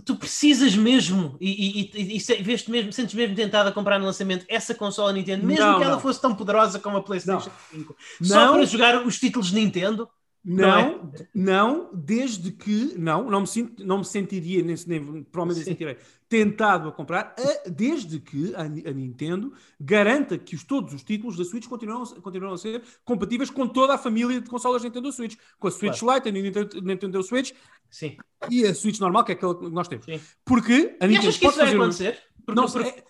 tu 0.05 0.17
precisas 0.17 0.77
mesmo 0.77 1.37
e, 1.41 1.81
e, 1.81 1.91
e, 1.95 2.17
e 2.17 2.43
veste 2.43 2.71
mesmo, 2.71 2.93
sentes 2.93 3.15
mesmo 3.15 3.35
tentado 3.35 3.69
a 3.69 3.73
comprar 3.73 3.99
no 3.99 4.05
lançamento 4.05 4.45
essa 4.49 4.75
consola 4.75 5.13
Nintendo, 5.13 5.45
mesmo 5.45 5.65
Não, 5.65 5.79
que 5.79 5.85
ela 5.85 5.95
não. 5.95 6.01
fosse 6.01 6.21
tão 6.21 6.35
poderosa 6.35 6.79
como 6.79 6.99
a 6.99 7.03
PlayStation 7.03 7.51
5, 7.73 7.97
só 8.23 8.47
Não. 8.47 8.55
para 8.55 8.65
jogar 8.65 9.05
os 9.07 9.19
títulos 9.19 9.49
de 9.49 9.57
Nintendo. 9.57 10.09
Não 10.45 10.69
Não, 10.69 11.13
não, 11.35 11.91
desde 11.93 12.53
que 12.53 12.95
não, 12.97 13.29
não 13.29 13.41
me, 13.41 13.47
sinto, 13.49 13.85
não 13.85 13.99
me 13.99 14.05
sentiria, 14.05 14.63
nem, 14.63 14.77
nem 14.87 15.23
provavelmente 15.25 15.65
Sim. 15.65 15.73
sentirei 15.73 15.97
tentado 16.29 16.89
a 16.89 16.93
comprar, 16.93 17.35
a- 17.39 17.69
desde 17.69 18.19
que 18.19 18.53
a, 18.55 18.63
a 18.63 18.93
Nintendo 18.93 19.53
garanta 19.81 20.37
que 20.37 20.57
os, 20.57 20.65
todos 20.65 20.93
os 20.93 21.03
títulos 21.05 21.37
da 21.37 21.45
Switch 21.45 21.67
continuam, 21.69 22.03
a- 22.03 22.21
continuam 22.21 22.55
a 22.55 22.59
ser 22.59 22.83
compatíveis 23.05 23.49
com 23.51 23.67
toda 23.69 23.95
a 23.95 23.99
família 23.99 24.41
de 24.41 24.49
consolas 24.51 24.83
Nintendo 24.83 25.13
Switch, 25.13 25.37
com 25.59 25.69
a 25.69 25.71
Switch 25.71 26.03
Lite, 26.03 26.29
a 26.29 26.33
Nintendo, 26.33 26.81
Nintendo 26.83 27.23
Switch 27.23 27.53
Sim, 27.91 28.17
e 28.51 28.67
a 28.67 28.75
Switch 28.75 28.99
normal, 28.99 29.25
que 29.25 29.33
é 29.33 29.35
aquela 29.35 29.57
que 29.59 29.69
nós 29.71 29.87
temos. 29.89 30.05
sim. 30.05 30.21
Porque 30.45 30.97
a 31.01 31.05
E 31.05 31.09
Nintendo 31.09 31.29
achas 31.29 31.37
que 31.39 31.47
isso 31.47 31.57
pode 31.59 31.71
vai 31.71 31.75
acontecer? 31.75 32.19
Porque- 32.45 32.61
Não, 32.61 32.69
porque- 32.71 33.05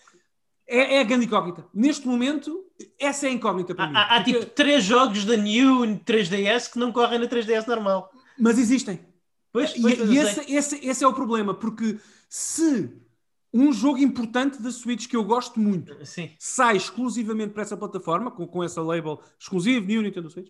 é, 0.69 0.95
é, 0.95 0.99
a 0.99 1.03
grande 1.03 1.25
incógnita. 1.25 1.65
Neste 1.73 2.05
momento, 2.07 2.65
essa 2.99 3.25
é 3.25 3.29
a 3.29 3.33
incógnita 3.33 3.73
para 3.73 3.87
mim. 3.87 3.95
Há, 3.95 3.99
há, 3.99 4.15
há, 4.17 4.23
Porque- 4.23 4.39
tipo 4.39 4.45
três 4.53 4.83
jogos 4.83 5.23
da 5.25 5.35
New 5.37 5.97
3DS 6.05 6.67
que 6.71 6.77
não 6.77 6.91
correm 6.91 7.17
na 7.19 7.25
3DS 7.27 7.65
normal. 7.65 8.11
Mas 8.37 8.59
existem. 8.59 8.99
Pois, 9.51 9.73
E, 9.75 9.81
pois, 9.81 9.97
e 9.97 10.15
eu 10.17 10.23
esse, 10.23 10.53
esse, 10.53 10.85
esse 10.85 11.03
é 11.03 11.07
o 11.07 11.13
problema, 11.13 11.53
porque 11.53 11.97
se 12.29 12.91
um 13.53 13.71
jogo 13.71 13.97
importante 13.99 14.61
da 14.61 14.71
Switch 14.71 15.07
que 15.07 15.15
eu 15.15 15.23
gosto 15.23 15.59
muito 15.59 15.95
Sim, 16.05 16.29
sai 16.37 16.77
exclusivamente 16.77 17.53
para 17.53 17.63
essa 17.63 17.77
plataforma, 17.77 18.29
com, 18.31 18.45
com 18.45 18.63
essa 18.63 18.81
label 18.81 19.21
exclusivo, 19.39 19.85
New 19.85 20.01
Nintendo 20.01 20.29
Switch, 20.29 20.49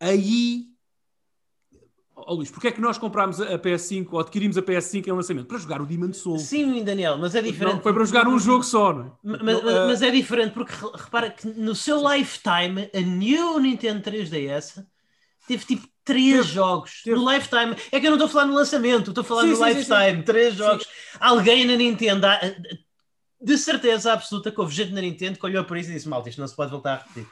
aí. 0.00 0.66
Oh, 2.14 2.34
Luís, 2.34 2.50
porque 2.50 2.68
é 2.68 2.72
que 2.72 2.80
nós 2.80 2.98
comprámos 2.98 3.40
a 3.40 3.54
a 3.54 3.58
PS5 3.58 4.06
ou 4.12 4.20
adquirimos 4.20 4.56
a 4.58 4.62
PS5 4.62 5.08
em 5.08 5.12
lançamento? 5.12 5.46
Para 5.46 5.58
jogar 5.58 5.80
o 5.80 5.86
Demon 5.86 6.12
Souls. 6.12 6.42
sim, 6.42 6.84
Daniel, 6.84 7.16
mas 7.18 7.34
é 7.34 7.40
diferente. 7.42 7.76
Não, 7.76 7.82
foi 7.82 7.92
para 7.92 8.04
jogar 8.04 8.28
um 8.28 8.38
jogo 8.38 8.62
só, 8.62 8.92
não 8.92 9.06
é? 9.06 9.12
Mas, 9.24 9.42
mas- 9.42 9.66
ah, 9.66 9.86
mas 9.86 10.02
é 10.02 10.10
diferente 10.10 10.52
porque 10.52 10.72
re- 10.74 10.90
repara 10.94 11.30
que 11.30 11.48
no 11.48 11.74
seu 11.74 12.00
lifetime 12.12 12.88
a 12.94 13.00
New 13.00 13.58
Nintendo 13.58 14.02
3DS 14.02 14.84
teve 15.46 15.64
tipo 15.64 15.88
três 16.04 16.46
jogos 16.46 17.02
teve. 17.02 17.16
no 17.16 17.30
lifetime. 17.30 17.76
É 17.90 18.00
que 18.00 18.06
eu 18.06 18.10
não 18.10 18.16
estou 18.16 18.26
a 18.26 18.30
falar 18.30 18.46
no 18.46 18.54
lançamento, 18.54 19.10
estou 19.10 19.22
a 19.22 19.24
falar 19.24 19.42
Sim, 19.42 19.48
no 19.48 19.56
sim, 19.56 19.62
sim, 19.62 19.68
lifetime. 19.68 20.22
Três 20.24 20.54
jogos. 20.54 20.86
Alguém 21.20 21.64
na 21.64 21.76
Nintendo, 21.76 22.26
ah, 22.26 22.40
ah, 22.42 22.76
de 23.40 23.58
certeza 23.58 24.12
absoluta 24.12 24.50
que 24.50 24.60
houve 24.60 24.74
gente 24.74 24.92
na 24.92 25.00
Nintendo 25.00 25.38
que 25.38 25.46
olhou 25.46 25.64
por 25.64 25.76
isso 25.76 25.90
e 25.90 25.94
disse: 25.94 26.08
Malta, 26.08 26.28
isto 26.28 26.40
não 26.40 26.48
se 26.48 26.56
pode 26.56 26.70
voltar 26.70 26.94
a 26.94 26.96
repetir. 26.98 27.26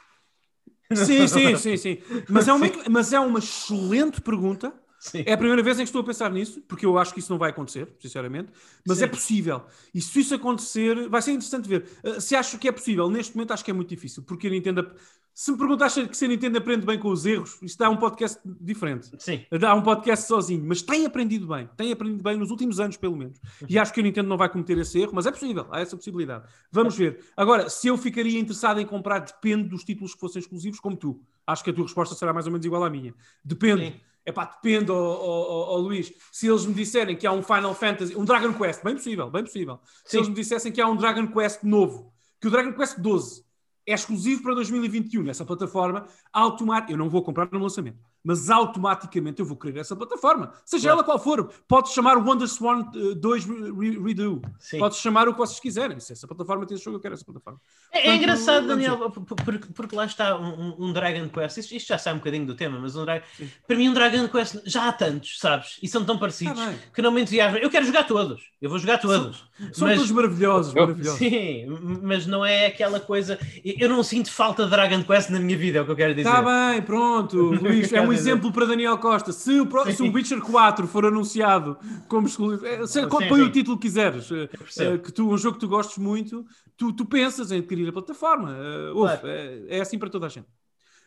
Sim, 0.93 1.27
sim, 1.27 1.55
sim, 1.55 1.77
sim. 1.77 1.97
Mas 2.29 2.47
é, 2.47 2.53
uma, 2.53 2.65
mas 2.89 3.13
é 3.13 3.19
uma 3.19 3.39
excelente 3.39 4.21
pergunta. 4.21 4.73
Sim. 4.99 5.23
É 5.25 5.33
a 5.33 5.37
primeira 5.37 5.63
vez 5.63 5.79
em 5.79 5.81
que 5.81 5.89
estou 5.89 6.01
a 6.01 6.05
pensar 6.05 6.31
nisso, 6.31 6.61
porque 6.67 6.85
eu 6.85 6.95
acho 6.95 7.11
que 7.11 7.19
isso 7.19 7.31
não 7.31 7.39
vai 7.39 7.49
acontecer, 7.49 7.91
sinceramente. 7.99 8.51
Mas 8.85 8.99
Sim. 8.99 9.05
é 9.05 9.07
possível. 9.07 9.65
E 9.95 9.99
se 9.99 10.19
isso 10.19 10.35
acontecer, 10.35 11.09
vai 11.09 11.23
ser 11.23 11.31
interessante 11.31 11.67
ver. 11.67 11.87
Uh, 12.03 12.21
se 12.21 12.35
acho 12.35 12.59
que 12.59 12.67
é 12.67 12.71
possível, 12.71 13.09
neste 13.09 13.35
momento 13.35 13.51
acho 13.51 13.65
que 13.65 13.71
é 13.71 13.73
muito 13.73 13.89
difícil, 13.89 14.21
porque 14.23 14.45
a 14.45 14.49
Nintendo. 14.51 14.91
Se 15.33 15.51
me 15.51 15.57
perguntas 15.57 15.93
se 15.93 16.09
se 16.13 16.25
a 16.25 16.27
Nintendo 16.27 16.57
aprende 16.57 16.85
bem 16.85 16.99
com 16.99 17.09
os 17.09 17.25
erros, 17.25 17.57
isto 17.61 17.77
dá 17.77 17.89
um 17.89 17.97
podcast 17.97 18.39
diferente. 18.43 19.09
Sim. 19.17 19.45
Dá 19.59 19.73
um 19.73 19.81
podcast 19.81 20.27
sozinho, 20.27 20.63
mas 20.65 20.81
tem 20.81 21.05
aprendido 21.05 21.47
bem. 21.47 21.69
Tem 21.77 21.91
aprendido 21.91 22.21
bem 22.21 22.37
nos 22.37 22.51
últimos 22.51 22.79
anos, 22.79 22.97
pelo 22.97 23.15
menos. 23.15 23.39
E 23.67 23.79
acho 23.79 23.93
que 23.93 24.01
a 24.01 24.03
Nintendo 24.03 24.27
não 24.27 24.37
vai 24.37 24.49
cometer 24.49 24.77
esse 24.77 24.99
erro, 24.99 25.11
mas 25.13 25.25
é 25.25 25.31
possível, 25.31 25.67
há 25.71 25.79
essa 25.79 25.95
possibilidade. 25.95 26.45
Vamos 26.71 26.97
ver. 26.97 27.23
Agora, 27.35 27.69
se 27.69 27.87
eu 27.87 27.97
ficaria 27.97 28.39
interessado 28.39 28.79
em 28.79 28.85
comprar, 28.85 29.19
depende 29.19 29.69
dos 29.69 29.83
títulos 29.83 30.13
que 30.13 30.19
fossem 30.19 30.39
exclusivos, 30.39 30.79
como 30.79 30.95
tu. 30.95 31.21
Acho 31.47 31.63
que 31.63 31.69
a 31.69 31.73
tua 31.73 31.85
resposta 31.85 32.13
será 32.13 32.33
mais 32.33 32.45
ou 32.45 32.51
menos 32.51 32.65
igual 32.65 32.83
à 32.83 32.89
minha. 32.89 33.13
Depende. 33.43 33.85
Sim. 33.85 33.99
É 34.23 34.31
pá, 34.31 34.45
depende, 34.45 34.91
ó, 34.91 34.95
ó, 34.95 35.73
ó, 35.73 35.77
Luís. 35.77 36.13
Se 36.31 36.47
eles 36.47 36.65
me 36.65 36.73
disserem 36.73 37.15
que 37.15 37.25
há 37.25 37.31
um 37.31 37.41
Final 37.41 37.73
Fantasy, 37.73 38.15
um 38.15 38.23
Dragon 38.23 38.53
Quest, 38.53 38.83
bem 38.83 38.93
possível, 38.93 39.31
bem 39.31 39.43
possível. 39.43 39.79
Se 40.05 40.11
Sim. 40.11 40.17
eles 40.17 40.29
me 40.29 40.35
dissessem 40.35 40.71
que 40.71 40.79
há 40.79 40.87
um 40.87 40.95
Dragon 40.95 41.27
Quest 41.27 41.63
novo, 41.63 42.13
que 42.39 42.47
o 42.47 42.51
Dragon 42.51 42.73
Quest 42.73 42.99
12 42.99 43.43
é 43.91 43.95
exclusivo 43.95 44.43
para 44.43 44.55
2021 44.55 45.23
nessa 45.23 45.45
plataforma, 45.45 46.05
automaticamente, 46.31 46.91
eu 46.91 46.97
não 46.97 47.09
vou 47.09 47.23
comprar 47.23 47.49
no 47.51 47.59
lançamento, 47.59 47.99
mas 48.23 48.49
automaticamente 48.49 49.39
eu 49.39 49.45
vou 49.45 49.57
querer 49.57 49.79
essa 49.79 49.95
plataforma, 49.95 50.51
seja 50.65 50.83
Claro. 50.83 50.99
ela 50.99 51.03
qual 51.03 51.19
for. 51.19 51.49
Pode 51.67 51.89
chamar 51.93 52.17
o 52.17 52.25
WonderSwan 52.27 52.89
uh, 52.95 53.15
2 53.15 53.45
re- 53.45 53.71
re- 53.71 53.99
Redo, 54.03 54.41
Sim. 54.59 54.79
pode 54.79 54.95
chamar 54.95 55.27
o 55.27 55.33
que 55.33 55.39
vocês 55.39 55.59
quiserem. 55.59 55.99
Se 55.99 56.13
essa 56.13 56.27
plataforma 56.27 56.65
tem 56.65 56.75
esse 56.75 56.83
jogo, 56.85 56.97
eu 56.97 57.01
quero 57.01 57.13
essa 57.15 57.25
plataforma. 57.25 57.59
É, 57.91 57.97
é 57.99 58.01
Portanto, 58.03 58.17
engraçado, 58.21 58.67
vamos 58.67 58.85
Daniel, 58.85 59.09
por- 59.11 59.23
por- 59.23 59.67
porque, 59.73 59.95
lá 59.95 60.05
está 60.05 60.37
um, 60.37 60.75
um- 60.79 60.93
Dragon 60.93 61.27
Quest. 61.29 61.57
Isto, 61.57 61.75
isto 61.75 61.87
já 61.87 61.97
sai 61.97 62.13
um 62.13 62.17
bocadinho 62.17 62.45
do 62.45 62.55
tema, 62.55 62.79
mas 62.79 62.95
um 62.95 63.03
Dragon, 63.05 63.25
para 63.67 63.75
mim, 63.75 63.89
um 63.89 63.93
Dragon 63.93 64.27
Quest 64.27 64.57
já 64.65 64.87
há 64.87 64.93
tantos, 64.93 65.39
sabes? 65.39 65.77
E 65.81 65.87
são 65.87 66.03
tão 66.05 66.17
parecidos 66.17 66.59
bem. 66.63 66.75
que 66.93 67.01
não 67.01 67.11
me 67.11 67.21
entusiasmam. 67.21 67.59
Eu 67.61 67.69
quero 67.69 67.85
jogar 67.85 68.03
todos, 68.05 68.41
eu 68.61 68.69
vou 68.69 68.77
jogar 68.79 68.97
todos. 68.99 69.43
São 69.73 69.87
mas, 69.87 69.97
todos 69.97 70.11
maravilhosos, 70.11 70.73
maravilhosos. 70.73 71.19
sim, 71.19 71.65
mas 72.01 72.25
não 72.25 72.43
é 72.45 72.67
aquela 72.67 72.99
coisa. 72.99 73.37
Eu 73.63 73.89
não 73.89 74.01
sinto 74.03 74.31
falta 74.31 74.63
de 74.65 74.69
Dragon 74.71 75.03
Quest 75.03 75.29
na 75.29 75.39
minha 75.39 75.57
vida, 75.57 75.79
é 75.79 75.81
o 75.81 75.85
que 75.85 75.91
eu 75.91 75.95
quero 75.95 76.13
dizer. 76.15 76.27
Está 76.29 76.41
Tá 76.43 76.71
bem, 76.71 76.81
pronto, 76.81 77.37
Luís. 77.37 77.91
É 77.91 78.01
Quer 78.01 78.07
um 78.11 78.13
exemplo 78.13 78.51
para 78.51 78.65
Daniel 78.65 78.97
Costa. 78.97 79.31
Se 79.31 79.59
o, 79.59 79.65
pro- 79.65 79.91
se 79.91 80.01
o. 80.03 80.11
Witcher 80.13 80.41
4 80.41 80.87
for 80.87 81.05
anunciado 81.05 81.77
como 82.07 82.27
exclusivo, 82.27 82.65
é, 82.65 82.85
se- 82.85 83.07
põe 83.07 83.41
o 83.41 83.51
título 83.51 83.77
que 83.77 83.87
quiseres, 83.87 84.29
eh, 84.31 84.49
eh, 84.79 84.97
que 84.97 85.11
tu, 85.11 85.29
um 85.29 85.37
jogo 85.37 85.55
que 85.55 85.61
tu 85.61 85.67
gostes 85.67 85.97
muito, 85.97 86.45
tu, 86.77 86.93
tu 86.93 87.05
pensas 87.05 87.51
em 87.51 87.59
adquirir 87.59 87.87
a 87.89 87.91
plataforma. 87.93 88.55
Eh, 88.55 88.91
ouve, 88.93 89.17
Claro. 89.17 89.27
é, 89.27 89.77
é 89.77 89.81
assim 89.81 89.97
para 89.97 90.09
toda 90.09 90.25
a 90.27 90.29
gente. 90.29 90.47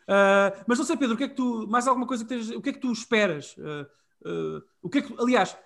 Uh, 0.07 0.53
mas 0.67 0.77
não 0.77 0.85
sei, 0.85 0.95
Pedro, 0.97 1.15
o 1.15 1.17
que 1.17 1.23
é 1.23 1.27
que 1.27 1.35
tu. 1.35 1.67
Mais 1.67 1.87
alguma 1.87 2.05
coisa 2.05 2.23
que 2.23 2.29
tens, 2.29 2.49
O 2.51 2.61
que 2.61 2.69
é 2.69 2.73
que 2.73 2.79
tu 2.79 2.91
esperas? 2.91 3.55
Uh, 3.57 3.85
uh, 4.29 4.61
o 4.81 4.87
que 4.89 4.99
é 4.99 5.01
que. 5.01 5.13
Aliás, 5.19 5.57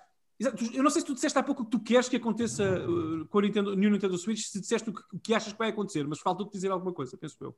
eu 0.72 0.82
não 0.82 0.88
sei 0.88 1.02
se 1.02 1.06
tu 1.06 1.12
disseste 1.12 1.38
há 1.38 1.42
pouco 1.42 1.60
o 1.60 1.64
que 1.66 1.70
tu 1.70 1.78
queres 1.80 2.08
que 2.08 2.16
aconteça 2.16 2.82
com 3.28 3.38
a 3.38 3.42
Nintendo, 3.42 3.76
New 3.76 3.90
Nintendo 3.90 4.16
Switch, 4.16 4.44
se 4.46 4.58
disseste 4.58 4.88
o 4.88 4.94
que, 4.94 5.02
o 5.12 5.18
que 5.20 5.34
achas 5.34 5.52
que 5.52 5.58
vai 5.58 5.68
acontecer, 5.68 6.06
mas 6.08 6.18
faltou-te 6.20 6.50
dizer 6.52 6.70
alguma 6.70 6.92
coisa, 6.94 7.14
penso 7.18 7.36
eu. 7.42 7.54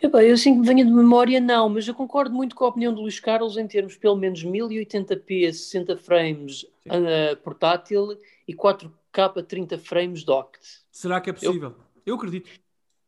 Epá, 0.00 0.22
eu 0.22 0.34
assim 0.34 0.60
que 0.60 0.66
venha 0.66 0.84
de 0.84 0.92
memória, 0.92 1.40
não, 1.40 1.68
mas 1.68 1.88
eu 1.88 1.94
concordo 1.94 2.34
muito 2.34 2.54
com 2.54 2.64
a 2.64 2.68
opinião 2.68 2.94
do 2.94 3.00
Luís 3.00 3.18
Carlos 3.18 3.56
em 3.56 3.66
termos 3.66 3.96
pelo 3.96 4.16
menos 4.16 4.44
1080p 4.44 5.52
60 5.52 5.96
frames 5.96 6.62
uh, 6.62 7.36
portátil 7.42 8.16
e 8.46 8.54
4K 8.54 9.44
30 9.44 9.78
frames 9.78 10.22
docked. 10.22 10.64
Será 10.90 11.20
que 11.20 11.30
é 11.30 11.32
possível? 11.32 11.74
Eu, 11.96 12.02
eu 12.06 12.14
acredito. 12.14 12.48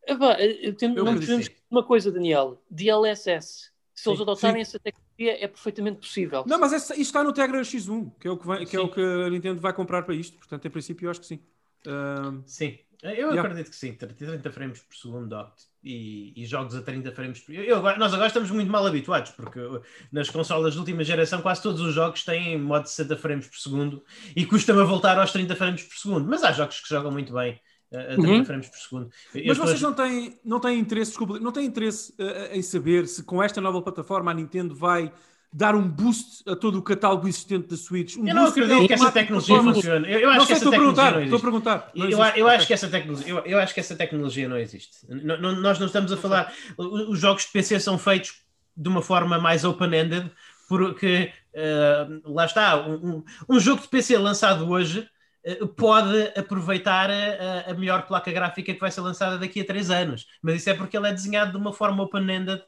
Epá, 0.05 0.37
eu 0.41 0.75
tenho, 0.75 0.97
eu 0.97 1.05
não 1.05 1.13
podemos 1.15 1.49
uma 1.69 1.83
coisa, 1.83 2.11
Daniel: 2.11 2.61
DLSS. 2.69 3.71
Se 3.93 4.09
eles 4.09 4.19
adotarem 4.19 4.65
sim. 4.65 4.69
essa 4.69 4.79
tecnologia, 4.79 5.45
é 5.45 5.47
perfeitamente 5.47 5.99
possível. 5.99 6.43
Não, 6.47 6.59
mas 6.59 6.73
essa, 6.73 6.93
isto 6.93 7.01
está 7.03 7.23
no 7.23 7.31
Tegra 7.31 7.61
X1, 7.61 8.11
que 8.19 8.27
é, 8.27 8.31
o 8.31 8.37
que, 8.37 8.47
vai, 8.47 8.65
que 8.65 8.75
é 8.75 8.79
o 8.79 8.89
que 8.89 8.99
a 8.99 9.29
Nintendo 9.29 9.61
vai 9.61 9.71
comprar 9.73 10.01
para 10.01 10.15
isto. 10.15 10.37
Portanto, 10.39 10.65
em 10.65 10.71
princípio, 10.71 11.05
eu 11.05 11.11
acho 11.11 11.19
que 11.19 11.27
sim. 11.27 11.39
Uh... 11.85 12.41
Sim, 12.47 12.79
eu 13.03 13.29
yeah. 13.29 13.41
acredito 13.41 13.69
que 13.69 13.75
sim. 13.75 13.93
30 13.93 14.51
frames 14.51 14.81
por 14.81 14.95
segundo 14.95 15.27
docked 15.27 15.70
e, 15.83 16.33
e, 16.35 16.45
jogos 16.45 16.75
a 16.75 16.81
30 16.81 17.11
frames 17.11 17.39
por 17.39 17.53
eu, 17.55 17.81
Nós 17.97 18.13
agora 18.13 18.27
estamos 18.27 18.51
muito 18.51 18.71
mal 18.71 18.85
habituados, 18.85 19.31
porque 19.31 19.59
nas 20.11 20.29
consolas 20.29 20.73
de 20.73 20.79
última 20.79 21.03
geração 21.03 21.41
quase 21.41 21.61
todos 21.61 21.81
os 21.81 21.93
jogos 21.93 22.23
têm 22.23 22.57
modo 22.59 22.83
de 22.83 22.91
60 22.91 23.17
frames 23.17 23.47
por 23.47 23.57
segundo 23.57 24.03
e 24.35 24.45
custa-me 24.45 24.81
a 24.81 24.83
voltar 24.83 25.17
aos 25.17 25.31
30 25.31 25.55
frames 25.55 25.83
por 25.83 25.97
segundo. 25.97 26.27
Mas 26.27 26.43
há 26.43 26.51
jogos 26.51 26.79
que 26.79 26.89
jogam 26.89 27.11
muito 27.11 27.33
bem 27.33 27.59
a 27.93 28.15
30 28.15 28.21
uhum. 28.21 28.45
frames 28.45 28.69
por 28.69 28.77
segundo. 28.77 29.09
Mas 29.45 29.57
vocês 29.57 29.81
não 29.81 29.93
têm, 29.93 30.39
não 30.45 30.59
têm 30.59 30.79
interesse, 30.79 31.11
desculpa, 31.11 31.39
não 31.39 31.51
têm 31.51 31.65
interesse 31.65 32.13
uh, 32.13 32.53
em 32.53 32.61
saber 32.61 33.07
se 33.07 33.23
com 33.23 33.41
esta 33.43 33.59
nova 33.59 33.81
plataforma 33.81 34.31
a 34.31 34.33
Nintendo 34.33 34.75
vai 34.75 35.11
dar 35.53 35.75
um 35.75 35.85
boost 35.85 36.49
a 36.49 36.55
todo 36.55 36.79
o 36.79 36.81
catálogo 36.81 37.27
existente 37.27 37.67
da 37.67 37.75
Switch. 37.75 38.15
Um 38.15 38.27
eu 38.27 38.33
não 38.33 38.45
acredito 38.45 38.87
que 38.87 38.93
essa 38.93 39.11
tecnologia 39.11 39.61
funcione. 39.61 40.11
Eu, 40.11 40.19
eu 40.19 40.29
acho 40.29 40.39
não 40.39 40.45
sei, 40.45 40.55
que 40.55 40.61
essa 40.61 40.71
tecnologia 40.71 41.11
não 41.11 41.23
Estou 41.23 41.37
a 41.37 41.41
perguntar. 41.41 41.91
Eu, 41.93 42.09
eu, 42.09 42.47
acho 42.47 42.67
que 42.67 42.73
essa 42.73 42.87
tecnologia, 42.87 43.29
eu, 43.29 43.39
eu, 43.39 43.59
acho 43.59 43.73
que 43.73 43.79
essa 43.79 43.95
tecnologia 43.95 44.47
não 44.47 44.57
existe. 44.57 44.97
Não, 45.09 45.55
nós 45.55 45.77
não 45.77 45.87
estamos 45.87 46.11
a 46.11 46.17
falar. 46.17 46.53
Os 46.77 47.19
jogos 47.19 47.43
de 47.43 47.49
PC 47.49 47.79
são 47.79 47.97
feitos 47.97 48.41
de 48.75 48.87
uma 48.87 49.01
forma 49.01 49.37
mais 49.37 49.65
open-ended, 49.65 50.31
porque 50.69 51.33
uh, 51.53 52.33
lá 52.33 52.45
está, 52.45 52.87
um, 52.87 53.23
um, 53.49 53.59
jogo 53.59 53.81
de 53.81 53.89
PC 53.89 54.17
lançado 54.17 54.69
hoje 54.69 55.05
uh, 55.45 55.67
pode 55.67 56.31
aproveitar 56.37 57.09
a, 57.11 57.71
a, 57.71 57.73
melhor 57.73 58.07
placa 58.07 58.31
gráfica 58.31 58.73
que 58.73 58.79
vai 58.79 58.89
ser 58.89 59.01
lançada 59.01 59.37
daqui 59.37 59.59
a 59.59 59.65
três 59.65 59.91
anos, 59.91 60.27
mas 60.41 60.55
isso 60.55 60.69
é 60.69 60.73
porque 60.73 60.95
ele 60.95 61.07
é 61.07 61.13
desenhado 61.13 61.51
de 61.51 61.57
uma 61.57 61.73
forma 61.73 62.03
open-ended 62.03 62.61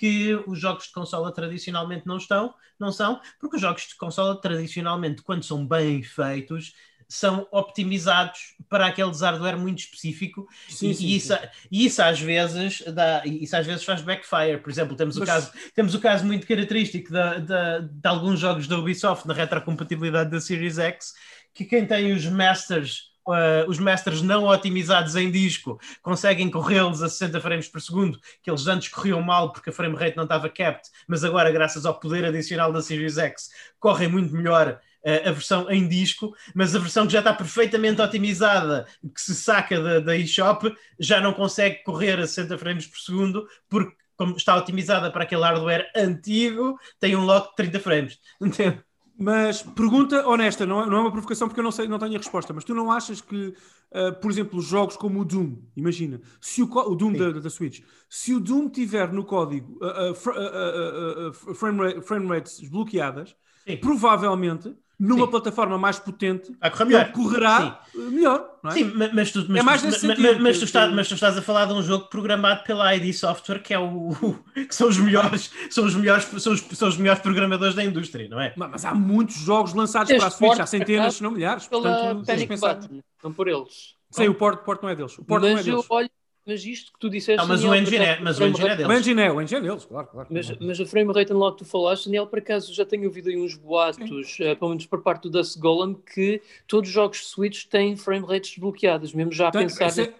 que 0.00 0.34
os 0.46 0.58
jogos 0.58 0.86
de 0.86 0.92
consola 0.92 1.30
tradicionalmente 1.30 2.06
não 2.06 2.16
estão, 2.16 2.54
não 2.78 2.90
são, 2.90 3.20
porque 3.38 3.56
os 3.56 3.60
jogos 3.60 3.82
de 3.82 3.94
consola 3.96 4.40
tradicionalmente, 4.40 5.20
quando 5.20 5.44
são 5.44 5.66
bem 5.66 6.02
feitos, 6.02 6.72
são 7.06 7.46
optimizados 7.50 8.54
para 8.66 8.86
aquele 8.86 9.10
hardware 9.10 9.58
muito 9.58 9.80
específico 9.80 10.48
sim, 10.70 10.88
e, 10.88 10.94
sim, 10.94 11.06
isso, 11.08 11.34
sim. 11.34 11.38
isso 11.70 12.02
às 12.02 12.18
vezes 12.18 12.82
dá, 12.94 13.22
isso 13.26 13.54
às 13.54 13.66
vezes 13.66 13.84
faz 13.84 14.00
backfire. 14.00 14.62
Por 14.62 14.70
exemplo, 14.70 14.96
temos 14.96 15.18
Mas... 15.18 15.28
o 15.28 15.30
caso, 15.30 15.52
temos 15.74 15.94
o 15.94 16.00
caso 16.00 16.24
muito 16.24 16.46
característico 16.46 17.12
de, 17.12 17.40
de, 17.40 17.88
de 17.92 18.08
alguns 18.08 18.40
jogos 18.40 18.66
da 18.66 18.78
Ubisoft 18.78 19.28
na 19.28 19.34
retrocompatibilidade 19.34 20.30
da 20.30 20.40
Series 20.40 20.78
X, 20.78 21.12
que 21.52 21.66
quem 21.66 21.84
tem 21.84 22.14
os 22.14 22.24
masters 22.24 23.09
uh, 23.26 23.68
os 23.68 23.78
masters 23.78 24.22
não 24.22 24.44
otimizados 24.44 25.16
em 25.16 25.30
disco 25.30 25.78
conseguem 26.02 26.50
corrê-los 26.50 27.02
a 27.02 27.08
60 27.08 27.40
frames 27.40 27.68
por 27.68 27.80
segundo, 27.80 28.18
que 28.42 28.50
eles 28.50 28.66
antes 28.66 28.88
corriam 28.88 29.22
mal 29.22 29.52
porque 29.52 29.70
a 29.70 29.72
frame 29.72 29.96
rate 29.96 30.16
não 30.16 30.24
estava 30.24 30.48
capped, 30.48 30.88
mas 31.06 31.24
agora, 31.24 31.50
graças 31.50 31.86
ao 31.86 31.98
poder 31.98 32.24
adicional 32.24 32.72
da 32.72 32.82
Series 32.82 33.18
X, 33.18 33.50
correm 33.78 34.08
muito 34.08 34.34
melhor 34.34 34.80
uh, 35.04 35.28
a 35.28 35.32
versão 35.32 35.70
em 35.70 35.86
disco, 35.88 36.34
mas 36.54 36.74
a 36.74 36.78
versão 36.78 37.06
que 37.06 37.12
já 37.12 37.20
está 37.20 37.32
perfeitamente 37.32 38.00
otimizada, 38.00 38.86
que 39.14 39.20
se 39.20 39.34
saca 39.34 39.80
da, 39.80 40.00
da 40.00 40.16
eShop, 40.16 40.74
já 40.98 41.20
não 41.20 41.32
consegue 41.32 41.82
correr 41.82 42.18
a 42.18 42.26
60 42.26 42.58
frames 42.58 42.86
por 42.86 42.98
segundo, 42.98 43.46
porque 43.68 44.00
como 44.16 44.36
está 44.36 44.54
otimizada 44.54 45.10
para 45.10 45.24
aquele 45.24 45.40
hardware 45.40 45.90
antigo, 45.96 46.78
tem 46.98 47.16
um 47.16 47.24
lock 47.24 47.50
de 47.50 47.56
30 47.56 47.80
frames. 47.80 48.18
Entende? 48.38 48.84
Mas 49.22 49.60
pergunta 49.60 50.26
honesta, 50.26 50.64
não 50.64 50.82
é, 50.82 50.86
não 50.86 50.96
é 50.96 51.00
uma 51.02 51.12
provocação 51.12 51.46
porque 51.46 51.60
eu 51.60 51.64
não 51.64 51.70
sei, 51.70 51.86
não 51.86 51.98
tenho 51.98 52.14
a 52.14 52.16
resposta, 52.16 52.54
mas 52.54 52.64
tu 52.64 52.74
não 52.74 52.90
achas 52.90 53.20
que, 53.20 53.48
uh, 53.92 54.18
por 54.18 54.30
exemplo, 54.30 54.62
jogos 54.62 54.96
como 54.96 55.20
o 55.20 55.24
Doom, 55.26 55.58
imagina, 55.76 56.22
se 56.40 56.62
o, 56.62 56.64
o 56.64 56.94
Doom 56.94 57.12
da, 57.12 57.30
da, 57.32 57.50
Switch, 57.50 57.82
se 58.08 58.32
o 58.32 58.40
Doom 58.40 58.70
tiver 58.70 59.12
no 59.12 59.22
código 59.22 59.78
uh, 59.84 60.12
uh, 60.12 61.54
frame, 61.54 62.00
frame 62.00 62.26
rates 62.28 62.66
bloqueadas, 62.66 63.36
Sim. 63.68 63.76
provavelmente 63.76 64.74
numa 65.00 65.24
Sim. 65.24 65.30
plataforma 65.30 65.78
mais 65.78 65.98
potente, 65.98 66.54
melhor. 66.84 67.10
correrá 67.10 67.80
Sim. 67.90 68.10
melhor. 68.10 68.58
É? 68.66 68.70
Sim, 68.72 68.92
mas 69.14 69.32
tu, 69.32 69.46
mas, 69.48 69.60
é 69.60 69.62
mais 69.62 69.80
tu, 69.80 69.86
mas, 69.86 69.96
sentido, 69.96 70.38
mas, 70.38 70.58
tu 70.58 70.64
estás, 70.66 70.92
mas 70.92 71.08
tu 71.08 71.14
estás 71.14 71.38
a 71.38 71.40
falar 71.40 71.64
de 71.64 71.72
um 71.72 71.82
jogo 71.82 72.04
programado 72.10 72.62
pela 72.64 72.94
ID 72.94 73.14
Software, 73.14 73.60
que 73.60 73.72
é 73.72 73.78
o, 73.78 74.10
que 74.52 74.74
são 74.74 74.88
os 74.88 74.98
melhores, 74.98 75.50
são 75.70 75.86
os 75.86 75.94
melhores, 75.94 76.24
são 76.24 76.52
os, 76.52 76.60
são 76.60 76.88
os 76.88 76.98
melhores 76.98 77.22
programadores 77.22 77.74
da 77.74 77.82
indústria, 77.82 78.28
não 78.28 78.38
é? 78.38 78.52
Mas, 78.54 78.84
há 78.84 78.94
muitos 78.94 79.36
jogos 79.36 79.72
lançados 79.72 80.12
para 80.12 80.26
a 80.26 80.30
Switch, 80.30 80.60
há 80.60 80.66
centenas, 80.66 81.14
se 81.14 81.22
não 81.22 81.30
milhares. 81.30 81.66
Portanto, 81.66 82.22
tens 82.26 82.44
pensar. 82.44 82.78
Não 83.24 83.32
por 83.32 83.48
eles. 83.48 83.94
Sei, 84.10 84.28
o 84.28 84.34
port, 84.34 84.64
port 84.64 84.82
não 84.82 84.90
é 84.90 84.94
deles. 84.94 85.16
O 85.18 85.24
port 85.24 85.40
mas 85.40 85.52
não 85.52 85.58
é 85.58 85.62
deles. 85.62 85.84
eu 85.88 85.96
olho 85.96 86.10
mas 86.46 86.64
isto 86.64 86.92
que 86.92 86.98
tu 86.98 87.10
disseste. 87.10 87.40
Não, 87.40 87.46
mas, 87.46 87.60
Daniel, 87.60 87.78
o 87.78 87.82
engine 87.82 88.04
é, 88.04 88.20
mas 88.20 88.38
o 88.38 88.44
engine 88.44 88.68
é 88.68 88.76
deles. 88.76 88.90
O 88.90 88.92
engine 88.92 89.20
é, 89.22 89.32
o 89.32 89.40
engine 89.40 89.58
é 89.58 89.62
deles, 89.62 89.84
claro. 89.84 90.08
claro 90.08 90.28
mas, 90.30 90.58
mas 90.58 90.80
a 90.80 90.86
frame 90.86 91.12
rate 91.12 91.32
unlock 91.32 91.58
que 91.58 91.64
tu 91.64 91.70
falaste, 91.70 92.06
Daniel, 92.06 92.26
por 92.26 92.38
acaso 92.38 92.74
já 92.74 92.84
tenho 92.84 93.04
ouvido 93.04 93.28
aí 93.28 93.36
uns 93.36 93.54
boatos, 93.54 94.38
uh, 94.40 94.56
pelo 94.56 94.70
menos 94.70 94.86
por 94.86 95.02
parte 95.02 95.22
do 95.22 95.30
Dust 95.30 95.58
Golem, 95.58 95.96
que 96.14 96.40
todos 96.66 96.88
os 96.88 96.94
jogos 96.94 97.28
Switch 97.28 97.64
têm 97.66 97.96
frame 97.96 98.26
rates 98.26 98.50
desbloqueadas, 98.50 99.12
mesmo 99.12 99.32
já 99.32 99.46
a 99.46 99.48
então, 99.48 99.62
pensar. 99.62 99.88
Isso 99.88 100.00
é, 100.00 100.14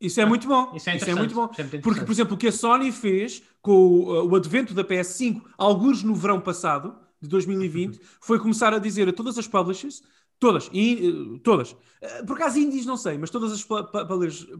isso 0.00 0.20
é 0.20 0.24
muito 0.24 0.48
bom. 0.48 0.72
Isso 0.74 0.88
é, 0.88 0.96
isso 0.96 1.10
é 1.10 1.14
muito 1.14 1.34
bom. 1.34 1.50
É 1.58 1.78
Porque, 1.78 2.00
por 2.00 2.12
exemplo, 2.12 2.34
o 2.34 2.38
que 2.38 2.48
a 2.48 2.52
Sony 2.52 2.90
fez 2.90 3.42
com 3.60 3.72
o, 3.72 4.22
uh, 4.22 4.28
o 4.30 4.36
advento 4.36 4.72
da 4.72 4.82
PS5, 4.82 5.42
alguns 5.58 6.02
no 6.02 6.14
verão 6.14 6.40
passado, 6.40 6.94
de 7.20 7.28
2020, 7.28 7.96
uhum. 7.96 8.00
foi 8.20 8.38
começar 8.38 8.72
a 8.72 8.78
dizer 8.78 9.08
a 9.08 9.12
todas 9.12 9.36
as 9.36 9.46
publishers 9.46 10.02
Todas, 10.40 10.70
e, 10.72 11.38
todas. 11.44 11.76
Eh, 12.00 12.22
por 12.24 12.34
acaso, 12.34 12.58
indies 12.58 12.86
não 12.86 12.96
sei, 12.96 13.18
mas 13.18 13.28
todas 13.28 13.52
as 13.52 13.62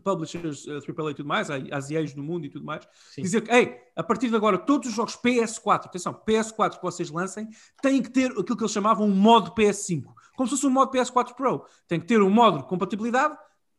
publishers, 0.05 0.67
AAA 0.69 1.11
e 1.11 1.15
tudo 1.15 1.27
mais, 1.27 1.49
as 1.51 1.89
IAs 1.89 2.13
do 2.13 2.23
mundo 2.23 2.45
e 2.45 2.51
tudo 2.51 2.67
mais, 2.67 2.87
Sim. 3.15 3.23
dizer 3.23 3.41
que, 3.41 3.51
ei, 3.51 3.79
a 3.97 4.03
partir 4.03 4.29
de 4.29 4.37
agora, 4.37 4.59
todos 4.59 4.91
os 4.91 4.95
jogos 4.95 5.17
PS4, 5.17 5.87
atenção, 5.87 6.13
PS4 6.13 6.77
que 6.77 6.83
vocês 6.83 7.11
lancem, 7.11 7.49
têm 7.81 8.03
que 8.03 8.11
ter 8.11 8.31
aquilo 8.31 8.45
que 8.57 8.63
eles 8.63 8.73
chamavam 8.73 9.07
um 9.07 9.15
modo 9.15 9.55
PS5, 9.55 10.05
como 10.37 10.47
se 10.47 10.55
fosse 10.55 10.67
um 10.67 10.71
modo 10.71 10.93
PS4 10.93 11.35
Pro. 11.35 11.65
Tem 11.89 11.99
que 11.99 12.07
ter 12.07 12.21
um 12.21 12.29
modo 12.29 12.59
de 12.59 12.65
compatibilidade 12.65 13.35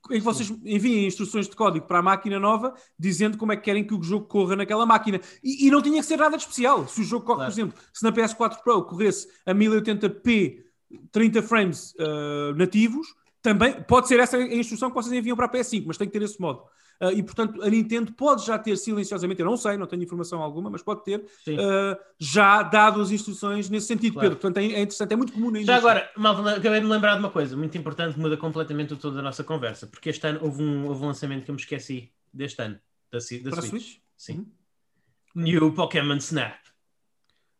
em 0.09 0.15
que 0.15 0.21
vocês 0.21 0.49
enviem 0.65 1.05
instruções 1.05 1.47
de 1.47 1.55
código 1.55 1.85
para 1.85 1.99
a 1.99 2.01
máquina 2.01 2.39
nova, 2.39 2.73
dizendo 2.97 3.37
como 3.37 3.51
é 3.51 3.55
que 3.55 3.61
querem 3.61 3.85
que 3.85 3.93
o 3.93 4.01
jogo 4.01 4.25
corra 4.25 4.55
naquela 4.55 4.87
máquina. 4.87 5.21
E, 5.43 5.67
e 5.67 5.69
não 5.69 5.83
tinha 5.83 6.01
que 6.01 6.07
ser 6.07 6.17
nada 6.17 6.35
de 6.35 6.41
especial. 6.41 6.87
Se 6.87 7.01
o 7.01 7.03
jogo 7.03 7.23
corre, 7.23 7.37
claro. 7.37 7.51
por 7.51 7.59
exemplo, 7.59 7.79
se 7.93 8.03
na 8.03 8.11
PS4 8.11 8.63
Pro 8.63 8.83
corresse 8.85 9.27
a 9.45 9.53
1080p 9.53 10.70
30 11.11 11.41
frames 11.43 11.93
uh, 11.99 12.55
nativos, 12.55 13.07
também 13.41 13.81
pode 13.83 14.07
ser 14.07 14.19
essa 14.19 14.37
a 14.37 14.55
instrução 14.55 14.89
que 14.89 14.95
vocês 14.95 15.13
enviam 15.13 15.35
para 15.35 15.45
a 15.45 15.49
PS5, 15.49 15.83
mas 15.87 15.97
tem 15.97 16.07
que 16.07 16.13
ter 16.13 16.23
esse 16.23 16.39
modo. 16.39 16.63
Uh, 17.01 17.11
e 17.13 17.23
portanto, 17.23 17.63
a 17.63 17.69
Nintendo 17.69 18.13
pode 18.13 18.45
já 18.45 18.59
ter 18.59 18.77
silenciosamente, 18.77 19.39
eu 19.39 19.45
não 19.45 19.57
sei, 19.57 19.75
não 19.75 19.87
tenho 19.87 20.03
informação 20.03 20.39
alguma, 20.39 20.69
mas 20.69 20.83
pode 20.83 21.03
ter 21.03 21.19
uh, 21.19 21.97
já 22.19 22.61
dado 22.61 23.01
as 23.01 23.09
instruções 23.09 23.71
nesse 23.71 23.87
sentido, 23.87 24.13
claro. 24.13 24.29
Pedro. 24.29 24.39
Portanto, 24.39 24.63
é, 24.63 24.73
é, 24.73 24.81
interessante, 24.81 25.11
é 25.11 25.15
muito 25.15 25.33
comum 25.33 25.47
ainda. 25.47 25.65
Já 25.65 25.77
agora, 25.77 26.11
malta, 26.15 26.47
acabei 26.51 26.79
de 26.79 26.85
me 26.85 26.91
lembrar 26.91 27.15
de 27.15 27.19
uma 27.19 27.31
coisa 27.31 27.57
muito 27.57 27.75
importante, 27.75 28.19
muda 28.19 28.37
completamente 28.37 28.93
o 28.93 28.97
todo 28.97 29.15
da 29.15 29.21
nossa 29.23 29.43
conversa, 29.43 29.87
porque 29.87 30.09
este 30.09 30.27
ano 30.27 30.41
houve 30.43 30.61
um, 30.61 30.87
houve 30.87 31.03
um 31.03 31.07
lançamento 31.07 31.43
que 31.43 31.49
eu 31.49 31.55
me 31.55 31.61
esqueci 31.61 32.11
deste 32.31 32.61
ano, 32.61 32.79
da, 33.11 33.17
da 33.17 33.49
para 33.49 33.61
Switch. 33.63 33.83
Switch. 33.83 33.97
Sim. 34.15 34.37
Uhum. 34.37 35.43
New 35.43 35.73
Pokémon 35.73 36.17
Snap. 36.17 36.70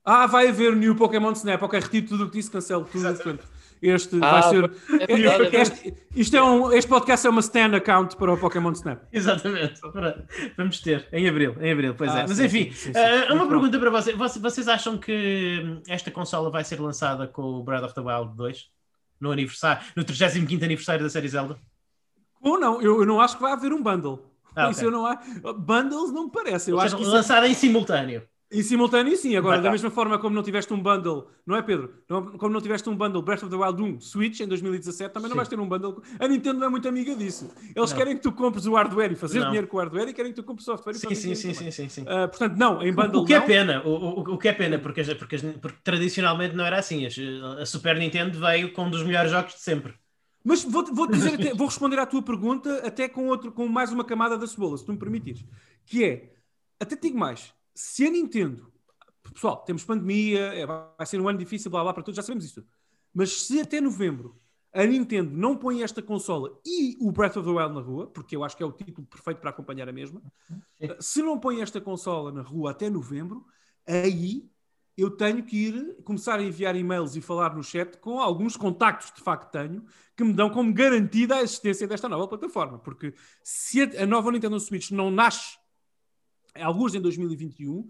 Ah, 0.03 0.25
vai 0.25 0.47
haver 0.47 0.75
New 0.75 0.95
Pokémon 0.95 1.31
Snap. 1.33 1.61
Ok, 1.61 1.79
retiro 1.79 2.07
tudo 2.07 2.23
o 2.25 2.29
que 2.29 2.37
disse, 2.37 2.49
cancelo 2.49 2.85
tudo. 2.85 3.03
Portanto, 3.03 3.45
este 3.81 4.17
ah, 4.21 4.31
vai 4.31 4.43
ser. 4.43 4.71
É 5.01 5.15
verdade, 5.15 5.55
é 5.55 5.61
este, 5.61 5.93
isto 6.15 6.35
é 6.35 6.43
um, 6.43 6.71
este 6.71 6.89
podcast 6.89 7.25
é 7.25 7.29
uma 7.29 7.41
stand 7.41 7.75
account 7.75 8.15
para 8.15 8.33
o 8.33 8.37
Pokémon 8.37 8.71
Snap. 8.71 9.03
Exatamente. 9.11 9.79
Vamos 10.57 10.79
ter 10.81 11.07
em 11.11 11.27
abril. 11.27 11.55
Em 11.59 11.71
abril, 11.71 11.95
pois 11.95 12.11
é. 12.11 12.13
ah, 12.13 12.19
é. 12.19 12.27
Mas 12.27 12.37
sim, 12.37 12.45
enfim, 12.45 12.71
sim, 12.71 12.93
sim, 12.93 12.99
uh, 12.99 13.33
uma 13.33 13.47
pergunta 13.47 13.79
para 13.79 13.89
vocês. 13.89 14.15
Vocês 14.15 14.67
acham 14.67 14.97
que 14.97 15.81
esta 15.87 16.11
consola 16.11 16.49
vai 16.49 16.63
ser 16.63 16.79
lançada 16.79 17.27
com 17.27 17.41
o 17.41 17.63
Breath 17.63 17.83
of 17.83 17.95
the 17.95 18.01
Wild 18.01 18.35
2 18.35 18.69
no 19.19 19.31
aniversário, 19.31 19.83
no 19.95 20.03
35 20.03 20.63
aniversário 20.63 21.03
da 21.03 21.09
série 21.09 21.27
Zelda? 21.27 21.59
Ou 22.41 22.59
não, 22.59 22.81
eu, 22.81 22.99
eu 22.99 23.05
não 23.05 23.21
acho 23.21 23.35
que 23.35 23.41
vai 23.41 23.51
haver 23.51 23.71
um 23.71 23.83
bundle. 23.83 24.31
Ah, 24.55 24.69
Isso 24.69 24.79
okay. 24.79 24.87
eu 24.87 24.91
não 24.91 25.05
há... 25.05 25.15
Bundles 25.53 26.11
não 26.11 26.25
me 26.25 26.31
parece. 26.31 26.71
Eu 26.71 26.75
Ou 26.75 26.81
acho 26.81 26.97
seja, 26.97 27.09
que 27.09 27.15
lançada 27.15 27.47
é... 27.47 27.51
em 27.51 27.53
simultâneo. 27.53 28.23
Em 28.53 28.61
simultâneo, 28.61 29.15
sim. 29.15 29.35
Agora, 29.37 29.55
Vai 29.55 29.63
da 29.63 29.69
tá. 29.69 29.71
mesma 29.71 29.89
forma 29.89 30.19
como 30.19 30.35
não 30.35 30.43
tiveste 30.43 30.73
um 30.73 30.81
bundle, 30.83 31.29
não 31.45 31.55
é, 31.55 31.61
Pedro? 31.61 31.93
Não- 32.09 32.37
como 32.37 32.51
não 32.53 32.59
tiveste 32.59 32.89
um 32.89 32.95
bundle 32.97 33.21
Breath 33.21 33.43
of 33.43 33.49
the 33.49 33.55
Wild 33.55 33.81
1 33.81 34.01
Switch 34.01 34.41
em 34.41 34.47
2017, 34.47 35.13
também 35.13 35.29
não 35.29 35.35
Sim. 35.35 35.37
vais 35.37 35.47
ter 35.47 35.57
um 35.59 35.69
bundle. 35.69 36.03
A 36.19 36.27
Nintendo 36.27 36.59
não 36.59 36.67
é 36.67 36.69
muito 36.69 36.85
amiga 36.87 37.15
disso. 37.15 37.49
Eles 37.73 37.91
Não. 37.91 37.97
querem 37.97 38.15
que 38.17 38.21
tu 38.21 38.31
compres 38.33 38.65
o 38.65 38.73
hardware 38.73 39.13
e 39.13 39.15
fazer 39.15 39.39
Não. 39.39 39.47
dinheiro 39.47 39.67
com 39.67 39.77
o 39.77 39.79
hardware 39.79 40.09
e 40.09 40.13
querem 40.13 40.33
que 40.33 40.41
tu 40.41 40.45
compres 40.45 40.67
o 40.67 40.71
software 40.71 40.91
e 40.93 40.99
Sim, 40.99 41.15
sim, 41.15 41.33
sim, 41.33 41.53
sim, 41.53 41.71
sim, 41.71 41.87
sim. 41.87 42.03
Ah, 42.05 42.27
portanto, 42.27 42.57
não, 42.57 42.81
em 42.83 42.91
bundle 42.91 43.21
O 43.21 43.25
que 43.25 43.33
é 43.33 43.39
não. 43.39 43.45
pena, 43.45 43.81
o, 43.85 43.89
o, 43.89 44.33
o 44.33 44.37
que 44.37 44.49
é 44.49 44.53
pena, 44.53 44.77
porque, 44.77 45.01
porque, 45.15 45.35
as- 45.37 45.43
porque 45.61 45.77
tradicionalmente 45.81 46.53
não 46.53 46.65
era 46.65 46.77
assim. 46.77 47.05
As- 47.05 47.15
A 47.61 47.65
Super 47.65 47.97
Nintendo 47.97 48.37
veio 48.37 48.73
com 48.73 48.83
um 48.83 48.89
dos 48.91 49.03
melhores 49.03 49.31
jogos 49.31 49.53
de 49.53 49.61
sempre. 49.61 49.93
Mas 50.43 50.61
vou, 50.63 50.83
vou 50.93 51.07
dizer 51.07 51.35
até- 51.39 51.53
vou 51.53 51.67
responder 51.67 51.99
à 51.99 52.05
tua 52.05 52.21
pergunta 52.21 52.85
até 52.85 53.07
com, 53.07 53.27
outro, 53.27 53.51
com 53.53 53.65
mais 53.69 53.93
uma 53.93 54.03
camada 54.03 54.37
da 54.37 54.45
cebola, 54.45 54.77
se 54.77 54.85
tu 54.85 54.91
me 54.91 54.97
permitires. 54.99 55.45
Que 55.85 56.03
é, 56.03 56.33
até 56.79 56.97
digo 56.97 57.17
mais, 57.17 57.53
se 57.81 58.05
a 58.05 58.11
Nintendo, 58.11 58.71
pessoal, 59.33 59.57
temos 59.63 59.83
pandemia, 59.83 60.53
é, 60.53 60.65
vai 60.65 61.05
ser 61.05 61.19
um 61.19 61.27
ano 61.27 61.39
difícil, 61.39 61.71
blá 61.71 61.81
blá 61.81 61.93
para 61.93 62.03
todos, 62.03 62.15
já 62.15 62.21
sabemos 62.21 62.45
isso. 62.45 62.63
Mas 63.11 63.41
se 63.41 63.59
até 63.59 63.81
novembro 63.81 64.39
a 64.71 64.85
Nintendo 64.85 65.35
não 65.35 65.57
põe 65.57 65.81
esta 65.81 66.01
consola 66.01 66.57
e 66.63 66.95
o 67.01 67.11
Breath 67.11 67.37
of 67.37 67.45
the 67.45 67.51
Wild 67.51 67.73
na 67.73 67.81
rua, 67.81 68.07
porque 68.07 68.35
eu 68.35 68.43
acho 68.43 68.55
que 68.55 68.61
é 68.61 68.65
o 68.65 68.71
título 68.71 69.05
perfeito 69.07 69.41
para 69.41 69.49
acompanhar 69.49 69.89
a 69.89 69.91
mesma, 69.91 70.21
se 70.99 71.23
não 71.23 71.39
põe 71.39 71.61
esta 71.61 71.81
consola 71.81 72.31
na 72.31 72.41
rua 72.41 72.71
até 72.71 72.89
novembro, 72.89 73.45
aí 73.85 74.47
eu 74.95 75.09
tenho 75.09 75.43
que 75.43 75.57
ir 75.57 75.97
começar 76.03 76.39
a 76.39 76.43
enviar 76.43 76.75
e-mails 76.75 77.15
e 77.15 77.21
falar 77.21 77.55
no 77.55 77.63
chat 77.63 77.97
com 77.97 78.19
alguns 78.19 78.55
contactos 78.55 79.11
de 79.11 79.21
facto 79.21 79.51
tenho 79.51 79.83
que 80.15 80.23
me 80.23 80.33
dão 80.33 80.51
como 80.51 80.71
garantida 80.71 81.35
a 81.35 81.41
existência 81.41 81.87
desta 81.87 82.07
nova 82.07 82.27
plataforma. 82.27 82.77
Porque 82.77 83.13
se 83.43 83.81
a 83.97 84.05
nova 84.05 84.31
Nintendo 84.31 84.59
Switch 84.59 84.91
não 84.91 85.09
nasce 85.09 85.57
alguns 86.55 86.93
em 86.95 87.01
2021, 87.01 87.87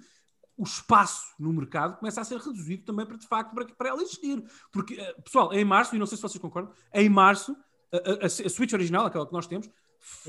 o 0.58 0.64
espaço 0.64 1.24
no 1.40 1.52
mercado 1.54 1.98
começa 1.98 2.22
a 2.22 2.24
ser 2.24 2.38
reduzido 2.40 2.84
também 2.84 3.06
para 3.06 3.18
de 3.18 3.28
facto 3.28 3.54
para, 3.54 3.66
para 3.66 3.90
ela 3.90 4.02
existir. 4.02 4.44
Porque, 4.72 4.94
eh, 5.00 5.14
pessoal, 5.24 5.52
em 5.54 5.66
março, 5.66 5.96
e 5.96 6.00
não 6.00 6.06
sei 6.06 6.18
se 6.18 6.22
vocês 6.22 6.42
concordam, 6.42 6.72
em 6.94 7.10
março, 7.10 7.56
a, 7.92 7.98
a- 7.98 8.26
a 8.26 8.30
Switch 8.50 8.74
original, 8.74 9.06
aquela 9.06 9.26
que 9.26 9.34
nós 9.34 9.48
temos, 9.48 9.70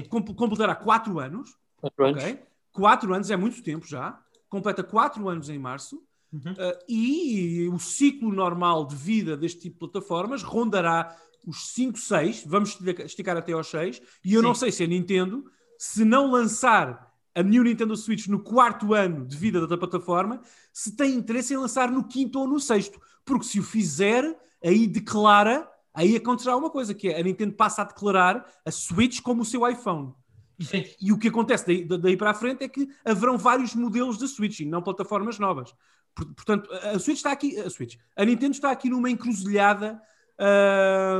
completará 0.08 0.74
4 0.74 1.18
anos. 1.18 1.56
Quatro 1.76 2.04
anos. 2.06 2.22
Ok? 2.22 2.42
Quatro 2.72 3.14
anos 3.14 3.30
é 3.30 3.36
muito 3.36 3.62
tempo 3.62 3.86
já. 3.86 4.18
Completa 4.48 4.82
quatro 4.82 5.28
anos 5.28 5.48
em 5.48 5.58
março. 5.58 6.02
Uhum. 6.32 6.52
Uh, 6.52 6.78
e 6.88 7.68
o 7.68 7.78
ciclo 7.78 8.32
normal 8.32 8.86
de 8.86 8.96
vida 8.96 9.36
deste 9.36 9.60
tipo 9.60 9.74
de 9.74 9.78
plataformas 9.92 10.42
rondará 10.42 11.14
os 11.46 11.68
5, 11.74 11.98
6. 11.98 12.44
Vamos 12.46 12.70
esticar- 12.70 13.06
esticar 13.06 13.36
até 13.36 13.52
aos 13.52 13.66
6. 13.68 14.00
E 14.24 14.32
eu 14.34 14.40
Sim. 14.40 14.46
não 14.46 14.54
sei 14.54 14.72
se 14.72 14.82
a 14.82 14.86
Nintendo, 14.86 15.44
se 15.78 16.04
não 16.04 16.30
lançar 16.30 17.11
a 17.34 17.42
New 17.42 17.62
Nintendo 17.64 17.96
Switch 17.96 18.26
no 18.28 18.40
quarto 18.40 18.94
ano 18.94 19.26
de 19.26 19.36
vida 19.36 19.66
da 19.66 19.78
plataforma, 19.78 20.40
se 20.72 20.94
tem 20.96 21.14
interesse 21.14 21.54
em 21.54 21.56
lançar 21.56 21.90
no 21.90 22.04
quinto 22.06 22.38
ou 22.38 22.46
no 22.46 22.60
sexto. 22.60 23.00
Porque 23.24 23.44
se 23.46 23.60
o 23.60 23.62
fizer, 23.62 24.36
aí 24.64 24.86
declara, 24.86 25.68
aí 25.94 26.16
acontecerá 26.16 26.56
uma 26.56 26.70
coisa, 26.70 26.92
que 26.94 27.08
é 27.08 27.20
a 27.20 27.22
Nintendo 27.22 27.54
passa 27.54 27.82
a 27.82 27.84
declarar 27.84 28.44
a 28.64 28.70
Switch 28.70 29.20
como 29.20 29.42
o 29.42 29.44
seu 29.44 29.68
iPhone. 29.68 30.12
Sim. 30.60 30.84
E 31.00 31.12
o 31.12 31.18
que 31.18 31.28
acontece 31.28 31.66
daí, 31.66 31.84
da- 31.84 31.96
daí 31.96 32.16
para 32.16 32.30
a 32.30 32.34
frente 32.34 32.62
é 32.62 32.68
que 32.68 32.88
haverão 33.04 33.36
vários 33.38 33.74
modelos 33.74 34.18
de 34.18 34.28
Switch 34.28 34.60
e 34.60 34.64
não 34.66 34.82
plataformas 34.82 35.38
novas. 35.38 35.74
Por- 36.14 36.26
Portanto, 36.34 36.70
a 36.72 36.90
a 36.90 36.98
Switch 36.98 37.16
está 37.16 37.32
aqui, 37.32 37.58
a 37.58 37.68
Switch, 37.70 37.96
a 38.16 38.24
Nintendo 38.24 38.52
está 38.52 38.70
aqui 38.70 38.88
numa 38.90 39.10
encruzilhada, 39.10 40.00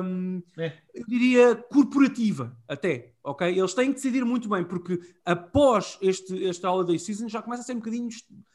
hum, 0.04 0.42
É. 0.58 0.72
eu 0.94 1.04
diria 1.06 1.56
corporativa, 1.56 2.56
até, 2.68 3.12
ok? 3.22 3.48
Eles 3.56 3.74
têm 3.74 3.88
que 3.88 3.94
decidir 3.94 4.24
muito 4.24 4.48
bem, 4.48 4.64
porque 4.64 4.98
após 5.24 5.98
este, 6.00 6.46
esta 6.46 6.70
Holiday 6.70 6.98
Season 6.98 7.28
já 7.28 7.40
começa 7.42 7.62
a 7.62 7.64
ser 7.64 7.72
um 7.72 7.76
bocadinho 7.78 8.08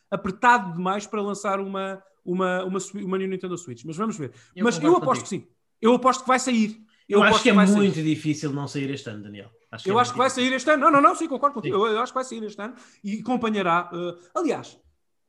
apertado 0.09 0.73
demais 0.73 1.05
para 1.07 1.21
lançar 1.21 1.59
uma, 1.59 2.01
uma, 2.23 2.63
uma, 2.63 2.79
uma 2.95 3.17
Nintendo 3.17 3.57
Switch. 3.57 3.83
Mas 3.85 3.97
vamos 3.97 4.17
ver. 4.17 4.31
Eu 4.55 4.63
Mas 4.65 4.81
eu 4.81 4.95
aposto 4.95 5.23
que 5.23 5.29
sim. 5.29 5.47
Eu 5.81 5.93
aposto 5.93 6.21
que 6.21 6.27
vai 6.27 6.39
sair. 6.39 6.81
Eu, 7.07 7.19
acho 7.21 7.27
aposto 7.29 7.43
que 7.43 7.49
é 7.49 7.53
vai 7.53 7.67
sair. 7.67 7.77
muito 7.77 8.01
difícil 8.03 8.51
não 8.51 8.67
sair 8.67 8.89
este 8.89 9.09
ano, 9.09 9.23
Daniel. 9.23 9.49
Acho 9.71 9.87
Eu 9.87 9.97
é 9.97 10.01
acho 10.01 10.11
que 10.11 10.17
muito 10.17 10.29
vai 10.29 10.29
sair 10.29 10.53
este 10.53 10.69
ano. 10.69 10.83
Não, 10.83 10.91
não, 10.91 11.01
não, 11.01 11.15
sim, 11.15 11.27
concordo 11.27 11.53
contigo. 11.53 11.75
Eu, 11.75 11.93
eu 11.93 11.99
acho 12.01 12.11
que 12.11 12.15
vai 12.15 12.25
sair 12.25 12.43
este 12.43 12.61
ano 12.61 12.73
e 13.03 13.19
acompanhará. 13.19 13.89
eh, 13.93 14.15
aliás, 14.35 14.77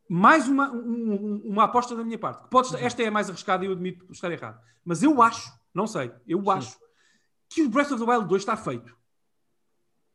mais 0.08 0.48
uma, 0.48 0.70
um- 0.72 1.12
um- 1.12 1.42
uma 1.44 1.64
aposta 1.64 1.94
da 1.94 2.02
minha 2.04 2.18
parte. 2.18 2.42
que 2.44 2.50
Pode, 2.50 2.68
estar- 2.68 2.80
esta 2.82 3.02
é 3.02 3.08
a 3.08 3.10
mais 3.10 3.28
arriscada 3.28 3.64
e 3.64 3.68
eu 3.68 3.72
admito 3.72 4.06
estar 4.10 4.30
errado. 4.32 4.60
Mas 4.84 5.02
eu 5.02 5.20
acho, 5.22 5.52
não 5.74 5.86
sei, 5.86 6.10
eu 6.26 6.42
Sim. 6.42 6.50
acho 6.50 6.78
que 7.50 7.62
o 7.62 7.68
Breath 7.68 7.92
of 7.92 8.04
the 8.04 8.10
Wild 8.10 8.26
2 8.28 8.42
está 8.42 8.56
feito. 8.56 8.96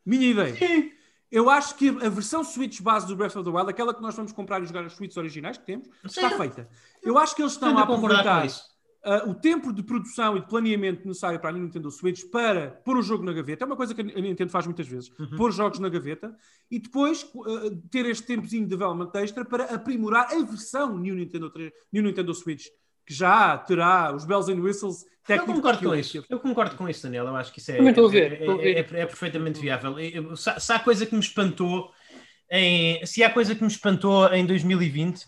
Minha 0.05 0.27
ideia. 0.27 0.51
difícil. 0.53 0.91
Eu 1.31 1.49
acho 1.49 1.75
que 1.75 1.89
a 1.89 2.09
versão 2.09 2.43
Switch 2.43 2.79
base 2.81 3.07
do 3.07 3.15
Breath 3.15 3.35
of 3.35 3.43
the 3.49 3.55
Wild, 3.55 3.69
aquela 3.69 3.91
que 3.93 4.01
nós 4.01 4.13
vamos 4.15 4.31
comprar 4.31 4.61
e 4.61 4.65
jogar 4.67 4.85
as 4.85 4.93
Switches 4.93 5.17
originais 5.17 5.57
que 5.57 5.65
temos, 5.65 5.87
está 6.03 6.29
Sim. 6.29 6.37
feita. 6.37 6.69
Eu 7.01 7.17
acho 7.17 7.35
que 7.35 7.41
eles 7.41 7.53
estão 7.53 7.75
a 7.77 7.87
com 7.87 7.93
aproveitar 7.93 8.45
isso. 8.45 8.63
Uh, 9.05 9.31
o 9.31 9.35
tempo 9.35 9.73
de 9.73 9.83
produção 9.83 10.37
e 10.37 10.39
de 10.39 10.47
planeamento 10.47 11.05
necessário 11.05 11.37
para 11.37 11.49
a 11.49 11.53
Nintendo 11.53 11.91
Switch 11.91 12.23
para 12.31 12.69
pôr 12.85 12.95
o 12.97 13.01
jogo 13.01 13.21
na 13.21 13.33
gaveta 13.33 13.65
é 13.65 13.67
uma 13.67 13.75
coisa 13.75 13.93
que 13.93 13.99
a 13.99 14.03
Nintendo 14.05 14.49
faz 14.49 14.65
muitas 14.65 14.87
vezes, 14.87 15.11
Uhum. 15.19 15.35
pôr 15.35 15.51
jogos 15.51 15.77
na 15.79 15.89
gaveta 15.89 16.33
e 16.71 16.79
depois 16.79 17.23
uh, 17.35 17.75
ter 17.91 18.05
este 18.05 18.25
tempozinho 18.25 18.63
de 18.63 18.69
development 18.69 19.11
extra 19.15 19.43
para 19.43 19.65
aprimorar 19.65 20.27
a 20.31 20.41
versão 20.45 20.97
New 20.97 21.15
Nintendo, 21.15 21.49
3 21.49 21.69
New 21.91 22.01
Nintendo 22.01 22.33
Switch, 22.33 22.67
que 23.05 23.13
já 23.13 23.57
terá 23.57 24.15
os 24.15 24.23
bells 24.23 24.49
and 24.49 24.61
whistles 24.61 25.03
Eu 25.03 25.09
técnicos. 25.27 25.55
concordo 25.55 25.79
com 25.79 25.93
eu- 25.95 25.99
isso. 25.99 26.25
Eu 26.29 26.39
concordo 26.39 26.75
com 26.77 26.87
isso, 26.87 27.03
Daniel. 27.03 27.27
Eu 27.27 27.35
acho 27.35 27.51
que 27.51 27.59
isso 27.59 27.71
é, 27.73 27.79
é, 27.79 27.89
é- 27.89 28.71
é- 28.71 28.79
é 28.79 29.05
perfeitamente 29.05 29.59
viável. 29.59 29.99
Eu- 29.99 30.29
eu- 30.29 30.35
Se, 30.37 30.57
se 30.61 30.71
há 30.71 30.79
coisa 30.79 31.05
que 31.05 31.13
me 31.13 31.19
espantou 31.19 31.91
em, 32.49 33.05
se 33.05 33.21
há 33.21 33.29
coisa 33.29 33.53
que 33.53 33.61
me 33.61 33.67
espantou 33.67 34.33
em 34.33 34.45
2020 34.45 35.25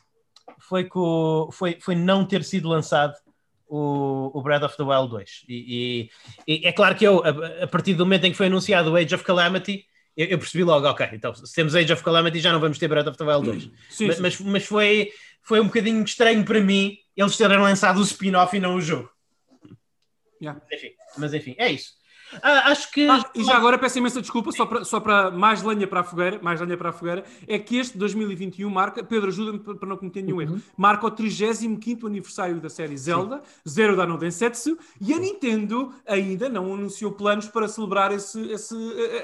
foi, 0.60 0.85
que 0.85 0.97
o- 0.97 1.49
foi, 1.52 1.77
foi 1.81 1.95
não 1.95 2.26
ter 2.26 2.41
sido 2.45 2.69
lançado 2.69 3.14
o, 3.67 4.31
o 4.33 4.41
Breath 4.41 4.63
of 4.63 4.77
the 4.77 4.83
Wild 4.83 5.09
2. 5.09 5.45
E, 5.47 6.09
e- 6.47 6.61
e 6.61 6.67
é 6.67 6.71
claro 6.71 6.95
que 6.95 7.05
eu, 7.05 7.23
a, 7.23 7.63
a 7.63 7.67
partir 7.67 7.93
do 7.93 8.05
momento 8.05 8.25
em 8.25 8.31
que 8.31 8.37
foi 8.37 8.47
anunciado 8.47 8.91
o 8.91 8.95
Age 8.95 9.13
of 9.15 9.23
Calamity, 9.23 9.85
eu, 10.15 10.27
eu 10.27 10.39
percebi 10.39 10.63
logo, 10.63 10.87
ok, 10.87 11.09
então 11.13 11.33
se 11.35 11.53
temos 11.53 11.75
Age 11.75 11.91
of 11.93 12.03
Calamity 12.03 12.39
já 12.39 12.51
não 12.53 12.59
vamos 12.59 12.77
ter 12.77 12.87
Breath 12.87 13.07
of 13.07 13.17
the 13.17 13.23
Wild 13.23 13.45
2. 13.45 13.63
Sim, 13.89 14.07
mas, 14.07 14.15
sim. 14.17 14.21
mas, 14.21 14.39
mas 14.41 14.65
foi, 14.65 15.09
foi 15.41 15.59
um 15.59 15.65
bocadinho 15.65 16.03
estranho 16.03 16.43
para 16.45 16.61
mim 16.61 16.97
eles 17.17 17.35
terem 17.37 17.57
lançado 17.57 17.97
o 17.99 18.03
spin-off 18.03 18.55
e 18.55 18.59
não 18.59 18.75
o 18.75 18.81
jogo. 18.81 19.09
Yeah. 20.41 20.61
Enfim, 20.71 20.89
mas 21.17 21.33
enfim, 21.33 21.55
é 21.57 21.71
isso. 21.71 21.93
Ah, 22.41 22.72
acho 22.72 22.91
que. 22.91 23.07
Ah, 23.07 23.23
e 23.35 23.43
já 23.43 23.56
agora 23.56 23.77
peço 23.77 23.97
imensa 23.99 24.22
desculpa, 24.22 24.52
só 24.52 24.65
para, 24.65 24.84
só 24.84 24.99
para 24.99 25.31
mais 25.31 25.61
lenha 25.61 25.88
para 25.88 25.99
a 25.99 26.03
fogueira, 26.03 26.39
mais 26.41 26.60
lenha 26.60 26.76
para 26.77 26.89
a 26.89 26.93
fogueira, 26.93 27.23
é 27.47 27.57
que 27.60 27.77
este 27.77 27.97
2021 27.97 28.69
marca, 28.69 29.03
Pedro, 29.03 29.30
ajuda-me 29.30 29.60
para 29.60 29.88
não 29.88 29.97
cometer 29.97 30.22
nenhum 30.22 30.41
erro, 30.41 30.61
marca 30.76 31.06
o 31.07 31.11
35º 31.11 32.06
aniversário 32.07 32.60
da 32.60 32.69
série 32.69 32.97
Zelda, 32.97 33.41
Zero 33.68 33.95
da 33.95 34.06
Densetsu, 34.06 34.77
e 34.99 35.14
a 35.14 35.19
Nintendo 35.19 35.93
ainda 36.06 36.49
não 36.49 36.73
anunciou 36.73 37.11
planos 37.11 37.47
para 37.47 37.68
celebrar 37.68 38.11
esse, 38.11 38.39
esse, 38.52 38.76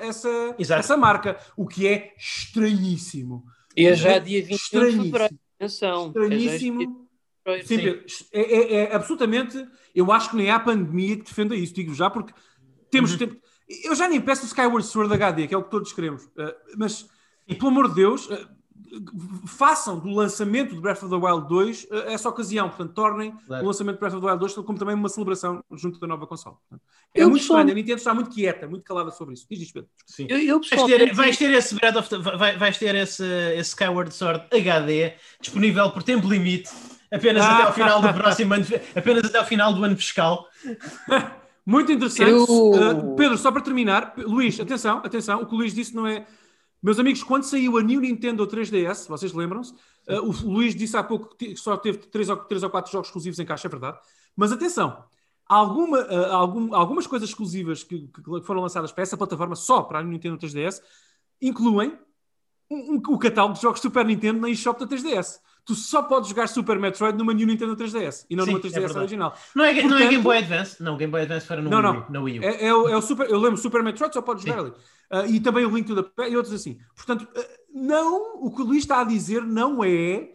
essa, 0.02 0.56
Exato. 0.60 0.80
essa 0.80 0.98
marca, 0.98 1.38
o 1.58 1.68
que 1.68 1.88
é 1.88 2.14
estranhíssimo. 2.18 3.46
E 3.76 3.86
é 3.86 3.96
já 3.96 4.20
dia 4.20 4.40
21 4.42 4.48
de 4.48 4.56
Estranhíssimo. 4.56 5.04
fevereiro. 5.06 5.36
Atenção. 5.60 6.14
É 6.16 6.20
já 6.22 6.28
dia 6.28 6.38
Estranhíssimo. 6.38 6.80
de 6.80 6.86
fevereiro. 6.86 7.68
Sim, 7.68 7.76
Sim. 7.78 7.84
Pedro, 7.84 8.06
é, 8.34 8.42
é- 8.42 8.74
é 8.92 8.96
absolutamente. 8.96 9.68
Eu 9.96 10.12
acho 10.12 10.30
que 10.30 10.36
nem 10.36 10.50
há 10.52 10.60
pandemia 10.60 11.18
que 11.18 11.24
defenda 11.24 11.56
isso, 11.56 11.74
digo 11.74 11.94
já, 11.94 12.10
porque 12.10 12.34
temos 12.92 13.12
Uhum. 13.14 13.18
tempo. 13.18 13.36
Eu 13.84 13.96
já 13.96 14.08
nem 14.08 14.20
peço 14.22 14.44
o 14.44 14.46
Skyward 14.48 14.86
Sword 14.86 15.14
HD, 15.14 15.48
que 15.48 15.54
é 15.54 15.58
o 15.58 15.64
que 15.64 15.72
todos 15.72 15.94
queremos, 15.94 16.26
uh, 16.26 16.54
mas 16.78 17.08
pelo 17.48 17.68
amor 17.70 17.88
de 17.90 17.96
Deus, 17.96 18.28
uh, 18.30 18.48
façam 19.48 19.98
do 19.98 20.10
lançamento 20.10 20.76
de 20.76 20.82
Breath 20.82 21.04
of 21.04 21.10
the 21.10 21.16
Wild 21.16 21.48
2 21.48 21.84
uh, 21.86 21.96
essa 22.08 22.28
ocasião, 22.28 22.68
portanto, 22.68 22.94
tornem 22.94 23.32
Claro. 23.48 23.64
o 23.64 23.68
lançamento 23.68 23.96
de 23.96 24.00
Breath 24.02 24.14
of 24.14 24.22
the 24.22 24.28
Wild 24.28 24.40
2 24.42 24.54
como 24.66 24.78
também 24.78 24.94
uma 24.96 25.08
celebração 25.08 25.64
junto 25.72 26.00
da 26.00 26.08
nova 26.08 26.28
console. 26.28 26.58
É 27.14 27.22
Eu, 27.24 27.30
muito 27.30 27.42
pessoal- 27.44 27.60
estranho, 27.60 27.72
a 27.72 27.76
Nintendo 27.80 27.98
está 27.98 28.14
muito 28.14 28.30
quieta, 28.30 28.68
muito 28.68 28.84
calada 28.84 29.10
sobre 29.12 29.36
isso. 29.36 29.46
Diz 29.50 29.62
isto, 29.62 29.74
Pedro. 29.74 29.90
Sim. 30.06 30.28
Eu, 30.30 30.38
eu 30.40 30.56
Vais 30.60 30.70
pessoalmente. 30.70 31.06
ter, 31.06 31.14
vais 31.16 31.38
ter 31.38 31.52
esse 31.52 31.76
Breath 31.76 31.96
of 31.96 32.10
the, 32.10 32.18
vai, 32.18 32.58
vais 32.58 32.78
ter 32.78 32.94
esse, 32.96 33.24
esse 33.54 33.70
Skyward 33.70 34.14
Sword 34.14 34.44
HD 34.52 35.14
disponível 35.40 35.90
por 35.92 36.04
tempo 36.04 36.28
limite, 36.28 36.70
apenas 37.10 37.44
Ah. 37.46 37.54
até 37.56 37.64
ao 37.68 37.74
final 37.74 38.02
do 38.02 38.12
próximo 38.14 38.54
ano, 38.54 38.66
apenas 38.96 39.24
até 39.26 39.38
ao 39.38 39.46
final 39.46 39.74
do 39.74 39.82
ano 39.86 39.96
fiscal. 39.96 40.46
Muito 41.66 41.92
interessante. 41.92 42.30
Eu- 42.32 42.44
Uh, 42.44 43.16
Pedro, 43.16 43.38
só 43.38 43.52
para 43.52 43.62
terminar, 43.62 44.14
Luís, 44.18 44.60
atenção, 44.60 44.98
atenção, 45.00 45.42
o 45.42 45.46
que 45.46 45.54
o 45.54 45.58
Luís 45.58 45.74
disse 45.74 45.96
não 45.96 46.08
é. 46.08 46.26
Meus 46.82 46.98
amigos, 46.98 47.22
quando 47.24 47.44
saiu 47.44 47.78
a 47.78 47.84
New 47.84 48.00
Nintendo 48.02 48.48
3DS, 48.48 49.08
vocês 49.08 49.32
lembram-se? 49.34 49.72
Uh, 50.10 50.22
o 50.46 50.52
Luís 50.52 50.74
disse 50.74 50.98
há 50.98 51.04
pouco 51.04 51.36
que 51.36 51.56
só 51.56 51.78
teve 51.78 52.00
3 52.00 52.28
ou, 52.30 52.38
três 52.38 52.64
ou 52.64 52.70
4 52.72 52.92
jogos 52.92 53.08
exclusivos 53.10 53.38
em 53.40 53.46
caixa, 53.46 53.68
é 53.68 53.70
verdade. 53.70 54.00
Mas 54.36 54.52
atenção, 54.52 55.04
alguma, 55.46 56.00
uh, 56.00 56.32
algum- 56.34 56.74
algumas 56.74 57.06
coisas 57.06 57.30
exclusivas 57.30 57.84
que, 57.84 58.08
que 58.08 58.42
foram 58.44 58.62
lançadas 58.62 58.92
para 58.92 59.04
essa 59.04 59.16
plataforma, 59.16 59.56
só 59.56 59.84
para 59.84 60.00
a 60.00 60.02
New 60.02 60.12
Nintendo 60.12 60.38
3DS, 60.40 60.82
incluem 61.40 61.94
um- 62.70 62.96
um- 62.96 63.02
o 63.10 63.20
catálogo 63.20 63.54
de 63.56 63.62
jogos 63.62 63.80
Super 63.82 64.04
Nintendo 64.04 64.40
na 64.42 64.50
eShop 64.50 64.80
da 64.80 64.88
3DS. 64.88 65.40
Tu 65.64 65.76
só 65.76 66.02
podes 66.02 66.30
jogar 66.30 66.48
Super 66.48 66.80
Metroid 66.80 67.18
numa 67.18 67.34
New 67.34 67.46
Nintendo 67.46 67.76
3DS 67.76 68.26
e 68.30 68.36
não 68.36 68.46
Sim, 68.46 68.52
numa 68.52 68.60
é 68.60 68.64
3DS 68.64 68.74
verdade. 68.74 68.98
original. 69.00 69.38
Não 69.56 69.64
é, 69.64 69.74
não 69.74 69.80
é 69.80 69.82
Portanto- 69.84 70.10
Game 70.10 70.24
Boy 70.24 70.38
Advance? 70.40 70.84
Não, 70.84 70.98
Game 70.98 71.12
Boy 71.12 71.22
Advance 71.22 71.46
era 71.52 71.62
no 71.62 71.70
Não, 71.70 71.78
Wii, 71.78 72.00
não. 72.00 72.10
Na 72.10 72.22
Wii 72.22 72.40
U. 72.40 72.44
É, 72.44 72.66
é 72.68 72.74
o, 72.74 72.90
é 72.90 72.98
o 72.98 73.02
Super, 73.02 73.30
eu 73.30 73.40
lembro, 73.40 73.58
Super 73.58 73.84
Metroid 73.84 74.14
só 74.14 74.22
pode 74.22 74.42
jogar 74.46 74.54
Sim. 74.56 74.68
ali. 74.68 74.74
Ah, 75.12 75.26
e 75.28 75.40
também 75.40 75.66
o 75.66 75.70
Link 75.76 75.86
to 75.88 75.96
the 75.96 76.10
Past 76.16 76.32
e 76.32 76.38
outros 76.38 76.54
assim. 76.56 76.80
Portanto, 76.96 77.28
ah, 77.38 77.46
não, 77.74 78.44
o 78.44 78.50
que 78.56 78.62
o 78.62 78.66
Luís 78.66 78.80
está 78.84 79.02
a 79.02 79.04
dizer 79.04 79.44
não 79.44 79.84
é 79.84 80.30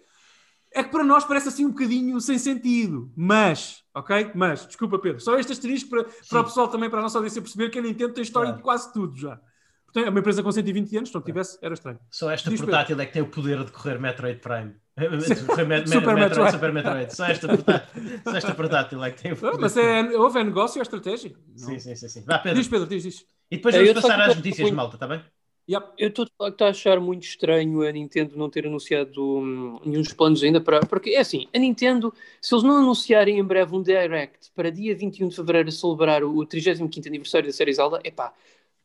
é 0.73 0.83
que 0.85 0.91
para 0.91 1.03
nós 1.03 1.25
parece 1.25 1.49
assim 1.49 1.65
um 1.65 1.71
bocadinho 1.71 2.21
sem 2.21 2.39
sentido. 2.39 3.11
Mas, 3.17 3.83
ok? 3.95 4.31
Mas, 4.35 4.67
desculpa, 4.67 4.99
Pedro, 4.99 5.21
só 5.21 5.39
este 5.39 5.53
asterisco 5.53 5.89
para, 5.89 6.05
para 6.29 6.41
o 6.41 6.45
pessoal 6.45 6.69
também, 6.69 6.91
para 6.91 6.99
a 6.99 7.03
nossa 7.03 7.17
audiência 7.17 7.41
perceber 7.41 7.71
que 7.71 7.79
a 7.79 7.83
Nintendo 7.83 8.13
tem 8.13 8.23
história 8.23 8.49
Claro. 8.49 8.59
de 8.59 8.63
quase 8.63 8.93
tudo 8.93 9.17
já. 9.17 9.41
Portanto, 9.87 10.07
é 10.07 10.11
uma 10.11 10.21
empresa 10.21 10.43
com 10.43 10.53
120 10.53 10.97
anos, 10.99 11.09
se 11.09 11.15
não 11.15 11.23
tivesse, 11.23 11.59
era 11.63 11.73
estranho. 11.73 11.99
Só 12.11 12.31
esta 12.31 12.51
Diz, 12.51 12.61
portátil 12.61 13.01
é 13.01 13.07
que 13.07 13.13
tem 13.15 13.23
o 13.23 13.27
poder 13.31 13.65
de 13.65 13.73
correr 13.73 13.99
Metroid 13.99 14.39
Prime. 14.41 14.75
Met- 14.97 15.37
Super 15.37 15.67
Metroid, 15.67 16.15
Metroid. 16.17 16.53
Super 16.53 16.73
Metroid. 16.73 17.15
Só 17.15 17.27
esta 17.27 17.47
portátil, 17.49 18.03
só 18.25 18.37
esta 18.37 18.55
portátil 18.55 19.05
é 19.05 19.11
que 19.11 19.23
tem 19.23 19.33
o 19.33 19.37
poder. 19.37 19.61
Mas 19.61 19.77
é, 19.77 20.01
houve 20.17 20.39
é 20.41 20.45
negócio 20.45 20.79
e 20.79 20.81
é 20.81 20.83
estratégia. 20.83 21.33
Sim, 21.55 21.79
sim, 21.79 21.95
sim, 21.95 22.09
sim. 22.09 22.23
Vá, 22.27 22.39
Pedro. 22.39 22.59
Diz, 22.59 22.69
Pedro, 22.69 22.87
diz, 22.87 23.03
diz. 23.03 23.27
E 23.51 23.57
depois 23.57 23.75
É, 23.75 23.79
vamos 23.85 23.93
passar 24.03 24.21
às 24.21 24.37
notícias, 24.37 24.71
malta, 24.71 24.97
está 24.97 25.07
bem? 25.07 25.23
Yep. 25.69 25.87
Eu 25.99 26.09
estou 26.09 26.25
de 26.25 26.31
facto 26.39 26.63
a 26.63 26.69
achar 26.69 27.01
muito 27.01 27.25
estranho 27.25 27.83
a 27.83 27.91
Nintendo 27.91 28.37
não 28.39 28.49
ter 28.49 28.67
anunciado 28.67 29.21
hum, 29.41 29.81
nenhum 29.85 30.01
dos 30.01 30.13
planos 30.13 30.43
ainda 30.43 30.61
para. 30.61 30.81
Porque 30.87 31.11
é 31.11 31.19
assim, 31.21 31.49
a 31.53 31.59
Nintendo, 31.59 32.15
se 32.41 32.55
eles 32.55 32.63
não 32.63 32.77
anunciarem 32.77 33.39
em 33.39 33.45
breve 33.45 33.75
um 33.75 33.83
Direct 33.83 34.51
para 34.55 34.71
dia 34.71 34.95
21 34.97 35.29
de 35.29 35.35
fevereiro 35.37 35.71
celebrar 35.73 36.23
o, 36.23 36.37
o 36.37 36.47
35 36.47 37.09
aniversário 37.09 37.49
da 37.49 37.53
série 37.53 37.73
Zelda, 37.73 38.01
epá, 38.05 38.33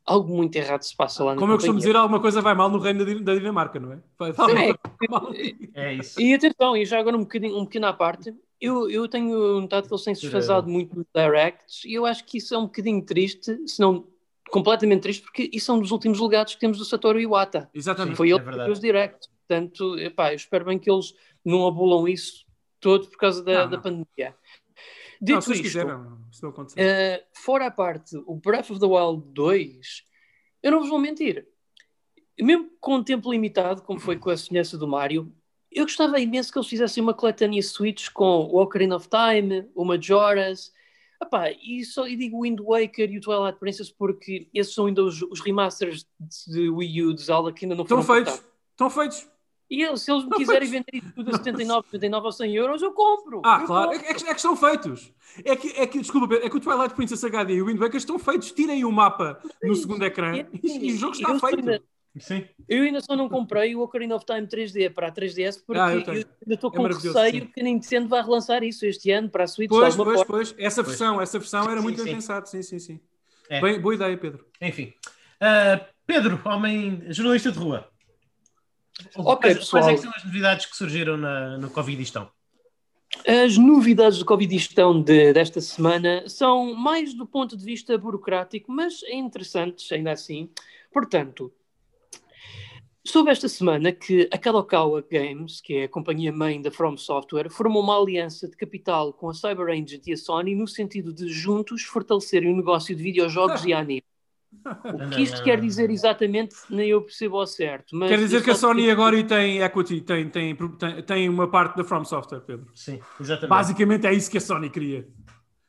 algo 0.05 0.33
muito 0.35 0.55
errado 0.55 0.83
se 0.83 0.95
passa 0.95 1.23
lá 1.23 1.33
na 1.35 1.39
Como 1.39 1.53
eu 1.53 1.57
costumo 1.57 1.77
dizer, 1.79 1.95
alguma 1.95 2.19
coisa 2.19 2.41
vai 2.41 2.53
mal 2.53 2.69
no 2.69 2.79
reino 2.79 3.05
da 3.05 3.11
Din- 3.11 3.23
da 3.23 3.35
Dinamarca, 3.35 3.79
não 3.79 3.93
é? 3.93 3.99
Vai, 4.17 4.31
vai 4.31 4.49
Sim, 4.49 4.73
mal. 5.09 5.31
É 5.73 5.93
isso. 5.93 6.19
E 6.21 6.33
atenção, 6.33 6.75
e 6.75 6.85
já 6.85 6.99
agora 6.99 7.15
um 7.15 7.21
bocadinho, 7.21 7.57
um 7.57 7.65
pequeno 7.65 7.87
à 7.87 7.93
parte, 7.93 8.33
eu, 8.59 8.89
eu 8.89 9.07
tenho 9.07 9.61
notado 9.61 9.87
que 9.87 9.93
eles 9.93 10.03
têm 10.03 10.15
se 10.15 10.21
desfasado 10.21 10.69
muito 10.69 10.95
dos 10.95 11.05
directs 11.15 11.83
e 11.85 11.93
eu 11.93 12.05
acho 12.05 12.23
que 12.25 12.37
isso 12.37 12.53
é 12.53 12.57
um 12.57 12.65
bocadinho 12.65 13.03
triste, 13.03 13.57
se 13.67 13.79
não 13.79 14.05
completamente 14.49 15.01
triste, 15.01 15.23
porque 15.23 15.49
isso 15.53 15.71
é 15.71 15.75
um 15.75 15.79
dos 15.79 15.91
últimos 15.91 16.19
legados 16.19 16.53
que 16.53 16.59
temos 16.59 16.77
do 16.77 16.85
Satoru 16.85 17.19
Iwata. 17.19 17.69
Exatamente. 17.73 18.17
Foi 18.17 18.29
é 18.29 18.31
ele 18.31 18.39
que 18.39 18.45
verdade. 18.45 18.65
fez 18.67 18.77
os 18.77 18.81
directs. 18.81 19.29
Portanto, 19.47 19.97
epá, 19.99 20.31
eu 20.31 20.35
espero 20.35 20.65
bem 20.65 20.77
que 20.77 20.89
eles 20.91 21.13
não 21.43 21.65
abulam 21.67 22.07
isso 22.07 22.45
todo 22.79 23.07
por 23.09 23.17
causa 23.17 23.43
da, 23.43 23.67
Não, 23.67 23.81
da 23.81 23.91
não. 23.91 24.33
Pandemia. 25.21 25.35
Não, 25.35 25.39
Dito 25.39 25.41
se 25.43 25.53
isto, 25.53 26.31
se 26.31 26.43
não 26.43 26.53
eh, 26.77 27.23
fora 27.33 27.67
a 27.67 27.71
parte, 27.71 28.17
o 28.25 28.35
Breath 28.35 28.71
of 28.71 28.79
the 28.79 28.85
Wild 28.85 29.23
2, 29.33 30.03
eu 30.63 30.71
não 30.71 30.79
vos 30.79 30.89
vou 30.89 30.99
mentir. 30.99 31.47
Mesmo 32.39 32.69
com 32.79 32.95
um 32.95 33.03
tempo 33.03 33.31
limitado, 33.31 33.81
como 33.83 33.99
foi 33.99 34.17
com 34.17 34.29
a 34.29 34.37
semelhança 34.37 34.77
do 34.77 34.87
Mario, 34.87 35.31
eu 35.71 35.85
gostava 35.85 36.19
imenso 36.19 36.51
que 36.51 36.57
eles 36.57 36.67
fizessem 36.67 37.01
uma 37.01 37.13
coletânea 37.13 37.61
Switch 37.61 38.09
com 38.09 38.45
o 38.45 38.61
Ocarina 38.61 38.95
of 38.95 39.07
Time, 39.07 39.69
o 39.75 39.85
Majora's, 39.85 40.71
Epá, 41.21 41.51
e, 41.51 41.85
só, 41.85 42.07
e 42.07 42.15
digo 42.15 42.41
Wind 42.41 42.59
Waker 42.59 43.11
e 43.11 43.19
o 43.19 43.21
Twilight 43.21 43.59
Princess 43.59 43.91
porque 43.91 44.49
esses 44.51 44.73
são 44.73 44.87
ainda 44.87 45.03
os, 45.03 45.21
os 45.21 45.39
remasters 45.39 46.07
de 46.47 46.67
Wii 46.67 47.03
U 47.03 47.13
de 47.13 47.21
Zelda 47.21 47.53
que 47.53 47.63
ainda 47.63 47.75
não 47.75 47.83
Estão 47.83 48.01
foram 48.01 48.15
feitos. 48.15 48.39
portados. 48.39 48.61
Estão 48.71 48.89
feitos. 48.89 49.30
E 49.71 49.97
se 49.97 50.11
eles 50.11 50.25
me 50.25 50.31
quiserem 50.31 50.69
vender 50.69 50.91
isso 50.95 51.13
tudo 51.15 51.29
a 51.33 51.37
79, 51.37 51.87
79 51.91 52.25
ou 52.25 52.31
100 52.33 52.55
euros, 52.57 52.81
eu 52.81 52.91
compro. 52.91 53.41
Ah, 53.45 53.59
Eu 53.61 53.67
claro. 53.67 53.91
É, 53.91 53.95
compro. 53.99 54.11
é 54.11 54.13
que, 54.13 54.23
é 54.25 54.27
que 54.27 54.35
estão 54.35 54.55
feitos. 54.57 55.13
É 55.45 55.55
que, 55.55 55.67
é 55.69 55.87
que, 55.87 55.99
desculpa, 55.99 56.35
é 56.35 56.49
que 56.49 56.57
o 56.57 56.59
Twilight 56.59 56.93
Princess 56.93 57.23
HD 57.23 57.53
e 57.55 57.61
o 57.61 57.67
Wind 57.67 57.79
Waker 57.79 57.95
estão 57.97 58.19
feitos. 58.19 58.51
Tirem 58.51 58.83
o 58.83 58.91
mapa 58.91 59.39
no 59.63 59.73
segundo 59.73 60.03
ecrã 60.03 60.35
E- 60.35 60.45
e, 60.61 60.89
e 60.89 60.93
o 60.93 60.97
jogo 60.97 61.13
está 61.13 61.31
eu 61.31 61.39
feito. 61.39 61.59
ainda- 61.59 61.81
Sim. 62.19 62.43
Eu 62.67 62.83
ainda 62.83 62.99
só 62.99 63.15
não 63.15 63.29
comprei 63.29 63.73
o 63.73 63.79
Ocarina 63.79 64.13
of 64.17 64.25
Time 64.25 64.45
3D 64.45 64.89
para 64.93 65.07
a 65.07 65.11
3DS 65.13 65.63
porque 65.65 65.79
Ah, 65.81 65.93
eu 65.95 66.01
eu, 66.01 66.11
ainda 66.11 66.27
estou 66.49 66.69
É 66.69 66.75
com 66.75 66.81
maravilhoso, 66.83 67.17
receio 67.17 67.43
sim. 67.45 67.49
que 67.53 67.61
a 67.61 67.63
Nintendo 67.63 68.09
vai 68.09 68.21
relançar 68.21 68.61
isso 68.65 68.85
este 68.85 69.09
ano 69.11 69.29
para 69.29 69.45
a 69.45 69.47
Switch. 69.47 69.69
de 69.71 69.77
Pois, 69.77 69.95
pois, 69.95 70.07
forma. 70.17 70.25
pois. 70.25 70.53
Essa 70.57 70.83
versão, 70.83 71.21
essa 71.21 71.39
versão 71.39 71.63
era 71.63 71.77
Sim, 71.77 71.83
muito 71.83 71.99
sim. 71.99 72.03
bem 72.03 72.15
pensado. 72.15 72.49
Sim, 72.49 72.61
sim, 72.61 72.79
sim. 72.79 72.99
É. 73.49 73.61
Bem, 73.61 73.79
boa 73.79 73.95
ideia, 73.95 74.17
Pedro. 74.17 74.45
Enfim. 74.61 74.91
Ah, 75.39 75.85
Pedro, 76.05 76.41
homem, 76.43 77.01
jornalista 77.07 77.49
de 77.49 77.57
rua. 77.59 77.89
Ok, 79.15 79.41
quais, 79.41 79.57
pessoal. 79.57 79.83
quais 79.83 79.93
é 79.93 79.95
que 79.95 80.01
são 80.01 80.13
as 80.15 80.23
novidades 80.23 80.65
que 80.65 80.75
surgiram 80.75 81.17
na, 81.17 81.57
no 81.57 81.69
Covidistão? 81.69 82.29
As 83.27 83.57
novidades 83.57 84.19
do 84.19 84.25
Covidistão 84.25 85.01
de, 85.01 85.33
desta 85.33 85.59
semana 85.59 86.27
são 86.27 86.73
mais 86.73 87.13
do 87.13 87.25
ponto 87.25 87.57
de 87.57 87.63
vista 87.63 87.97
burocrático, 87.97 88.71
mas 88.71 89.03
é 89.03 89.15
interessantes 89.15 89.91
ainda 89.91 90.11
assim. 90.11 90.49
Portanto, 90.93 91.51
soube 93.05 93.29
esta 93.29 93.49
semana 93.49 93.91
que 93.91 94.29
a 94.31 94.37
Kadokawa 94.37 95.05
Games, 95.09 95.59
que 95.61 95.73
é 95.75 95.83
a 95.83 95.89
companhia 95.89 96.31
mãe 96.31 96.61
da 96.61 96.71
From 96.71 96.97
Software, 96.97 97.49
formou 97.49 97.83
uma 97.83 97.99
aliança 97.99 98.47
de 98.47 98.55
capital 98.55 99.13
com 99.13 99.29
a 99.29 99.33
Cyber 99.33 99.67
Agent 99.67 100.07
e 100.07 100.13
a 100.13 100.17
Sony 100.17 100.55
no 100.55 100.67
sentido 100.67 101.13
de 101.13 101.27
juntos 101.27 101.83
fortalecerem 101.83 102.53
o 102.53 102.57
negócio 102.57 102.95
de 102.95 103.03
videojogos 103.03 103.65
e 103.65 103.73
anime. 103.73 104.03
O 104.63 105.09
que 105.09 105.21
isto 105.21 105.41
quer 105.43 105.59
dizer 105.59 105.89
exatamente, 105.89 106.55
nem 106.69 106.89
eu 106.89 107.01
percebo 107.01 107.37
ao 107.39 107.47
certo. 107.47 107.95
Mas 107.95 108.09
Quer 108.09 108.17
dizer 108.17 108.43
que 108.43 108.51
a 108.51 108.55
Sony 108.55 108.91
agora 108.91 109.17
e 109.17 109.23
tem 109.23 109.61
equity, 109.61 110.01
tem, 110.01 110.29
tem, 110.29 110.55
tem, 110.55 111.01
tem 111.03 111.29
uma 111.29 111.47
parte 111.49 111.77
da 111.77 111.83
From 111.83 112.03
Software, 112.05 112.41
Pedro. 112.41 112.67
Sim, 112.75 112.99
exatamente. 113.19 113.49
Basicamente 113.49 114.05
é 114.07 114.13
isso 114.13 114.29
que 114.29 114.37
a 114.37 114.41
Sony 114.41 114.69
queria. 114.69 115.07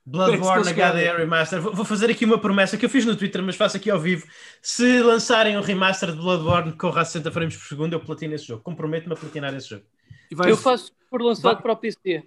Bloodborne 0.04 0.68
É 0.68 0.74
que 0.74 0.82
HD 0.82 1.16
Remaster. 1.16 1.60
Vou 1.60 1.84
fazer 1.84 2.10
aqui 2.10 2.24
uma 2.24 2.36
promessa 2.36 2.76
que 2.76 2.84
eu 2.84 2.90
fiz 2.90 3.06
no 3.06 3.14
Twitter, 3.14 3.40
mas 3.40 3.54
faço 3.54 3.76
aqui 3.76 3.88
ao 3.88 4.00
vivo. 4.00 4.26
Se 4.60 5.00
lançarem 5.00 5.56
um 5.56 5.60
remaster 5.60 6.10
de 6.10 6.16
Bloodborne 6.18 6.72
que 6.72 6.78
corra 6.78 7.02
a 7.02 7.04
60 7.04 7.30
frames 7.30 7.56
por 7.56 7.66
segundo, 7.68 7.92
eu 7.92 8.00
platino 8.00 8.34
esse 8.34 8.46
jogo. 8.48 8.62
Comprometo-me 8.64 9.14
a 9.14 9.16
platinar 9.16 9.54
esse 9.54 9.70
jogo. 9.70 9.84
E 10.28 10.34
vais- 10.34 10.50
Eu 10.50 10.56
faço 10.56 10.92
por 11.08 11.22
lançado 11.22 11.54
Vai- 11.54 11.62
para 11.62 11.72
o 11.72 11.76
PC. 11.76 12.24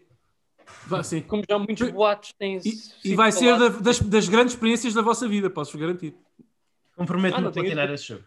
vai- 0.88 1.04
sim. 1.04 1.20
Como 1.22 1.44
já 1.48 1.60
muitos 1.60 1.92
boatos 1.92 2.32
têm 2.40 2.58
E, 2.64 3.12
e 3.12 3.14
vai 3.14 3.32
ser 3.34 3.60
da- 3.60 3.68
das, 3.68 4.00
das 4.00 4.30
grandes 4.30 4.54
experiências 4.54 4.94
da 4.94 5.02
vossa 5.02 5.28
vida, 5.28 5.50
posso-vos 5.50 5.82
garantir. 5.82 6.16
Comprometo-me 6.96 7.46
Ah, 7.46 7.50
a 7.50 7.52
platinar 7.52 7.92
esse 7.92 8.06
jogo. 8.08 8.24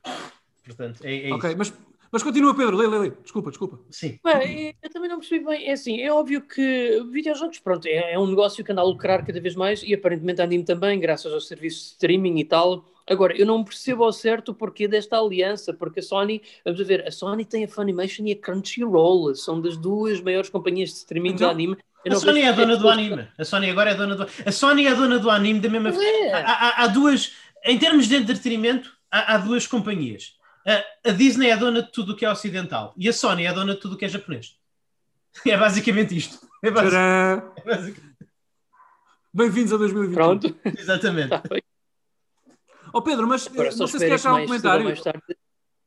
Portanto, 0.64 1.00
é, 1.02 1.30
é 1.30 1.34
ok, 1.34 1.50
isso. 1.50 1.58
mas, 1.58 1.72
mas 2.12 2.22
continua, 2.22 2.54
Pedro. 2.54 2.76
Lê, 2.76 2.86
lê, 2.86 2.98
lê. 2.98 3.10
Desculpa, 3.22 3.50
desculpa. 3.50 3.78
Sim. 3.90 4.18
Bem, 4.22 4.74
eu 4.82 4.90
também 4.90 5.08
não 5.08 5.18
percebi 5.18 5.44
bem. 5.44 5.66
É 5.68 5.72
assim, 5.72 6.00
é 6.00 6.12
óbvio 6.12 6.42
que 6.42 7.02
videojogos, 7.10 7.58
pronto, 7.58 7.86
é, 7.86 8.12
é 8.12 8.18
um 8.18 8.26
negócio 8.26 8.62
que 8.64 8.70
anda 8.72 8.82
a 8.82 8.84
lucrar 8.84 9.24
cada 9.24 9.40
vez 9.40 9.54
mais 9.54 9.82
e 9.82 9.94
aparentemente 9.94 10.40
a 10.40 10.44
anime 10.44 10.64
também, 10.64 11.00
graças 11.00 11.32
aos 11.32 11.48
serviços 11.48 11.80
de 11.82 11.88
streaming 11.92 12.38
e 12.38 12.44
tal. 12.44 12.84
Agora, 13.10 13.34
eu 13.34 13.46
não 13.46 13.64
percebo 13.64 14.04
ao 14.04 14.12
certo 14.12 14.50
o 14.50 14.54
porquê 14.54 14.86
desta 14.86 15.18
aliança, 15.18 15.72
porque 15.72 16.00
a 16.00 16.02
Sony, 16.02 16.42
vamos 16.62 16.78
a 16.78 16.84
ver, 16.84 17.08
a 17.08 17.10
Sony 17.10 17.42
tem 17.42 17.64
a 17.64 17.68
Funimation 17.68 18.26
e 18.26 18.32
a 18.32 18.36
Crunchyroll, 18.36 19.34
são 19.34 19.62
das 19.62 19.78
duas 19.78 20.20
maiores 20.20 20.50
companhias 20.50 20.90
de 20.90 20.96
streaming 20.96 21.30
Então, 21.30 21.48
de 21.48 21.54
anime. 21.54 21.76
Eu 22.04 22.12
A 22.12 22.14
não 22.14 22.20
Sony 22.20 22.42
é 22.42 22.48
a 22.48 22.52
dona 22.52 22.76
do 22.76 22.86
anime. 22.88 23.26
A 23.38 23.44
Sony 23.44 23.70
agora 23.70 23.90
é 23.90 23.92
a 23.94 23.96
dona 23.96 24.14
do 24.14 24.26
A 24.44 24.52
Sony 24.52 24.84
é 24.86 24.90
a 24.90 24.94
dona 24.94 25.18
do 25.18 25.30
anime 25.30 25.58
da 25.58 25.70
mesma 25.70 25.88
é. 26.04 26.32
há, 26.32 26.52
há- 26.52 26.82
há 26.84 26.86
duas, 26.86 27.32
em 27.64 27.78
termos 27.78 28.06
de 28.08 28.16
entretenimento, 28.16 28.90
há, 29.10 29.34
há 29.34 29.38
duas 29.38 29.66
companhias. 29.66 30.36
A, 30.66 31.10
a 31.10 31.12
Disney 31.12 31.48
é 31.48 31.52
a 31.52 31.56
dona 31.56 31.82
de 31.82 31.90
tudo 31.92 32.12
o 32.12 32.16
que 32.16 32.24
é 32.24 32.30
ocidental 32.30 32.92
e 32.96 33.08
a 33.08 33.12
Sony 33.12 33.44
é 33.44 33.48
a 33.48 33.52
dona 33.52 33.74
de 33.74 33.80
tudo 33.80 33.94
o 33.94 33.98
que 33.98 34.04
é 34.04 34.08
japonês. 34.08 34.56
É 35.46 35.56
basicamente 35.56 36.16
isto. 36.16 36.38
É 36.62 36.70
basic- 36.70 36.90
Tcharam! 36.90 37.52
é 37.56 37.62
basic- 37.62 38.02
Bem-vindos 39.32 39.72
a 39.72 39.76
2021. 39.76 40.14
Pronto, 40.14 40.56
exatamente. 40.78 41.28
feito. 41.48 41.66
Oh 42.92 43.02
Pedro, 43.02 43.26
mas 43.28 43.46
eh, 43.46 43.50
Agora 43.50 43.70
não 43.76 43.86
sei 43.86 44.00
se 44.00 44.06
queres 44.06 44.22
que 44.22 44.28
já 44.28 44.34
um 44.34 44.44
comentário. 44.46 45.02
tarde 45.02 45.22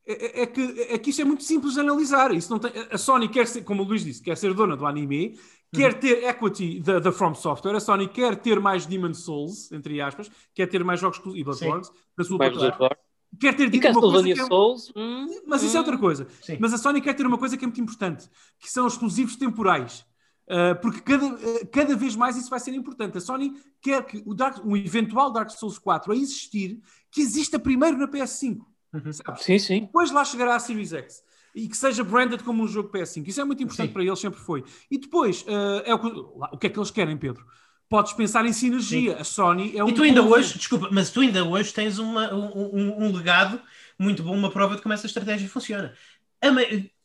É, 0.07 0.41
é 0.43 0.45
que, 0.47 0.61
é 0.89 0.97
que 0.99 1.09
isso 1.09 1.21
é 1.21 1.25
muito 1.25 1.43
simples 1.43 1.73
de 1.73 1.79
analisar. 1.79 2.33
Isso 2.33 2.49
não 2.51 2.59
tem, 2.59 2.71
a 2.91 2.97
Sony 2.97 3.27
quer 3.27 3.47
ser, 3.47 3.63
como 3.63 3.83
o 3.83 3.85
Luís 3.85 4.03
disse, 4.05 4.21
quer 4.21 4.37
ser 4.37 4.53
dona 4.53 4.77
do 4.77 4.85
anime, 4.85 5.37
quer 5.73 5.93
ter 5.99 6.23
equity 6.23 6.79
da, 6.79 6.99
da 6.99 7.11
From 7.11 7.33
Software, 7.33 7.75
a 7.75 7.79
Sony 7.79 8.07
quer 8.07 8.35
ter 8.35 8.59
mais 8.59 8.85
Demon 8.85 9.13
Souls, 9.13 9.71
entre 9.71 10.01
aspas, 10.01 10.29
quer 10.53 10.67
ter 10.67 10.83
mais 10.83 10.99
jogos 10.99 11.17
exclusivos, 11.17 11.57
e 11.57 11.65
Bloodborne, 11.65 11.97
na 12.17 12.23
sua 12.23 12.37
vai 12.37 12.49
plataforma. 12.51 12.77
Bloodborne. 12.77 13.11
Quer 13.39 13.55
ter 13.55 13.67
E 13.67 13.69
dito 13.69 13.87
uma 13.87 13.93
coisa 14.01 14.01
Castlevania 14.01 14.35
que 14.35 14.41
é, 14.41 14.45
Souls. 14.45 14.91
hum, 14.95 15.27
Mas 15.47 15.63
isso 15.63 15.77
é 15.77 15.79
hum. 15.79 15.83
outra 15.83 15.97
coisa. 15.97 16.27
Sim. 16.41 16.57
Mas 16.59 16.73
a 16.73 16.77
Sony 16.77 16.99
quer 17.01 17.13
ter 17.13 17.25
uma 17.25 17.37
coisa 17.37 17.55
que 17.55 17.63
é 17.63 17.67
muito 17.67 17.79
importante, 17.79 18.29
que 18.59 18.69
são 18.69 18.85
os 18.85 18.93
exclusivos 18.93 19.35
temporais. 19.37 20.05
Uh, 20.49 20.75
porque 20.81 20.99
cada, 20.99 21.25
uh, 21.27 21.67
cada 21.71 21.95
vez 21.95 22.13
mais 22.13 22.35
isso 22.35 22.49
vai 22.49 22.59
ser 22.59 22.73
importante. 22.73 23.17
A 23.17 23.21
Sony 23.21 23.53
quer 23.81 24.05
que 24.05 24.21
o 24.25 24.33
Dark, 24.33 24.65
um 24.65 24.75
eventual 24.75 25.31
Dark 25.31 25.49
Souls 25.51 25.79
4 25.79 26.11
a 26.11 26.15
existir, 26.15 26.81
que 27.09 27.21
exista 27.21 27.57
primeiro 27.57 27.97
na 27.97 28.07
PS5. 28.07 28.59
Uhum. 28.93 29.37
Sim, 29.37 29.59
sim. 29.59 29.79
Depois 29.81 30.11
lá 30.11 30.25
chegará 30.25 30.55
a 30.55 30.59
Series 30.59 30.91
X. 30.91 31.23
E 31.53 31.67
que 31.67 31.75
seja 31.75 32.03
branded 32.03 32.43
como 32.43 32.63
um 32.63 32.67
jogo 32.67 32.89
PS5. 32.89 33.27
Isso 33.27 33.41
é 33.41 33.43
muito 33.43 33.61
importante 33.61 33.87
Sim. 33.87 33.93
para 33.93 34.03
eles, 34.03 34.19
sempre 34.19 34.39
foi. 34.39 34.63
E 34.89 34.97
depois, 34.97 35.41
uh, 35.43 35.81
é 35.85 35.93
o, 35.93 35.99
que, 35.99 36.07
o 36.07 36.57
que 36.57 36.67
é 36.67 36.69
que 36.69 36.79
eles 36.79 36.91
querem, 36.91 37.17
Pedro? 37.17 37.45
Podes 37.89 38.13
pensar 38.13 38.45
em 38.45 38.53
sinergia. 38.53 39.17
A 39.17 39.23
Sony 39.25 39.75
é 39.75 39.83
um. 39.83 39.89
E 39.89 39.93
tu 39.93 40.01
ainda 40.03 40.21
hoje, 40.23 40.57
desculpa, 40.57 40.87
mas 40.91 41.09
tu 41.09 41.19
ainda 41.19 41.43
hoje 41.43 41.73
tens 41.73 41.99
uma- 41.99 42.33
um, 42.33 43.03
um- 43.05 43.11
legado 43.15 43.61
muito 43.99 44.23
bom, 44.23 44.33
uma 44.33 44.49
prova 44.49 44.77
de 44.77 44.81
como 44.81 44.93
essa 44.93 45.05
estratégia 45.05 45.49
funciona. 45.49 45.93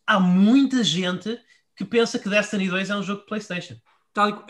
Há 0.07 0.21
muita 0.21 0.85
gente 0.85 1.41
que 1.75 1.85
pensa 1.85 2.19
que 2.21 2.29
Destiny 2.29 2.69
2 2.69 2.89
é 2.91 2.97
um 2.97 3.03
jogo 3.03 3.23
de 3.23 3.27
PlayStation. 3.27 3.75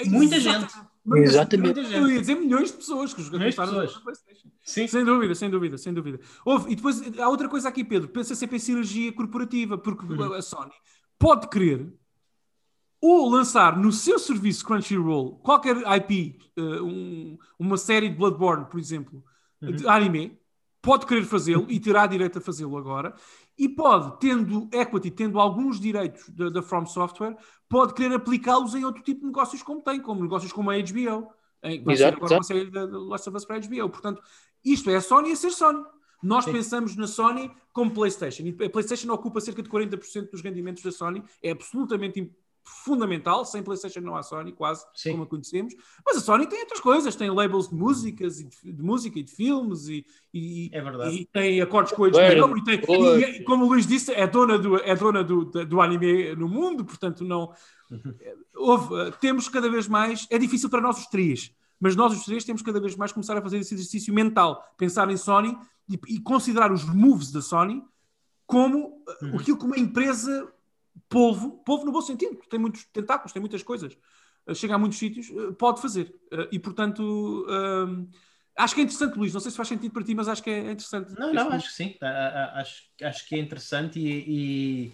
Muita 0.07 0.39
gente. 0.39 0.75
Exatamente. 1.15 1.79
Eu 1.81 2.09
ia 2.11 2.21
dizer 2.21 2.35
milhões 2.35 2.71
de 2.71 2.77
pessoas 2.79 3.15
que 3.15 3.23
jogaram 3.23 3.45
pessoas. 3.45 3.95
no 3.95 4.03
PlayStation. 4.03 4.49
Sim. 4.63 4.87
Sem 4.89 5.05
dúvida, 5.05 5.35
sem 5.35 5.49
dúvida, 5.51 5.79
sem 5.79 5.95
dúvida. 5.95 6.21
Houve, 6.45 6.73
e 6.73 6.77
depois 6.77 7.01
há 7.19 7.29
outra 7.29 7.49
coisa 7.49 7.69
aqui, 7.69 7.85
Pedro. 7.85 8.09
Pensa 8.09 8.35
sempre 8.35 8.57
em 8.57 8.59
sinergia 8.59 9.13
corporativa, 9.13 9.79
porque 9.79 10.05
Uhum. 10.05 10.33
a 10.33 10.43
Sony 10.43 10.73
pode 11.19 11.49
querer 11.49 11.93
ou 13.01 13.29
lançar 13.29 13.77
no 13.79 13.93
seu 13.93 14.19
serviço 14.19 14.65
Crunchyroll 14.65 15.37
qualquer 15.39 15.77
IP, 15.97 16.39
eh, 16.57 16.81
um- 16.83 17.37
uma 17.59 17.77
série 17.77 18.09
de 18.09 18.17
Bloodborne, 18.17 18.67
por 18.67 18.81
exemplo, 18.81 19.23
Uhum. 19.63 19.73
de 19.73 19.87
anime, 19.87 20.37
pode 20.83 21.07
querer 21.07 21.25
fazê-lo 21.25 21.67
e 21.69 21.79
terá 21.79 22.07
direito 22.07 22.39
a 22.39 22.41
fazê-lo 22.41 22.77
agora. 22.77 23.15
E 23.59 23.69
pode, 23.69 24.19
tendo 24.21 24.69
equity, 24.73 25.11
tendo 25.11 25.41
alguns 25.41 25.81
direitos 25.81 26.29
da, 26.31 26.63
From 26.63 26.85
Software, 26.87 27.37
pode 27.69 27.95
querer 27.95 28.15
aplicá-los 28.15 28.75
em 28.75 28.85
outro 28.85 29.03
tipo 29.03 29.21
de 29.21 29.27
negócios 29.27 29.63
como 29.63 29.81
tem, 29.81 30.01
como 30.01 30.23
negócios 30.23 30.53
como 30.53 30.71
a 30.71 30.75
HBO. 30.75 31.33
Em, 31.63 31.83
vai 31.83 31.95
Exato, 31.95 32.13
ser 32.13 32.17
agora 32.17 32.35
uma 32.35 32.43
série 32.43 32.71
da 32.71 32.85
Last 32.85 33.29
of 33.29 33.37
Us 33.37 33.45
para 33.45 33.57
a 33.57 33.61
HBO. 33.61 33.89
Portanto, 33.89 34.23
isto 34.65 34.91
é 34.91 34.97
a 34.97 35.01
Sony 35.01 35.33
a 35.33 35.37
ser 35.37 35.51
Sony. 35.51 35.83
Nós 36.23 36.45
Sim. 36.45 36.53
pensamos 36.53 36.97
na 36.97 37.07
Sony 37.07 37.51
como 37.73 37.91
PlayStation. 37.91 38.43
E 38.43 38.65
a 38.65 38.71
PlayStation 38.71 39.11
ocupa 39.13 39.41
cerca 39.41 39.63
de 39.63 39.71
40% 39.71 40.31
dos 40.31 40.43
rendimentos 40.43 40.83
da 40.83 40.91
Sony. 40.91 41.23
É 41.43 41.51
absolutamente 41.51 42.31
fundamental. 42.67 43.45
Sem 43.45 43.63
PlayStation 43.63 44.01
não 44.01 44.17
há 44.17 44.23
Sony, 44.23 44.53
quase 44.53 44.85
Sim. 44.95 45.13
como 45.13 45.23
a 45.23 45.27
conhecemos. 45.27 45.75
Mas 46.05 46.17
a 46.17 46.21
Sony 46.21 46.47
tem 46.47 46.61
outras 46.61 46.81
coisas. 46.81 47.15
Tem 47.17 47.31
labels 47.31 47.69
de 47.69 47.75
músicas 47.75 48.41
e 48.41 48.45
de, 48.45 48.73
de 48.73 48.83
música 48.83 49.19
e 49.19 49.23
de 49.23 49.33
filmes 49.33 49.89
e, 49.89 50.05
e- 50.35 50.71
É 50.73 50.81
verdade. 50.81 51.15
e 51.17 51.25
tem 51.27 51.61
acordos 51.61 51.93
com 51.93 52.05
a 52.05 52.09
HBO. 52.09 52.59
E, 52.59 52.65
tem, 52.65 52.81
e 53.21 53.25
é- 53.25 53.43
como 53.45 53.65
o 53.65 53.69
Luís 53.69 53.87
disse, 53.87 54.13
é 54.13 54.27
dona 54.27 54.59
do, 54.59 54.77
é 54.77 54.95
dona 54.95 55.23
do, 55.25 55.45
do 55.45 55.81
anime 55.81 56.35
no 56.35 56.49
mundo. 56.49 56.85
Portanto, 56.85 57.25
não... 57.25 57.53
Houve, 58.55 58.95
eh, 59.01 59.11
temos 59.21 59.49
cada 59.49 59.69
vez 59.71 59.87
mais... 59.87 60.27
É 60.31 60.39
difícil 60.39 60.69
para 60.69 60.81
nós 60.81 60.99
os 60.99 61.07
três. 61.07 61.53
Mas 61.79 61.95
nós 61.95 62.13
os 62.13 62.25
três 62.25 62.43
temos 62.45 62.63
cada 62.63 62.81
vez 62.81 62.97
mais 62.97 63.13
começar 63.13 63.37
a 63.37 63.43
fazer 63.43 63.59
esse 63.59 63.75
exercício 63.75 64.13
mental. 64.13 64.63
Pensar 64.79 65.11
em 65.11 65.17
Sony 65.17 65.57
e, 65.89 65.99
e 66.09 66.21
considerar 66.21 66.73
os 66.73 66.85
moves 66.85 67.31
da 67.31 67.43
Sony 67.43 67.83
como 68.47 68.79
uh, 68.89 69.07
Uhum. 69.23 69.37
aquilo 69.39 69.59
que 69.59 69.65
uma 69.65 69.79
empresa 69.79 70.53
polvo, 71.09 71.63
polvo 71.65 71.85
no 71.85 71.93
bom 71.93 72.01
sentido, 72.01 72.37
tem 72.51 72.59
muitos 72.61 72.85
tentáculos, 72.93 73.33
tem 73.33 73.41
muitas 73.41 73.63
coisas, 73.63 73.97
uh, 74.47 74.55
chega 74.55 74.75
a 74.75 74.79
muitos 74.79 74.99
sítios, 74.99 75.29
uh, 75.31 75.55
pode 75.55 75.81
fazer. 75.81 76.15
Uh, 76.33 76.49
e 76.53 76.59
portanto, 76.59 77.03
um, 77.49 78.09
acho 78.57 78.75
que 78.75 78.81
é 78.81 78.85
interessante, 78.85 79.17
Luís. 79.19 79.33
Não 79.33 79.41
sei 79.41 79.51
se 79.51 79.57
faz 79.57 79.69
sentido 79.69 79.93
para 79.93 80.05
ti, 80.05 80.15
mas 80.15 80.29
acho 80.29 80.43
que 80.43 80.51
é 80.51 80.73
interessante. 80.73 81.15
Não, 81.19 81.33
não, 81.33 81.53
acho 81.53 81.69
que 81.69 81.75
sim. 81.75 81.95
Acho, 82.01 82.83
acho 83.03 83.29
que 83.29 83.35
é 83.35 83.39
interessante 83.39 83.99
e, 83.99 84.87
e, 84.87 84.93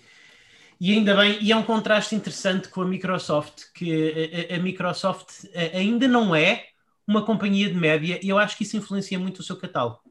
e 0.80 0.92
ainda 0.94 1.14
bem, 1.16 1.38
e 1.42 1.52
é 1.52 1.56
um 1.56 1.62
contraste 1.62 2.14
interessante 2.14 2.68
com 2.68 2.82
a 2.82 2.86
Microsoft, 2.86 3.64
que 3.74 4.48
a, 4.50 4.56
a- 4.56 4.58
Microsoft 4.58 5.44
ainda 5.74 6.08
não 6.08 6.34
é 6.34 6.66
uma 7.06 7.24
companhia 7.24 7.68
de 7.68 7.74
média 7.74 8.20
e 8.22 8.28
eu 8.28 8.38
acho 8.38 8.56
que 8.56 8.64
isso 8.64 8.76
influencia 8.76 9.18
muito 9.18 9.40
o 9.40 9.42
seu 9.42 9.56
catálogo. 9.56 10.01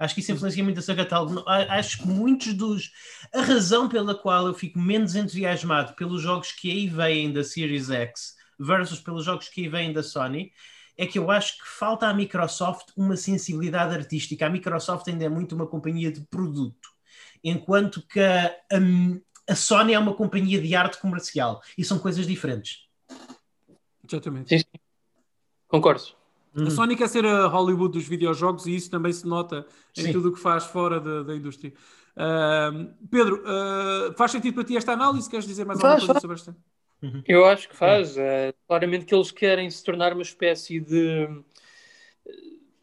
Acho 0.00 0.14
que 0.14 0.20
isso 0.22 0.32
influencia 0.32 0.64
muito 0.64 0.78
o 0.78 0.82
seu 0.82 0.96
catálogo. 0.96 1.44
A- 1.46 1.76
Acho 1.78 1.98
que 1.98 2.08
muitos 2.08 2.54
dos. 2.54 2.90
A 3.34 3.42
razão 3.42 3.88
pela 3.88 4.14
qual 4.14 4.46
eu 4.46 4.54
fico 4.54 4.78
menos 4.78 5.14
entusiasmado 5.14 5.94
pelos 5.94 6.22
jogos 6.22 6.52
que 6.52 6.70
aí 6.70 6.86
vêm 6.88 7.30
da 7.32 7.44
Series 7.44 7.90
X 7.90 8.34
versus 8.58 8.98
pelos 8.98 9.24
jogos 9.24 9.48
que 9.48 9.60
aí 9.62 9.68
vêm 9.68 9.92
da 9.92 10.02
Sony 10.02 10.52
é 10.96 11.06
que 11.06 11.18
eu 11.18 11.30
acho 11.30 11.56
que 11.58 11.66
falta 11.68 12.06
à 12.08 12.14
Microsoft 12.14 12.88
uma 12.96 13.16
sensibilidade 13.16 13.94
artística. 13.94 14.46
A 14.46 14.50
Microsoft 14.50 15.06
ainda 15.08 15.24
é 15.24 15.28
muito 15.28 15.54
uma 15.54 15.66
companhia 15.66 16.10
de 16.10 16.20
produto, 16.22 16.88
enquanto 17.44 18.02
que 18.06 18.20
a, 18.20 18.46
a- 18.72 19.52
a 19.52 19.54
Sony 19.54 19.92
é 19.94 19.98
uma 19.98 20.14
companhia 20.14 20.60
de 20.60 20.74
arte 20.74 20.98
comercial 20.98 21.62
e 21.76 21.84
são 21.84 21.98
coisas 21.98 22.26
diferentes. 22.26 22.86
Exatamente. 24.06 24.48
Sim, 24.48 24.58
sim. 24.58 24.80
Concordo. 25.68 26.02
Uhum. 26.54 26.66
A 26.66 26.70
Sony 26.70 26.96
quer 26.96 27.08
ser 27.08 27.24
a 27.24 27.46
Hollywood 27.46 27.92
dos 27.98 28.08
videojogos 28.08 28.66
e 28.66 28.74
isso 28.74 28.90
também 28.90 29.12
se 29.12 29.26
nota 29.26 29.64
em 29.96 30.02
Sim. 30.06 30.12
tudo 30.12 30.30
o 30.30 30.32
que 30.32 30.40
faz 30.40 30.64
fora 30.64 30.98
da, 31.00 31.22
da 31.22 31.36
indústria. 31.36 31.72
Ahm, 32.16 32.88
Pedro, 33.10 33.42
ah, 33.46 34.12
faz 34.16 34.32
sentido 34.32 34.54
para 34.54 34.64
ti 34.64 34.76
esta 34.76 34.92
análise? 34.92 35.30
Queres 35.30 35.46
dizer 35.46 35.64
mais 35.64 35.80
Faz, 35.80 36.02
alguma 36.02 36.06
coisa 36.20 36.20
sobre 36.20 36.36
esta? 36.36 36.56
Eu 37.26 37.44
acho 37.46 37.68
que 37.68 37.76
faz. 37.76 38.18
É, 38.18 38.52
claramente 38.66 39.04
que 39.06 39.14
eles 39.14 39.30
querem 39.30 39.70
se 39.70 39.82
tornar 39.84 40.12
uma 40.12 40.22
espécie 40.22 40.80
de 40.80 41.28
eh, 42.26 42.32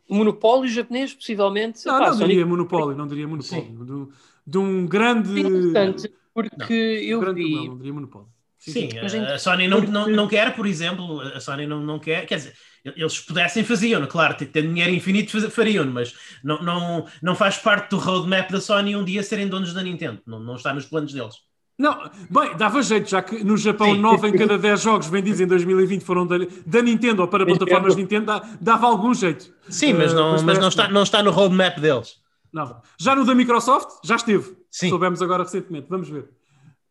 monopólio 0.09 0.69
japonês, 0.69 1.13
possivelmente. 1.13 1.85
Não, 1.85 1.95
Epá, 1.97 2.05
não 2.07 2.13
Sonic 2.13 2.29
diria 2.29 2.45
monopólio, 2.45 2.97
não 2.97 3.07
diria 3.07 3.27
monopólio. 3.27 3.85
De, 4.07 4.13
de 4.47 4.57
um 4.57 4.85
grande. 4.87 5.35
é 5.37 5.39
interessante, 5.41 6.13
porque 6.33 6.73
eu 6.73 7.19
grande 7.19 7.43
vi. 7.43 7.55
não, 7.55 7.65
não 7.65 7.77
diria 7.77 7.93
monopólio. 7.93 8.27
Sim, 8.57 8.89
Mas 9.01 9.13
a- 9.13 9.17
em- 9.17 9.25
a 9.25 9.39
Sony 9.39 9.67
não, 9.67 9.77
porque- 9.77 9.91
não, 9.91 10.07
não 10.09 10.27
quer, 10.27 10.55
por 10.55 10.65
exemplo, 10.65 11.21
a 11.21 11.39
Sony 11.39 11.65
não, 11.67 11.79
não 11.81 11.99
quer, 11.99 12.25
quer 12.25 12.35
dizer, 12.37 12.53
eles 12.95 13.19
pudessem 13.19 13.63
faziam, 13.63 14.05
claro, 14.07 14.35
tendo 14.35 14.67
dinheiro 14.69 14.93
infinito 14.93 15.49
fariam, 15.49 15.85
mas 15.85 16.15
não, 16.43 16.61
não, 16.61 17.05
não 17.21 17.35
faz 17.35 17.57
parte 17.57 17.89
do 17.89 17.97
roadmap 17.97 18.49
da 18.51 18.61
Sony 18.61 18.95
um 18.95 19.03
dia 19.03 19.23
serem 19.23 19.47
donos 19.47 19.73
da 19.73 19.83
Nintendo, 19.83 20.21
não, 20.25 20.39
não 20.39 20.55
está 20.55 20.73
nos 20.73 20.85
planos 20.85 21.13
deles. 21.13 21.35
Não, 21.79 22.09
bem, 22.31 22.57
dava 22.57 22.81
jeito, 22.81 23.07
já 23.07 23.21
que 23.21 23.43
no 23.43 23.55
Japão 23.55 23.93
Sim. 23.93 24.01
9 24.01 24.29
em 24.29 24.35
cada 24.35 24.57
10 24.57 24.81
jogos 24.81 25.07
vendidos 25.07 25.39
em 25.39 25.45
2020 25.45 26.01
foram 26.01 26.25
da, 26.25 26.37
da 26.65 26.81
Nintendo 26.81 27.21
ou 27.21 27.27
para 27.27 27.45
Nintendo. 27.45 27.59
plataformas 27.59 27.95
Nintendo, 27.95 28.41
dava 28.59 28.87
algum 28.87 29.13
jeito. 29.13 29.53
Sim, 29.69 29.93
mas 29.93 30.11
Eh, 30.11 30.15
não, 30.15 30.41
mas 30.41 30.57
não, 30.57 30.69
está, 30.69 30.87
não 30.89 31.03
está 31.03 31.21
no 31.21 31.29
roadmap 31.29 31.77
deles. 31.79 32.15
Não. 32.51 32.81
Já 32.99 33.15
no 33.15 33.23
da 33.23 33.35
Microsoft, 33.35 33.99
já 34.03 34.15
esteve. 34.15 34.57
Sim. 34.71 34.89
Soubemos 34.89 35.21
agora 35.21 35.43
recentemente, 35.43 35.85
vamos 35.87 36.09
ver. 36.09 36.27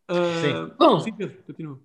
Ah, 0.09 0.15
Sim. 0.41 0.73
Bom. 0.79 1.01
sim, 1.01 1.13
Pedro, 1.13 1.37
continua. 1.45 1.81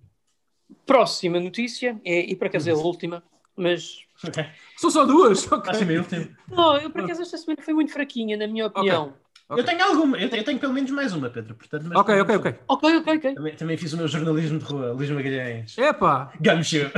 Próxima 0.86 1.40
notícia, 1.40 2.00
é, 2.04 2.20
e 2.30 2.36
por 2.36 2.46
acaso 2.46 2.70
é 2.70 2.72
a 2.72 2.76
última, 2.76 3.22
mas. 3.56 3.98
Ok. 4.24 4.44
São 4.76 4.90
só 4.90 5.04
duas, 5.04 5.44
ok. 5.50 5.62
Próximo 5.62 5.90
e 5.92 5.98
último. 5.98 6.28
Não, 6.50 6.76
eu 6.78 6.90
por 6.90 7.02
acaso 7.02 7.22
esta 7.22 7.36
semana 7.36 7.62
foi 7.62 7.74
muito 7.74 7.92
fraquinha, 7.92 8.36
na 8.36 8.46
minha 8.46 8.66
opinião. 8.66 9.14
Eu 9.50 9.64
tenho 9.64 9.84
alguma, 9.84 10.16
eu 10.18 10.30
tenho, 10.30 10.40
eu 10.40 10.44
tenho 10.44 10.58
pelo 10.58 10.72
menos 10.72 10.90
mais 10.90 11.12
uma, 11.12 11.28
Pedro. 11.28 11.54
Portanto, 11.54 11.84
mas 11.86 11.98
Ok, 11.98 12.20
ok, 12.20 12.36
ok. 12.36 12.54
Ok, 12.68 12.96
ok, 12.96 13.16
ok. 13.16 13.34
Também, 13.34 13.54
também 13.54 13.76
fiz 13.76 13.92
o 13.92 13.96
meu 13.98 14.08
jornalismo 14.08 14.58
de 14.58 14.64
rua, 14.64 14.92
Luís 14.92 15.10
Magalhães. 15.10 15.76
Epá, 15.76 16.32
Gumshoe. 16.40 16.90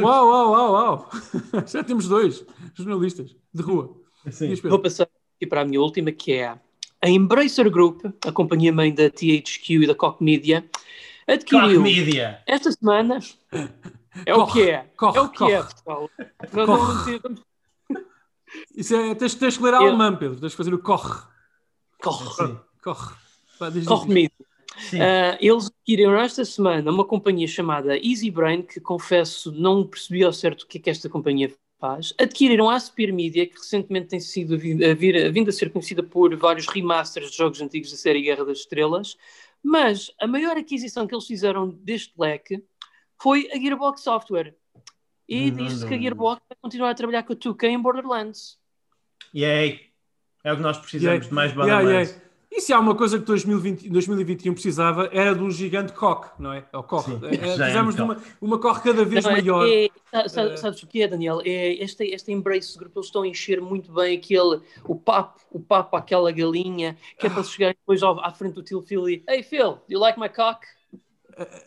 uau, 0.00 0.28
uau, 0.28 0.50
uau, 0.50 0.72
uau. 0.72 1.10
Já 1.66 1.84
temos 1.84 2.08
dois 2.08 2.44
jornalistas 2.74 3.36
de 3.54 3.62
rua. 3.62 3.96
Sim. 4.30 4.54
Vou 4.56 4.80
passar 4.80 5.08
aqui 5.36 5.46
para 5.46 5.60
a 5.60 5.64
minha 5.64 5.80
última, 5.80 6.10
que 6.10 6.32
é 6.32 6.58
a 7.00 7.08
Embracer 7.08 7.70
Group, 7.70 8.04
a 8.26 8.32
companhia 8.32 8.72
mãe 8.72 8.92
da 8.92 9.08
THQ 9.08 9.82
e 9.82 9.86
da 9.86 9.94
Koch 9.94 10.20
Media, 10.20 10.62
Cock 10.62 11.32
adquiriu 11.32 11.82
Media. 11.82 12.42
esta 12.46 12.70
semana. 12.72 13.18
É 14.26 14.34
o 14.34 14.38
Koch, 14.44 14.52
que 14.52 14.70
é. 14.70 14.78
Koch, 14.96 15.16
é 15.16 15.20
o 15.20 15.28
que 15.28 15.44
é, 15.44 15.62
Koch. 15.62 15.74
pessoal. 15.74 16.10
Não, 16.52 16.66
Koch. 16.66 17.06
não, 17.06 17.30
não, 17.30 17.36
não, 17.90 18.02
Isso 18.76 18.94
é, 18.94 19.14
tens, 19.14 19.34
tens 19.34 19.56
que 19.56 19.62
ler 19.62 19.72
Eu- 19.74 19.80
alemão, 19.80 20.16
Pedro. 20.16 20.38
Tens 20.40 20.50
que 20.52 20.56
fazer 20.56 20.74
o 20.74 20.78
corre. 20.78 21.20
Koch. 22.02 22.36
Sim. 22.36 22.58
Corre. 22.82 23.14
Koch 23.58 23.72
diz. 23.72 24.06
Media. 24.06 24.30
Sim. 24.90 25.00
Ah, 25.00 25.36
eles 25.40 25.66
adquiriram 25.66 26.18
esta 26.18 26.44
semana 26.44 26.90
uma 26.90 27.04
companhia 27.04 27.46
chamada 27.46 27.96
Easy 27.96 28.30
Brain, 28.30 28.62
que 28.62 28.80
confesso 28.80 29.52
não 29.52 29.86
percebi 29.86 30.24
ao 30.24 30.32
certo 30.32 30.62
o 30.62 30.66
que 30.66 30.78
é 30.78 30.80
que 30.80 30.90
esta 30.90 31.08
companhia 31.08 31.52
faz. 31.78 32.14
Adquiriram 32.18 32.70
a 32.70 32.74
Aspir 32.76 33.12
Media, 33.12 33.46
que 33.46 33.54
recentemente 33.56 34.08
tem 34.08 34.20
sido 34.20 34.54
a 34.54 34.56
vir, 34.56 34.84
a 34.84 34.94
vir- 34.94 35.26
a 35.26 35.30
vindo 35.30 35.48
a 35.50 35.52
ser 35.52 35.70
conhecida 35.70 36.02
por 36.02 36.34
vários 36.36 36.66
remasters 36.66 37.30
de 37.30 37.36
jogos 37.36 37.60
antigos 37.60 37.90
da 37.90 37.96
série 37.96 38.22
Guerra 38.22 38.44
das 38.44 38.58
Estrelas. 38.58 39.16
Mas 39.62 40.10
a 40.20 40.26
maior 40.26 40.56
aquisição 40.56 41.06
que 41.06 41.14
eles 41.14 41.26
fizeram 41.26 41.68
deste 41.68 42.12
leque 42.18 42.62
foi 43.22 43.48
a 43.52 43.56
Gearbox 43.58 44.00
Software. 44.02 44.54
E 45.28 45.50
Não, 45.50 45.56
diz-se 45.64 45.80
não, 45.82 45.88
que 45.88 45.94
a 45.94 45.96
não. 45.96 46.02
Gearbox 46.02 46.42
vai 46.48 46.58
continuar 46.60 46.90
a 46.90 46.94
trabalhar 46.94 47.22
com 47.22 47.32
a 47.32 47.36
2K 47.36 47.64
em 47.68 47.78
Borderlands. 47.80 48.58
Yay. 49.34 49.80
É 50.44 50.52
o 50.52 50.56
que 50.56 50.62
nós 50.62 50.76
precisamos 50.78 51.26
Yeah, 51.26 51.28
de 51.28 51.34
mais 51.34 51.52
yeah, 51.52 51.74
Borderlands. 51.76 52.10
yeah. 52.10 52.32
E 52.54 52.60
se 52.60 52.70
há 52.72 52.78
uma 52.78 52.94
coisa 52.94 53.18
que 53.18 53.24
2020, 53.24 53.88
2021 53.88 54.52
precisava, 54.52 55.08
era 55.10 55.34
de 55.34 55.42
um 55.42 55.50
gigante 55.50 55.94
coque, 55.94 56.28
não 56.38 56.52
é? 56.52 56.66
É 56.70 56.76
o 56.76 56.82
corre. 56.82 57.14
É, 57.14 57.34
é, 57.34 57.38
precisamos 57.38 57.94
de 57.94 58.02
uma, 58.02 58.20
uma 58.42 58.58
corre 58.58 58.82
cada 58.82 59.04
vez 59.06 59.24
Não, 59.24 59.30
é- 59.30 59.34
maior. 59.40 59.66
é- 59.66 59.88
Eh, 60.12 60.28
sabes 60.28 60.82
o 60.82 60.86
que 60.86 61.00
é, 61.00 61.08
Daniel? 61.08 61.40
É 61.46 61.82
esta, 61.82 62.04
esta 62.04 62.30
Embrace 62.30 62.76
Group, 62.76 62.94
eles 62.94 63.06
estão 63.06 63.22
a 63.22 63.26
encher 63.26 63.58
muito 63.62 63.90
bem 63.90 64.18
aquele, 64.18 64.60
o 64.84 64.94
papo, 64.94 65.40
o 65.50 65.58
papo 65.60 65.96
àquela 65.96 66.30
galinha, 66.30 66.94
que 67.18 67.26
é 67.26 67.30
para 67.30 67.42
chegar 67.42 67.68
depois 67.72 68.02
ao, 68.02 68.20
à 68.22 68.30
frente 68.32 68.52
do 68.52 68.62
tio 68.62 68.82
Phil 68.82 69.08
e 69.08 69.24
Hey 69.26 69.42
Phil, 69.42 69.76
do 69.88 69.94
you 69.94 69.98
like 69.98 70.20
my 70.20 70.28
cock? 70.28 70.66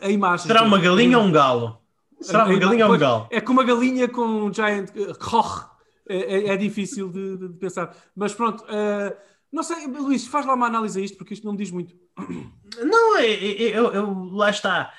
A 0.02 0.10
imagem. 0.10 0.48
Será 0.48 0.64
uma 0.64 0.80
galinha 0.80 1.18
ou 1.18 1.24
um 1.26 1.32
galo? 1.32 1.82
Será 2.22 2.46
uma 2.46 2.58
galinha 2.58 2.88
ou 2.88 2.94
um 2.94 2.98
galo? 2.98 3.28
É 3.32 3.42
como 3.42 3.60
uma 3.60 3.68
galinha 3.68 4.08
com 4.08 4.22
um 4.26 4.54
giant 4.54 4.90
uh, 4.96 5.18
corre. 5.20 5.66
É, 6.08 6.18
é- 6.18 6.48
é 6.50 6.58
difícil 6.58 7.10
de, 7.10 7.38
de- 7.38 7.50
pensar. 7.58 7.96
Mas 8.16 8.34
pronto, 8.34 8.64
uh, 8.64 9.16
não 9.52 9.64
sei, 9.64 9.88
Luís, 9.88 10.28
faz 10.28 10.46
lá 10.46 10.54
uma 10.54 10.68
análise 10.68 11.00
a 11.00 11.04
isto, 11.04 11.18
porque 11.18 11.34
isto 11.34 11.44
não 11.46 11.54
me 11.54 11.58
diz 11.58 11.72
muito. 11.72 11.96
Não, 12.84 13.18
é- 13.18 13.26
é- 13.26 13.64
é- 13.70 13.78
eu, 13.78 13.94
eu- 13.94 14.30
lá 14.32 14.50
está. 14.50 14.92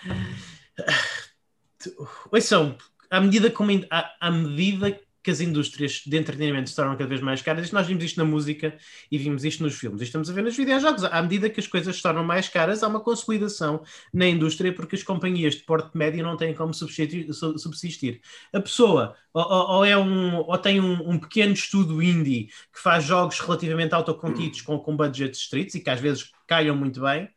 Ouçam, 2.32 2.76
à 3.10 3.20
medida, 3.20 3.50
como, 3.50 3.70
à, 3.90 4.10
à 4.20 4.30
medida 4.30 4.98
que 5.26 5.30
as 5.32 5.40
indústrias 5.40 6.02
de 6.06 6.16
entretenimento 6.16 6.70
se 6.70 6.76
tornam 6.76 6.94
cada 6.96 7.08
vez 7.08 7.20
mais 7.20 7.42
caras, 7.42 7.72
nós 7.72 7.84
vimos 7.86 8.04
isto 8.04 8.16
na 8.18 8.24
música 8.24 8.78
e 9.10 9.18
vimos 9.18 9.44
isto 9.44 9.60
nos 9.64 9.74
filmes, 9.74 10.00
estamos 10.02 10.30
a 10.30 10.32
ver 10.32 10.42
nos 10.42 10.56
videojogos. 10.56 11.02
À 11.02 11.20
medida 11.20 11.50
que 11.50 11.58
as 11.58 11.66
coisas 11.66 11.96
se 11.96 12.02
tornam 12.02 12.22
mais 12.22 12.48
caras, 12.48 12.84
há 12.84 12.88
uma 12.88 13.00
consolidação 13.00 13.82
na 14.14 14.26
indústria 14.28 14.72
porque 14.72 14.94
as 14.94 15.02
companhias 15.02 15.56
de 15.56 15.62
porte 15.64 15.96
médio 15.98 16.22
não 16.24 16.36
têm 16.36 16.54
como 16.54 16.72
subsistir. 16.72 17.32
su- 17.34 17.58
subsistir. 17.58 18.20
A 18.52 18.60
pessoa 18.60 19.16
ou, 19.32 19.42
ou- 19.44 19.84
é 19.84 19.96
um, 19.98 20.36
ou 20.36 20.58
tem 20.58 20.80
um, 20.80 21.10
um 21.10 21.18
pequeno 21.18 21.52
estudo 21.52 22.00
indie 22.02 22.46
que 22.72 22.80
faz 22.80 23.04
jogos 23.04 23.40
relativamente 23.40 23.94
autocontidos 23.94 24.60
com, 24.60 24.78
com 24.78 24.96
budgets 24.96 25.40
estritos 25.40 25.74
e 25.74 25.80
que 25.80 25.90
às 25.90 26.00
vezes 26.00 26.30
calham 26.46 26.76
muito 26.76 27.00
bem, 27.00 27.28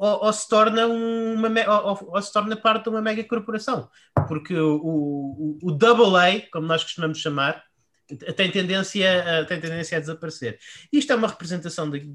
ou, 0.00 0.24
ou 0.24 0.32
se 0.32 0.48
torna 0.48 0.86
uma 0.86 1.48
ou, 1.68 2.08
ou- 2.14 2.22
se 2.22 2.32
torna 2.32 2.56
parte 2.56 2.84
de 2.84 2.88
uma 2.90 3.02
mega 3.02 3.22
corporação, 3.24 3.88
porque 4.26 4.56
o, 4.56 4.76
o, 4.76 5.58
o 5.62 5.72
Double 5.72 6.16
A, 6.16 6.50
como 6.50 6.66
nós 6.66 6.82
costumamos 6.82 7.18
chamar, 7.18 7.62
tem 8.34 8.50
tendência, 8.50 9.40
a, 9.40 9.44
tem 9.44 9.60
tendência 9.60 9.96
a 9.98 10.00
desaparecer. 10.00 10.58
Isto 10.90 11.12
é 11.12 11.16
uma 11.16 11.28
representação 11.28 11.88
de, 11.90 12.10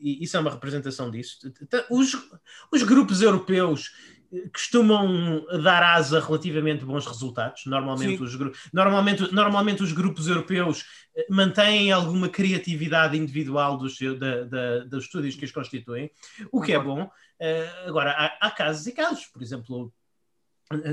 isso 0.00 0.36
é 0.36 0.40
uma 0.40 0.50
representação 0.50 1.10
disso. 1.10 1.36
Os, 1.90 2.16
os 2.72 2.82
grupos 2.82 3.20
europeus 3.22 3.90
costumam 4.52 5.46
dar 5.62 5.82
asa 5.84 6.18
relativamente 6.20 6.84
bons 6.84 7.06
resultados. 7.06 7.62
Normalmente 7.66 8.20
os, 8.24 8.36
normalmente, 8.72 9.32
normalmente 9.32 9.82
os 9.84 9.92
grupos 9.92 10.26
europeus 10.26 10.84
eh, 11.16 11.26
mantêm 11.30 11.92
alguma 11.92 12.28
criatividade 12.28 13.16
individual 13.16 13.78
dos, 13.78 13.96
da, 14.18 14.42
da, 14.44 14.78
dos 14.84 15.04
estúdios 15.04 15.36
que 15.36 15.44
os 15.44 15.52
constituem, 15.52 16.10
o 16.50 16.60
que 16.60 16.72
é 16.72 16.78
bom. 16.78 17.08
Uh, 17.40 17.88
agora, 17.88 18.12
há, 18.12 18.46
há, 18.46 18.50
casos 18.50 18.86
e 18.86 18.92
casos. 18.92 19.26
Por 19.26 19.42
exemplo, 19.42 19.92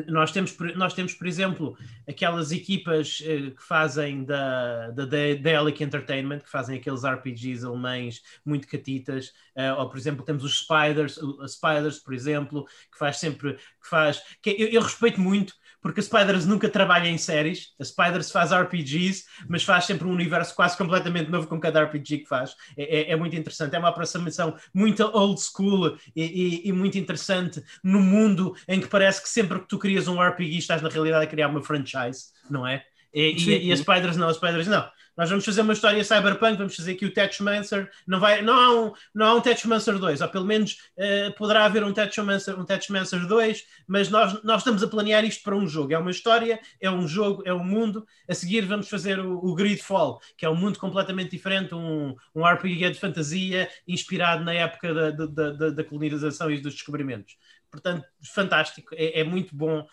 nós 0.07 0.32
temos, 0.32 0.56
nós 0.76 0.94
temos, 0.94 1.15
por 1.15 1.26
exemplo, 1.26 1.76
aquelas 2.07 2.52
equipas 2.52 3.20
uh, 3.22 3.52
que 3.52 3.64
fazem 3.64 4.24
da, 4.24 4.91
da 4.91 5.06
Daelic 5.06 5.84
Entertainment, 5.84 6.40
que 6.40 6.49
fazem 6.49 6.78
aqueles 6.78 7.03
RPGs 7.03 7.65
alemães 7.65 8.22
muito 8.45 8.68
catitas, 8.68 9.30
uh, 9.56 9.80
ou 9.80 9.90
por 9.90 9.98
exemplo, 9.98 10.24
temos 10.24 10.44
os 10.44 10.60
Spiders, 10.60 11.18
uh, 11.18 11.48
Spiders, 11.48 11.98
por 11.99 12.14
exemplo, 12.14 12.65
que 12.91 12.98
faz 12.99 13.18
sempre, 13.18 13.53
que 13.56 13.90
faz, 13.90 14.22
que 14.41 14.52
eu, 14.52 14.68
eu 14.68 14.82
respeito 14.82 15.20
muito 15.20 15.56
porque 15.84 15.99
a 15.99 16.03
Spiders 16.03 16.45
nunca 16.45 16.69
trabalha 16.69 17.10
em 17.10 17.18
séries, 17.18 17.73
a 17.77 17.84
Spiders 17.84 18.31
faz 18.31 18.53
RPGs, 18.53 19.26
mas 19.49 19.64
faz 19.64 19.84
sempre 19.84 20.07
um 20.07 20.11
universo 20.11 20.55
quase 20.55 20.77
completamente 20.77 21.30
novo 21.30 21.45
com 21.45 21.60
cada 21.60 21.84
RPG 21.84 22.19
que 22.19 22.26
faz. 22.26 22.55
É, 22.77 23.01
é, 23.01 23.11
é 23.11 23.15
muito 23.18 23.35
interessante, 23.35 23.76
é 23.76 23.80
uma 23.80 23.89
aproximação 23.89 24.55
muito 24.73 25.03
old 25.03 25.39
school 25.41 25.97
e, 26.15 26.23
e, 26.23 26.69
e, 26.69 26.72
muito 26.72 26.97
interessante 26.97 27.61
no 27.84 27.99
mundo 27.99 28.55
em 28.65 28.80
que 28.80 28.88
parece 28.88 29.22
que 29.22 29.27
sempre 29.27 29.60
que 29.60 29.68
tu 29.68 29.77
crias 29.77 30.07
um 30.07 30.22
RPG 30.22 30.57
estás 30.57 30.81
na 30.81 30.88
realidade 30.88 31.26
a 31.26 31.27
criar 31.27 31.49
uma 31.49 31.61
franchise, 31.61 32.27
não 32.49 32.65
é? 32.65 32.84
E, 33.14 33.35
e, 33.38 33.68
e 33.68 33.72
a 33.72 33.76
Spiders 33.76 34.15
não, 34.15 34.30
a 34.30 34.34
Spiders 34.34 34.68
não. 34.68 34.89
Nós 35.15 35.30
vamos 35.30 35.45
fazer 35.45 35.61
uma 35.61 35.73
história 35.73 36.03
cyberpunk, 36.03 36.57
vamos 36.57 36.76
fazer 36.76 36.94
aqui 36.94 37.06
o 37.06 37.14
Tetchmancer. 37.14 37.90
Não, 38.07 38.19
vai, 38.19 38.41
não, 38.41 38.53
há 38.53 38.72
um, 38.72 38.94
não 39.14 39.26
há 39.27 39.34
um 39.35 39.41
Tetchmancer 39.41 39.99
2, 39.99 40.22
ou 40.22 40.30
pelo 40.30 40.45
menos 40.45 40.77
uh, 40.98 41.34
poderá 41.38 41.65
haver 41.65 41.84
um 41.84 41.94
Tetchmancer, 41.94 42.60
um 42.60 42.65
Tetchmancer 42.65 43.27
2, 43.27 43.64
mas 43.88 44.10
nós, 44.10 44.44
nós 44.44 44.61
estamos 44.61 44.81
a 44.81 44.88
planear 44.88 45.23
isto 45.23 45.44
para 45.44 45.56
um 45.56 45.68
jogo. 45.68 45.94
É 45.94 45.98
uma 45.98 46.10
história, 46.10 46.60
é 46.81 46.90
um 46.90 47.07
jogo, 47.07 47.44
é 47.45 47.53
um 47.53 47.64
mundo. 47.64 48.06
A 48.27 48.34
seguir 48.34 48.65
vamos 48.65 48.90
fazer 48.90 49.19
o, 49.19 49.38
o 49.38 49.53
Gridfall, 49.53 50.19
que 50.35 50.45
é 50.45 50.49
um 50.49 50.56
mundo 50.56 50.80
completamente 50.80 51.31
diferente, 51.31 51.76
um, 51.76 52.15
um 52.34 52.45
RPG 52.45 52.91
de 52.91 52.99
fantasia 52.99 53.69
inspirado 53.88 54.44
na 54.44 54.53
época 54.53 54.94
da, 54.94 55.11
da, 55.11 55.52
da, 55.52 55.69
da 55.69 55.84
colonização 55.84 56.49
e 56.49 56.60
dos 56.60 56.73
descobrimentos. 56.73 57.38
Portanto, 57.69 58.06
fantástico, 58.34 58.95
é, 58.95 59.19
é 59.19 59.23
muito 59.23 59.56
bom. 59.56 59.85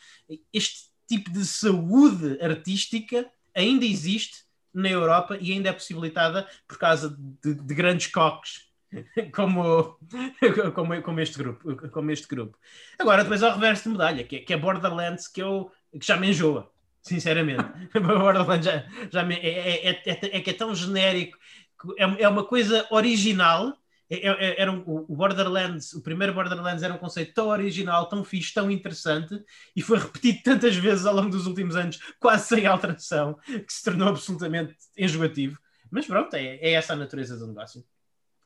Este 0.52 0.90
tipo 1.06 1.30
de 1.30 1.44
saúde 1.44 2.38
artística 2.40 3.26
ainda 3.55 3.84
existe 3.84 4.44
na 4.72 4.88
Europa 4.88 5.36
e 5.40 5.52
ainda 5.52 5.70
é 5.70 5.72
possibilitada 5.72 6.48
por 6.66 6.78
causa 6.78 7.16
de, 7.42 7.55
de 7.55 7.74
grandes 7.74 8.06
coques 8.06 8.70
como, 9.34 9.98
como, 10.74 11.02
como, 11.02 11.20
este 11.20 11.38
grupo, 11.38 11.76
como 11.90 12.10
este 12.10 12.26
grupo. 12.28 12.59
Agora, 12.98 13.22
depois 13.22 13.42
ao 13.42 13.55
reverso 13.55 13.84
de 13.84 13.90
medalha, 13.90 14.24
que 14.24 14.36
é, 14.36 14.38
que 14.40 14.52
é 14.52 14.56
Borderlands, 14.56 15.28
que, 15.28 15.42
eu, 15.42 15.70
que 15.92 16.06
já 16.06 16.16
me 16.16 16.30
enjoa, 16.30 16.70
sinceramente. 17.02 17.64
Borderlands 17.94 18.66
já, 18.66 18.84
já 19.10 19.24
me, 19.24 19.36
é, 19.36 19.88
é, 19.88 19.90
é, 19.90 20.36
é, 20.36 20.40
que 20.40 20.51
é 20.51 20.55
tão 20.55 20.74
genérico, 20.74 21.38
é, 21.97 22.22
é 22.22 22.28
uma 22.28 22.44
coisa 22.44 22.86
original, 22.90 23.76
era 24.10 24.72
um, 24.72 24.82
o 24.86 25.14
Borderlands, 25.14 25.92
o 25.92 26.02
primeiro 26.02 26.34
Borderlands 26.34 26.82
era 26.82 26.92
um 26.92 26.98
conceito 26.98 27.32
tão 27.32 27.48
original, 27.48 28.08
tão 28.08 28.24
fixe, 28.24 28.52
tão 28.52 28.68
interessante 28.68 29.40
e 29.74 29.80
foi 29.80 29.98
repetido 29.98 30.40
tantas 30.42 30.74
vezes 30.74 31.06
ao 31.06 31.14
longo 31.14 31.30
dos 31.30 31.46
últimos 31.46 31.76
anos, 31.76 32.00
quase 32.18 32.48
sem 32.48 32.66
alteração, 32.66 33.38
que 33.44 33.72
se 33.72 33.84
tornou 33.84 34.08
absolutamente 34.08 34.74
enjoativo. 34.98 35.56
Mas 35.90 36.06
pronto, 36.06 36.34
é, 36.34 36.56
é 36.56 36.72
essa 36.72 36.92
a 36.92 36.96
natureza 36.96 37.36
do 37.36 37.46
negócio. 37.46 37.84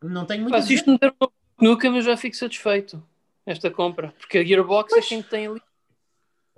Não 0.03 0.27
tenho 0.27 0.43
muito. 0.43 0.73
Isto 0.73 0.91
não 0.91 0.99
der 0.99 1.15
nunca, 1.61 1.91
mas 1.91 2.05
já 2.05 2.17
fico 2.17 2.37
satisfeito. 2.37 3.03
Esta 3.47 3.71
compra, 3.71 4.15
porque 4.19 4.39
a 4.39 4.45
Gearbox 4.45 4.93
é 4.95 5.01
quem 5.01 5.23
tem 5.23 5.47
ali. 5.47 5.63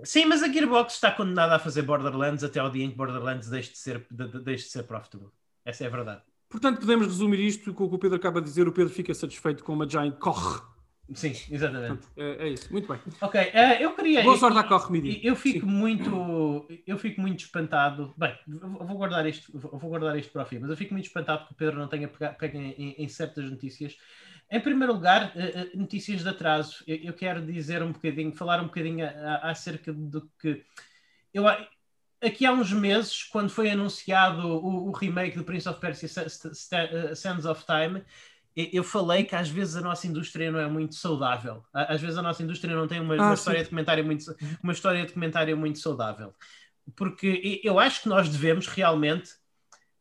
Sim, 0.03 0.25
mas 0.25 0.43
a 0.43 0.47
Gearbox 0.47 0.93
está 0.93 1.11
condenada 1.11 1.55
a 1.55 1.59
fazer 1.59 1.81
Borderlands 1.81 2.43
até 2.43 2.59
ao 2.59 2.69
dia 2.69 2.85
em 2.85 2.91
que 2.91 2.95
Borderlands 2.95 3.49
deixe 3.49 3.71
de 3.71 3.77
ser, 3.77 4.05
de, 4.11 4.27
de, 4.27 4.39
deixe 4.39 4.65
de 4.65 4.69
ser 4.69 4.83
profitable. 4.83 5.29
Essa 5.65 5.83
é 5.85 5.87
a 5.87 5.89
verdade. 5.89 6.21
Portanto, 6.49 6.79
podemos 6.79 7.07
resumir 7.07 7.39
isto 7.41 7.73
com 7.73 7.85
o 7.85 7.89
que 7.89 7.95
o 7.95 7.99
Pedro 7.99 8.17
acaba 8.17 8.41
de 8.41 8.47
dizer. 8.47 8.67
O 8.67 8.71
Pedro 8.71 8.93
fica 8.93 9.13
satisfeito 9.13 9.63
com 9.63 9.73
uma 9.73 9.87
Giant 9.87 10.17
corre. 10.17 10.61
Sim, 11.13 11.33
exatamente. 11.49 12.05
Portanto, 12.05 12.09
é, 12.17 12.47
é, 12.47 12.49
isso. 12.49 12.71
Muito 12.71 12.87
bem. 12.87 12.99
Ok, 13.21 13.41
uh, 13.41 13.81
eu 13.81 13.95
queria. 13.95 14.23
Boa 14.23 14.37
sorte 14.37 14.57
à 14.57 14.63
corre 14.63 14.91
mídia. 14.91 15.19
Eu 15.23 15.35
fico 15.35 15.65
Sim. 15.65 15.71
muito, 15.71 16.67
eu 16.85 16.97
fico 16.97 17.21
muito 17.21 17.39
espantado. 17.39 18.13
Bem, 18.17 18.37
vou 18.45 18.97
guardar 18.97 19.25
isto, 19.25 19.57
vou 19.57 19.89
guardar 19.89 20.17
isto 20.17 20.31
para 20.33 20.43
o 20.43 20.45
fim, 20.45 20.59
mas 20.59 20.69
eu 20.69 20.75
fico 20.75 20.93
muito 20.93 21.05
espantado 21.05 21.45
que 21.45 21.53
o 21.53 21.55
Pedro 21.55 21.79
não 21.79 21.87
tenha 21.87 22.09
pego 22.09 22.57
em, 22.57 22.95
em, 22.97 23.07
certas 23.07 23.49
notícias. 23.49 23.95
Em 24.51 24.59
primeiro 24.59 24.93
lugar, 24.93 25.33
uh, 25.33 25.77
notícias 25.77 26.23
de 26.23 26.29
atraso. 26.29 26.83
Eu, 26.85 26.97
eu, 26.97 27.13
quero 27.13 27.45
dizer 27.45 27.81
um 27.81 27.93
bocadinho, 27.93 28.35
falar 28.35 28.61
um 28.61 28.65
bocadinho 28.65 29.05
acerca 29.41 29.93
do 29.93 30.29
que 30.39 30.63
eu 31.33 31.45
aqui 32.21 32.45
há 32.45 32.51
uns 32.51 32.71
meses, 32.71 33.23
quando 33.23 33.49
foi 33.49 33.69
anunciado 33.69 34.47
o, 34.47 34.89
o 34.89 34.91
remake 34.91 35.37
do 35.37 35.43
Prince 35.43 35.67
of 35.67 35.79
Persia 35.79 36.09
uh, 36.25 37.15
Sands 37.15 37.45
of 37.45 37.63
Time, 37.65 38.03
eu 38.55 38.83
falei 38.83 39.23
que 39.23 39.35
às 39.35 39.49
vezes 39.49 39.75
a 39.75 39.81
nossa 39.81 40.07
indústria 40.07 40.51
não 40.51 40.59
é 40.59 40.67
muito 40.67 40.95
saudável. 40.95 41.63
Às 41.71 42.01
vezes 42.01 42.17
a 42.17 42.23
nossa 42.23 42.41
indústria 42.41 42.75
não 42.75 42.87
tem 42.87 42.99
uma, 42.99 43.13
ah, 43.13 43.21
uma 43.27 43.33
história 43.35 43.63
de 43.63 43.69
comentário 43.69 44.03
muito 44.03 44.35
uma 44.63 44.73
história 44.73 45.05
de 45.05 45.13
comentário 45.13 45.55
muito 45.55 45.77
saudável. 45.77 46.33
Porque 46.95 47.61
eu 47.63 47.77
acho 47.77 48.01
que 48.01 48.09
nós 48.09 48.27
devemos 48.27 48.65
realmente 48.65 49.29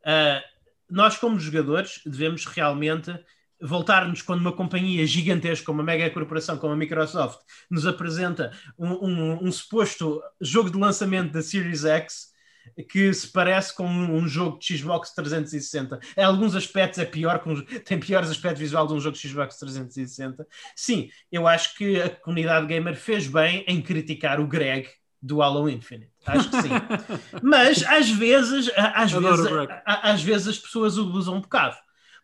uh, 0.01 0.43
nós 0.89 1.19
como 1.19 1.39
jogadores 1.39 2.01
devemos 2.07 2.47
realmente 2.47 3.13
voltarmos 3.61 4.23
quando 4.23 4.41
uma 4.41 4.53
companhia 4.53 5.07
gigantesca, 5.07 5.73
uma 5.73 5.83
mega 5.83 6.09
corporação 6.11 6.59
como 6.59 6.73
a 6.73 6.77
Microsoft, 6.77 7.41
nos 7.71 7.87
apresenta 7.87 8.53
um, 8.79 8.93
um, 8.93 9.45
um, 9.47 9.53
suposto 9.53 10.21
jogo 10.41 10.71
de 10.71 10.79
lançamento 10.79 11.33
da 11.33 11.43
Series 11.43 11.85
X 11.85 12.37
que 12.89 13.13
se 13.15 13.29
parece 13.29 13.75
com 13.75 13.87
um, 13.87 14.27
jogo 14.27 14.59
de 14.59 14.77
Xbox 14.77 15.13
360. 15.15 16.01
Em 16.17 16.23
alguns 16.23 16.55
aspectos 16.55 16.99
é 16.99 17.05
pior, 17.05 17.41
tem 17.85 17.99
piores 17.99 18.31
aspectos 18.31 18.61
visual 18.61 18.87
de 18.87 18.95
um 18.95 19.01
jogo 19.01 19.17
de 19.17 19.29
Xbox 19.29 19.57
360. 19.57 20.47
Sim, 20.75 21.09
eu 21.31 21.47
acho 21.47 21.77
que 21.77 22.01
a 22.01 22.11
comunidade 22.11 22.67
gamer 22.67 22.97
fez 22.97 23.27
bem 23.27 23.65
em 23.67 23.81
criticar 23.81 24.41
o 24.41 24.47
Greg 24.47 24.89
do 25.23 25.43
Halo 25.43 25.69
Infinite. 25.69 26.13
Acho 26.27 26.51
que 26.51 26.63
sim. 26.63 26.69
Mas 27.43 27.83
às 27.85 28.11
vezes, 28.11 28.71
às 28.77 29.13
vezes, 29.13 29.47
às 29.85 30.23
vezes 30.23 30.49
as 30.49 30.59
pessoas 30.59 30.99
abusam 30.99 31.37
um 31.37 31.41
bocado 31.41 31.77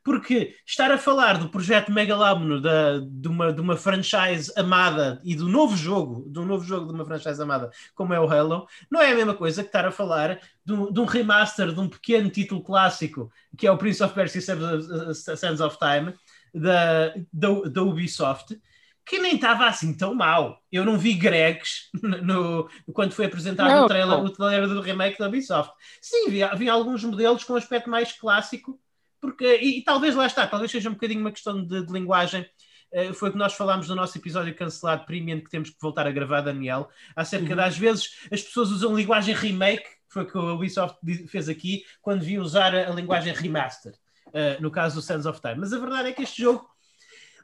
porque 0.04 0.56
estar 0.66 0.90
a 0.90 0.98
falar 0.98 1.38
do 1.38 1.48
projeto 1.48 1.92
megalómano 1.92 2.60
da, 2.60 2.98
de, 2.98 3.28
uma, 3.28 3.52
de 3.52 3.60
uma 3.60 3.76
franchise 3.76 4.52
amada 4.56 5.20
e 5.24 5.34
do 5.34 5.48
novo 5.48 5.76
jogo, 5.76 6.28
do 6.28 6.44
novo 6.44 6.64
jogo 6.64 6.86
de 6.86 6.92
uma 6.92 7.04
franchise 7.04 7.40
amada, 7.40 7.70
como 7.94 8.12
é 8.12 8.20
o 8.20 8.28
Halo, 8.28 8.66
não 8.90 9.00
é 9.00 9.12
a 9.12 9.14
mesma 9.14 9.34
coisa 9.34 9.62
que 9.62 9.68
estar 9.68 9.86
a 9.86 9.92
falar 9.92 10.40
de 10.64 10.72
um, 10.72 10.92
de 10.92 11.00
um 11.00 11.04
remaster 11.04 11.72
de 11.72 11.80
um 11.80 11.88
pequeno 11.88 12.28
título 12.30 12.62
clássico, 12.62 13.30
que 13.56 13.66
é 13.66 13.70
o 13.70 13.78
Prince 13.78 14.02
of 14.02 14.14
Persia 14.14 14.40
Sands 14.40 15.60
of 15.60 15.78
Time, 15.78 16.14
da, 16.54 17.14
da, 17.32 17.48
da 17.70 17.82
Ubisoft, 17.82 18.58
que 19.04 19.18
nem 19.18 19.34
estava 19.34 19.66
assim 19.66 19.96
tão 19.96 20.14
mal. 20.14 20.60
Eu 20.70 20.84
não 20.84 20.98
vi 20.98 21.14
Gregs 21.14 21.90
no, 22.02 22.68
quando 22.92 23.12
foi 23.12 23.26
apresentado 23.26 23.68
não, 23.68 23.84
o, 23.84 23.88
trailer, 23.88 24.18
o 24.18 24.30
trailer 24.30 24.68
do 24.68 24.80
remake 24.80 25.18
da 25.18 25.28
Ubisoft. 25.28 25.72
Sim, 26.00 26.30
vi, 26.30 26.40
vi 26.56 26.68
alguns 26.68 27.02
modelos 27.04 27.44
com 27.44 27.56
aspecto 27.56 27.90
mais 27.90 28.12
clássico 28.12 28.78
porque, 29.22 29.58
e, 29.58 29.78
e, 29.78 29.82
talvez 29.84 30.16
lá 30.16 30.26
está, 30.26 30.48
talvez 30.48 30.68
seja 30.68 30.90
um 30.90 30.94
bocadinho 30.94 31.20
uma 31.20 31.30
questão 31.30 31.64
de, 31.64 31.86
de 31.86 31.92
linguagem. 31.92 32.44
Uh, 32.92 33.14
foi 33.14 33.28
o 33.28 33.32
que 33.32 33.38
nós 33.38 33.54
falámos 33.54 33.88
no 33.88 33.94
nosso 33.94 34.18
episódio 34.18 34.54
cancelado 34.54 35.06
Premium, 35.06 35.40
que 35.40 35.48
temos 35.48 35.70
que 35.70 35.80
voltar 35.80 36.08
a 36.08 36.10
gravar, 36.10 36.40
Daniel, 36.40 36.90
acerca 37.14 37.50
uhum. 37.50 37.56
das 37.56 37.78
vezes 37.78 38.26
as 38.30 38.42
pessoas 38.42 38.70
usam 38.70 38.94
linguagem 38.94 39.32
remake, 39.32 39.86
foi 40.08 40.24
o 40.24 40.26
que 40.26 40.36
o 40.36 40.54
Ubisoft 40.54 40.98
fez 41.28 41.48
aqui, 41.48 41.84
quando 42.02 42.20
devia 42.20 42.42
usar 42.42 42.74
a, 42.74 42.90
a 42.90 42.92
linguagem 42.92 43.32
remaster, 43.32 43.94
uh, 44.26 44.60
no 44.60 44.72
caso 44.72 44.96
do 44.96 45.02
Sands 45.02 45.24
of 45.24 45.40
Time. 45.40 45.54
Mas 45.54 45.72
a 45.72 45.78
verdade 45.78 46.08
é 46.08 46.12
que 46.12 46.22
este 46.22 46.42
jogo 46.42 46.68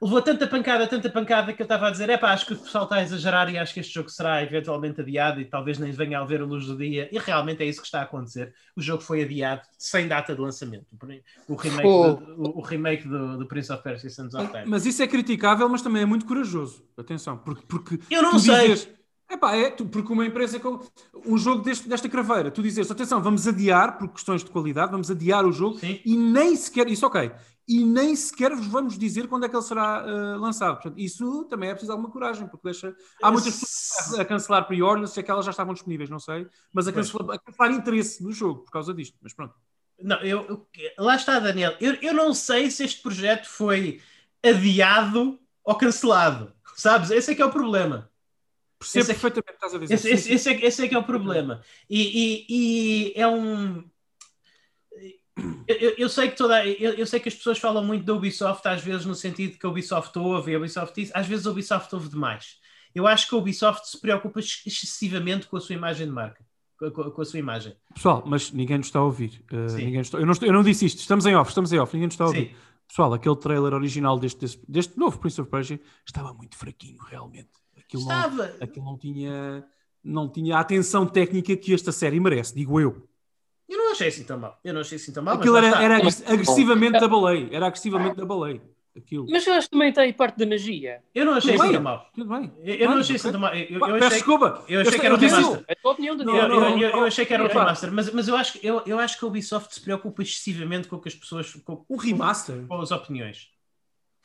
levou 0.00 0.22
tanta 0.22 0.46
pancada, 0.46 0.86
tanta 0.86 1.10
pancada 1.10 1.52
que 1.52 1.62
eu 1.62 1.64
estava 1.64 1.88
a 1.88 1.90
dizer: 1.90 2.08
é 2.10 2.16
pá, 2.16 2.32
acho 2.32 2.46
que 2.46 2.54
o 2.54 2.56
pessoal 2.56 2.84
está 2.84 2.96
a 2.96 3.02
exagerar 3.02 3.52
e 3.52 3.58
acho 3.58 3.74
que 3.74 3.80
este 3.80 3.94
jogo 3.94 4.08
será 4.08 4.42
eventualmente 4.42 5.00
adiado 5.00 5.40
e 5.40 5.44
talvez 5.44 5.78
nem 5.78 5.90
venha 5.92 6.20
a 6.20 6.24
ver 6.24 6.40
a 6.40 6.44
luz 6.44 6.66
do 6.66 6.76
dia. 6.76 7.08
E 7.12 7.18
realmente 7.18 7.62
é 7.62 7.66
isso 7.66 7.80
que 7.80 7.86
está 7.86 8.00
a 8.00 8.04
acontecer. 8.04 8.54
O 8.76 8.80
jogo 8.80 9.02
foi 9.02 9.22
adiado 9.22 9.62
sem 9.78 10.08
data 10.08 10.34
de 10.34 10.40
lançamento. 10.40 10.86
O 11.48 11.54
remake, 11.54 11.86
oh. 11.86 12.14
do, 12.14 12.58
o, 12.58 12.60
remake 12.60 13.06
do, 13.06 13.38
do, 13.38 13.46
Prince 13.46 13.72
of 13.72 13.82
Persia 13.82 14.10
Sands 14.10 14.34
of 14.34 14.46
Time. 14.52 14.64
Mas 14.66 14.86
isso 14.86 15.02
é 15.02 15.06
criticável, 15.06 15.68
mas 15.68 15.82
também 15.82 16.02
é 16.02 16.06
muito 16.06 16.26
corajoso. 16.26 16.84
Atenção, 16.96 17.38
porque. 17.38 17.64
porque 17.66 18.00
eu 18.10 18.22
não 18.22 18.38
sei. 18.38 18.68
Dizes, 18.68 18.98
Epá, 19.30 19.54
é, 19.54 19.70
tu, 19.70 19.84
porque 19.84 20.10
uma 20.10 20.24
empresa 20.24 20.58
com 20.58 20.80
um 21.26 21.36
jogo 21.36 21.62
deste, 21.62 21.86
desta 21.86 22.08
craveira, 22.08 22.50
tu 22.50 22.62
dizes, 22.62 22.90
atenção, 22.90 23.22
vamos 23.22 23.46
adiar 23.46 23.98
por 23.98 24.08
questões 24.08 24.42
de 24.42 24.48
qualidade, 24.48 24.90
vamos 24.90 25.10
adiar 25.10 25.44
o 25.44 25.52
jogo 25.52 25.78
Sim. 25.78 26.00
e 26.02 26.16
nem 26.16 26.56
sequer, 26.56 26.88
isso 26.88 27.06
ok, 27.06 27.30
e 27.68 27.84
nem 27.84 28.16
sequer 28.16 28.54
vos 28.54 28.66
vamos 28.66 28.96
dizer 28.98 29.28
quando 29.28 29.44
é 29.44 29.48
que 29.48 29.54
ele 29.54 29.62
será 29.62 30.02
uh, 30.06 30.40
lançado. 30.40 30.74
Portanto, 30.76 30.98
isso 30.98 31.44
também 31.44 31.68
é 31.68 31.72
preciso 31.72 31.92
alguma 31.92 32.10
coragem, 32.10 32.48
porque 32.48 32.64
deixa. 32.64 32.96
Há 33.22 33.30
muitas 33.30 33.60
pessoas 33.60 34.18
a 34.18 34.24
cancelar 34.24 34.66
pre-orders, 34.66 35.10
se 35.10 35.20
aquelas 35.20 35.44
já 35.44 35.50
estavam 35.50 35.74
disponíveis, 35.74 36.08
não 36.08 36.18
sei, 36.18 36.46
mas 36.72 36.88
a 36.88 36.92
cancelar, 36.92 37.30
a 37.36 37.38
cancelar 37.38 37.72
interesse 37.72 38.22
no 38.22 38.32
jogo 38.32 38.62
por 38.62 38.70
causa 38.72 38.94
disto. 38.94 39.16
Mas 39.20 39.34
pronto. 39.34 39.54
Não, 40.00 40.16
eu, 40.22 40.66
eu- 40.74 41.04
lá 41.04 41.16
está, 41.16 41.38
Daniel. 41.40 41.76
Eu, 41.80 41.94
eu 41.94 42.14
não 42.14 42.32
sei 42.32 42.70
se 42.70 42.84
este 42.84 43.02
projeto 43.02 43.48
foi 43.48 44.00
adiado 44.42 45.38
ou 45.64 45.74
cancelado. 45.76 46.52
Sabes? 46.76 47.10
Esse 47.10 47.32
é 47.32 47.34
que 47.34 47.42
é 47.42 47.44
o 47.44 47.50
problema. 47.50 48.10
Percebo 48.78 49.02
Esse 49.02 49.10
é- 49.10 49.14
perfeitamente 49.14 49.48
o 49.48 49.58
que 49.58 49.66
estás 49.66 49.74
a 49.74 49.78
dizer. 49.78 49.94
Esse, 49.94 50.08
esse- 50.10 50.32
esse 50.32 50.48
é, 50.48 50.54
que- 50.54 50.64
esse 50.66 50.84
é 50.84 50.88
que 50.88 50.94
é 50.94 50.98
o 50.98 51.02
problema. 51.04 51.60
E, 51.90 52.00
e- 52.00 52.46
e 52.48 53.12
é 53.20 53.26
um. 53.26 53.84
Eu, 55.66 55.94
eu- 55.98 56.08
sei 56.08 56.28
que 56.30 56.36
toda, 56.36 56.66
eu, 56.66 56.94
eu 56.94 57.06
sei 57.06 57.20
que 57.20 57.28
as 57.28 57.34
pessoas 57.34 57.58
falam 57.58 57.84
muito 57.84 58.04
da 58.04 58.14
Ubisoft, 58.14 58.66
às 58.66 58.82
vezes 58.82 59.04
no 59.06 59.14
sentido 59.14 59.58
que 59.58 59.66
a 59.66 59.68
Ubisoft 59.68 60.18
ouve 60.18 60.52
e 60.52 60.54
a 60.54 60.58
Ubisoft 60.58 60.94
diz, 61.00 61.10
às 61.14 61.26
vezes 61.26 61.46
a 61.46 61.50
Ubisoft 61.50 61.94
ouve 61.94 62.08
demais. 62.08 62.56
Eu 62.94 63.06
acho 63.06 63.28
que 63.28 63.34
a 63.34 63.38
Ubisoft 63.38 63.88
se 63.88 64.00
preocupa 64.00 64.40
ex- 64.40 64.62
excessivamente 64.66 65.46
com 65.46 65.56
a 65.56 65.60
sua 65.60 65.74
imagem 65.74 66.06
de 66.06 66.12
marca, 66.12 66.44
com, 66.78 66.86
a- 66.86 67.10
com 67.10 67.22
a- 67.22 67.24
sua 67.24 67.38
imagem. 67.38 67.76
Pessoal, 67.94 68.24
mas 68.26 68.50
ninguém 68.50 68.78
nos 68.78 68.86
está 68.88 68.98
a 68.98 69.04
ouvir. 69.04 69.44
Uh, 69.52 69.76
ninguém 69.76 70.00
está- 70.00 70.18
eu, 70.18 70.24
não 70.26 70.32
estou- 70.32 70.48
eu 70.48 70.52
não 70.52 70.62
disse 70.62 70.86
isto. 70.86 70.98
Estamos 70.98 71.26
em 71.26 71.36
off, 71.36 71.50
estamos 71.50 71.72
em 71.72 71.78
off. 71.78 71.92
Ninguém 71.94 72.06
nos 72.06 72.14
está 72.14 72.24
a 72.24 72.28
ouvir. 72.28 72.48
Sim. 72.48 72.54
Pessoal, 72.88 73.12
aquele 73.12 73.36
trailer 73.36 73.74
original 73.74 74.18
deste, 74.18 74.40
deste, 74.40 74.62
deste 74.66 74.96
novo 74.98 75.18
Prince 75.18 75.40
of 75.40 75.50
Persia 75.50 75.78
estava 76.06 76.32
muito 76.32 76.56
fraquinho, 76.56 76.98
realmente. 77.08 77.50
Aquilo 77.76 78.04
não, 78.06 78.16
Estava. 78.16 78.54
aquilo 78.60 78.84
não 78.86 78.96
tinha, 78.98 79.64
não 80.02 80.28
tinha 80.32 80.56
a 80.56 80.60
atenção 80.60 81.06
técnica 81.06 81.54
que 81.56 81.74
esta 81.74 81.92
série 81.92 82.18
merece, 82.18 82.54
digo 82.54 82.80
eu. 82.80 83.07
Eu 83.68 83.76
não 83.76 83.92
achei 83.92 84.08
assim 84.08 84.24
tão 84.24 84.38
mal. 84.38 84.58
Eu 84.64 84.72
não 84.74 84.80
achei 84.80 84.96
assim 84.96 85.12
tão 85.12 85.22
mal. 85.22 85.34
mas 85.34 85.40
Aquilo 85.42 85.56
era, 85.58 85.68
está. 85.68 85.82
era 85.82 85.96
agres- 85.98 86.22
agressivamente 86.26 86.98
da 87.00 87.08
baleia. 87.08 87.48
Era 87.52 87.66
agressivamente 87.66 88.16
da 88.16 88.24
baleia. 88.24 88.62
Aquilo. 88.96 89.26
Mas 89.30 89.46
eu 89.46 89.52
acho 89.54 89.66
que 89.68 89.72
também 89.72 89.90
está 89.90 90.00
aí 90.02 90.12
parte 90.12 90.38
da 90.38 90.46
magia. 90.46 91.00
Eu 91.14 91.24
não 91.24 91.34
achei 91.34 91.54
assim 91.54 91.72
tão 91.72 91.82
mal. 91.82 92.10
Tudo 92.12 92.28
bem. 92.28 92.52
Eu, 92.64 92.74
eu 92.74 92.90
não 92.90 92.98
achei 92.98 93.14
assim 93.16 93.30
tão 93.30 93.40
mal. 93.40 93.54
Eu, 93.54 93.74
eu 93.74 93.78
Pá, 93.80 93.86
achei 93.96 94.08
desculpa. 94.08 94.64
eu 94.68 94.80
achei 94.80 94.94
Eu- 94.96 95.00
que 95.00 95.06
era 95.06 95.14
eu 95.14 95.18
o 95.18 95.20
disse- 95.20 95.36
remaster. 95.36 95.64
É 95.68 95.72
a 95.72 95.76
tua 95.76 95.92
opinião, 95.92 96.14
Eu, 96.14 96.24
Daniel. 96.24 96.48
Não, 96.48 96.70
eu- 96.70 96.78
eu- 96.80 96.90
eu 96.90 97.04
achei 97.04 97.24
que 97.26 97.32
era 97.34 97.44
o 97.44 97.46
Não. 97.46 97.54
remaster, 97.54 97.92
mas, 97.92 98.12
mas 98.12 98.26
eu, 98.26 98.34
acho, 98.36 98.52
que- 98.54 98.66
eu, 98.66 98.82
eu 98.86 98.98
acho 98.98 99.16
que 99.18 99.24
a 99.24 99.28
Ubisoft 99.28 99.72
se 99.74 99.80
preocupa 99.80 100.22
excessivamente 100.22 100.88
com 100.88 100.96
o 100.96 101.00
que 101.00 101.08
as 101.08 101.14
pessoas. 101.14 101.52
com, 101.64 101.84
Um 101.88 101.96
remaster? 101.96 102.66
com 102.66 102.80
as 102.80 102.90
opiniões. 102.90 103.50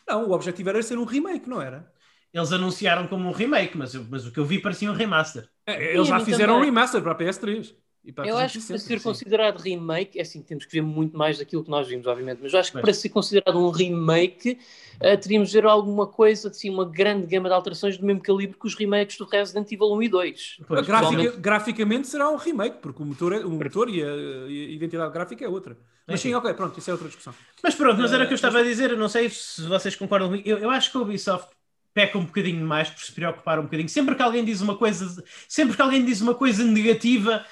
Não, 0.07 0.27
o 0.29 0.31
objetivo 0.31 0.69
era 0.69 0.81
ser 0.81 0.97
um 0.97 1.03
remake, 1.05 1.47
não 1.47 1.61
era? 1.61 1.91
Eles 2.33 2.51
anunciaram 2.51 3.05
como 3.07 3.29
um 3.29 3.31
remake, 3.31 3.77
mas, 3.77 3.93
eu- 3.93 4.05
mas 4.09 4.25
o 4.25 4.31
que 4.31 4.39
eu 4.39 4.45
vi 4.45 4.57
parecia 4.59 4.89
um 4.89 4.95
remaster. 4.95 5.47
É, 5.67 5.93
Eles 5.93 6.07
já 6.07 6.19
fizeram 6.19 6.53
um 6.53 6.57
também. 6.57 6.71
remaster 6.71 7.01
para 7.03 7.11
a 7.11 7.15
PS3. 7.15 7.75
E 8.05 8.11
Eu 8.21 8.37
acho 8.37 8.59
que 8.59 8.65
para 8.67 8.77
360, 8.77 8.79
ser 8.79 8.99
sim. 8.99 9.03
considerado 9.03 9.57
remake, 9.59 10.17
é 10.19 10.21
assim, 10.21 10.41
temos 10.41 10.65
que 10.65 10.71
ver 10.71 10.81
muito 10.81 11.17
mais 11.17 11.37
daquilo 11.37 11.63
que 11.63 11.69
nós 11.69 11.87
vimos, 11.87 12.07
obviamente, 12.07 12.39
mas 12.41 12.53
eu 12.53 12.59
acho 12.59 12.71
que 12.71 12.75
Mas- 12.75 12.81
para 12.81 12.93
ser 12.93 13.09
considerado 13.09 13.57
um 13.57 13.69
remake, 13.69 14.57
eh, 14.99 15.17
teríamos 15.17 15.49
de 15.49 15.55
ver 15.61 15.65
alguma 15.67 16.07
coisa, 16.07 16.49
assim, 16.49 16.69
uma 16.69 16.85
grande 16.85 17.27
gama 17.27 17.49
de 17.49 17.55
alterações 17.55 17.97
do 17.97 18.05
mesmo 18.05 18.21
calibre 18.21 18.57
que 18.57 18.65
os 18.67 18.75
remakes 18.75 19.17
do 19.17 19.25
Resident 19.25 19.71
Evil 19.71 19.91
1 19.93 20.03
e 20.03 20.09
2. 20.09 20.57
Pois, 20.67 20.85
Grafica- 20.85 21.31
graficamente 21.37 22.07
será 22.07 22.29
um 22.29 22.35
remake, 22.35 22.77
porque 22.81 23.01
o 23.01 23.05
motor, 23.05 23.33
é- 23.33 23.43
o 23.45 23.49
motor 23.49 23.89
e, 23.89 24.03
a, 24.03 24.07
e 24.47 24.67
a 24.69 24.71
identidade 24.71 25.11
gráfica 25.13 25.43
é 25.43 25.47
outra. 25.49 25.77
Mas 26.07 26.21
sim, 26.21 26.29
Enfim. 26.29 26.35
ok, 26.35 26.53
pronto, 26.53 26.77
isso 26.79 26.89
é 26.89 26.93
outra 26.93 27.07
discussão. 27.07 27.33
Mas 27.63 27.73
pronto, 27.75 27.99
mas 28.01 28.11
era 28.13 28.23
o 28.23 28.25
Eh, 28.25 28.27
que 28.27 28.33
eu 28.33 28.35
estava 28.35 28.59
a 28.59 28.63
dizer. 28.63 28.91
Eu 28.91 28.97
não 28.97 29.09
sei 29.09 29.29
se 29.29 29.61
vocês 29.67 29.95
concordam 29.95 30.27
comigo. 30.29 30.47
Eu, 30.47 30.57
eu 30.59 30.69
acho 30.69 30.91
que 30.91 30.97
a 30.97 31.01
Ubisoft 31.01 31.49
peca 31.93 32.17
um 32.17 32.25
bocadinho 32.25 32.65
mais 32.65 32.89
por 32.89 33.01
se 33.01 33.11
preocupar 33.11 33.59
um 33.59 33.63
bocadinho. 33.63 33.87
Sempre 33.89 34.15
que 34.15 34.21
alguém 34.21 34.43
diz 34.43 34.61
uma 34.61 34.75
coisa, 34.77 35.23
sempre 35.47 35.75
que 35.75 35.81
alguém 35.81 36.03
diz 36.03 36.21
uma 36.21 36.33
coisa 36.35 36.63
negativa, 36.63 37.45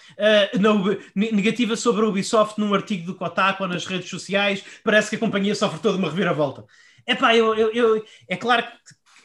ne- 1.15 1.31
negativa 1.31 1.75
sobre 1.75 2.05
a 2.05 2.07
Ubisoft 2.09 2.59
num 2.59 2.73
artigo 2.73 3.05
do 3.05 3.15
Kotaku 3.15 3.63
ou 3.63 3.69
nas 3.69 3.85
redes 3.85 4.09
sociais, 4.09 4.63
parece 4.83 5.09
que 5.09 5.15
a 5.15 5.19
companhia 5.19 5.55
sofre 5.55 5.79
toda 5.79 5.97
uma 5.97 6.09
reviravolta. 6.09 6.65
Epá, 7.07 7.35
eu, 7.35 7.55
eu, 7.55 7.71
eu, 7.73 8.05
é 8.27 8.35
claro 8.37 8.63
que 8.63 8.71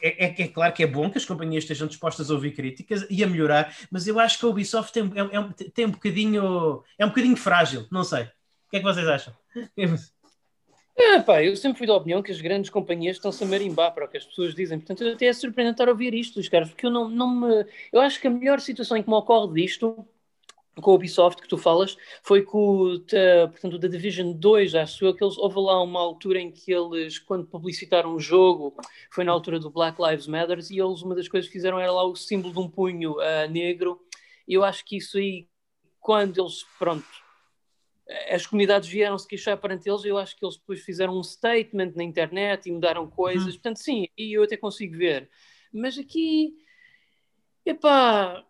é, 0.01 0.25
é- 0.27 0.41
é 0.43 0.47
claro 0.47 0.73
que 0.73 0.83
é 0.83 0.87
bom 0.87 1.09
que 1.09 1.17
as 1.17 1.25
companhias 1.25 1.63
estejam 1.63 1.87
dispostas 1.87 2.29
a 2.29 2.33
ouvir 2.33 2.51
críticas 2.51 3.05
e 3.09 3.23
a 3.23 3.27
melhorar, 3.27 3.75
mas 3.91 4.07
eu 4.07 4.19
acho 4.19 4.39
que 4.39 4.45
a 4.45 4.49
Ubisoft 4.49 4.91
tem, 4.93 5.03
é, 5.15 5.37
é 5.65 5.69
tem 5.71 5.85
um 5.85 5.91
bocadinho 5.91 6.83
é 6.97 7.05
um 7.05 7.09
bocadinho 7.09 7.35
frágil, 7.37 7.87
não 7.91 8.03
sei. 8.03 8.23
O 8.23 8.69
que 8.69 8.77
é 8.77 8.79
que 8.79 8.85
vocês 8.85 9.07
acham? 9.07 9.33
É, 10.99 11.19
pá, 11.21 11.43
eu 11.43 11.55
sempre 11.55 11.77
fui 11.77 11.85
da 11.87 11.95
opinião 11.95 12.23
que 12.23 12.31
as 12.31 12.41
grandes 12.41 12.69
companhias 12.71 13.17
estão-se 13.17 13.43
a 13.43 13.47
marimbar 13.47 13.93
para 13.93 14.05
o 14.05 14.07
que 14.07 14.17
as 14.17 14.25
pessoas 14.25 14.55
dizem. 14.55 14.79
Portanto, 14.79 15.03
eu 15.03 15.13
até 15.13 15.27
é 15.27 15.33
surpreendente 15.33 15.75
estar 15.75 15.87
a 15.87 15.91
ouvir 15.91 16.13
isto 16.13 16.35
dos 16.35 16.49
caras, 16.49 16.69
porque 16.69 16.85
eu 16.87 16.91
não, 16.91 17.07
não 17.07 17.29
me. 17.35 17.65
Eu 17.91 18.01
acho 18.01 18.19
que 18.19 18.27
a 18.27 18.29
melhor 18.31 18.59
situação 18.59 18.97
em 18.97 19.03
que 19.03 19.09
me 19.09 19.15
ocorre 19.15 19.53
disto, 19.53 20.07
com 20.81 20.91
a 20.91 20.95
Ubisoft 20.95 21.41
que 21.41 21.47
tu 21.47 21.57
falas, 21.57 21.97
foi 22.23 22.43
com 22.43 22.79
o, 22.79 22.99
ta- 22.99 23.47
portanto, 23.51 23.75
o 23.75 23.79
The 23.79 23.89
Division 23.89 24.33
2, 24.33 24.75
acho 24.75 25.05
eu, 25.05 25.15
que 25.15 25.23
eles, 25.23 25.37
houve 25.37 25.59
lá 25.59 25.81
uma 25.83 25.99
altura 25.99 26.39
em 26.41 26.51
que 26.51 26.71
eles, 26.73 27.19
quando 27.19 27.45
publicitaram 27.47 28.13
o 28.15 28.19
jogo, 28.19 28.75
foi 29.11 29.23
na 29.23 29.31
altura 29.31 29.59
do 29.59 29.69
Black 29.71 30.01
Lives 30.01 30.27
Matter, 30.27 30.59
e 30.71 30.79
eles, 30.81 31.01
uma 31.03 31.15
das 31.15 31.27
coisas 31.27 31.47
que 31.49 31.53
fizeram 31.57 31.79
era 31.79 31.91
lá 31.91 32.03
o 32.05 32.15
símbolo 32.15 32.53
de 32.53 32.59
um 32.59 32.69
punho 32.69 33.19
ah, 33.21 33.47
negro, 33.47 33.99
eu 34.47 34.63
acho 34.63 34.85
que 34.85 34.97
isso 34.97 35.17
aí, 35.17 35.47
quando 35.99 36.41
eles, 36.41 36.65
pronto, 36.79 37.05
as 38.29 38.45
comunidades 38.45 38.87
vieram 38.87 39.17
se 39.17 39.27
queixar 39.27 39.57
perante 39.57 39.89
eles, 39.89 40.05
eu 40.05 40.17
acho 40.17 40.35
que 40.37 40.45
eles 40.45 40.57
depois 40.57 40.81
fizeram 40.81 41.17
um 41.17 41.23
statement 41.23 41.93
na 41.95 42.03
internet 42.03 42.67
e 42.67 42.71
mudaram 42.71 43.09
coisas, 43.09 43.55
portanto, 43.55 43.77
sim, 43.77 44.07
e 44.17 44.33
eu 44.33 44.43
até 44.43 44.55
consigo 44.55 44.97
ver. 44.97 45.29
Mas 45.73 45.97
aqui, 45.97 46.55
epá, 47.65 48.45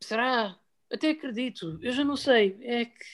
será? 0.00 0.58
Até 0.92 1.10
acredito, 1.10 1.78
eu 1.82 1.92
já 1.92 2.04
não 2.04 2.16
sei, 2.16 2.56
é 2.60 2.84
que 2.84 3.04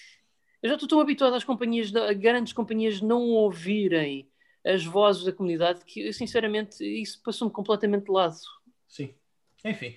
eu 0.63 0.69
já 0.69 0.75
estou 0.75 0.89
tão 0.89 1.01
habituado 1.01 1.35
às 1.35 1.45
companhias, 1.45 1.95
a 1.95 2.13
grandes 2.13 2.53
companhias 2.53 3.01
não 3.01 3.23
ouvirem 3.31 4.29
as 4.65 4.85
vozes 4.85 5.25
da 5.25 5.33
comunidade 5.33 5.85
que, 5.85 6.07
eu, 6.07 6.13
sinceramente, 6.13 6.85
isso 6.85 7.21
passou-me 7.23 7.53
completamente 7.53 8.05
de 8.05 8.13
lado. 8.13 8.37
Sim. 8.89 9.13
Enfim. 9.65 9.97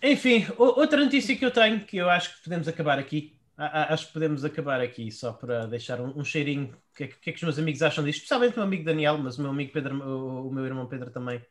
Enfim, 0.00 0.46
outra 0.56 1.02
notícia 1.02 1.36
que 1.36 1.44
eu 1.44 1.50
tenho, 1.50 1.84
que 1.84 1.96
eu 1.96 2.08
acho 2.08 2.36
que 2.36 2.44
podemos 2.44 2.68
acabar 2.68 2.98
aqui. 2.98 3.37
A- 3.58 3.82
a- 3.82 3.92
Acho 3.94 4.06
que 4.06 4.12
podemos 4.14 4.44
acabar 4.44 4.80
aqui 4.80 5.10
só 5.10 5.32
para 5.32 5.66
deixar 5.66 6.00
um, 6.00 6.18
um 6.18 6.24
cheirinho. 6.24 6.74
O 6.92 6.96
que, 6.96 7.04
é, 7.04 7.06
que- 7.08 7.30
é 7.30 7.32
que 7.32 7.36
os 7.38 7.42
meus 7.42 7.58
amigos 7.58 7.82
acham 7.82 8.02
disto? 8.04 8.18
Especialmente 8.18 8.52
o 8.54 8.56
meu 8.56 8.64
amigo 8.64 8.84
Daniel, 8.84 9.18
mas 9.18 9.36
o 9.38 9.42
meu 9.42 9.50
amigo 9.50 9.72
Pedro, 9.72 9.96
o, 10.02 10.48
o 10.48 10.52
meu 10.54 10.64
irmão 10.64 10.86
Pedro 10.86 11.10
também. 11.10 11.42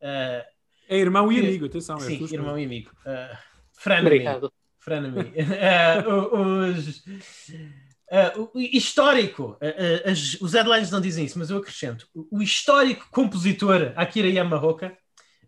Ah, 0.00 0.44
É 0.88 0.96
irmão 0.96 1.30
e 1.32 1.38
amigo, 1.40 1.66
atenção. 1.66 1.96
é 1.98 2.00
sim, 2.00 2.18
duas 2.18 2.32
irmão 2.32 2.58
e 2.58 2.64
amigo. 2.64 2.90
Uh. 3.04 3.36
Frenemy. 3.78 4.24
Ah, 5.60 6.04
o- 6.08 6.70
os, 6.70 7.02
ah, 8.10 8.32
o 8.54 8.58
histórico, 8.58 9.56
ah, 9.60 9.66
ah, 10.06 10.10
as- 10.10 10.38
os 10.40 10.54
headlines 10.54 10.90
não 10.90 11.00
dizem 11.00 11.24
isso, 11.24 11.38
mas 11.38 11.50
eu 11.50 11.58
acrescento. 11.58 12.08
O, 12.14 12.38
o 12.38 12.42
histórico 12.42 13.06
compositor 13.10 13.92
Akira 13.96 14.28
Yamaoka 14.28 14.96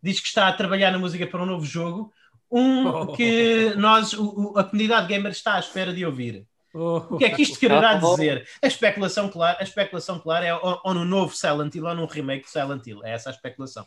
diz 0.03 0.21
que 0.21 0.27
está 0.29 0.49
a 0.49 0.53
trabalhar 0.53 0.91
na 0.91 0.99
música 0.99 1.27
para 1.27 1.43
um 1.43 1.47
novo 1.47 1.65
jogo, 1.65 2.13
um 2.51 2.87
Oh. 2.89 3.07
que 3.13 3.75
nós, 3.77 4.13
o- 4.13 4.53
o- 4.55 4.59
a 4.59 4.65
comunidade 4.65 5.07
gamer 5.09 5.33
está 5.33 5.55
à 5.55 5.61
espera 5.61 5.93
de 5.93 6.05
ouvir. 6.05 6.45
Oh, 6.73 6.99
O 7.11 7.19
que 7.19 7.25
é 7.25 7.31
que 7.31 7.43
isto 7.43 7.59
quererá 7.59 7.95
dizer? 7.95 8.49
A 8.63 8.67
especulação, 8.67 9.29
claro, 9.29 9.57
a 9.59 9.63
especulação, 9.63 10.19
claro, 10.21 10.45
é 10.45 10.55
ou, 10.55 10.81
ou 10.85 10.95
no 10.95 11.05
novo 11.05 11.35
Silent 11.35 11.75
Hill 11.75 11.85
ou 11.87 11.95
num 11.95 12.07
remake 12.07 12.45
de 12.45 12.51
Silent 12.51 12.87
Hill. 12.87 13.05
É 13.05 13.13
essa 13.13 13.31
a 13.31 13.33
especulação. 13.33 13.87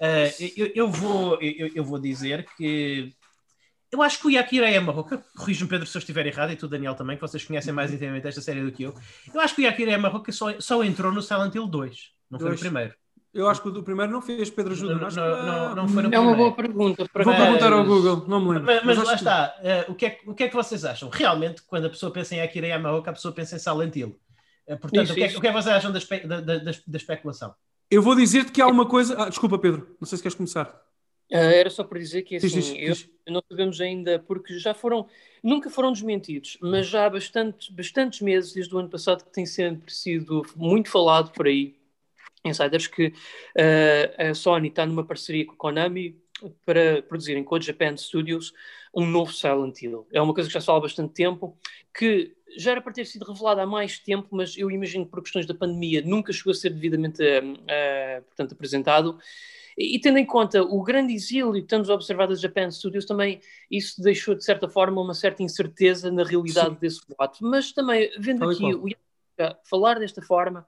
Ah, 0.00 0.28
eu, 0.56 0.70
eu 0.74 0.88
vou, 0.90 1.40
eu, 1.40 1.70
eu 1.74 1.84
vou 1.84 1.98
dizer 1.98 2.46
que 2.56 3.12
eu 3.90 4.02
acho 4.02 4.18
que 4.20 4.26
o 4.26 4.30
Yakira 4.30 4.68
Yamaoka, 4.70 5.22
corrijo-me 5.36 5.68
Pedro 5.70 5.86
se 5.86 5.96
eu 5.96 6.00
estiver 6.00 6.26
errado, 6.26 6.50
e 6.52 6.56
tu 6.56 6.66
Daniel 6.68 6.94
também, 6.94 7.16
que 7.16 7.22
vocês 7.22 7.44
conhecem 7.44 7.72
mais 7.72 7.92
intimamente 7.92 8.26
esta 8.26 8.40
série 8.40 8.62
do 8.62 8.72
que 8.72 8.82
eu, 8.84 8.94
eu 9.34 9.40
acho 9.40 9.54
que 9.54 9.62
o 9.62 9.64
Yakira 9.64 9.92
Yamaoka 9.92 10.32
só, 10.32 10.58
só 10.60 10.82
entrou 10.82 11.12
no 11.12 11.22
Silent 11.22 11.54
Hill 11.54 11.66
2, 11.66 12.10
não 12.30 12.38
foi 12.38 12.48
Dois. 12.48 12.60
primeiro. 12.60 12.94
Eu 13.34 13.48
acho 13.48 13.62
que 13.62 13.68
o 13.68 13.70
do 13.70 13.82
primeiro 13.82 14.12
não 14.12 14.20
fez, 14.20 14.50
Pedro 14.50 14.72
ajuda. 14.72 14.94
Não, 14.94 15.08
não, 15.10 15.46
não, 15.46 15.74
não 15.76 15.88
foi 15.88 16.02
no 16.02 16.14
É 16.14 16.18
uma 16.18 16.34
boa 16.34 16.52
pergunta. 16.54 17.08
Para 17.10 17.24
Vou 17.24 17.32
Mas- 17.32 17.42
perguntar 17.42 17.72
ao 17.72 17.84
Google, 17.84 18.24
não 18.28 18.40
me 18.40 18.48
lembro. 18.50 18.64
Mas, 18.66 18.84
mas 18.84 18.98
acho 18.98 19.06
lá 19.06 19.12
que- 19.14 19.18
está, 19.18 19.56
eh, 19.62 19.86
o, 19.88 19.94
que 19.94 20.06
é, 20.06 20.18
o 20.26 20.34
que 20.34 20.44
é 20.44 20.48
que 20.48 20.54
vocês 20.54 20.84
acham? 20.84 21.08
Realmente, 21.08 21.62
quando 21.62 21.86
a 21.86 21.90
pessoa 21.90 22.12
pensa 22.12 22.34
em 22.34 22.42
Akira 22.42 22.66
Yamaoka, 22.66 23.10
a 23.10 23.14
pessoa 23.14 23.32
pensa 23.32 23.56
em 23.56 23.58
Silent 23.58 23.96
Hill. 23.96 24.18
Eh, 24.66 24.76
portanto, 24.76 25.04
Isso, 25.04 25.12
o, 25.12 25.16
que 25.16 25.22
é, 25.24 25.26
o 25.28 25.40
que 25.40 25.46
é 25.46 25.50
que 25.50 25.62
vocês 25.62 25.74
acham 25.74 25.90
da, 25.90 25.98
espe- 25.98 26.26
da- 26.26 26.40
da- 26.42 26.58
da- 26.58 26.72
da 26.86 26.96
especulação? 26.98 27.54
Eu 27.90 28.02
vou 28.02 28.14
dizer-te 28.14 28.52
que 28.52 28.60
há 28.60 28.66
uma 28.66 28.86
coisa. 28.86 29.16
Ah, 29.18 29.28
desculpa, 29.30 29.58
Pedro, 29.58 29.96
não 30.00 30.06
sei 30.06 30.18
se 30.18 30.22
queres 30.22 30.34
começar. 30.36 30.66
Ah, 31.32 31.38
era 31.38 31.70
só 31.70 31.82
para 31.84 31.98
dizer 31.98 32.22
que 32.22 32.36
Diz, 32.36 32.44
assim, 32.44 32.60
diz, 32.60 32.68
eu- 32.88 32.92
diz. 32.94 33.08
não 33.28 33.42
sabemos 33.48 33.80
ainda, 33.80 34.18
porque 34.18 34.58
já 34.58 34.74
foram, 34.74 35.06
nunca 35.42 35.70
foram 35.70 35.90
desmentidos, 35.90 36.58
mas 36.60 36.86
já 36.86 37.06
há 37.06 37.10
bastante, 37.10 37.72
bastantes 37.72 38.20
meses, 38.20 38.52
desde 38.52 38.74
o 38.74 38.78
ano 38.78 38.90
passado, 38.90 39.24
que 39.24 39.32
tem 39.32 39.46
sempre 39.46 39.90
sido 39.92 40.42
muito 40.54 40.90
falado 40.90 41.30
por 41.32 41.46
aí, 41.46 41.74
insiders, 42.44 42.86
que 42.86 43.12
ah, 43.58 44.30
a 44.30 44.34
Sony 44.34 44.68
está 44.68 44.86
numa 44.86 45.04
parceria 45.04 45.46
com 45.46 45.52
a 45.52 45.56
Konami 45.56 46.20
para 46.64 47.02
produzirem 47.02 47.44
com 47.44 47.54
a 47.54 47.60
Japan 47.60 47.96
Studios 47.96 48.52
um 48.94 49.06
novo 49.06 49.32
Silent 49.32 49.80
Hill. 49.82 50.06
É 50.12 50.20
uma 50.20 50.34
coisa 50.34 50.48
que 50.48 50.54
já 50.54 50.60
se 50.60 50.66
fala 50.66 50.78
há 50.78 50.82
bastante 50.82 51.14
tempo, 51.14 51.56
que 51.96 52.34
já 52.56 52.72
era 52.72 52.82
para 52.82 52.92
ter 52.92 53.06
sido 53.06 53.24
revelada 53.24 53.62
há 53.62 53.66
mais 53.66 53.98
tempo, 53.98 54.28
mas 54.32 54.56
eu 54.56 54.70
imagino 54.70 55.04
que 55.04 55.10
por 55.10 55.22
questões 55.22 55.46
da 55.46 55.54
pandemia 55.54 56.02
nunca 56.02 56.32
chegou 56.32 56.50
a 56.50 56.54
ser 56.54 56.70
devidamente 56.70 57.22
ah, 57.22 58.22
portanto, 58.26 58.52
apresentado. 58.52 59.18
E, 59.76 59.96
e 59.96 60.00
tendo 60.00 60.18
em 60.18 60.26
conta 60.26 60.62
o 60.62 60.82
grande 60.82 61.14
exílio 61.14 61.52
que 61.52 61.60
estamos 61.60 61.88
a 61.88 61.94
observar 61.94 62.26
da 62.26 62.34
Japan 62.34 62.70
Studios, 62.70 63.06
também 63.06 63.40
isso 63.70 64.02
deixou, 64.02 64.34
de 64.34 64.44
certa 64.44 64.68
forma, 64.68 65.00
uma 65.00 65.14
certa 65.14 65.42
incerteza 65.42 66.10
na 66.10 66.24
realidade 66.24 66.70
Sim. 66.70 66.78
desse 66.80 67.00
boato. 67.08 67.38
Mas 67.40 67.72
também, 67.72 68.10
vendo 68.18 68.48
aqui 68.48 68.74
o 68.74 68.88
Yaka 68.88 69.58
falar 69.64 69.98
desta 69.98 70.20
forma, 70.20 70.66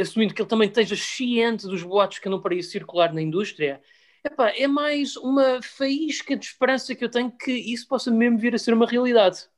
assumindo 0.00 0.34
que 0.34 0.42
ele 0.42 0.48
também 0.48 0.68
esteja 0.68 0.96
ciente 0.96 1.66
dos 1.66 1.82
boatos 1.82 2.18
que 2.18 2.28
andam 2.28 2.40
para 2.40 2.54
aí 2.54 2.62
circular 2.62 3.12
na 3.12 3.22
indústria, 3.22 3.80
epá, 4.24 4.50
é 4.50 4.66
mais 4.66 5.16
uma 5.16 5.60
faísca 5.62 6.36
de 6.36 6.46
esperança 6.46 6.94
que 6.94 7.04
eu 7.04 7.10
tenho 7.10 7.30
que 7.30 7.52
isso 7.52 7.86
possa 7.88 8.10
mesmo 8.10 8.38
vir 8.38 8.54
a 8.54 8.58
ser 8.58 8.74
uma 8.74 8.86
realidade. 8.86 9.48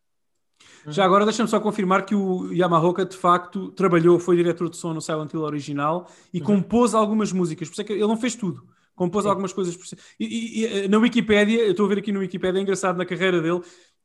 Já 0.89 1.05
agora 1.05 1.25
deixa-me 1.25 1.49
só 1.49 1.59
confirmar 1.61 2.07
que 2.07 2.15
o 2.15 2.53
Yamaha 2.53 3.05
de 3.05 3.17
facto 3.17 3.71
trabalhou, 3.73 4.19
foi 4.19 4.37
diretor 4.37 4.71
de 4.71 4.77
som 4.77 4.93
no 4.95 5.01
Silent 5.01 5.33
Hill 5.33 5.43
original 5.43 6.09
e 6.33 6.39
Uhum. 6.39 6.45
compôs 6.45 6.95
algumas 6.95 7.33
músicas, 7.33 7.69
por 7.69 7.73
isso 7.75 7.81
é 7.83 7.85
que 7.85 7.93
ele 7.93 8.03
não 8.07 8.17
fez 8.17 8.35
tudo. 8.37 8.67
Compôs 8.95 9.25
Sim. 9.25 9.31
algumas 9.31 9.53
coisas. 9.53 9.77
por 9.77 9.87
si- 9.87 9.97
E, 10.19 10.25
e- 10.25 10.61
e, 10.63 10.67
eh, 10.85 10.89
na 10.89 10.99
Wikipédia, 10.99 11.61
eu 11.61 11.73
estou 11.73 11.85
a 11.85 11.89
ver 11.89 11.99
aqui 11.99 12.11
no 12.13 12.21
Wikipédia, 12.21 12.59
é 12.59 12.63
engraçado 12.63 12.97
na 12.97 13.05
carreira 13.05 13.43
dele. 13.43 13.61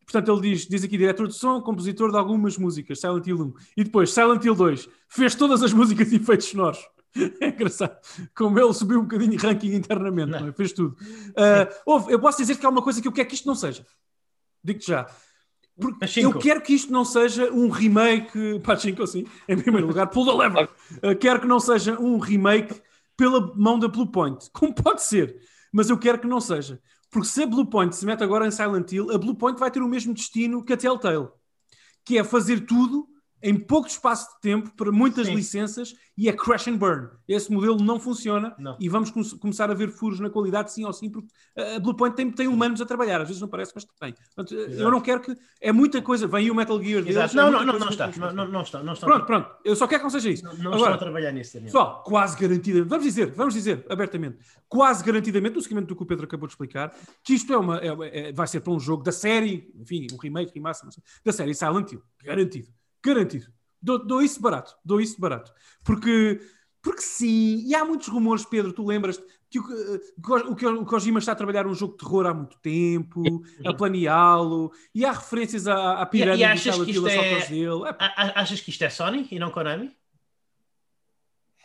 Portanto, 0.05 0.31
ele 0.31 0.41
diz, 0.41 0.67
diz 0.67 0.83
aqui 0.83 0.97
diretor 0.97 1.27
de 1.27 1.35
som, 1.35 1.61
compositor 1.61 2.11
de 2.11 2.17
algumas 2.17 2.57
músicas, 2.57 2.99
Silent 2.99 3.25
Hill 3.27 3.41
1. 3.41 3.53
E 3.77 3.83
depois, 3.83 4.13
Silent 4.13 4.43
Hill 4.43 4.55
2, 4.55 4.89
fez 5.07 5.35
todas 5.35 5.63
as 5.63 5.71
músicas 5.73 6.11
e 6.11 6.15
efeitos 6.17 6.47
sonoros. 6.47 6.79
É 7.41 7.49
engraçado. 7.49 7.97
Como 8.33 8.57
ele 8.57 8.73
subiu 8.73 8.99
um 8.99 9.03
bocadinho 9.03 9.31
de 9.31 9.37
ranking 9.37 9.73
internamente, 9.73 10.31
Não. 10.31 10.39
não 10.39 10.47
é? 10.47 10.51
fez 10.53 10.71
tudo. 10.71 10.95
Ah, 11.35 11.67
houve, 11.85 12.13
eu 12.13 12.19
posso 12.19 12.37
dizer 12.37 12.55
que 12.55 12.65
há 12.65 12.69
uma 12.69 12.81
coisa 12.81 13.01
que 13.01 13.07
eu 13.07 13.11
quero 13.11 13.27
que 13.27 13.35
isto 13.35 13.45
não 13.45 13.53
seja. 13.53 13.85
Digo-te 14.63 14.87
já. 14.87 15.05
Porque 15.77 16.19
eu 16.19 16.37
quero 16.37 16.61
que 16.61 16.73
isto 16.73 16.91
não 16.91 17.03
seja 17.03 17.51
um 17.51 17.69
remake. 17.69 18.59
Pachinko, 18.63 19.05
sim, 19.07 19.25
em 19.47 19.57
primeiro 19.57 19.87
lugar. 19.87 20.07
Pull 20.07 20.25
the 20.25 20.31
lever. 20.31 20.69
Uh, 21.03 21.15
quero 21.19 21.41
que 21.41 21.47
não 21.47 21.59
seja 21.59 21.99
um 21.99 22.19
remake 22.19 22.81
pela 23.17 23.53
mão 23.55 23.79
da 23.79 23.87
Bluepoint. 23.87 24.49
Como 24.53 24.73
pode 24.73 25.03
ser? 25.03 25.37
Mas 25.71 25.89
eu 25.89 25.97
quero 25.97 26.19
que 26.19 26.27
não 26.27 26.39
seja. 26.39 26.79
Porque 27.11 27.27
se 27.27 27.43
a 27.43 27.45
Bluepoint 27.45 27.93
se 27.93 28.05
mete 28.05 28.23
agora 28.23 28.47
em 28.47 28.51
Silent 28.51 28.91
Hill, 28.91 29.11
a 29.11 29.17
Bluepoint 29.17 29.59
vai 29.59 29.69
ter 29.69 29.81
o 29.81 29.87
mesmo 29.87 30.13
destino 30.13 30.63
que 30.63 30.73
a 30.73 30.77
Telltale. 30.77 31.27
Que 32.05 32.17
é 32.17 32.23
fazer 32.23 32.65
tudo 32.65 33.07
em 33.43 33.55
pouco 33.59 33.87
espaço 33.87 34.35
de 34.35 34.41
tempo 34.41 34.71
para 34.75 34.91
muitas 34.91 35.27
Sim. 35.27 35.35
licenças 35.35 35.95
e 36.17 36.29
é 36.29 36.33
crash 36.33 36.67
and 36.67 36.77
burn. 36.77 37.09
Esse 37.27 37.51
modelo 37.51 37.77
não 37.81 37.99
funciona 37.99 38.55
Não. 38.59 38.77
e 38.79 38.87
vamos 38.89 39.09
come- 39.09 39.29
começar 39.39 39.71
a 39.71 39.73
ver 39.73 39.89
furos 39.89 40.19
na 40.19 40.29
qualidade, 40.29 40.71
sim 40.71 40.85
ou 40.85 40.93
sim, 40.93 41.09
porque 41.09 41.29
a 41.57 41.79
Bluepoint 41.79 42.15
tem, 42.15 42.29
tem 42.31 42.47
humanos 42.47 42.81
a 42.81 42.85
trabalhar. 42.85 43.21
Às 43.21 43.27
vezes 43.27 43.41
não 43.41 43.47
parece, 43.47 43.71
mas 43.73 43.85
tem. 43.85 44.13
Portanto, 44.13 44.53
eu 44.53 44.67
Exato. 44.69 44.91
não 44.91 45.01
quero 45.01 45.21
que. 45.21 45.35
É 45.59 45.71
muita 45.71 46.01
coisa. 46.01 46.27
Vem 46.27 46.41
aí 46.41 46.51
o 46.51 46.55
Metal 46.55 46.77
Gear 46.81 47.01
deles. 47.01 47.15
Exato. 47.17 47.33
é 47.39 47.41
Não, 47.43 47.51
não, 47.51 47.65
não, 47.65 47.79
não 47.79 47.89
está. 47.89 48.07
Não, 48.17 48.33
não, 48.33 48.47
não 48.47 48.61
está. 48.61 48.83
Não 48.83 48.93
está. 48.93 49.05
Pronto, 49.07 49.25
pronto. 49.25 49.49
Eu 49.65 49.75
só 49.75 49.87
quero 49.87 49.99
que 50.01 50.03
não 50.03 50.09
seja 50.11 50.29
isso. 50.29 50.43
Não, 50.43 50.53
não 50.53 50.73
Agora, 50.73 50.77
estão 50.77 50.93
a 50.93 50.97
trabalhar 50.97 51.31
nisso, 51.31 51.53
Daniel. 51.53 51.65
Pessoal, 51.71 52.03
quase 52.03 52.37
garantidamente, 52.39 52.89
vamos 52.89 53.05
dizer, 53.05 53.31
vamos 53.31 53.53
dizer 53.53 53.85
abertamente, 53.89 54.37
quase 54.67 55.03
garantidamente, 55.03 55.55
no 55.55 55.61
seguimento 55.61 55.87
do 55.87 55.95
que 55.95 56.03
o 56.03 56.05
Pedro 56.05 56.25
acabou 56.25 56.47
de 56.47 56.53
explicar, 56.53 56.93
que 57.23 57.33
isto 57.33 57.51
é 57.53 57.57
uma, 57.57 57.77
é- 57.79 58.29
é- 58.29 58.33
vai 58.33 58.47
ser 58.47 58.59
para 58.61 58.73
um 58.73 58.79
jogo 58.79 59.03
da 59.03 59.11
série, 59.11 59.71
enfim, 59.79 60.07
um 60.13 60.17
remake, 60.17 60.51
remaster, 60.53 60.87
não 60.87 61.03
da 61.25 61.31
série 61.31 61.53
Silent 61.55 61.91
Hill. 61.91 62.01
Garantido. 62.23 62.67
Garantido. 63.03 63.51
Dou, 63.81 64.05
dou 64.05 64.21
isso 64.21 64.41
barato. 64.41 64.75
Dou 64.85 65.01
isso 65.01 65.19
barato. 65.19 65.51
Porque, 65.83 66.39
porque 66.81 67.01
sim, 67.01 67.63
e 67.65 67.73
há 67.73 67.83
muitos 67.83 68.07
rumores, 68.07 68.45
Pedro, 68.45 68.71
tu 68.73 68.85
lembras 68.85 69.21
que 69.49 69.59
o, 69.59 70.55
que 70.55 70.65
o, 70.65 70.81
o 70.81 70.85
Kojima 70.85 71.19
está 71.19 71.33
a 71.33 71.35
trabalhar 71.35 71.67
um 71.67 71.73
jogo 71.73 71.93
de 71.93 71.99
terror 71.99 72.25
há 72.25 72.33
muito 72.33 72.57
tempo, 72.59 73.21
a 73.65 73.73
planeá-lo, 73.73 74.71
e 74.95 75.03
há 75.05 75.11
referências 75.11 75.67
à, 75.67 76.01
à 76.01 76.05
pirâmide 76.05 76.43
e 76.43 76.45
do 76.45 76.51
achas 76.51 76.85
que 76.85 76.91
isto 76.91 77.05
a 77.05 77.11
é- 77.11 77.47
dele. 77.47 77.89
Epá, 77.89 78.13
Achas 78.35 78.61
que 78.61 78.69
isto 78.69 78.83
é 78.83 78.89
Sony 78.89 79.27
e 79.29 79.37
não 79.37 79.51
Konami? 79.51 79.91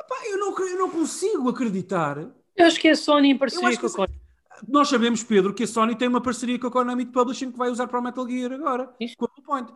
pá, 0.09 0.17
eu, 0.27 0.39
não, 0.39 0.59
eu 0.59 0.79
não 0.79 0.91
consigo 0.91 1.49
acreditar 1.49 2.19
Eu 2.57 2.67
acho 2.67 2.81
que 2.81 2.89
é 2.89 2.93
a 2.93 2.97
Sony 2.97 3.31
em 3.31 3.39
parceria 3.39 3.79
com 3.79 3.87
a 3.87 3.91
Konami. 3.91 4.21
Nós 4.67 4.89
sabemos, 4.89 5.23
Pedro, 5.23 5.53
que 5.55 5.65
a 5.65 5.67
Sony 5.67 5.95
tem 5.95 6.09
uma 6.09 6.21
parceria 6.21 6.59
com 6.59 6.67
a 6.67 6.71
Konami 6.71 7.05
de 7.05 7.13
Publishing 7.13 7.53
que 7.53 7.59
vai 7.59 7.71
usar 7.71 7.87
para 7.87 8.01
o 8.01 8.03
Metal 8.03 8.29
Gear 8.29 8.53
agora, 8.53 8.93
Isso. 8.99 9.15
com 9.17 9.27
a 9.27 9.29
Bluepoint. 9.29 9.73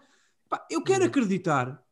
Eu 0.70 0.82
quero 0.82 1.04
acreditar 1.04 1.82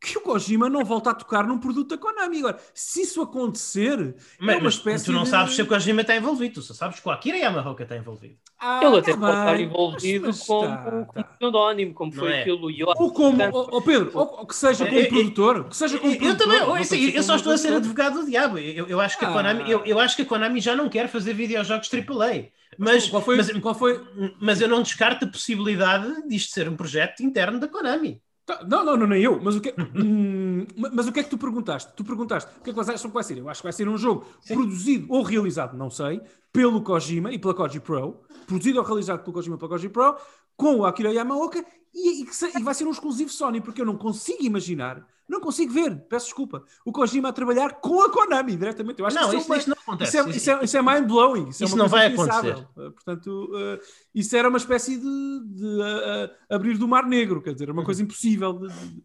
que 0.00 0.16
o 0.18 0.20
Kojima 0.20 0.68
não 0.68 0.84
volta 0.84 1.10
a 1.10 1.14
tocar 1.14 1.46
num 1.46 1.58
produto 1.58 1.88
da 1.90 1.98
Konami. 1.98 2.38
Agora, 2.38 2.58
se 2.72 3.02
isso 3.02 3.20
acontecer, 3.20 4.14
Mas, 4.38 4.56
é 4.56 4.58
uma 4.58 4.64
mas 4.64 4.74
espécie 4.74 5.04
tu 5.06 5.12
não 5.12 5.24
de... 5.24 5.28
sabes 5.30 5.54
se 5.54 5.62
o 5.62 5.66
Kojima 5.66 6.02
está 6.02 6.16
envolvido, 6.16 6.54
tu 6.54 6.62
só 6.62 6.74
sabes 6.74 7.00
que 7.00 7.08
o 7.08 7.10
Akira 7.10 7.36
Yamaoka 7.36 7.82
está 7.82 7.96
envolvido. 7.96 8.38
Ah, 8.58 8.80
Ele 8.82 8.98
até 8.98 9.12
tá 9.12 9.18
pode 9.18 9.38
estar 9.38 9.60
envolvido 9.60 10.26
mas- 10.26 10.36
mas 10.38 10.46
como, 10.46 10.68
tá, 10.68 10.82
como 10.90 11.06
tá. 11.12 11.24
pseudónimo, 11.24 11.94
como 11.94 12.12
Não 12.12 12.18
foi 12.20 12.32
é? 12.32 12.40
aquilo. 12.40 12.70
E 12.70 12.82
Ou 12.82 13.12
como, 13.12 13.40
ó, 13.52 13.80
Pedro, 13.80 14.10
ou, 14.14 14.38
ou 14.40 14.46
que 14.46 14.54
seja 14.54 14.84
como 14.86 14.98
É, 14.98 15.02
é, 15.02 15.06
produtor, 15.06 15.68
que 15.68 15.76
seja 15.76 15.98
como 15.98 16.12
Eu, 16.12 16.18
produtor. 16.18 16.36
também, 16.36 16.58
eu, 16.58 16.84
ser 16.84 17.14
eu 17.16 17.22
só 17.22 17.36
estou 17.36 17.52
a 17.52 17.58
ser 17.58 17.72
advogado 17.72 18.20
do 18.20 18.26
diabo. 18.26 18.58
Eu, 18.58 18.86
eu 18.88 19.00
acho 19.00 19.18
que 19.18 19.24
a 19.24 19.28
Ah. 19.28 19.32
Konami, 19.32 19.70
eu, 19.70 19.84
eu 19.84 19.98
acho 20.00 20.16
que 20.16 20.22
a 20.22 20.26
Konami 20.26 20.60
já 20.60 20.74
não 20.74 20.88
quer 20.88 21.08
fazer 21.08 21.34
videojogos 21.34 21.88
AAA. 21.88 22.50
Mas, 22.76 23.08
qual 23.08 23.22
foi, 23.22 23.36
mas, 23.36 23.50
qual 23.60 23.74
foi, 23.74 24.00
mas 24.40 24.60
eu 24.60 24.68
não 24.68 24.82
descarto 24.82 25.24
a 25.24 25.28
possibilidade 25.28 26.28
disto 26.28 26.52
ser 26.52 26.68
um 26.68 26.76
projeto 26.76 27.22
interno 27.22 27.58
da 27.58 27.68
Konami. 27.68 28.22
Tá, 28.48 28.64
Não, 28.66 28.82
não, 28.82 28.96
não, 28.96 29.06
nem 29.06 29.22
eu. 29.22 29.38
Mas 29.42 29.56
o 29.56 29.60
que, 29.60 29.74
Hum, 29.94 30.66
mas 30.74 31.06
o 31.06 31.12
que 31.12 31.20
é 31.20 31.22
que 31.22 31.28
tu 31.28 31.36
perguntaste? 31.36 31.92
Tu 31.94 32.02
perguntaste 32.02 32.50
o 32.58 32.62
que 32.62 32.70
é 32.70 32.72
que 32.72 32.78
vocês 32.78 32.94
acham 32.96 33.10
que 33.10 33.14
vai 33.14 33.22
ser? 33.22 33.36
Eu 33.36 33.48
acho 33.50 33.60
que 33.60 33.66
vai 33.66 33.72
ser 33.74 33.86
um 33.86 33.98
jogo 33.98 34.24
produzido 34.46 35.06
ou 35.10 35.22
realizado, 35.22 35.76
não 35.76 35.90
sei, 35.90 36.22
pelo 36.50 36.82
Kojima 36.82 37.30
e 37.30 37.38
pela 37.38 37.52
Koji 37.52 37.78
Pro, 37.80 38.22
produzido 38.46 38.78
ou 38.78 38.84
realizado 38.86 39.20
pelo 39.20 39.34
Kojima 39.34 39.56
e 39.56 39.58
pela 39.58 39.68
Koji 39.68 39.90
Pro, 39.90 40.16
com 40.56 40.76
o 40.76 40.86
Akira 40.86 41.12
Yamaoka 41.12 41.62
e, 41.94 42.22
e 42.22 42.24
que 42.26 42.34
se- 42.34 42.56
e 42.58 42.62
vai 42.62 42.74
ser 42.74 42.86
um 42.86 42.90
exclusivo 42.90 43.30
Sony, 43.30 43.60
porque 43.60 43.80
eu 43.80 43.86
não 43.86 43.96
consigo 43.96 44.42
imaginar, 44.44 45.06
não 45.28 45.40
consigo 45.40 45.72
ver, 45.72 45.94
peço 46.08 46.26
desculpa, 46.26 46.62
o 46.84 46.92
Kojima 46.92 47.28
a 47.28 47.32
trabalhar 47.32 47.80
com 47.80 48.00
a 48.02 48.10
Konami 48.10 48.56
diretamente. 48.56 48.98
Eu 49.00 49.06
acho 49.06 49.16
Não, 49.16 49.28
que 49.30 49.36
isso, 49.36 49.44
é 49.44 49.48
uma- 49.54 49.58
isso 49.58 49.68
não 49.70 49.76
acontece. 49.78 50.16
isso 50.16 50.26
é, 50.28 50.30
isso 50.36 50.50
é, 50.50 50.64
isso 50.64 50.76
é 50.78 50.82
mind-blowing. 50.82 51.48
Isso, 51.48 51.62
é 51.62 51.66
Isso 51.66 51.76
não 51.76 51.88
vai 51.88 52.06
acontecer. 52.06 52.56
Uh, 52.76 52.92
Portanto, 52.92 53.50
uh, 53.52 53.78
isso 54.14 54.34
era 54.36 54.48
uma 54.48 54.58
espécie 54.58 54.96
de, 54.96 55.40
de, 55.46 55.64
uh, 55.66 56.30
abrir 56.54 56.78
do 56.78 56.88
mar 56.88 57.04
negro, 57.06 57.42
quer 57.42 57.52
dizer, 57.52 57.70
uma 57.70 57.84
coisa 57.84 58.02
impossível. 58.02 58.54
de- 58.54 58.68
de- 58.68 58.98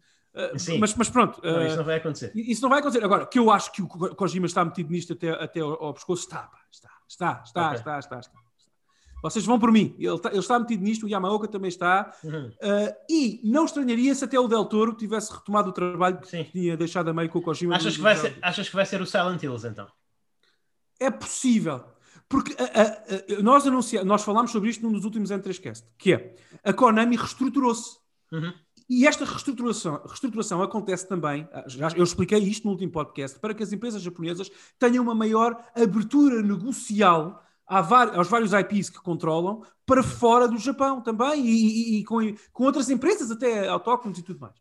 uh, 0.54 0.58
Sim. 0.58 0.78
mas, 0.78 0.94
mas 0.94 1.10
pronto, 1.10 1.40
Não, 1.44 1.66
isso 1.66 1.76
não 1.76 1.84
vai 1.84 1.96
acontecer. 1.96 2.32
isso 2.34 2.62
não 2.62 2.68
vai 2.70 2.78
acontecer. 2.80 3.04
Agora, 3.04 3.26
que 3.26 3.38
eu 3.38 3.50
acho 3.50 3.70
que 3.72 3.82
o 3.82 3.86
Ko- 3.86 4.14
Kojima 4.16 4.46
está 4.46 4.64
metido 4.64 4.90
nisto 4.90 5.12
até, 5.12 5.30
até 5.30 5.60
ao, 5.60 5.72
ao 5.82 5.92
pescoço, 5.94 6.22
está, 6.24 6.38
pá, 6.44 6.58
está, 6.70 6.90
está, 7.06 7.42
está, 7.44 7.66
Ok. 7.66 7.78
está, 7.78 7.98
está, 7.98 8.18
está. 8.20 8.43
Vocês 9.24 9.46
vão 9.46 9.58
por 9.58 9.72
mim. 9.72 9.96
Ele 9.98 10.14
está, 10.14 10.28
ele 10.28 10.38
está 10.38 10.58
metido 10.58 10.82
nisto, 10.84 11.06
o 11.06 11.08
Yamaoka 11.08 11.48
também 11.48 11.70
está. 11.70 12.12
Uhum. 12.22 12.48
Uh, 12.48 12.94
e 13.08 13.40
não 13.42 13.64
estranharia 13.64 14.14
se 14.14 14.22
até 14.22 14.38
o 14.38 14.46
Del 14.46 14.66
Toro 14.66 14.92
tivesse 14.92 15.32
retomado 15.32 15.70
o 15.70 15.72
trabalho 15.72 16.18
que 16.20 16.28
Sim. 16.28 16.44
tinha 16.52 16.76
deixado 16.76 17.08
a 17.08 17.14
meio 17.14 17.30
com 17.30 17.38
o 17.38 17.42
Kojima. 17.42 17.74
Achas 17.74 17.96
que, 17.96 18.02
vai 18.02 18.16
ser, 18.16 18.36
achas 18.42 18.68
que 18.68 18.76
vai 18.76 18.84
ser 18.84 19.00
o 19.00 19.06
Silent 19.06 19.42
Hills 19.42 19.66
então? 19.66 19.86
É 21.00 21.10
possível. 21.10 21.82
Porque 22.28 22.54
a- 22.60 22.64
a- 22.82 23.38
a- 23.38 23.42
nós, 23.42 23.66
anuncia, 23.66 24.04
nós 24.04 24.22
falámos 24.22 24.50
sobre 24.50 24.68
isto 24.68 24.82
num 24.82 24.92
dos 24.92 25.04
últimos 25.06 25.30
N3Cast, 25.30 25.86
que 25.96 26.12
é 26.12 26.34
a 26.62 26.72
Konami 26.74 27.16
reestruturou-se. 27.16 27.96
Uhum. 28.30 28.52
E 28.90 29.06
esta 29.06 29.24
reestruturação, 29.24 30.02
reestruturação 30.06 30.62
acontece 30.62 31.08
também, 31.08 31.48
ah, 31.52 31.64
já, 31.66 31.88
eu 31.96 32.04
expliquei 32.04 32.38
isto 32.40 32.64
no 32.64 32.72
último 32.72 32.92
podcast, 32.92 33.38
para 33.38 33.54
que 33.54 33.62
as 33.62 33.72
empresas 33.72 34.02
japonesas 34.02 34.50
tenham 34.78 35.02
uma 35.02 35.14
maior 35.14 35.56
abertura 35.74 36.42
negocial 36.42 37.42
aos 37.66 38.28
vários 38.28 38.52
IPs 38.52 38.90
que 38.90 39.00
controlam 39.02 39.62
para 39.86 40.02
fora 40.02 40.46
do 40.48 40.58
Japão 40.58 41.00
também 41.00 41.44
e, 41.46 41.96
e- 41.96 41.98
e 42.00 42.04
com, 42.04 42.18
com 42.52 42.64
outras 42.64 42.90
empresas 42.90 43.30
até 43.30 43.68
autóctones 43.68 44.18
e 44.18 44.22
tudo 44.22 44.40
mais. 44.40 44.54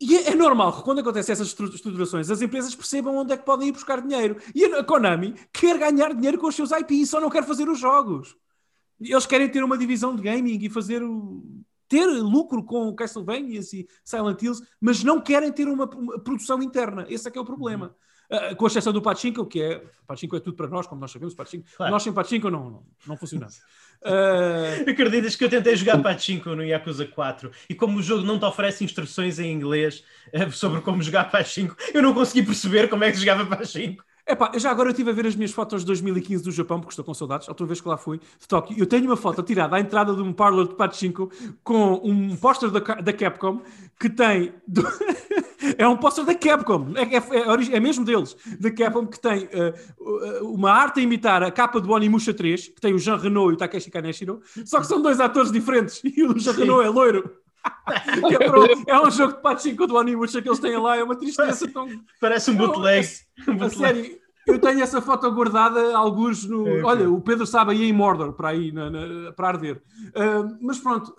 E 0.00 0.16
é, 0.16 0.30
é 0.30 0.34
normal 0.34 0.72
que 0.76 0.82
quando 0.82 0.98
acontecem 1.00 1.32
essas 1.32 1.48
estru- 1.48 1.68
estruturações, 1.72 2.30
as 2.30 2.42
empresas 2.42 2.74
percebam 2.74 3.16
onde 3.16 3.32
é 3.32 3.36
que 3.36 3.44
podem 3.44 3.68
ir 3.68 3.72
buscar 3.72 4.00
dinheiro. 4.02 4.36
E 4.54 4.64
a 4.64 4.84
Konami 4.84 5.34
quer 5.52 5.78
ganhar 5.78 6.12
dinheiro 6.14 6.38
com 6.38 6.48
os 6.48 6.54
seus 6.54 6.70
IPs, 6.72 7.10
só 7.10 7.20
não 7.20 7.30
quer 7.30 7.44
fazer 7.44 7.68
os 7.68 7.78
jogos. 7.78 8.36
Eles 9.00 9.26
querem 9.26 9.48
ter 9.50 9.62
uma 9.62 9.78
divisão 9.78 10.14
de 10.14 10.22
gaming 10.22 10.58
e 10.62 10.68
fazer 10.70 11.02
o... 11.02 11.42
ter 11.88 12.06
lucro 12.06 12.64
com 12.64 12.94
Castlevanias 12.94 13.72
e 13.72 13.88
Silent 14.04 14.42
Hills, 14.42 14.62
mas 14.80 15.02
não 15.04 15.20
querem 15.20 15.52
ter 15.52 15.68
uma, 15.68 15.84
uma 15.86 16.18
produção 16.20 16.62
interna. 16.62 17.06
Esse 17.08 17.28
é 17.28 17.30
que 17.30 17.38
é 17.38 17.40
o 17.40 17.44
problema. 17.44 17.94
Ah, 17.94 17.94
com 18.56 18.66
exceção 18.66 18.92
do 18.92 19.02
Pachinko, 19.02 19.46
que 19.46 19.62
é. 19.62 19.82
Pachinko 20.06 20.36
é 20.36 20.40
tudo 20.40 20.56
para 20.56 20.68
nós, 20.68 20.86
como 20.86 21.00
nós 21.00 21.10
sabemos. 21.10 21.34
Pachinko, 21.34 21.66
Claro. 21.76 21.92
Nós 21.92 22.02
sem 22.02 22.12
Pachinko 22.12 22.50
não, 22.50 22.70
não, 22.70 22.82
não 23.06 23.16
funcionamos. 23.16 23.60
Ah, 24.06 24.90
Acreditas 24.90 25.34
que 25.34 25.44
eu 25.44 25.48
tentei 25.48 25.74
jogar 25.76 25.96
Pachinko 26.02 26.54
no 26.54 26.62
Yakuza 26.62 27.06
4 27.06 27.50
e 27.70 27.74
como 27.74 27.98
o 27.98 28.02
jogo 28.02 28.22
não 28.22 28.38
te 28.38 28.44
oferece 28.44 28.84
instruções 28.84 29.38
em 29.38 29.50
inglês 29.50 30.04
eh, 30.30 30.50
sobre 30.50 30.82
como 30.82 31.02
jogar 31.02 31.30
Pachinko, 31.30 31.74
eu 31.94 32.02
não 32.02 32.12
consegui 32.12 32.44
perceber 32.44 32.90
como 32.90 33.02
é 33.02 33.10
que 33.10 33.16
jogava 33.16 33.46
Pachinko. 33.46 34.04
Epá, 34.26 34.50
eu 34.54 34.58
já 34.58 34.70
agora 34.70 34.88
estive 34.90 35.10
a 35.10 35.12
ver 35.12 35.26
as 35.26 35.36
minhas 35.36 35.52
fotos 35.52 35.80
de 35.82 35.86
2015 35.86 36.42
do 36.44 36.50
Japão, 36.50 36.80
porque 36.80 36.92
estou 36.92 37.04
com 37.04 37.12
saudades, 37.12 37.46
a 37.46 37.50
outra 37.52 37.66
vez 37.66 37.78
que 37.80 37.86
lá 37.88 37.98
fui, 37.98 38.18
de 38.40 38.48
Tóquio. 38.48 38.74
Eu 38.78 38.86
tenho 38.86 39.04
uma 39.04 39.16
foto 39.18 39.42
tirada 39.42 39.76
à 39.76 39.80
entrada 39.80 40.14
de 40.14 40.22
um 40.22 40.32
parlor 40.32 40.66
de 40.66 40.74
Pachinko 40.76 41.30
com 41.62 42.00
um 42.02 42.34
póster 42.34 42.70
da, 42.70 42.80
da 42.80 43.12
Capcom 43.12 43.60
que 44.00 44.08
tem. 44.08 44.54
do- 44.66 44.82
é 45.76 45.86
um 45.86 45.96
póster 45.98 46.24
da 46.24 46.34
Capcom, 46.34 46.92
é, 46.96 47.02
é- 47.16 47.72
é 47.72 47.76
é 47.76 47.80
mesmo 47.80 48.02
deles, 48.02 48.34
da 48.58 48.70
Capcom, 48.70 49.06
que 49.06 49.20
tem 49.20 49.46
eh, 49.52 49.74
uh, 50.00 50.50
uma 50.54 50.70
arte 50.72 51.00
a 51.00 51.02
imitar 51.02 51.42
a 51.42 51.50
capa 51.50 51.78
do 51.78 51.90
Onimusha 51.92 52.32
3, 52.32 52.68
que 52.68 52.80
tem 52.80 52.94
o 52.94 52.98
Jean 52.98 53.16
Renault 53.16 53.52
e 53.52 53.54
o 53.54 53.58
Takeshi 53.58 53.90
Kaneshiro, 53.90 54.40
só 54.64 54.80
que 54.80 54.86
são 54.86 55.02
dois 55.02 55.20
atores 55.20 55.52
diferentes 55.52 56.00
e 56.04 56.22
o 56.24 56.38
Jean 56.38 56.54
Sim. 56.54 56.60
Renault 56.60 56.84
é 56.86 56.88
loiro. 56.88 57.30
Que 58.28 58.34
é, 58.90 58.94
é 58.94 59.00
um 59.00 59.10
jogo 59.10 59.34
de 59.34 59.42
Pachinko 59.42 59.86
do 59.86 59.96
Onimusha 59.96 60.40
que 60.40 60.48
eles 60.48 60.58
têm 60.58 60.76
lá, 60.78 60.96
é 60.96 61.02
uma 61.02 61.16
tristeza 61.16 61.68
tão. 61.70 61.88
Parece 62.20 62.50
um 62.50 62.56
bootleg. 62.56 63.06
Um 63.48 63.52
A 63.52 63.54
bootleg. 63.54 63.76
sério, 63.76 64.18
eu 64.46 64.58
tenho 64.58 64.80
essa 64.82 65.00
foto 65.02 65.30
guardada, 65.32 65.96
alguns 65.96 66.44
no. 66.44 66.66
É, 66.66 66.82
Olha, 66.82 67.10
o 67.10 67.20
Pedro 67.20 67.46
sabe 67.46 67.72
aí 67.72 67.84
em 67.84 67.92
Mordor, 67.92 68.32
para 68.34 68.48
aí, 68.50 68.72
na- 68.72 68.90
na- 68.90 69.32
para 69.32 69.48
arder. 69.48 69.82
Ah, 70.14 70.48
mas 70.60 70.78
pronto, 70.78 71.14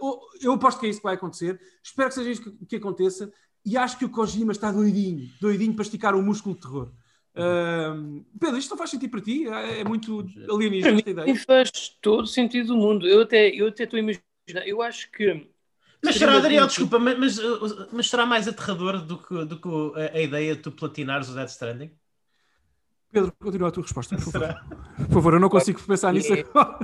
o- 0.00 0.20
eu 0.42 0.52
aposto 0.52 0.80
que 0.80 0.86
é 0.86 0.90
isso 0.90 1.00
que 1.00 1.04
vai 1.04 1.14
acontecer. 1.14 1.60
Espero 1.82 2.08
que 2.08 2.14
seja 2.14 2.30
isso 2.30 2.42
que, 2.42 2.66
que 2.66 2.76
aconteça. 2.76 3.30
E 3.64 3.76
acho 3.76 3.98
que 3.98 4.04
o 4.06 4.10
Kojima 4.10 4.52
está 4.52 4.72
doidinho, 4.72 5.28
doidinho 5.40 5.74
para 5.74 5.82
esticar 5.82 6.14
o 6.14 6.22
músculo 6.22 6.54
de 6.54 6.62
terror. 6.62 6.90
Ah, 7.34 7.94
Pedro, 8.38 8.58
isto 8.58 8.70
não 8.70 8.78
faz 8.78 8.90
sentido 8.90 9.10
para 9.10 9.20
ti? 9.20 9.46
É 9.48 9.80
é 9.80 9.84
muito 9.84 10.24
alienígena 10.50 10.96
esta 10.98 11.10
E 11.10 11.12
ideia. 11.12 11.36
faz 11.46 11.70
todo 12.02 12.26
sentido 12.26 12.68
do 12.68 12.76
mundo. 12.76 13.06
Eu 13.06 13.22
até 13.22 13.48
eu 13.50 13.68
até 13.68 13.84
estou 13.84 13.96
a 13.96 14.00
imaginar. 14.00 14.66
Eu 14.66 14.82
acho 14.82 15.10
que 15.12 15.46
Mas 16.02 16.16
será, 16.16 16.38
Daniel, 16.38 16.66
desculpa, 16.66 16.98
mas, 16.98 17.18
mas, 17.18 17.38
mas, 17.92 18.08
será 18.08 18.24
mais 18.24 18.48
aterrador 18.48 19.04
do 19.04 19.18
que, 19.18 19.44
do 19.44 19.60
que 19.60 19.68
a, 20.00 20.16
a 20.16 20.20
ideia 20.20 20.56
de 20.56 20.62
tu 20.62 20.72
platinares 20.72 21.28
o 21.28 21.34
Death 21.34 21.50
Stranding? 21.50 21.90
Pedro, 23.12 23.32
continua 23.40 23.68
a 23.68 23.70
tua 23.72 23.82
resposta, 23.82 24.16
por 24.16 24.32
favor. 24.32 24.64
Por 24.96 25.14
favor, 25.14 25.34
eu 25.34 25.40
não 25.40 25.48
consigo 25.48 25.82
pensar 25.82 26.12
nisso 26.12 26.32
É, 26.32 26.40
agora. 26.40 26.78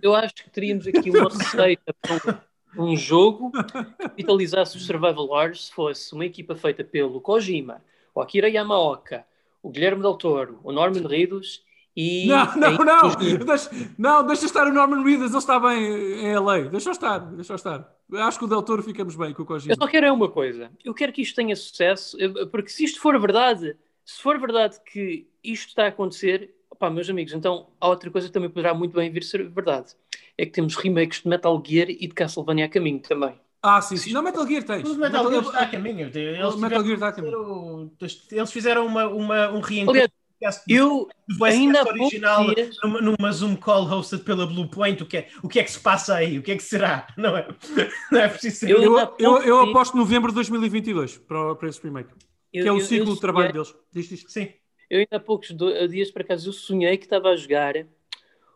Eu 0.00 0.14
acho 0.14 0.34
que 0.34 0.50
teríamos 0.50 0.86
aqui 0.86 1.10
uma 1.10 1.28
receita 1.28 1.94
para 2.00 2.44
um, 2.78 2.90
um 2.92 2.96
jogo 2.96 3.50
que 3.50 3.94
capitalizasse 3.98 4.76
os 4.76 4.86
Survival 4.86 5.26
Wars 5.26 5.66
se 5.66 5.72
fosse 5.72 6.12
uma 6.14 6.24
equipa 6.24 6.54
feita 6.54 6.84
pelo 6.84 7.20
Kojima, 7.20 7.82
o 8.14 8.20
Akira 8.20 8.48
Yamaoka, 8.48 9.26
o 9.62 9.68
Guilherme 9.68 10.00
Del 10.00 10.14
Toro, 10.14 10.60
o 10.62 10.70
Norman 10.70 11.06
Reedus 11.06 11.62
e... 12.00 12.28
Não, 12.28 12.56
não, 12.56 12.74
e- 12.74 12.84
não. 12.84 13.44
Deixa, 13.44 13.70
não, 13.98 14.24
deixa 14.24 14.46
estar 14.46 14.68
o 14.68 14.72
Norman 14.72 15.02
Reedus, 15.02 15.30
ele 15.30 15.38
está 15.38 15.58
bem 15.58 15.82
em 15.82 16.38
LA. 16.38 16.60
Deixa 16.68 16.92
estar, 16.92 17.18
deixa 17.18 17.56
estar. 17.56 17.92
Acho 18.12 18.38
que 18.38 18.44
o 18.44 18.48
Del 18.48 18.62
Toro 18.62 18.84
ficamos 18.84 19.16
bem 19.16 19.34
com 19.34 19.42
o 19.42 19.44
Kojima. 19.44 19.72
Eu 19.72 19.76
só 19.76 19.88
quero 19.88 20.06
é 20.06 20.12
uma 20.12 20.28
coisa. 20.28 20.70
Eu 20.84 20.94
quero 20.94 21.12
que 21.12 21.22
isto 21.22 21.34
tenha 21.34 21.56
sucesso, 21.56 22.16
porque 22.52 22.68
se 22.68 22.84
isto 22.84 23.00
for 23.00 23.20
verdade, 23.20 23.76
se 24.04 24.22
for 24.22 24.38
verdade 24.38 24.76
que 24.84 25.26
isto 25.42 25.70
está 25.70 25.86
a 25.86 25.88
acontecer, 25.88 26.54
opá, 26.70 26.88
meus 26.88 27.10
amigos, 27.10 27.32
então 27.32 27.66
há 27.80 27.88
outra 27.88 28.08
coisa 28.12 28.28
que 28.28 28.32
também 28.32 28.48
poderá 28.48 28.72
muito 28.72 28.94
bem 28.94 29.10
vir 29.10 29.24
a 29.24 29.26
ser 29.26 29.48
verdade. 29.48 29.88
É 30.36 30.46
que 30.46 30.52
temos 30.52 30.76
remakes 30.76 31.22
de 31.22 31.28
Metal 31.28 31.60
Gear 31.66 31.90
e 31.90 32.06
de 32.06 32.14
Castlevania 32.14 32.66
a 32.66 32.68
caminho 32.68 33.00
também. 33.00 33.34
Ah, 33.60 33.82
sim, 33.82 33.96
sim. 33.96 34.12
Não, 34.12 34.22
Metal 34.22 34.46
Gear 34.46 34.62
tens. 34.62 34.88
O 34.88 34.94
Metal 34.94 35.28
Gear 35.28 35.42
está 35.42 35.60
a 35.62 35.66
caminho. 35.66 36.08
Eles, 36.14 36.54
Metal 36.54 36.84
Gear 36.84 36.94
está 36.94 37.08
a 37.08 37.12
caminho. 37.12 37.90
eles 38.30 38.52
fizeram 38.52 38.86
uma, 38.86 39.08
uma, 39.08 39.50
um 39.50 39.58
reencontro 39.58 40.08
Eu 40.68 41.08
do 41.28 41.44
ainda 41.44 41.84
podcast 41.84 42.02
original 42.04 42.54
dias- 42.54 42.76
numa, 42.82 43.00
numa 43.00 43.32
Zoom 43.32 43.56
call 43.56 43.84
hosted 43.90 44.22
pela 44.22 44.46
Blue 44.46 44.68
Point. 44.68 45.02
O 45.02 45.06
que, 45.06 45.16
é, 45.18 45.28
o 45.42 45.48
que 45.48 45.58
é 45.58 45.64
que 45.64 45.70
se 45.70 45.80
passa 45.80 46.14
aí? 46.14 46.38
O 46.38 46.42
que 46.42 46.52
é 46.52 46.56
que 46.56 46.62
será? 46.62 47.06
Não 47.16 47.36
é, 47.36 47.48
não 48.12 48.20
é 48.20 48.28
preciso 48.28 48.56
ser. 48.56 48.70
Eu- 48.70 48.82
Eu, 48.98 49.14
eu, 49.18 49.42
eu 49.42 49.60
aposto 49.60 49.96
novembro 49.96 50.30
de 50.30 50.36
2022 50.36 51.18
para, 51.18 51.54
para 51.56 51.68
esse 51.68 51.82
remake. 51.82 52.10
eu- 52.52 52.62
que 52.62 52.68
é 52.68 52.72
o 52.72 52.76
eu- 52.76 52.80
ciclo 52.80 53.10
eu 53.10 53.14
de 53.14 53.20
trabalho 53.20 53.48
sonhei- 53.52 53.64
deles. 53.64 53.74
Diz 53.92 54.10
isto. 54.12 54.30
Sim. 54.30 54.52
Eu 54.88 55.00
ainda 55.00 55.16
há 55.16 55.20
poucos 55.20 55.54
dias, 55.90 56.10
por 56.10 56.22
acaso, 56.22 56.48
eu 56.48 56.52
sonhei 56.52 56.96
que 56.96 57.04
estava 57.04 57.28
a 57.28 57.36
jogar 57.36 57.74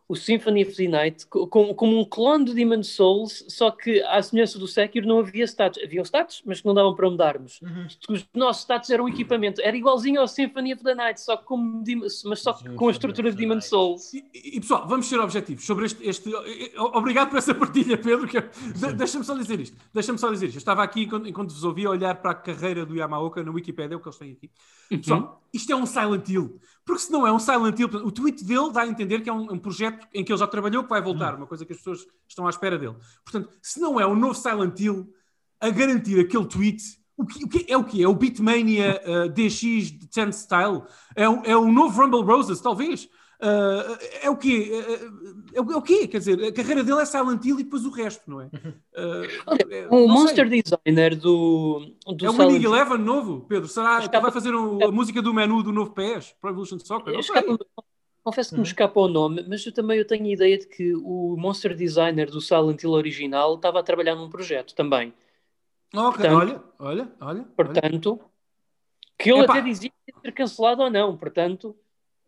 o 0.08 0.16
Symphony 0.16 0.62
of 0.64 0.74
the 0.74 0.88
Night 0.88 1.26
co- 1.26 1.46
como, 1.46 1.74
como 1.74 1.98
um 1.98 2.04
clone 2.04 2.44
do 2.44 2.54
Demon 2.54 2.82
Souls, 2.82 3.44
só 3.48 3.70
que, 3.70 4.02
à 4.02 4.22
semelhança 4.22 4.58
do 4.58 4.68
Sekiro, 4.68 5.06
não 5.06 5.20
havia 5.20 5.44
status. 5.44 5.82
Haviam 5.82 6.04
status, 6.04 6.42
mas 6.44 6.60
que 6.60 6.66
não 6.66 6.74
davam 6.74 6.94
para 6.94 7.08
mudarmos. 7.08 7.60
Uhum. 7.62 7.86
Os 8.10 8.26
nossos 8.34 8.62
status 8.62 8.90
eram 8.90 9.04
um 9.04 9.08
equipamento. 9.08 9.60
Era 9.62 9.76
igualzinho 9.76 10.20
ao 10.20 10.28
Symphony 10.28 10.74
of 10.74 10.82
the 10.82 10.94
Night, 10.94 11.20
só 11.20 11.36
que 11.36 11.44
como 11.44 11.82
mas 12.24 12.40
só 12.40 12.52
com 12.54 12.88
a 12.88 12.90
estrutura 12.90 13.30
de 13.30 13.36
Demon. 13.36 13.60
Souls. 13.60 14.12
E, 14.12 14.24
e, 14.34 14.60
pessoal, 14.60 14.86
vamos 14.86 15.06
ser 15.06 15.18
objetivos 15.20 15.64
sobre 15.64 15.86
este. 15.86 16.06
este 16.06 16.30
obrigado 16.76 17.30
por 17.30 17.38
essa 17.38 17.54
partilha, 17.54 17.96
Pedro. 17.96 18.26
Que, 18.26 18.40
de, 18.40 18.92
Deixa-me 18.94 19.24
só 19.24 19.34
dizer 19.36 19.60
isto. 19.60 19.76
Deixa-me 19.94 20.18
só 20.18 20.30
dizer 20.30 20.46
isto. 20.46 20.56
Eu 20.56 20.60
estava 20.60 20.82
aqui 20.82 21.04
enquanto, 21.04 21.28
enquanto 21.28 21.50
vos 21.50 21.64
ouvia 21.64 21.88
olhar 21.88 22.14
para 22.16 22.32
a 22.32 22.34
carreira 22.34 22.84
do 22.84 22.94
Yamaoka 22.96 23.42
na 23.42 23.50
Wikipedia, 23.50 23.94
é 23.94 23.96
o 23.96 24.00
que 24.00 24.08
eles 24.08 24.18
têm 24.18 24.32
aqui. 24.32 24.50
Pessoal, 24.90 25.42
isto 25.52 25.72
é 25.72 25.76
um 25.76 25.86
Silent 25.86 26.28
Hill. 26.28 26.60
Porque 26.84 27.02
se 27.02 27.12
não 27.12 27.26
é 27.26 27.32
um 27.32 27.38
Silent 27.38 27.78
Hill, 27.78 27.88
o 28.04 28.10
tweet 28.10 28.44
dele 28.44 28.72
dá 28.72 28.82
a 28.82 28.86
entender 28.86 29.20
que 29.20 29.30
é 29.30 29.32
um, 29.32 29.52
um 29.52 29.58
projeto 29.58 30.06
em 30.12 30.24
que 30.24 30.32
ele 30.32 30.38
já 30.38 30.46
trabalhou, 30.46 30.82
que 30.82 30.90
vai 30.90 31.00
voltar, 31.00 31.34
uma 31.34 31.46
coisa 31.46 31.64
que 31.64 31.72
as 31.72 31.78
pessoas 31.78 32.06
estão 32.28 32.46
à 32.46 32.50
espera 32.50 32.76
dele. 32.78 32.96
Portanto, 33.24 33.50
se 33.62 33.80
não 33.80 34.00
é 34.00 34.06
um 34.06 34.16
novo 34.16 34.34
Silent 34.34 34.78
Hill, 34.80 35.12
a 35.60 35.70
garantir 35.70 36.18
aquele 36.18 36.46
tweet. 36.46 36.82
O 37.16 37.24
que, 37.24 37.44
o 37.44 37.48
que- 37.48 37.66
é 37.72 37.76
o 37.76 37.84
que? 37.84 38.02
É 38.02 38.08
o 38.08 38.14
Beatmania 38.14 39.00
uh, 39.06 39.28
DX 39.28 39.60
de 39.92 40.08
10 40.08 40.34
Style? 40.34 40.82
É, 41.14 41.22
é 41.24 41.56
o 41.56 41.70
novo 41.70 42.02
Rumble 42.02 42.22
Roses, 42.22 42.60
talvez? 42.60 43.08
Uh, 43.42 43.98
é 44.22 44.30
o 44.30 44.36
quê? 44.36 44.70
É, 44.72 45.56
é 45.58 45.60
o- 45.60 45.72
é 45.72 45.76
o 45.76 45.82
quê? 45.82 46.06
Quer 46.06 46.18
dizer, 46.18 46.44
a 46.44 46.52
carreira 46.52 46.84
dele 46.84 47.00
é 47.00 47.04
Silent 47.04 47.44
Hill 47.44 47.58
e 47.58 47.64
depois 47.64 47.84
o 47.84 47.90
resto, 47.90 48.30
não 48.30 48.40
é? 48.40 48.44
Uh, 48.46 49.68
é- 49.68 49.88
O 49.90 50.06
monster 50.06 50.48
sei. 50.48 50.62
designer 50.62 51.16
do, 51.16 51.80
do 52.06 52.24
É 52.24 52.30
o 52.30 52.32
Winning 52.32 52.64
Eleven 52.64 52.98
novo, 52.98 53.40
Pedro? 53.48 53.66
Será 53.68 54.08
que 54.08 54.20
vai 54.20 54.30
fazer 54.30 54.54
o- 54.54 54.84
a 54.84 54.92
música 54.92 55.20
do 55.20 55.34
menu 55.34 55.60
do 55.62 55.72
novo 55.72 55.90
PS? 55.92 56.34
Pro 56.40 56.50
Evolution 56.50 56.78
Soccer? 56.78 57.14
Confesso 58.22 58.50
que 58.50 58.54
me 58.54 58.60
Uhum. 58.60 58.62
escapa 58.62 59.00
o 59.00 59.08
nome, 59.08 59.44
mas 59.48 59.66
eu 59.66 59.72
também 59.72 59.98
eu 59.98 60.06
tenho 60.06 60.24
a 60.26 60.28
ideia 60.28 60.56
de 60.56 60.68
que 60.68 60.94
o 60.94 61.34
monster 61.36 61.74
designer 61.74 62.30
do 62.30 62.40
Silent 62.40 62.80
Hill 62.80 62.92
original 62.92 63.56
estava 63.56 63.80
a 63.80 63.82
trabalhar 63.82 64.14
num 64.14 64.30
projeto 64.30 64.72
também. 64.76 65.12
Ok, 65.92 66.20
Portanto- 66.22 66.36
olha, 66.36 66.62
olha, 66.78 67.02
olha. 67.02 67.08
olha. 67.20 67.42
Portanto, 67.56 68.20
que 69.18 69.30
ele 69.32 69.40
Epá. 69.40 69.54
até 69.54 69.62
dizia 69.62 69.90
que 69.90 70.12
ia 70.14 70.20
ser 70.20 70.32
cancelado 70.32 70.82
ou 70.82 70.88
não. 70.90 71.16
Portanto, 71.16 71.74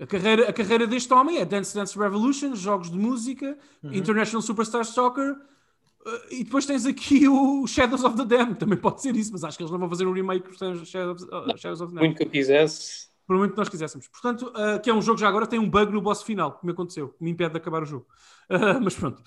A 0.01 0.07
carreira, 0.07 0.49
a 0.49 0.53
carreira 0.53 0.87
deste 0.87 1.13
homem 1.13 1.39
é 1.39 1.45
Dance 1.45 1.75
Dance 1.75 1.97
Revolution, 1.99 2.55
jogos 2.57 2.91
de 2.91 2.99
música, 2.99 3.57
Uhum. 3.83 3.93
International 3.95 4.43
Superstar 4.43 4.85
Soccer, 4.85 5.33
uh, 5.33 6.11
e 6.31 6.43
depois 6.45 6.67
tens 6.67 6.85
aqui 6.85 7.29
o 7.29 7.67
Shadows 7.67 8.03
of 8.05 8.17
the 8.17 8.25
Dam, 8.25 8.55
também 8.55 8.77
pode 8.79 9.01
ser 9.03 9.15
isso, 9.17 9.31
mas 9.33 9.45
acho 9.45 9.57
que 9.57 9.63
eles 9.63 9.71
não 9.71 9.79
vão 9.79 9.89
fazer 9.89 10.07
um 10.07 10.13
remake 10.13 10.51
de 10.51 10.57
Shadows, 10.87 11.23
uh, 11.23 11.57
Shadows 11.57 11.81
of 11.81 11.93
the 11.93 12.01
Dam, 12.01 12.07
muito 12.07 12.17
que 12.17 12.25
eu 12.25 12.31
quisesse. 12.31 13.09
por 13.27 13.37
muito 13.39 13.53
que 13.53 13.59
nós 13.59 13.69
quiséssemos. 13.69 14.09
Portanto, 14.09 14.53
uh, 14.57 14.81
que 14.83 14.91
é 14.91 14.95
um 14.95 15.01
jogo 15.01 15.19
já 15.19 15.29
agora 15.29 15.47
tem 15.47 15.59
um 15.59 15.71
bug 15.71 15.93
no 15.93 16.03
boss 16.03 16.23
final, 16.23 16.59
que 16.59 16.67
me 16.67 16.73
aconteceu, 16.73 17.09
que 17.11 17.23
me 17.25 17.31
impede 17.31 17.53
de 17.53 17.57
acabar 17.59 17.83
o 17.83 17.87
jogo. 17.87 18.07
Uh, 18.51 18.81
mas 18.83 18.95
pronto. 18.95 19.23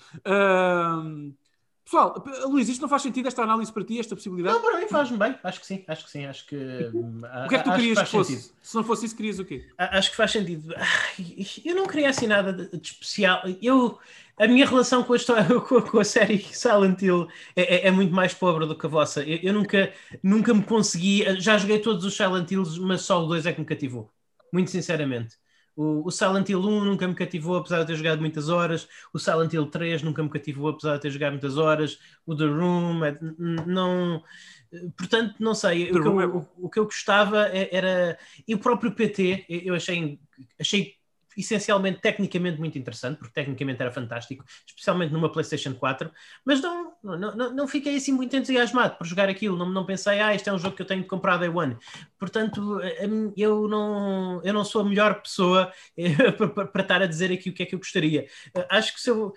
Pessoal, 1.88 2.22
Luís, 2.44 2.68
isto 2.68 2.82
não 2.82 2.88
faz 2.88 3.00
sentido 3.00 3.28
esta 3.28 3.42
análise 3.42 3.72
para 3.72 3.82
ti, 3.82 3.98
esta 3.98 4.14
possibilidade? 4.14 4.54
Não, 4.56 4.62
para 4.62 4.78
mim 4.78 4.86
faz-me 4.88 5.16
bem. 5.16 5.34
Acho 5.42 5.58
que 5.58 5.66
sim. 5.66 5.84
Acho 5.88 6.04
que 6.04 6.10
sim. 6.10 6.26
Acho 6.26 6.46
que. 6.46 6.54
hum, 6.54 7.22
o 7.46 7.48
que 7.48 7.54
é 7.54 7.58
que 7.58 7.64
tu 7.64 7.70
querias 7.70 7.88
que, 7.88 7.94
faz 7.94 8.10
fosse? 8.10 8.32
sentido. 8.36 8.54
Se 8.60 8.74
não 8.74 8.84
fosse 8.84 9.06
isso, 9.06 9.16
querias 9.16 9.38
o 9.38 9.44
quê? 9.46 9.64
Acho 9.78 10.10
que 10.10 10.16
faz 10.16 10.30
sentido. 10.30 10.74
Eu 11.64 11.74
não 11.74 11.86
queria 11.86 12.10
assim 12.10 12.26
nada 12.26 12.52
de, 12.52 12.76
especial. 12.82 13.42
Eu, 13.62 13.98
a 14.38 14.46
minha 14.46 14.66
relação 14.66 15.02
com 15.02 15.14
a, 15.14 15.16
história, 15.16 15.46
com, 15.62 15.80
com 15.80 15.98
a 15.98 16.04
série 16.04 16.38
Silent 16.38 17.00
Hill 17.00 17.26
é, 17.56 17.76
é- 17.76 17.86
é 17.88 17.90
muito 17.90 18.14
mais 18.14 18.34
pobre 18.34 18.66
do 18.66 18.76
que 18.76 18.84
a 18.84 18.88
vossa. 18.90 19.22
Eu, 19.24 19.38
eu 19.42 19.54
nunca, 19.54 19.90
nunca 20.22 20.52
me 20.52 20.62
consegui. 20.62 21.24
Já 21.40 21.56
joguei 21.56 21.78
todos 21.78 22.04
os 22.04 22.14
Silent 22.14 22.50
Hills, 22.50 22.78
mas 22.82 23.00
só 23.00 23.24
o 23.24 23.26
2 23.26 23.46
é 23.46 23.52
que 23.54 23.60
me 23.60 23.66
cativou. 23.66 24.12
Muito 24.52 24.70
sinceramente. 24.70 25.36
O, 25.78 26.06
o 26.08 26.10
Silent 26.10 26.48
Hill 26.48 26.60
1 26.60 26.84
nunca 26.84 27.06
me 27.06 27.14
cativou, 27.14 27.56
apesar 27.56 27.80
de 27.80 27.86
ter 27.88 27.96
jogado 27.96 28.20
muitas 28.20 28.48
horas. 28.48 28.88
O 29.12 29.18
Silent 29.18 29.52
Hill 29.52 29.66
3 29.70 30.02
nunca 30.02 30.22
me 30.22 30.30
cativou, 30.30 30.70
apesar 30.70 30.96
de 30.96 31.02
ter 31.02 31.10
jogado 31.10 31.32
muitas 31.32 31.56
horas. 31.56 31.98
O 32.26 32.34
The 32.36 32.44
Room, 32.46 33.04
é- 33.04 33.18
não. 33.66 34.22
Portanto, 34.96 35.36
não 35.40 35.54
sei. 35.54 35.90
O 35.92 35.98
que, 36.00 36.08
Room 36.08 36.20
é 36.20 36.24
eu, 36.24 36.28
bom. 36.28 36.46
o 36.56 36.68
que 36.70 36.78
eu 36.78 36.84
gostava 36.84 37.48
é- 37.48 37.74
era. 37.74 38.18
E 38.46 38.54
o 38.54 38.58
próprio 38.58 38.94
PT, 38.94 39.46
eu 39.48 39.60
eu 39.68 39.74
achei, 39.74 40.20
achei 40.60 40.97
essencialmente 41.38 42.00
tecnicamente 42.00 42.58
muito 42.58 42.78
interessante, 42.78 43.18
porque 43.18 43.32
tecnicamente 43.34 43.80
era 43.80 43.92
fantástico, 43.92 44.44
especialmente 44.66 45.12
numa 45.12 45.30
PlayStation 45.30 45.74
4, 45.74 46.10
mas 46.44 46.60
não, 46.60 46.92
não, 47.02 47.18
não, 47.36 47.54
não 47.54 47.68
fiquei 47.68 47.96
assim 47.96 48.12
muito 48.12 48.34
entusiasmado 48.36 48.96
por 48.96 49.06
jogar 49.06 49.28
aquilo, 49.28 49.56
não, 49.56 49.68
não 49.70 49.86
pensei, 49.86 50.20
ah, 50.20 50.34
isto 50.34 50.48
é 50.48 50.52
um 50.52 50.58
jogo 50.58 50.76
que 50.76 50.82
eu 50.82 50.86
tenho 50.86 51.02
de 51.02 51.08
comprar 51.08 51.36
Day 51.38 51.48
One. 51.48 51.76
Portanto, 52.18 52.80
a- 52.82 52.86
a- 52.86 53.32
eu 53.36 53.68
não, 53.68 54.40
eu 54.44 54.52
não 54.52 54.64
sou 54.64 54.82
a 54.82 54.84
melhor 54.84 55.20
pessoa 55.22 55.72
eh, 55.96 56.08
para, 56.72 56.82
estar 56.82 57.02
a 57.02 57.06
dizer 57.06 57.32
aqui 57.32 57.50
o 57.50 57.52
que 57.54 57.62
é 57.62 57.66
que 57.66 57.74
eu 57.74 57.78
gostaria. 57.78 58.26
Eh, 58.54 58.66
Acho 58.70 58.94
que 58.94 59.00
se 59.00 59.10
eu. 59.10 59.32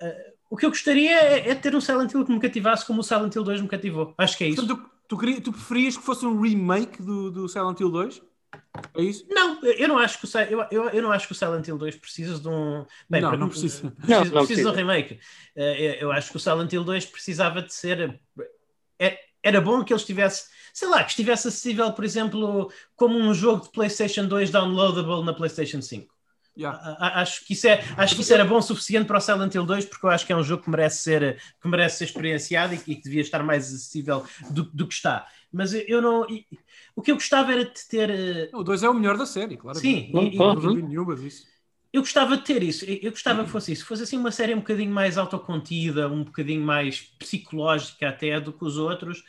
eh, 0.00 0.32
O 0.50 0.56
que 0.56 0.66
eu 0.66 0.70
gostaria 0.70 1.12
é, 1.20 1.50
é 1.50 1.54
ter 1.54 1.74
um 1.74 1.80
Silent 1.80 2.12
Hill 2.12 2.24
que 2.24 2.32
me 2.32 2.40
cativasse 2.40 2.86
como 2.86 3.00
o 3.00 3.02
Silent 3.02 3.34
Hill 3.34 3.42
2 3.44 3.60
me 3.60 3.68
cativou. 3.68 4.14
Acho 4.18 4.36
que 4.38 4.44
é 4.44 4.48
isso. 4.48 4.66
Portanto, 4.66 4.90
tu, 5.08 5.16
tu, 5.16 5.40
tu 5.42 5.52
preferias 5.52 5.96
que 5.96 6.02
fosse 6.04 6.24
um 6.26 6.40
remake 6.40 7.02
do, 7.02 7.30
do 7.30 7.48
Silent 7.48 7.80
Hill 7.80 7.90
2? 7.90 8.22
É 8.96 9.02
isso? 9.02 9.24
Não, 9.28 9.62
eu 9.62 9.88
não 9.88 9.98
acho 9.98 10.18
que 10.20 10.26
o, 10.26 10.40
eu, 10.40 10.66
eu, 10.70 10.88
eu 10.90 11.02
não 11.02 11.10
acho 11.12 11.26
que 11.26 11.32
o 11.32 11.34
Silent 11.36 11.66
Hill 11.66 11.78
2 11.78 11.96
precisa 11.96 12.38
de 12.38 12.48
um. 12.48 12.84
Bem, 13.08 13.20
Não, 13.22 13.36
não 13.36 13.48
precisa. 13.48 13.82
Não, 13.84 13.92
precisa, 13.92 14.24
não 14.34 14.46
precisa 14.46 14.62
de 14.62 14.68
um 14.68 14.72
remake. 14.78 15.20
Eh, 15.56 15.98
eu 16.00 16.12
acho 16.12 16.30
que 16.30 16.36
o 16.36 16.40
Silent 16.40 16.72
Hill 16.72 16.84
2 16.84 17.06
precisava 17.06 17.62
de 17.62 17.72
ser. 17.74 18.20
é- 18.98 19.18
Era 19.42 19.60
bom 19.60 19.84
que 19.84 19.92
ele 19.92 20.00
estivesse, 20.00 20.48
sei 20.72 20.88
lá, 20.88 21.02
que 21.04 21.10
estivesse 21.10 21.48
acessível, 21.48 21.92
por 21.92 22.04
exemplo, 22.04 22.72
como 22.96 23.18
um 23.18 23.34
jogo 23.34 23.64
de 23.64 23.70
PlayStation 23.72 24.26
2 24.26 24.50
downloadable 24.50 25.24
na 25.24 25.34
PlayStation 25.34 25.82
5. 25.82 26.13
Yeah. 26.56 26.96
Acho 27.20 27.44
que, 27.44 27.52
isso 27.52 27.66
é, 27.66 27.82
acho 27.96 28.14
que 28.14 28.20
isso 28.22 28.32
era 28.32 28.44
bom 28.44 28.58
o 28.58 28.62
suficiente 28.62 29.06
para 29.06 29.18
o 29.18 29.20
Silent 29.20 29.54
Hill 29.54 29.66
2, 29.66 29.84
porque 29.84 30.06
eu 30.06 30.10
acho 30.10 30.24
que 30.24 30.32
é 30.32 30.36
um 30.36 30.42
jogo 30.42 30.62
que 30.62 30.70
merece 30.70 31.02
ser, 31.02 31.42
que 31.60 31.68
merece 31.68 31.98
ser 31.98 32.04
experienciado 32.04 32.74
e 32.74 32.78
que, 32.78 32.94
devia 32.94 33.22
estar 33.22 33.42
mais 33.42 33.66
acessível 33.66 34.24
do, 34.50 34.62
do 34.64 34.86
que 34.86 34.94
está. 34.94 35.26
Mas 35.52 35.72
eu, 35.74 36.00
não. 36.00 36.26
O 36.94 37.02
que 37.02 37.10
eu 37.10 37.16
gostava 37.16 37.52
era 37.52 37.64
de 37.64 37.88
ter. 37.88 38.10
eh, 38.10 38.50
O 38.52 38.62
2 38.62 38.82
é 38.82 38.88
o 38.88 38.94
melhor 38.94 39.16
da 39.16 39.26
série, 39.26 39.56
claro. 39.56 39.78
Sim, 39.80 40.10
Não, 40.12 40.22
e- 40.22 40.36
e-. 40.36 40.38
Não 40.38 40.74
nenhuma 40.74 41.16
disso. 41.16 41.46
eu 41.92 42.02
gostava 42.02 42.36
de 42.36 42.44
ter 42.44 42.62
isso, 42.62 42.84
eu 42.84 42.98
eu 43.02 43.10
gostava 43.10 43.44
que 43.44 43.50
fosse 43.50 43.72
isso, 43.72 43.86
fosse 43.86 44.02
assim 44.02 44.16
uma 44.16 44.32
série 44.32 44.54
um 44.54 44.58
bocadinho 44.58 44.90
mais 44.90 45.16
autocontida, 45.16 46.08
um 46.08 46.24
bocadinho 46.24 46.60
mais 46.60 47.00
psicológica 47.00 48.08
até 48.08 48.40
do 48.40 48.52
que 48.52 48.64
os 48.64 48.76
outros, 48.76 49.22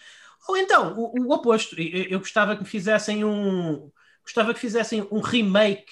ou 0.47 0.57
então 0.57 0.93
o, 0.97 1.25
o 1.27 1.31
oposto, 1.33 1.79
eu, 1.79 2.03
eu 2.05 2.19
gostava 2.19 2.55
que 2.55 2.63
me 2.63 2.67
fizessem 2.69 3.23
um 3.23 3.91
gostava 4.23 4.53
que 4.55 4.59
fizessem 4.59 5.07
um 5.11 5.19
remake, 5.19 5.85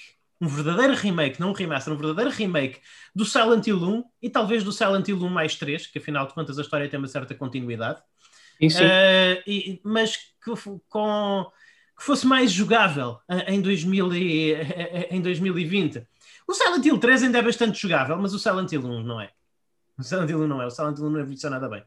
um 0.44 0.48
verdadeiro 0.48 0.94
remake, 0.94 1.40
não 1.40 1.50
um 1.50 1.52
remaster, 1.52 1.92
um 1.92 1.96
verdadeiro 1.96 2.30
remake 2.30 2.80
do 3.14 3.24
Silent 3.24 3.66
Hill 3.66 3.78
1 3.82 4.04
e 4.22 4.28
talvez 4.30 4.62
do 4.62 4.72
Silent 4.72 5.08
Hill 5.08 5.16
1 5.22 5.28
mais 5.28 5.56
3, 5.56 5.86
que 5.86 5.98
afinal 5.98 6.26
de 6.26 6.34
contas 6.34 6.58
a 6.58 6.62
história 6.62 6.88
tem 6.88 6.98
uma 6.98 7.08
certa 7.08 7.34
continuidade. 7.34 8.00
Sim, 8.60 8.70
sim. 8.70 8.84
Eh, 8.84 9.42
e- 9.46 9.80
mas 9.82 10.16
que, 10.16 10.52
com, 10.88 11.46
que 11.96 12.04
fosse 12.04 12.26
mais 12.26 12.52
jogável 12.52 13.18
eh, 13.28 13.54
em, 13.54 13.60
2000 13.60 14.12
e- 14.14 14.52
eh, 14.52 15.08
em 15.10 15.20
2020. 15.20 16.06
O 16.46 16.52
Silent 16.52 16.84
Hill 16.84 16.98
3 16.98 17.22
ainda 17.22 17.38
é 17.38 17.42
bastante 17.42 17.80
jogável, 17.80 18.16
mas 18.18 18.34
o 18.34 18.38
Silent 18.38 18.70
Hill 18.70 18.84
1 18.84 19.02
não 19.02 19.20
é. 19.20 19.30
O 19.98 20.02
Silent 20.02 20.28
Hill 20.28 20.40
1 20.42 20.46
não 20.46 20.60
é. 20.60 20.66
O 20.66 20.70
Silent 20.70 20.98
Hill 20.98 21.06
1 21.06 21.10
não 21.10 21.20
evoluciona 21.20 21.58
nada 21.58 21.68
bem. 21.74 21.82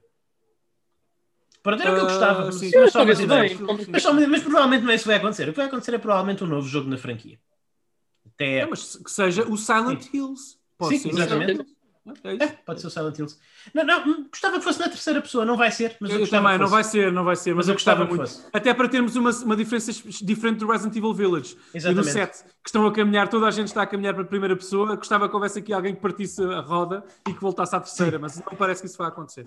Pronto, 1.61 1.81
era 1.81 1.91
o 1.91 1.95
que 1.95 1.99
eu 2.01 2.05
Ah, 2.05 2.09
gostava. 2.09 2.51
sim. 2.51 2.71
mas, 2.75 2.91
só 2.91 3.05
Mas, 3.05 4.03
só- 4.03 4.13
mas 4.13 4.41
provavelmente 4.41 4.83
não 4.83 4.91
é 4.91 4.95
isso 4.95 5.03
que 5.03 5.09
vai 5.09 5.17
acontecer. 5.17 5.43
O 5.49 5.51
que 5.51 5.57
vai 5.57 5.65
acontecer 5.67 5.93
é 5.93 5.97
provavelmente 5.97 6.43
um 6.43 6.47
novo 6.47 6.67
jogo 6.67 6.89
na 6.89 6.97
franquia. 6.97 7.37
Até... 8.37 8.59
É, 8.59 8.65
mas 8.65 8.95
que 8.95 9.11
seja 9.11 9.43
o 9.43 9.57
Silent 9.57 10.13
Hills. 10.13 10.57
Sim, 10.83 10.99
ser 10.99 11.09
exatamente. 11.09 11.77
É. 12.23 12.43
É, 12.43 12.47
pode 12.47 12.79
ser 12.79 12.87
o 12.87 12.89
Silent 12.89 13.17
Hills. 13.17 13.37
Não, 13.73 13.83
não, 13.83 14.07
hum, 14.07 14.27
gostava 14.29 14.57
que 14.57 14.63
fosse 14.63 14.79
na 14.79 14.87
terceira 14.87 15.21
pessoa, 15.21 15.43
não 15.43 15.57
vai 15.57 15.71
ser, 15.71 15.97
mas 15.99 16.11
eu, 16.11 16.19
Eu 16.19 16.29
também, 16.29 16.57
não 16.57 16.67
vai 16.67 16.83
ser, 16.83 17.11
não 17.11 17.23
vai 17.23 17.35
ser, 17.35 17.53
mas, 17.53 17.57
Mas 17.57 17.67
eu 17.67 17.73
eu 17.73 17.75
gostava, 17.75 18.05
gostava 18.05 18.17
muito. 18.17 18.31
fosse. 18.31 18.47
Até 18.53 18.73
para 18.73 18.87
termos 18.87 19.15
uma, 19.15 19.31
uma 19.31 19.55
diferença 19.55 19.91
diferente 20.23 20.59
do 20.59 20.67
Resident 20.67 20.95
Evil 20.95 21.13
Village 21.13 21.57
e 21.73 21.79
do 21.79 22.01
Exatamente. 22.01 22.11
7, 22.11 22.43
que 22.43 22.69
estão 22.69 22.85
a 22.85 22.93
caminhar, 22.93 23.27
toda 23.27 23.47
a 23.47 23.51
gente 23.51 23.67
está 23.67 23.81
a 23.81 23.87
caminhar 23.87 24.13
para 24.13 24.23
a 24.23 24.27
primeira 24.27 24.55
pessoa. 24.55 24.95
Gostava 24.95 25.27
que 25.27 25.35
houvesse 25.35 25.59
aqui 25.59 25.73
alguém 25.73 25.95
que 25.95 26.01
partisse 26.01 26.41
a 26.43 26.61
roda 26.61 27.03
e 27.27 27.33
que 27.33 27.41
voltasse 27.41 27.75
à 27.75 27.79
terceira, 27.79 28.17
mas 28.17 28.37
não 28.37 28.55
parece 28.57 28.81
que 28.81 28.87
isso 28.87 28.97
vai 28.97 29.07
acontecer. 29.07 29.45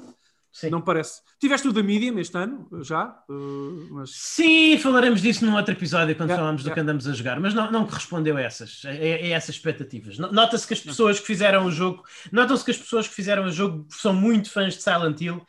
Sim. 0.52 0.68
Não 0.70 0.80
parece. 0.82 1.20
Tiveste 1.38 1.68
o 1.68 1.72
da 1.72 1.82
Medium 1.82 2.18
este 2.18 2.36
ano, 2.36 2.68
já, 2.82 3.06
uh, 3.28 3.88
mas 3.94 4.10
Sim, 4.10 4.76
falaremos 4.78 5.22
disso 5.22 5.44
num 5.46 5.54
outro 5.54 5.72
episódio 5.74 6.14
quando 6.16 6.30
Yeah, 6.30 6.42
falamos 6.42 6.62
do 6.62 6.66
yeah. 6.66 6.74
que 6.74 6.80
andamos 6.80 7.06
a 7.06 7.12
jogar, 7.12 7.38
mas 7.38 7.54
não, 7.54 7.70
não 7.70 7.86
correspondeu 7.86 8.36
a 8.36 8.40
essas, 8.42 8.82
a, 8.84 8.90
a 8.90 8.94
essas 9.28 9.54
expectativas. 9.54 10.18
No- 10.18 10.32
Nota-se 10.32 10.66
que 10.66 10.74
as 10.74 10.80
pessoas 10.80 11.20
que 11.20 11.26
fizeram 11.26 11.64
o 11.66 11.70
jogo, 11.70 12.02
notam-se 12.32 12.64
que 12.64 12.72
as 12.72 12.78
pessoas 12.78 13.06
que 13.06 13.14
fizeram 13.14 13.44
o 13.44 13.50
jogo 13.52 13.86
são 13.90 14.12
muito 14.12 14.50
fãs 14.50 14.74
de 14.76 14.82
Silent 14.82 15.20
Hill, 15.20 15.40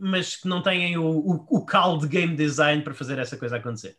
mas 0.00 0.36
que 0.36 0.46
não 0.48 0.62
têm 0.62 0.96
o, 0.96 1.04
o, 1.04 1.46
o 1.58 1.64
cal 1.66 1.98
de 1.98 2.06
game 2.06 2.36
design 2.36 2.82
para 2.82 2.94
fazer 2.94 3.18
essa 3.18 3.36
coisa 3.36 3.56
acontecer. 3.56 3.96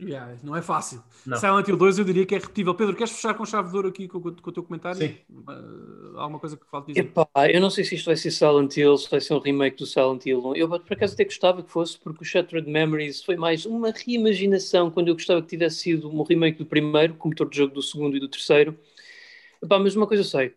Yeah, 0.00 0.34
não 0.42 0.56
é 0.56 0.62
fácil. 0.62 1.02
Não. 1.26 1.36
Silent 1.36 1.68
Hill 1.68 1.76
2 1.76 1.98
eu 1.98 2.04
diria 2.04 2.26
que 2.26 2.34
é 2.34 2.38
repetível. 2.38 2.74
Pedro, 2.74 2.96
queres 2.96 3.12
fechar 3.12 3.34
com 3.34 3.44
chave 3.44 3.70
de 3.70 3.76
ouro 3.76 3.88
aqui 3.88 4.08
com, 4.08 4.20
com 4.20 4.28
o 4.28 4.52
teu 4.52 4.62
comentário? 4.62 4.98
Sim. 4.98 5.16
Uh, 5.30 6.18
alguma 6.18 6.38
coisa 6.38 6.56
que 6.56 6.66
falta 6.70 6.92
dizer? 6.92 7.00
Epá, 7.00 7.28
eu 7.50 7.60
não 7.60 7.70
sei 7.70 7.84
se 7.84 7.94
isto 7.94 8.06
vai 8.06 8.16
ser 8.16 8.30
Silent 8.30 8.76
Hill, 8.76 8.96
se 8.96 9.10
vai 9.10 9.20
ser 9.20 9.34
um 9.34 9.38
remake 9.38 9.76
do 9.76 9.86
Silent 9.86 10.26
Hill 10.26 10.44
1. 10.46 10.56
Eu 10.56 10.68
por 10.68 10.92
acaso 10.92 11.14
até 11.14 11.24
gostava 11.24 11.62
que 11.62 11.70
fosse, 11.70 11.98
porque 11.98 12.22
o 12.22 12.24
Shattered 12.24 12.70
Memories 12.70 13.22
foi 13.22 13.36
mais 13.36 13.66
uma 13.66 13.92
reimaginação 13.92 14.90
quando 14.90 15.08
eu 15.08 15.14
gostava 15.14 15.40
que 15.42 15.48
tivesse 15.48 15.76
sido 15.76 16.08
um 16.08 16.22
remake 16.22 16.58
do 16.58 16.66
primeiro, 16.66 17.14
com 17.14 17.28
o 17.28 17.30
motor 17.30 17.48
de 17.48 17.56
jogo 17.56 17.74
do 17.74 17.82
segundo 17.82 18.16
e 18.16 18.20
do 18.20 18.28
terceiro. 18.28 18.76
Epá, 19.62 19.78
mas 19.78 19.96
uma 19.96 20.06
coisa 20.06 20.22
eu 20.22 20.26
sei. 20.26 20.52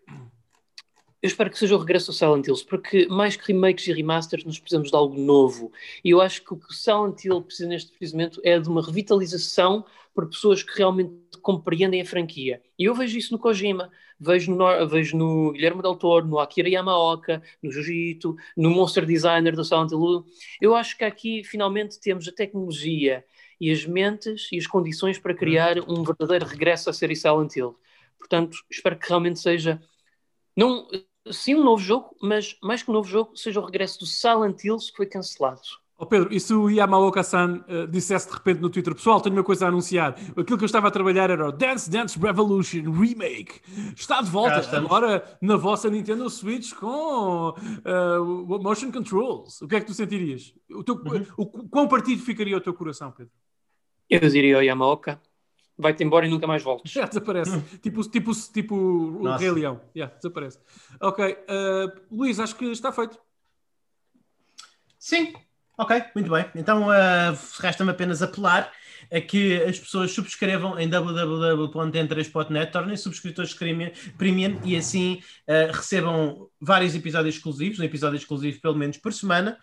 Eu 1.28 1.30
espero 1.30 1.50
que 1.50 1.60
seja 1.60 1.76
o 1.76 1.80
regresso 1.80 2.12
ao 2.12 2.16
Silent 2.16 2.48
Hills, 2.48 2.66
porque 2.66 3.06
mais 3.08 3.36
que 3.36 3.52
remakes 3.52 3.86
e 3.86 3.92
remasters, 3.92 4.46
nós 4.46 4.58
precisamos 4.58 4.90
de 4.90 4.96
algo 4.96 5.20
novo. 5.20 5.74
E 6.02 6.12
eu 6.12 6.22
acho 6.22 6.42
que 6.42 6.54
o 6.54 6.56
que 6.56 6.72
o 6.72 6.74
Silent 6.74 7.26
Hill 7.26 7.42
precisa 7.42 7.68
neste 7.68 7.92
preciso 7.92 8.16
momento 8.16 8.40
é 8.46 8.58
de 8.58 8.70
uma 8.70 8.82
revitalização 8.82 9.84
por 10.16 10.30
pessoas 10.30 10.64
que 10.64 10.78
realmente 10.78 11.12
compreendem 11.42 12.00
a 12.00 12.06
franquia. 12.06 12.62
E 12.80 12.86
eu 12.86 12.96
vejo 12.96 13.18
isso 13.18 13.34
no 13.34 13.40
Kojima, 13.40 13.92
vejo 14.18 14.56
no, 14.56 14.88
vejo 14.88 15.18
no 15.18 15.52
Guilherme 15.52 15.82
Del 15.82 15.98
Toro, 15.98 16.26
no 16.26 16.40
Akira 16.40 16.70
Yamaoka, 16.70 17.44
no 17.62 17.74
Jujito, 17.74 18.38
no 18.56 18.70
Monster 18.70 19.06
Designer 19.06 19.54
do 19.54 19.66
Silent 19.66 19.92
Hill. 19.92 20.24
Eu 20.62 20.76
acho 20.76 20.98
que 20.98 21.04
aqui 21.04 21.44
finalmente 21.44 22.00
temos 22.00 22.26
a 22.30 22.32
tecnologia 22.32 23.26
e 23.60 23.70
as 23.70 23.86
mentes 23.86 24.48
e 24.50 24.58
as 24.58 24.66
condições 24.66 25.20
para 25.20 25.34
criar 25.34 25.78
um 25.90 26.06
verdadeiro 26.06 26.46
regresso 26.46 26.90
à 26.90 26.94
série 26.94 27.18
Silent 27.18 27.54
Hill. 27.54 27.78
Portanto, 28.18 28.60
espero 28.72 28.98
que 28.98 29.10
realmente 29.10 29.42
seja 29.42 29.82
não, 30.58 30.88
sim 31.32 31.56
um 31.56 31.64
novo 31.64 31.82
jogo, 31.82 32.16
mas 32.22 32.58
mais 32.62 32.84
que 32.84 32.90
um 32.90 32.94
novo 32.94 33.08
jogo, 33.08 33.36
seja 33.36 33.60
o 33.60 33.66
regresso 33.66 34.00
do 34.00 34.06
Silent 34.06 34.64
Hills 34.64 34.92
que 34.92 34.98
foi 34.98 35.06
cancelado. 35.06 35.62
Ó 36.00 36.06
Pedro, 36.06 36.32
e 36.32 36.40
se 36.40 36.54
o 36.54 36.70
Yamaoka-san 36.70 37.66
uh, 37.68 37.88
dissesse 37.88 38.28
de 38.28 38.34
repente 38.36 38.62
no 38.62 38.70
Twitter, 38.70 38.94
pessoal, 38.94 39.20
tenho 39.20 39.36
uma 39.36 39.44
coisa 39.44 39.66
a 39.66 39.70
anunciar. 39.70 40.16
Aquilo 40.38 40.56
que 40.56 40.64
eu 40.64 40.68
estava 40.68 40.90
a 40.90 40.92
trabalhar 40.92 41.32
era 41.32 41.50
o 41.50 41.52
Dance 41.52 41.90
Dance 41.90 42.20
Revolution 42.20 42.92
Remake. 42.92 43.62
Está 43.96 44.22
de 44.22 44.30
volta, 44.30 44.78
agora 44.78 45.38
na 45.42 45.58
vossa 45.58 45.90
Nintendo 45.90 46.30
Switch 46.30 46.72
com 46.76 47.50
uh, 47.50 48.62
motion 48.62 48.92
controls. 48.92 49.60
O 49.64 49.68
que 49.68 49.76
é 49.76 49.80
que 49.80 49.88
tu 49.88 49.94
sentirias? 49.96 50.54
O, 50.70 50.84
teu, 50.84 50.96
Uhum. 50.96 51.26
o, 51.36 51.46
quão 51.68 51.88
partido 51.88 52.22
ficaria 52.22 52.56
o 52.56 52.62
teu 52.62 52.76
coração, 52.76 53.12
Pedro? 53.12 53.32
Eu 54.08 54.30
diria 54.30 54.58
ao 54.58 54.64
Yamaoka, 54.64 55.20
vai-te 55.78 56.04
embora 56.04 56.26
e 56.26 56.30
nunca 56.30 56.48
mais 56.48 56.64
voltes. 56.64 56.92
Já 56.92 57.06
desaparece. 57.06 57.62
tipo, 57.82 58.02
tipo, 58.10 58.32
tipo 58.52 58.76
o. 58.76 59.36
Rei 59.38 59.52
Leão. 59.52 59.82
Yeah, 59.96 60.14
desaparece. 60.16 60.60
Ok. 61.00 61.26
uh, 61.26 62.02
Luís, 62.12 62.40
acho 62.40 62.56
que 62.56 62.66
está 62.66 62.92
feito. 62.92 63.20
Sim, 64.98 65.34
ok, 65.78 66.04
muito 66.16 66.32
bem. 66.32 66.46
Então 66.56 66.88
uh, 66.90 67.38
resta-me 67.60 67.92
apenas 67.92 68.22
apelar 68.22 68.72
a 69.12 69.22
que 69.22 69.62
as 69.64 69.80
pessoas 69.80 70.12
subscrevam 70.12 70.80
em 70.80 70.90
www.n3.net, 70.90 72.72
tornem-se 72.72 73.04
subscritores 73.04 73.54
premium, 73.54 73.92
premium 74.18 74.60
e 74.64 74.76
assim 74.76 75.22
uh, 75.48 75.72
recebam 75.72 76.50
vários 76.60 76.96
episódios 76.96 77.36
exclusivos, 77.36 77.80
um 77.80 77.84
episódio 77.84 78.18
exclusivo 78.18 78.60
pelo 78.62 78.76
menos 78.76 78.98
por 78.98 79.14
semana. 79.14 79.58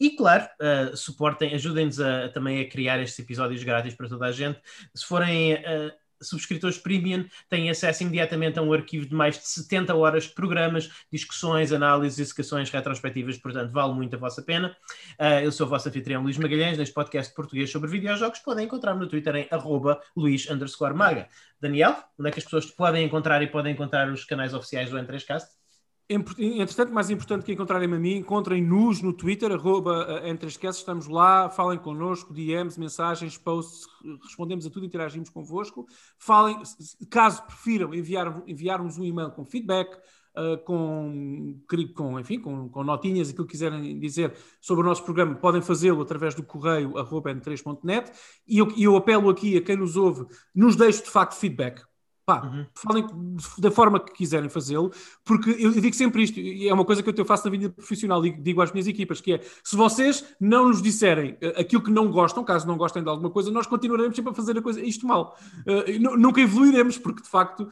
E 0.00 0.10
claro, 0.10 0.48
uh, 0.60 0.96
suportem, 0.96 1.54
ajudem-nos 1.54 2.00
a, 2.00 2.28
também 2.28 2.60
a 2.60 2.68
criar 2.68 3.00
estes 3.00 3.18
episódios 3.18 3.62
grátis 3.64 3.94
para 3.94 4.08
toda 4.08 4.26
a 4.26 4.32
gente. 4.32 4.60
Se 4.94 5.04
forem 5.04 5.54
uh, 5.54 5.92
subscritores 6.20 6.78
premium, 6.78 7.24
têm 7.48 7.70
acesso 7.70 8.02
imediatamente 8.02 8.58
a 8.58 8.62
um 8.62 8.72
arquivo 8.72 9.06
de 9.06 9.14
mais 9.14 9.38
de 9.38 9.46
70 9.48 9.94
horas 9.94 10.24
de 10.24 10.30
programas, 10.30 10.90
discussões, 11.12 11.72
análises, 11.72 12.18
execuções 12.18 12.70
retrospectivas, 12.70 13.36
portanto, 13.38 13.72
vale 13.72 13.94
muito 13.94 14.14
a 14.16 14.18
vossa 14.18 14.42
pena. 14.42 14.76
Uh, 15.18 15.42
eu 15.42 15.52
sou 15.52 15.66
o 15.66 15.70
vosso 15.70 15.88
anfitrião 15.88 16.22
Luís 16.22 16.38
Magalhães, 16.38 16.78
neste 16.78 16.94
podcast 16.94 17.34
português 17.34 17.70
sobre 17.70 17.90
videojogos. 17.90 18.38
Podem 18.40 18.66
encontrar-me 18.66 19.00
no 19.00 19.08
Twitter 19.08 19.34
em 19.36 19.48
arroba 19.50 20.00
Luís 20.16 20.46
Maga. 20.94 21.28
Daniel, 21.60 21.96
onde 22.18 22.28
é 22.28 22.32
que 22.32 22.38
as 22.38 22.44
pessoas 22.44 22.66
te 22.66 22.72
podem 22.72 23.04
encontrar 23.04 23.42
e 23.42 23.46
podem 23.48 23.72
encontrar 23.72 24.10
os 24.10 24.24
canais 24.24 24.54
oficiais 24.54 24.90
do 24.90 24.96
N3Cast? 24.96 25.57
Entretanto, 26.10 26.90
mais 26.90 27.10
importante 27.10 27.44
que 27.44 27.52
encontrarem-me 27.52 27.96
a 27.96 27.98
mim, 27.98 28.16
encontrem-nos 28.16 29.02
no 29.02 29.12
Twitter, 29.12 29.52
arroba 29.52 30.22
N3Cast, 30.24 30.78
estamos 30.78 31.06
lá, 31.06 31.50
falem 31.50 31.78
connosco, 31.78 32.32
DMs, 32.32 32.80
mensagens, 32.80 33.36
posts, 33.36 33.86
respondemos 34.22 34.64
a 34.64 34.70
tudo, 34.70 34.86
interagimos 34.86 35.28
convosco. 35.28 35.86
Falem, 36.18 36.56
caso 37.10 37.42
prefiram 37.44 37.92
enviar, 37.92 38.42
enviar-nos 38.46 38.96
um 38.96 39.04
e-mail 39.04 39.30
com 39.32 39.44
feedback, 39.44 39.98
uh, 40.34 40.56
com, 40.64 41.60
com, 41.94 42.18
enfim, 42.18 42.40
com, 42.40 42.70
com 42.70 42.82
notinhas, 42.82 43.28
aquilo 43.28 43.46
que 43.46 43.52
quiserem 43.52 44.00
dizer 44.00 44.34
sobre 44.62 44.84
o 44.84 44.88
nosso 44.88 45.04
programa, 45.04 45.34
podem 45.34 45.60
fazê-lo 45.60 46.00
através 46.00 46.34
do 46.34 46.42
correio 46.42 46.96
arroba 46.96 47.34
n3.net 47.34 48.10
e 48.46 48.56
eu, 48.56 48.72
eu 48.78 48.96
apelo 48.96 49.28
aqui 49.28 49.58
a 49.58 49.62
quem 49.62 49.76
nos 49.76 49.94
ouve, 49.94 50.26
nos 50.54 50.74
deixe 50.74 51.02
de 51.02 51.10
facto 51.10 51.34
feedback. 51.38 51.82
Pá, 52.28 52.42
uhum. 52.44 52.66
falem 52.74 53.06
da 53.56 53.70
forma 53.70 53.98
que 53.98 54.12
quiserem 54.12 54.50
fazê-lo, 54.50 54.92
porque 55.24 55.48
eu 55.58 55.70
digo 55.72 55.96
sempre 55.96 56.22
isto, 56.22 56.38
e 56.38 56.68
é 56.68 56.74
uma 56.74 56.84
coisa 56.84 57.02
que 57.02 57.18
eu 57.18 57.24
faço 57.24 57.46
na 57.46 57.50
vida 57.50 57.70
profissional, 57.70 58.20
digo, 58.20 58.42
digo 58.42 58.60
às 58.60 58.70
minhas 58.70 58.86
equipas, 58.86 59.18
que 59.18 59.32
é, 59.32 59.40
se 59.64 59.74
vocês 59.74 60.22
não 60.38 60.68
nos 60.68 60.82
disserem 60.82 61.38
aquilo 61.56 61.82
que 61.82 61.90
não 61.90 62.10
gostam, 62.10 62.44
caso 62.44 62.66
não 62.66 62.76
gostem 62.76 63.02
de 63.02 63.08
alguma 63.08 63.30
coisa, 63.30 63.50
nós 63.50 63.66
continuaremos 63.66 64.14
sempre 64.14 64.32
a 64.32 64.34
fazer 64.34 64.58
a 64.58 64.60
coisa, 64.60 64.78
isto 64.78 65.06
mal. 65.06 65.38
Uh, 65.60 66.18
nunca 66.18 66.38
evoluiremos, 66.38 66.98
porque 66.98 67.22
de 67.22 67.28
facto 67.30 67.66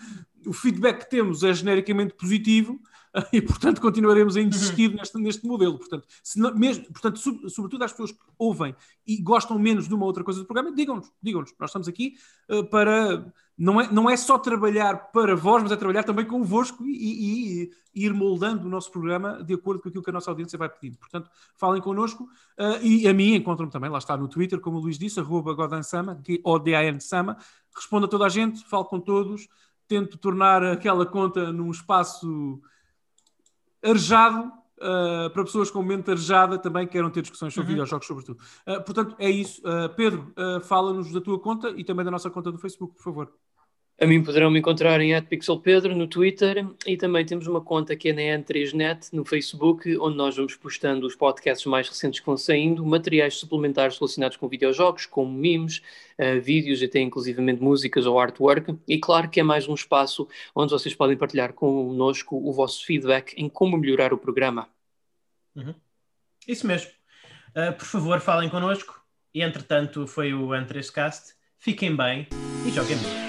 o 0.47 0.55
feedback 0.55 1.01
que 1.01 1.11
temos 1.11 1.43
é 1.43 1.53
genericamente 1.53 2.15
positivo, 2.15 2.81
e 3.33 3.43
portanto 3.43 3.81
continuaremos 3.81 4.37
a 4.37 4.41
insistir 4.41 4.89
uhum. 4.89 4.97
neste, 4.97 5.19
neste 5.19 5.47
modelo. 5.47 5.79
Portanto, 5.79 6.07
não, 6.37 6.55
mesmo, 6.55 6.85
portanto, 6.85 7.19
sobretudo 7.51 7.85
às 7.85 7.93
pessoas 7.93 8.13
que 8.13 8.19
ouvem 8.39 8.75
e 9.07 9.21
gostam 9.21 9.59
menos 9.59 9.87
de 9.87 9.95
uma 9.95 10.07
outra 10.07 10.25
coisa 10.25 10.41
do 10.41 10.47
programa, 10.47 10.75
digam-nos, 10.75 11.13
digam-nos. 11.23 11.53
Nós 11.59 11.69
estamos 11.69 11.89
aqui 11.89 12.15
uh, 12.51 12.65
para. 12.65 13.33
Não 13.59 13.81
é, 13.81 13.91
não 13.91 14.11
é 14.11 14.17
só 14.19 14.39
trabalhar 14.39 15.11
para 15.11 15.35
vós, 15.35 15.63
mas 15.63 15.73
é 15.73 15.77
trabalhar 15.77 16.03
também 16.03 16.27
convosco 16.27 16.85
e, 16.85 16.93
e, 16.93 17.63
e, 17.63 18.05
ir 18.05 18.13
moldando 18.13 18.67
o 18.67 18.71
nosso 18.71 18.91
programa 18.91 19.43
de 19.43 19.55
acordo 19.55 19.81
com 19.81 19.89
aquilo 19.89 20.05
que 20.05 20.11
a 20.11 20.13
nossa 20.13 20.31
audiência 20.31 20.59
vai 20.59 20.69
pedindo. 20.69 20.99
Portanto, 20.99 21.31
falem 21.57 21.81
connosco 21.81 22.25
uh, 22.25 22.83
e 22.83 23.09
a 23.09 23.15
mim 23.15 23.35
encontram-me 23.35 23.73
também, 23.73 23.89
lá 23.89 23.97
está 23.97 24.15
no 24.15 24.29
Twitter, 24.29 24.61
como 24.61 24.77
o 24.77 24.81
Luís 24.81 24.99
disse, 24.99 25.21
arroba 25.21 25.55
Godansama, 25.55 26.21
O-D-A-N 26.45 27.01
Sama. 27.01 27.39
Respondo 27.75 28.05
a 28.05 28.09
toda 28.09 28.27
a 28.27 28.29
gente, 28.29 28.63
falo 28.67 28.85
com 28.85 29.01
todos, 29.01 29.49
tento 29.89 30.19
tornar 30.19 30.63
aquela 30.63 31.07
conta 31.07 31.51
num 31.51 31.71
espaço 31.71 32.61
arejado 33.83 34.53
uh, 34.77 35.31
para 35.31 35.45
pessoas 35.45 35.71
com 35.71 35.83
mente 35.83 36.11
arejada 36.11 36.59
também 36.59 36.87
queiram 36.87 37.09
ter 37.11 37.23
discussões 37.23 37.55
sobre 37.55 37.69
uhum. 37.69 37.77
videojogos, 37.77 38.07
sobretudo. 38.07 38.39
Uh, 38.67 38.83
portanto, 38.85 39.17
é 39.19 39.31
isso. 39.31 39.63
Uh, 39.63 39.89
Pedro, 39.95 40.35
fala-nos 40.65 41.11
da 41.11 41.23
tua 41.23 41.39
conta 41.39 41.71
e 41.71 41.85
também 41.85 42.05
da 42.05 42.11
nossa 42.11 42.31
conta 42.31 42.53
do 42.53 42.59
Facebook, 42.59 42.95
por 42.95 43.03
favor. 43.03 43.33
A 43.99 44.07
mim 44.07 44.23
poderão 44.23 44.51
me 44.51 44.59
encontrar 44.59 45.01
em 45.01 45.23
@pixelpedro 45.23 45.97
no 45.97 46.07
Twitter 46.07 46.67
e 46.87 46.99
também 46.99 47.25
temos 47.25 47.47
uma 47.47 47.63
conta 47.63 47.97
que 47.97 48.11
é 48.11 48.13
na 48.13 48.21
N3Net 48.21 49.09
no 49.11 49.25
Facebook, 49.25 49.97
onde 49.97 50.19
nós 50.19 50.37
vamos 50.37 50.55
postando 50.55 51.07
os 51.07 51.15
podcasts 51.15 51.65
mais 51.65 51.89
recentes 51.89 52.21
que 52.21 52.27
vão 52.27 52.37
saindo, 52.37 52.85
materiais 52.85 53.39
suplementares 53.39 53.99
relacionados 53.99 54.37
com 54.37 54.49
videojogos, 54.49 55.07
como 55.07 55.33
memes, 55.33 55.81
uh, 56.19 56.39
vídeos 56.43 56.83
e 56.83 56.85
até 56.85 57.01
inclusivamente 57.01 57.63
músicas 57.63 58.05
ou 58.05 58.21
artwork. 58.21 58.79
E 58.87 58.99
claro 58.99 59.31
que 59.31 59.41
é 59.41 59.43
mais 59.43 59.67
um 59.67 59.73
espaço 59.73 60.29
onde 60.55 60.73
vocês 60.73 60.95
podem 60.95 61.17
partilhar 61.17 61.55
connosco 61.55 62.37
o 62.37 62.53
vosso 62.53 62.85
feedback 62.85 63.33
em 63.35 63.49
como 63.49 63.79
melhorar 63.79 64.13
o 64.13 64.19
programa. 64.19 64.69
Uhum. 65.55 65.75
Isso 66.47 66.67
mesmo. 66.67 66.91
Uh, 67.57 67.73
por 67.73 67.87
favor, 67.87 68.21
falem 68.21 68.51
connosco. 68.51 69.01
E 69.33 69.41
entretanto, 69.41 70.07
foi 70.07 70.35
o 70.35 70.49
N3Cast. 70.49 71.35
Fiquem 71.59 71.97
bem 71.97 72.29
e 72.67 72.71
joguem 72.71 72.97
muito. 72.97 73.26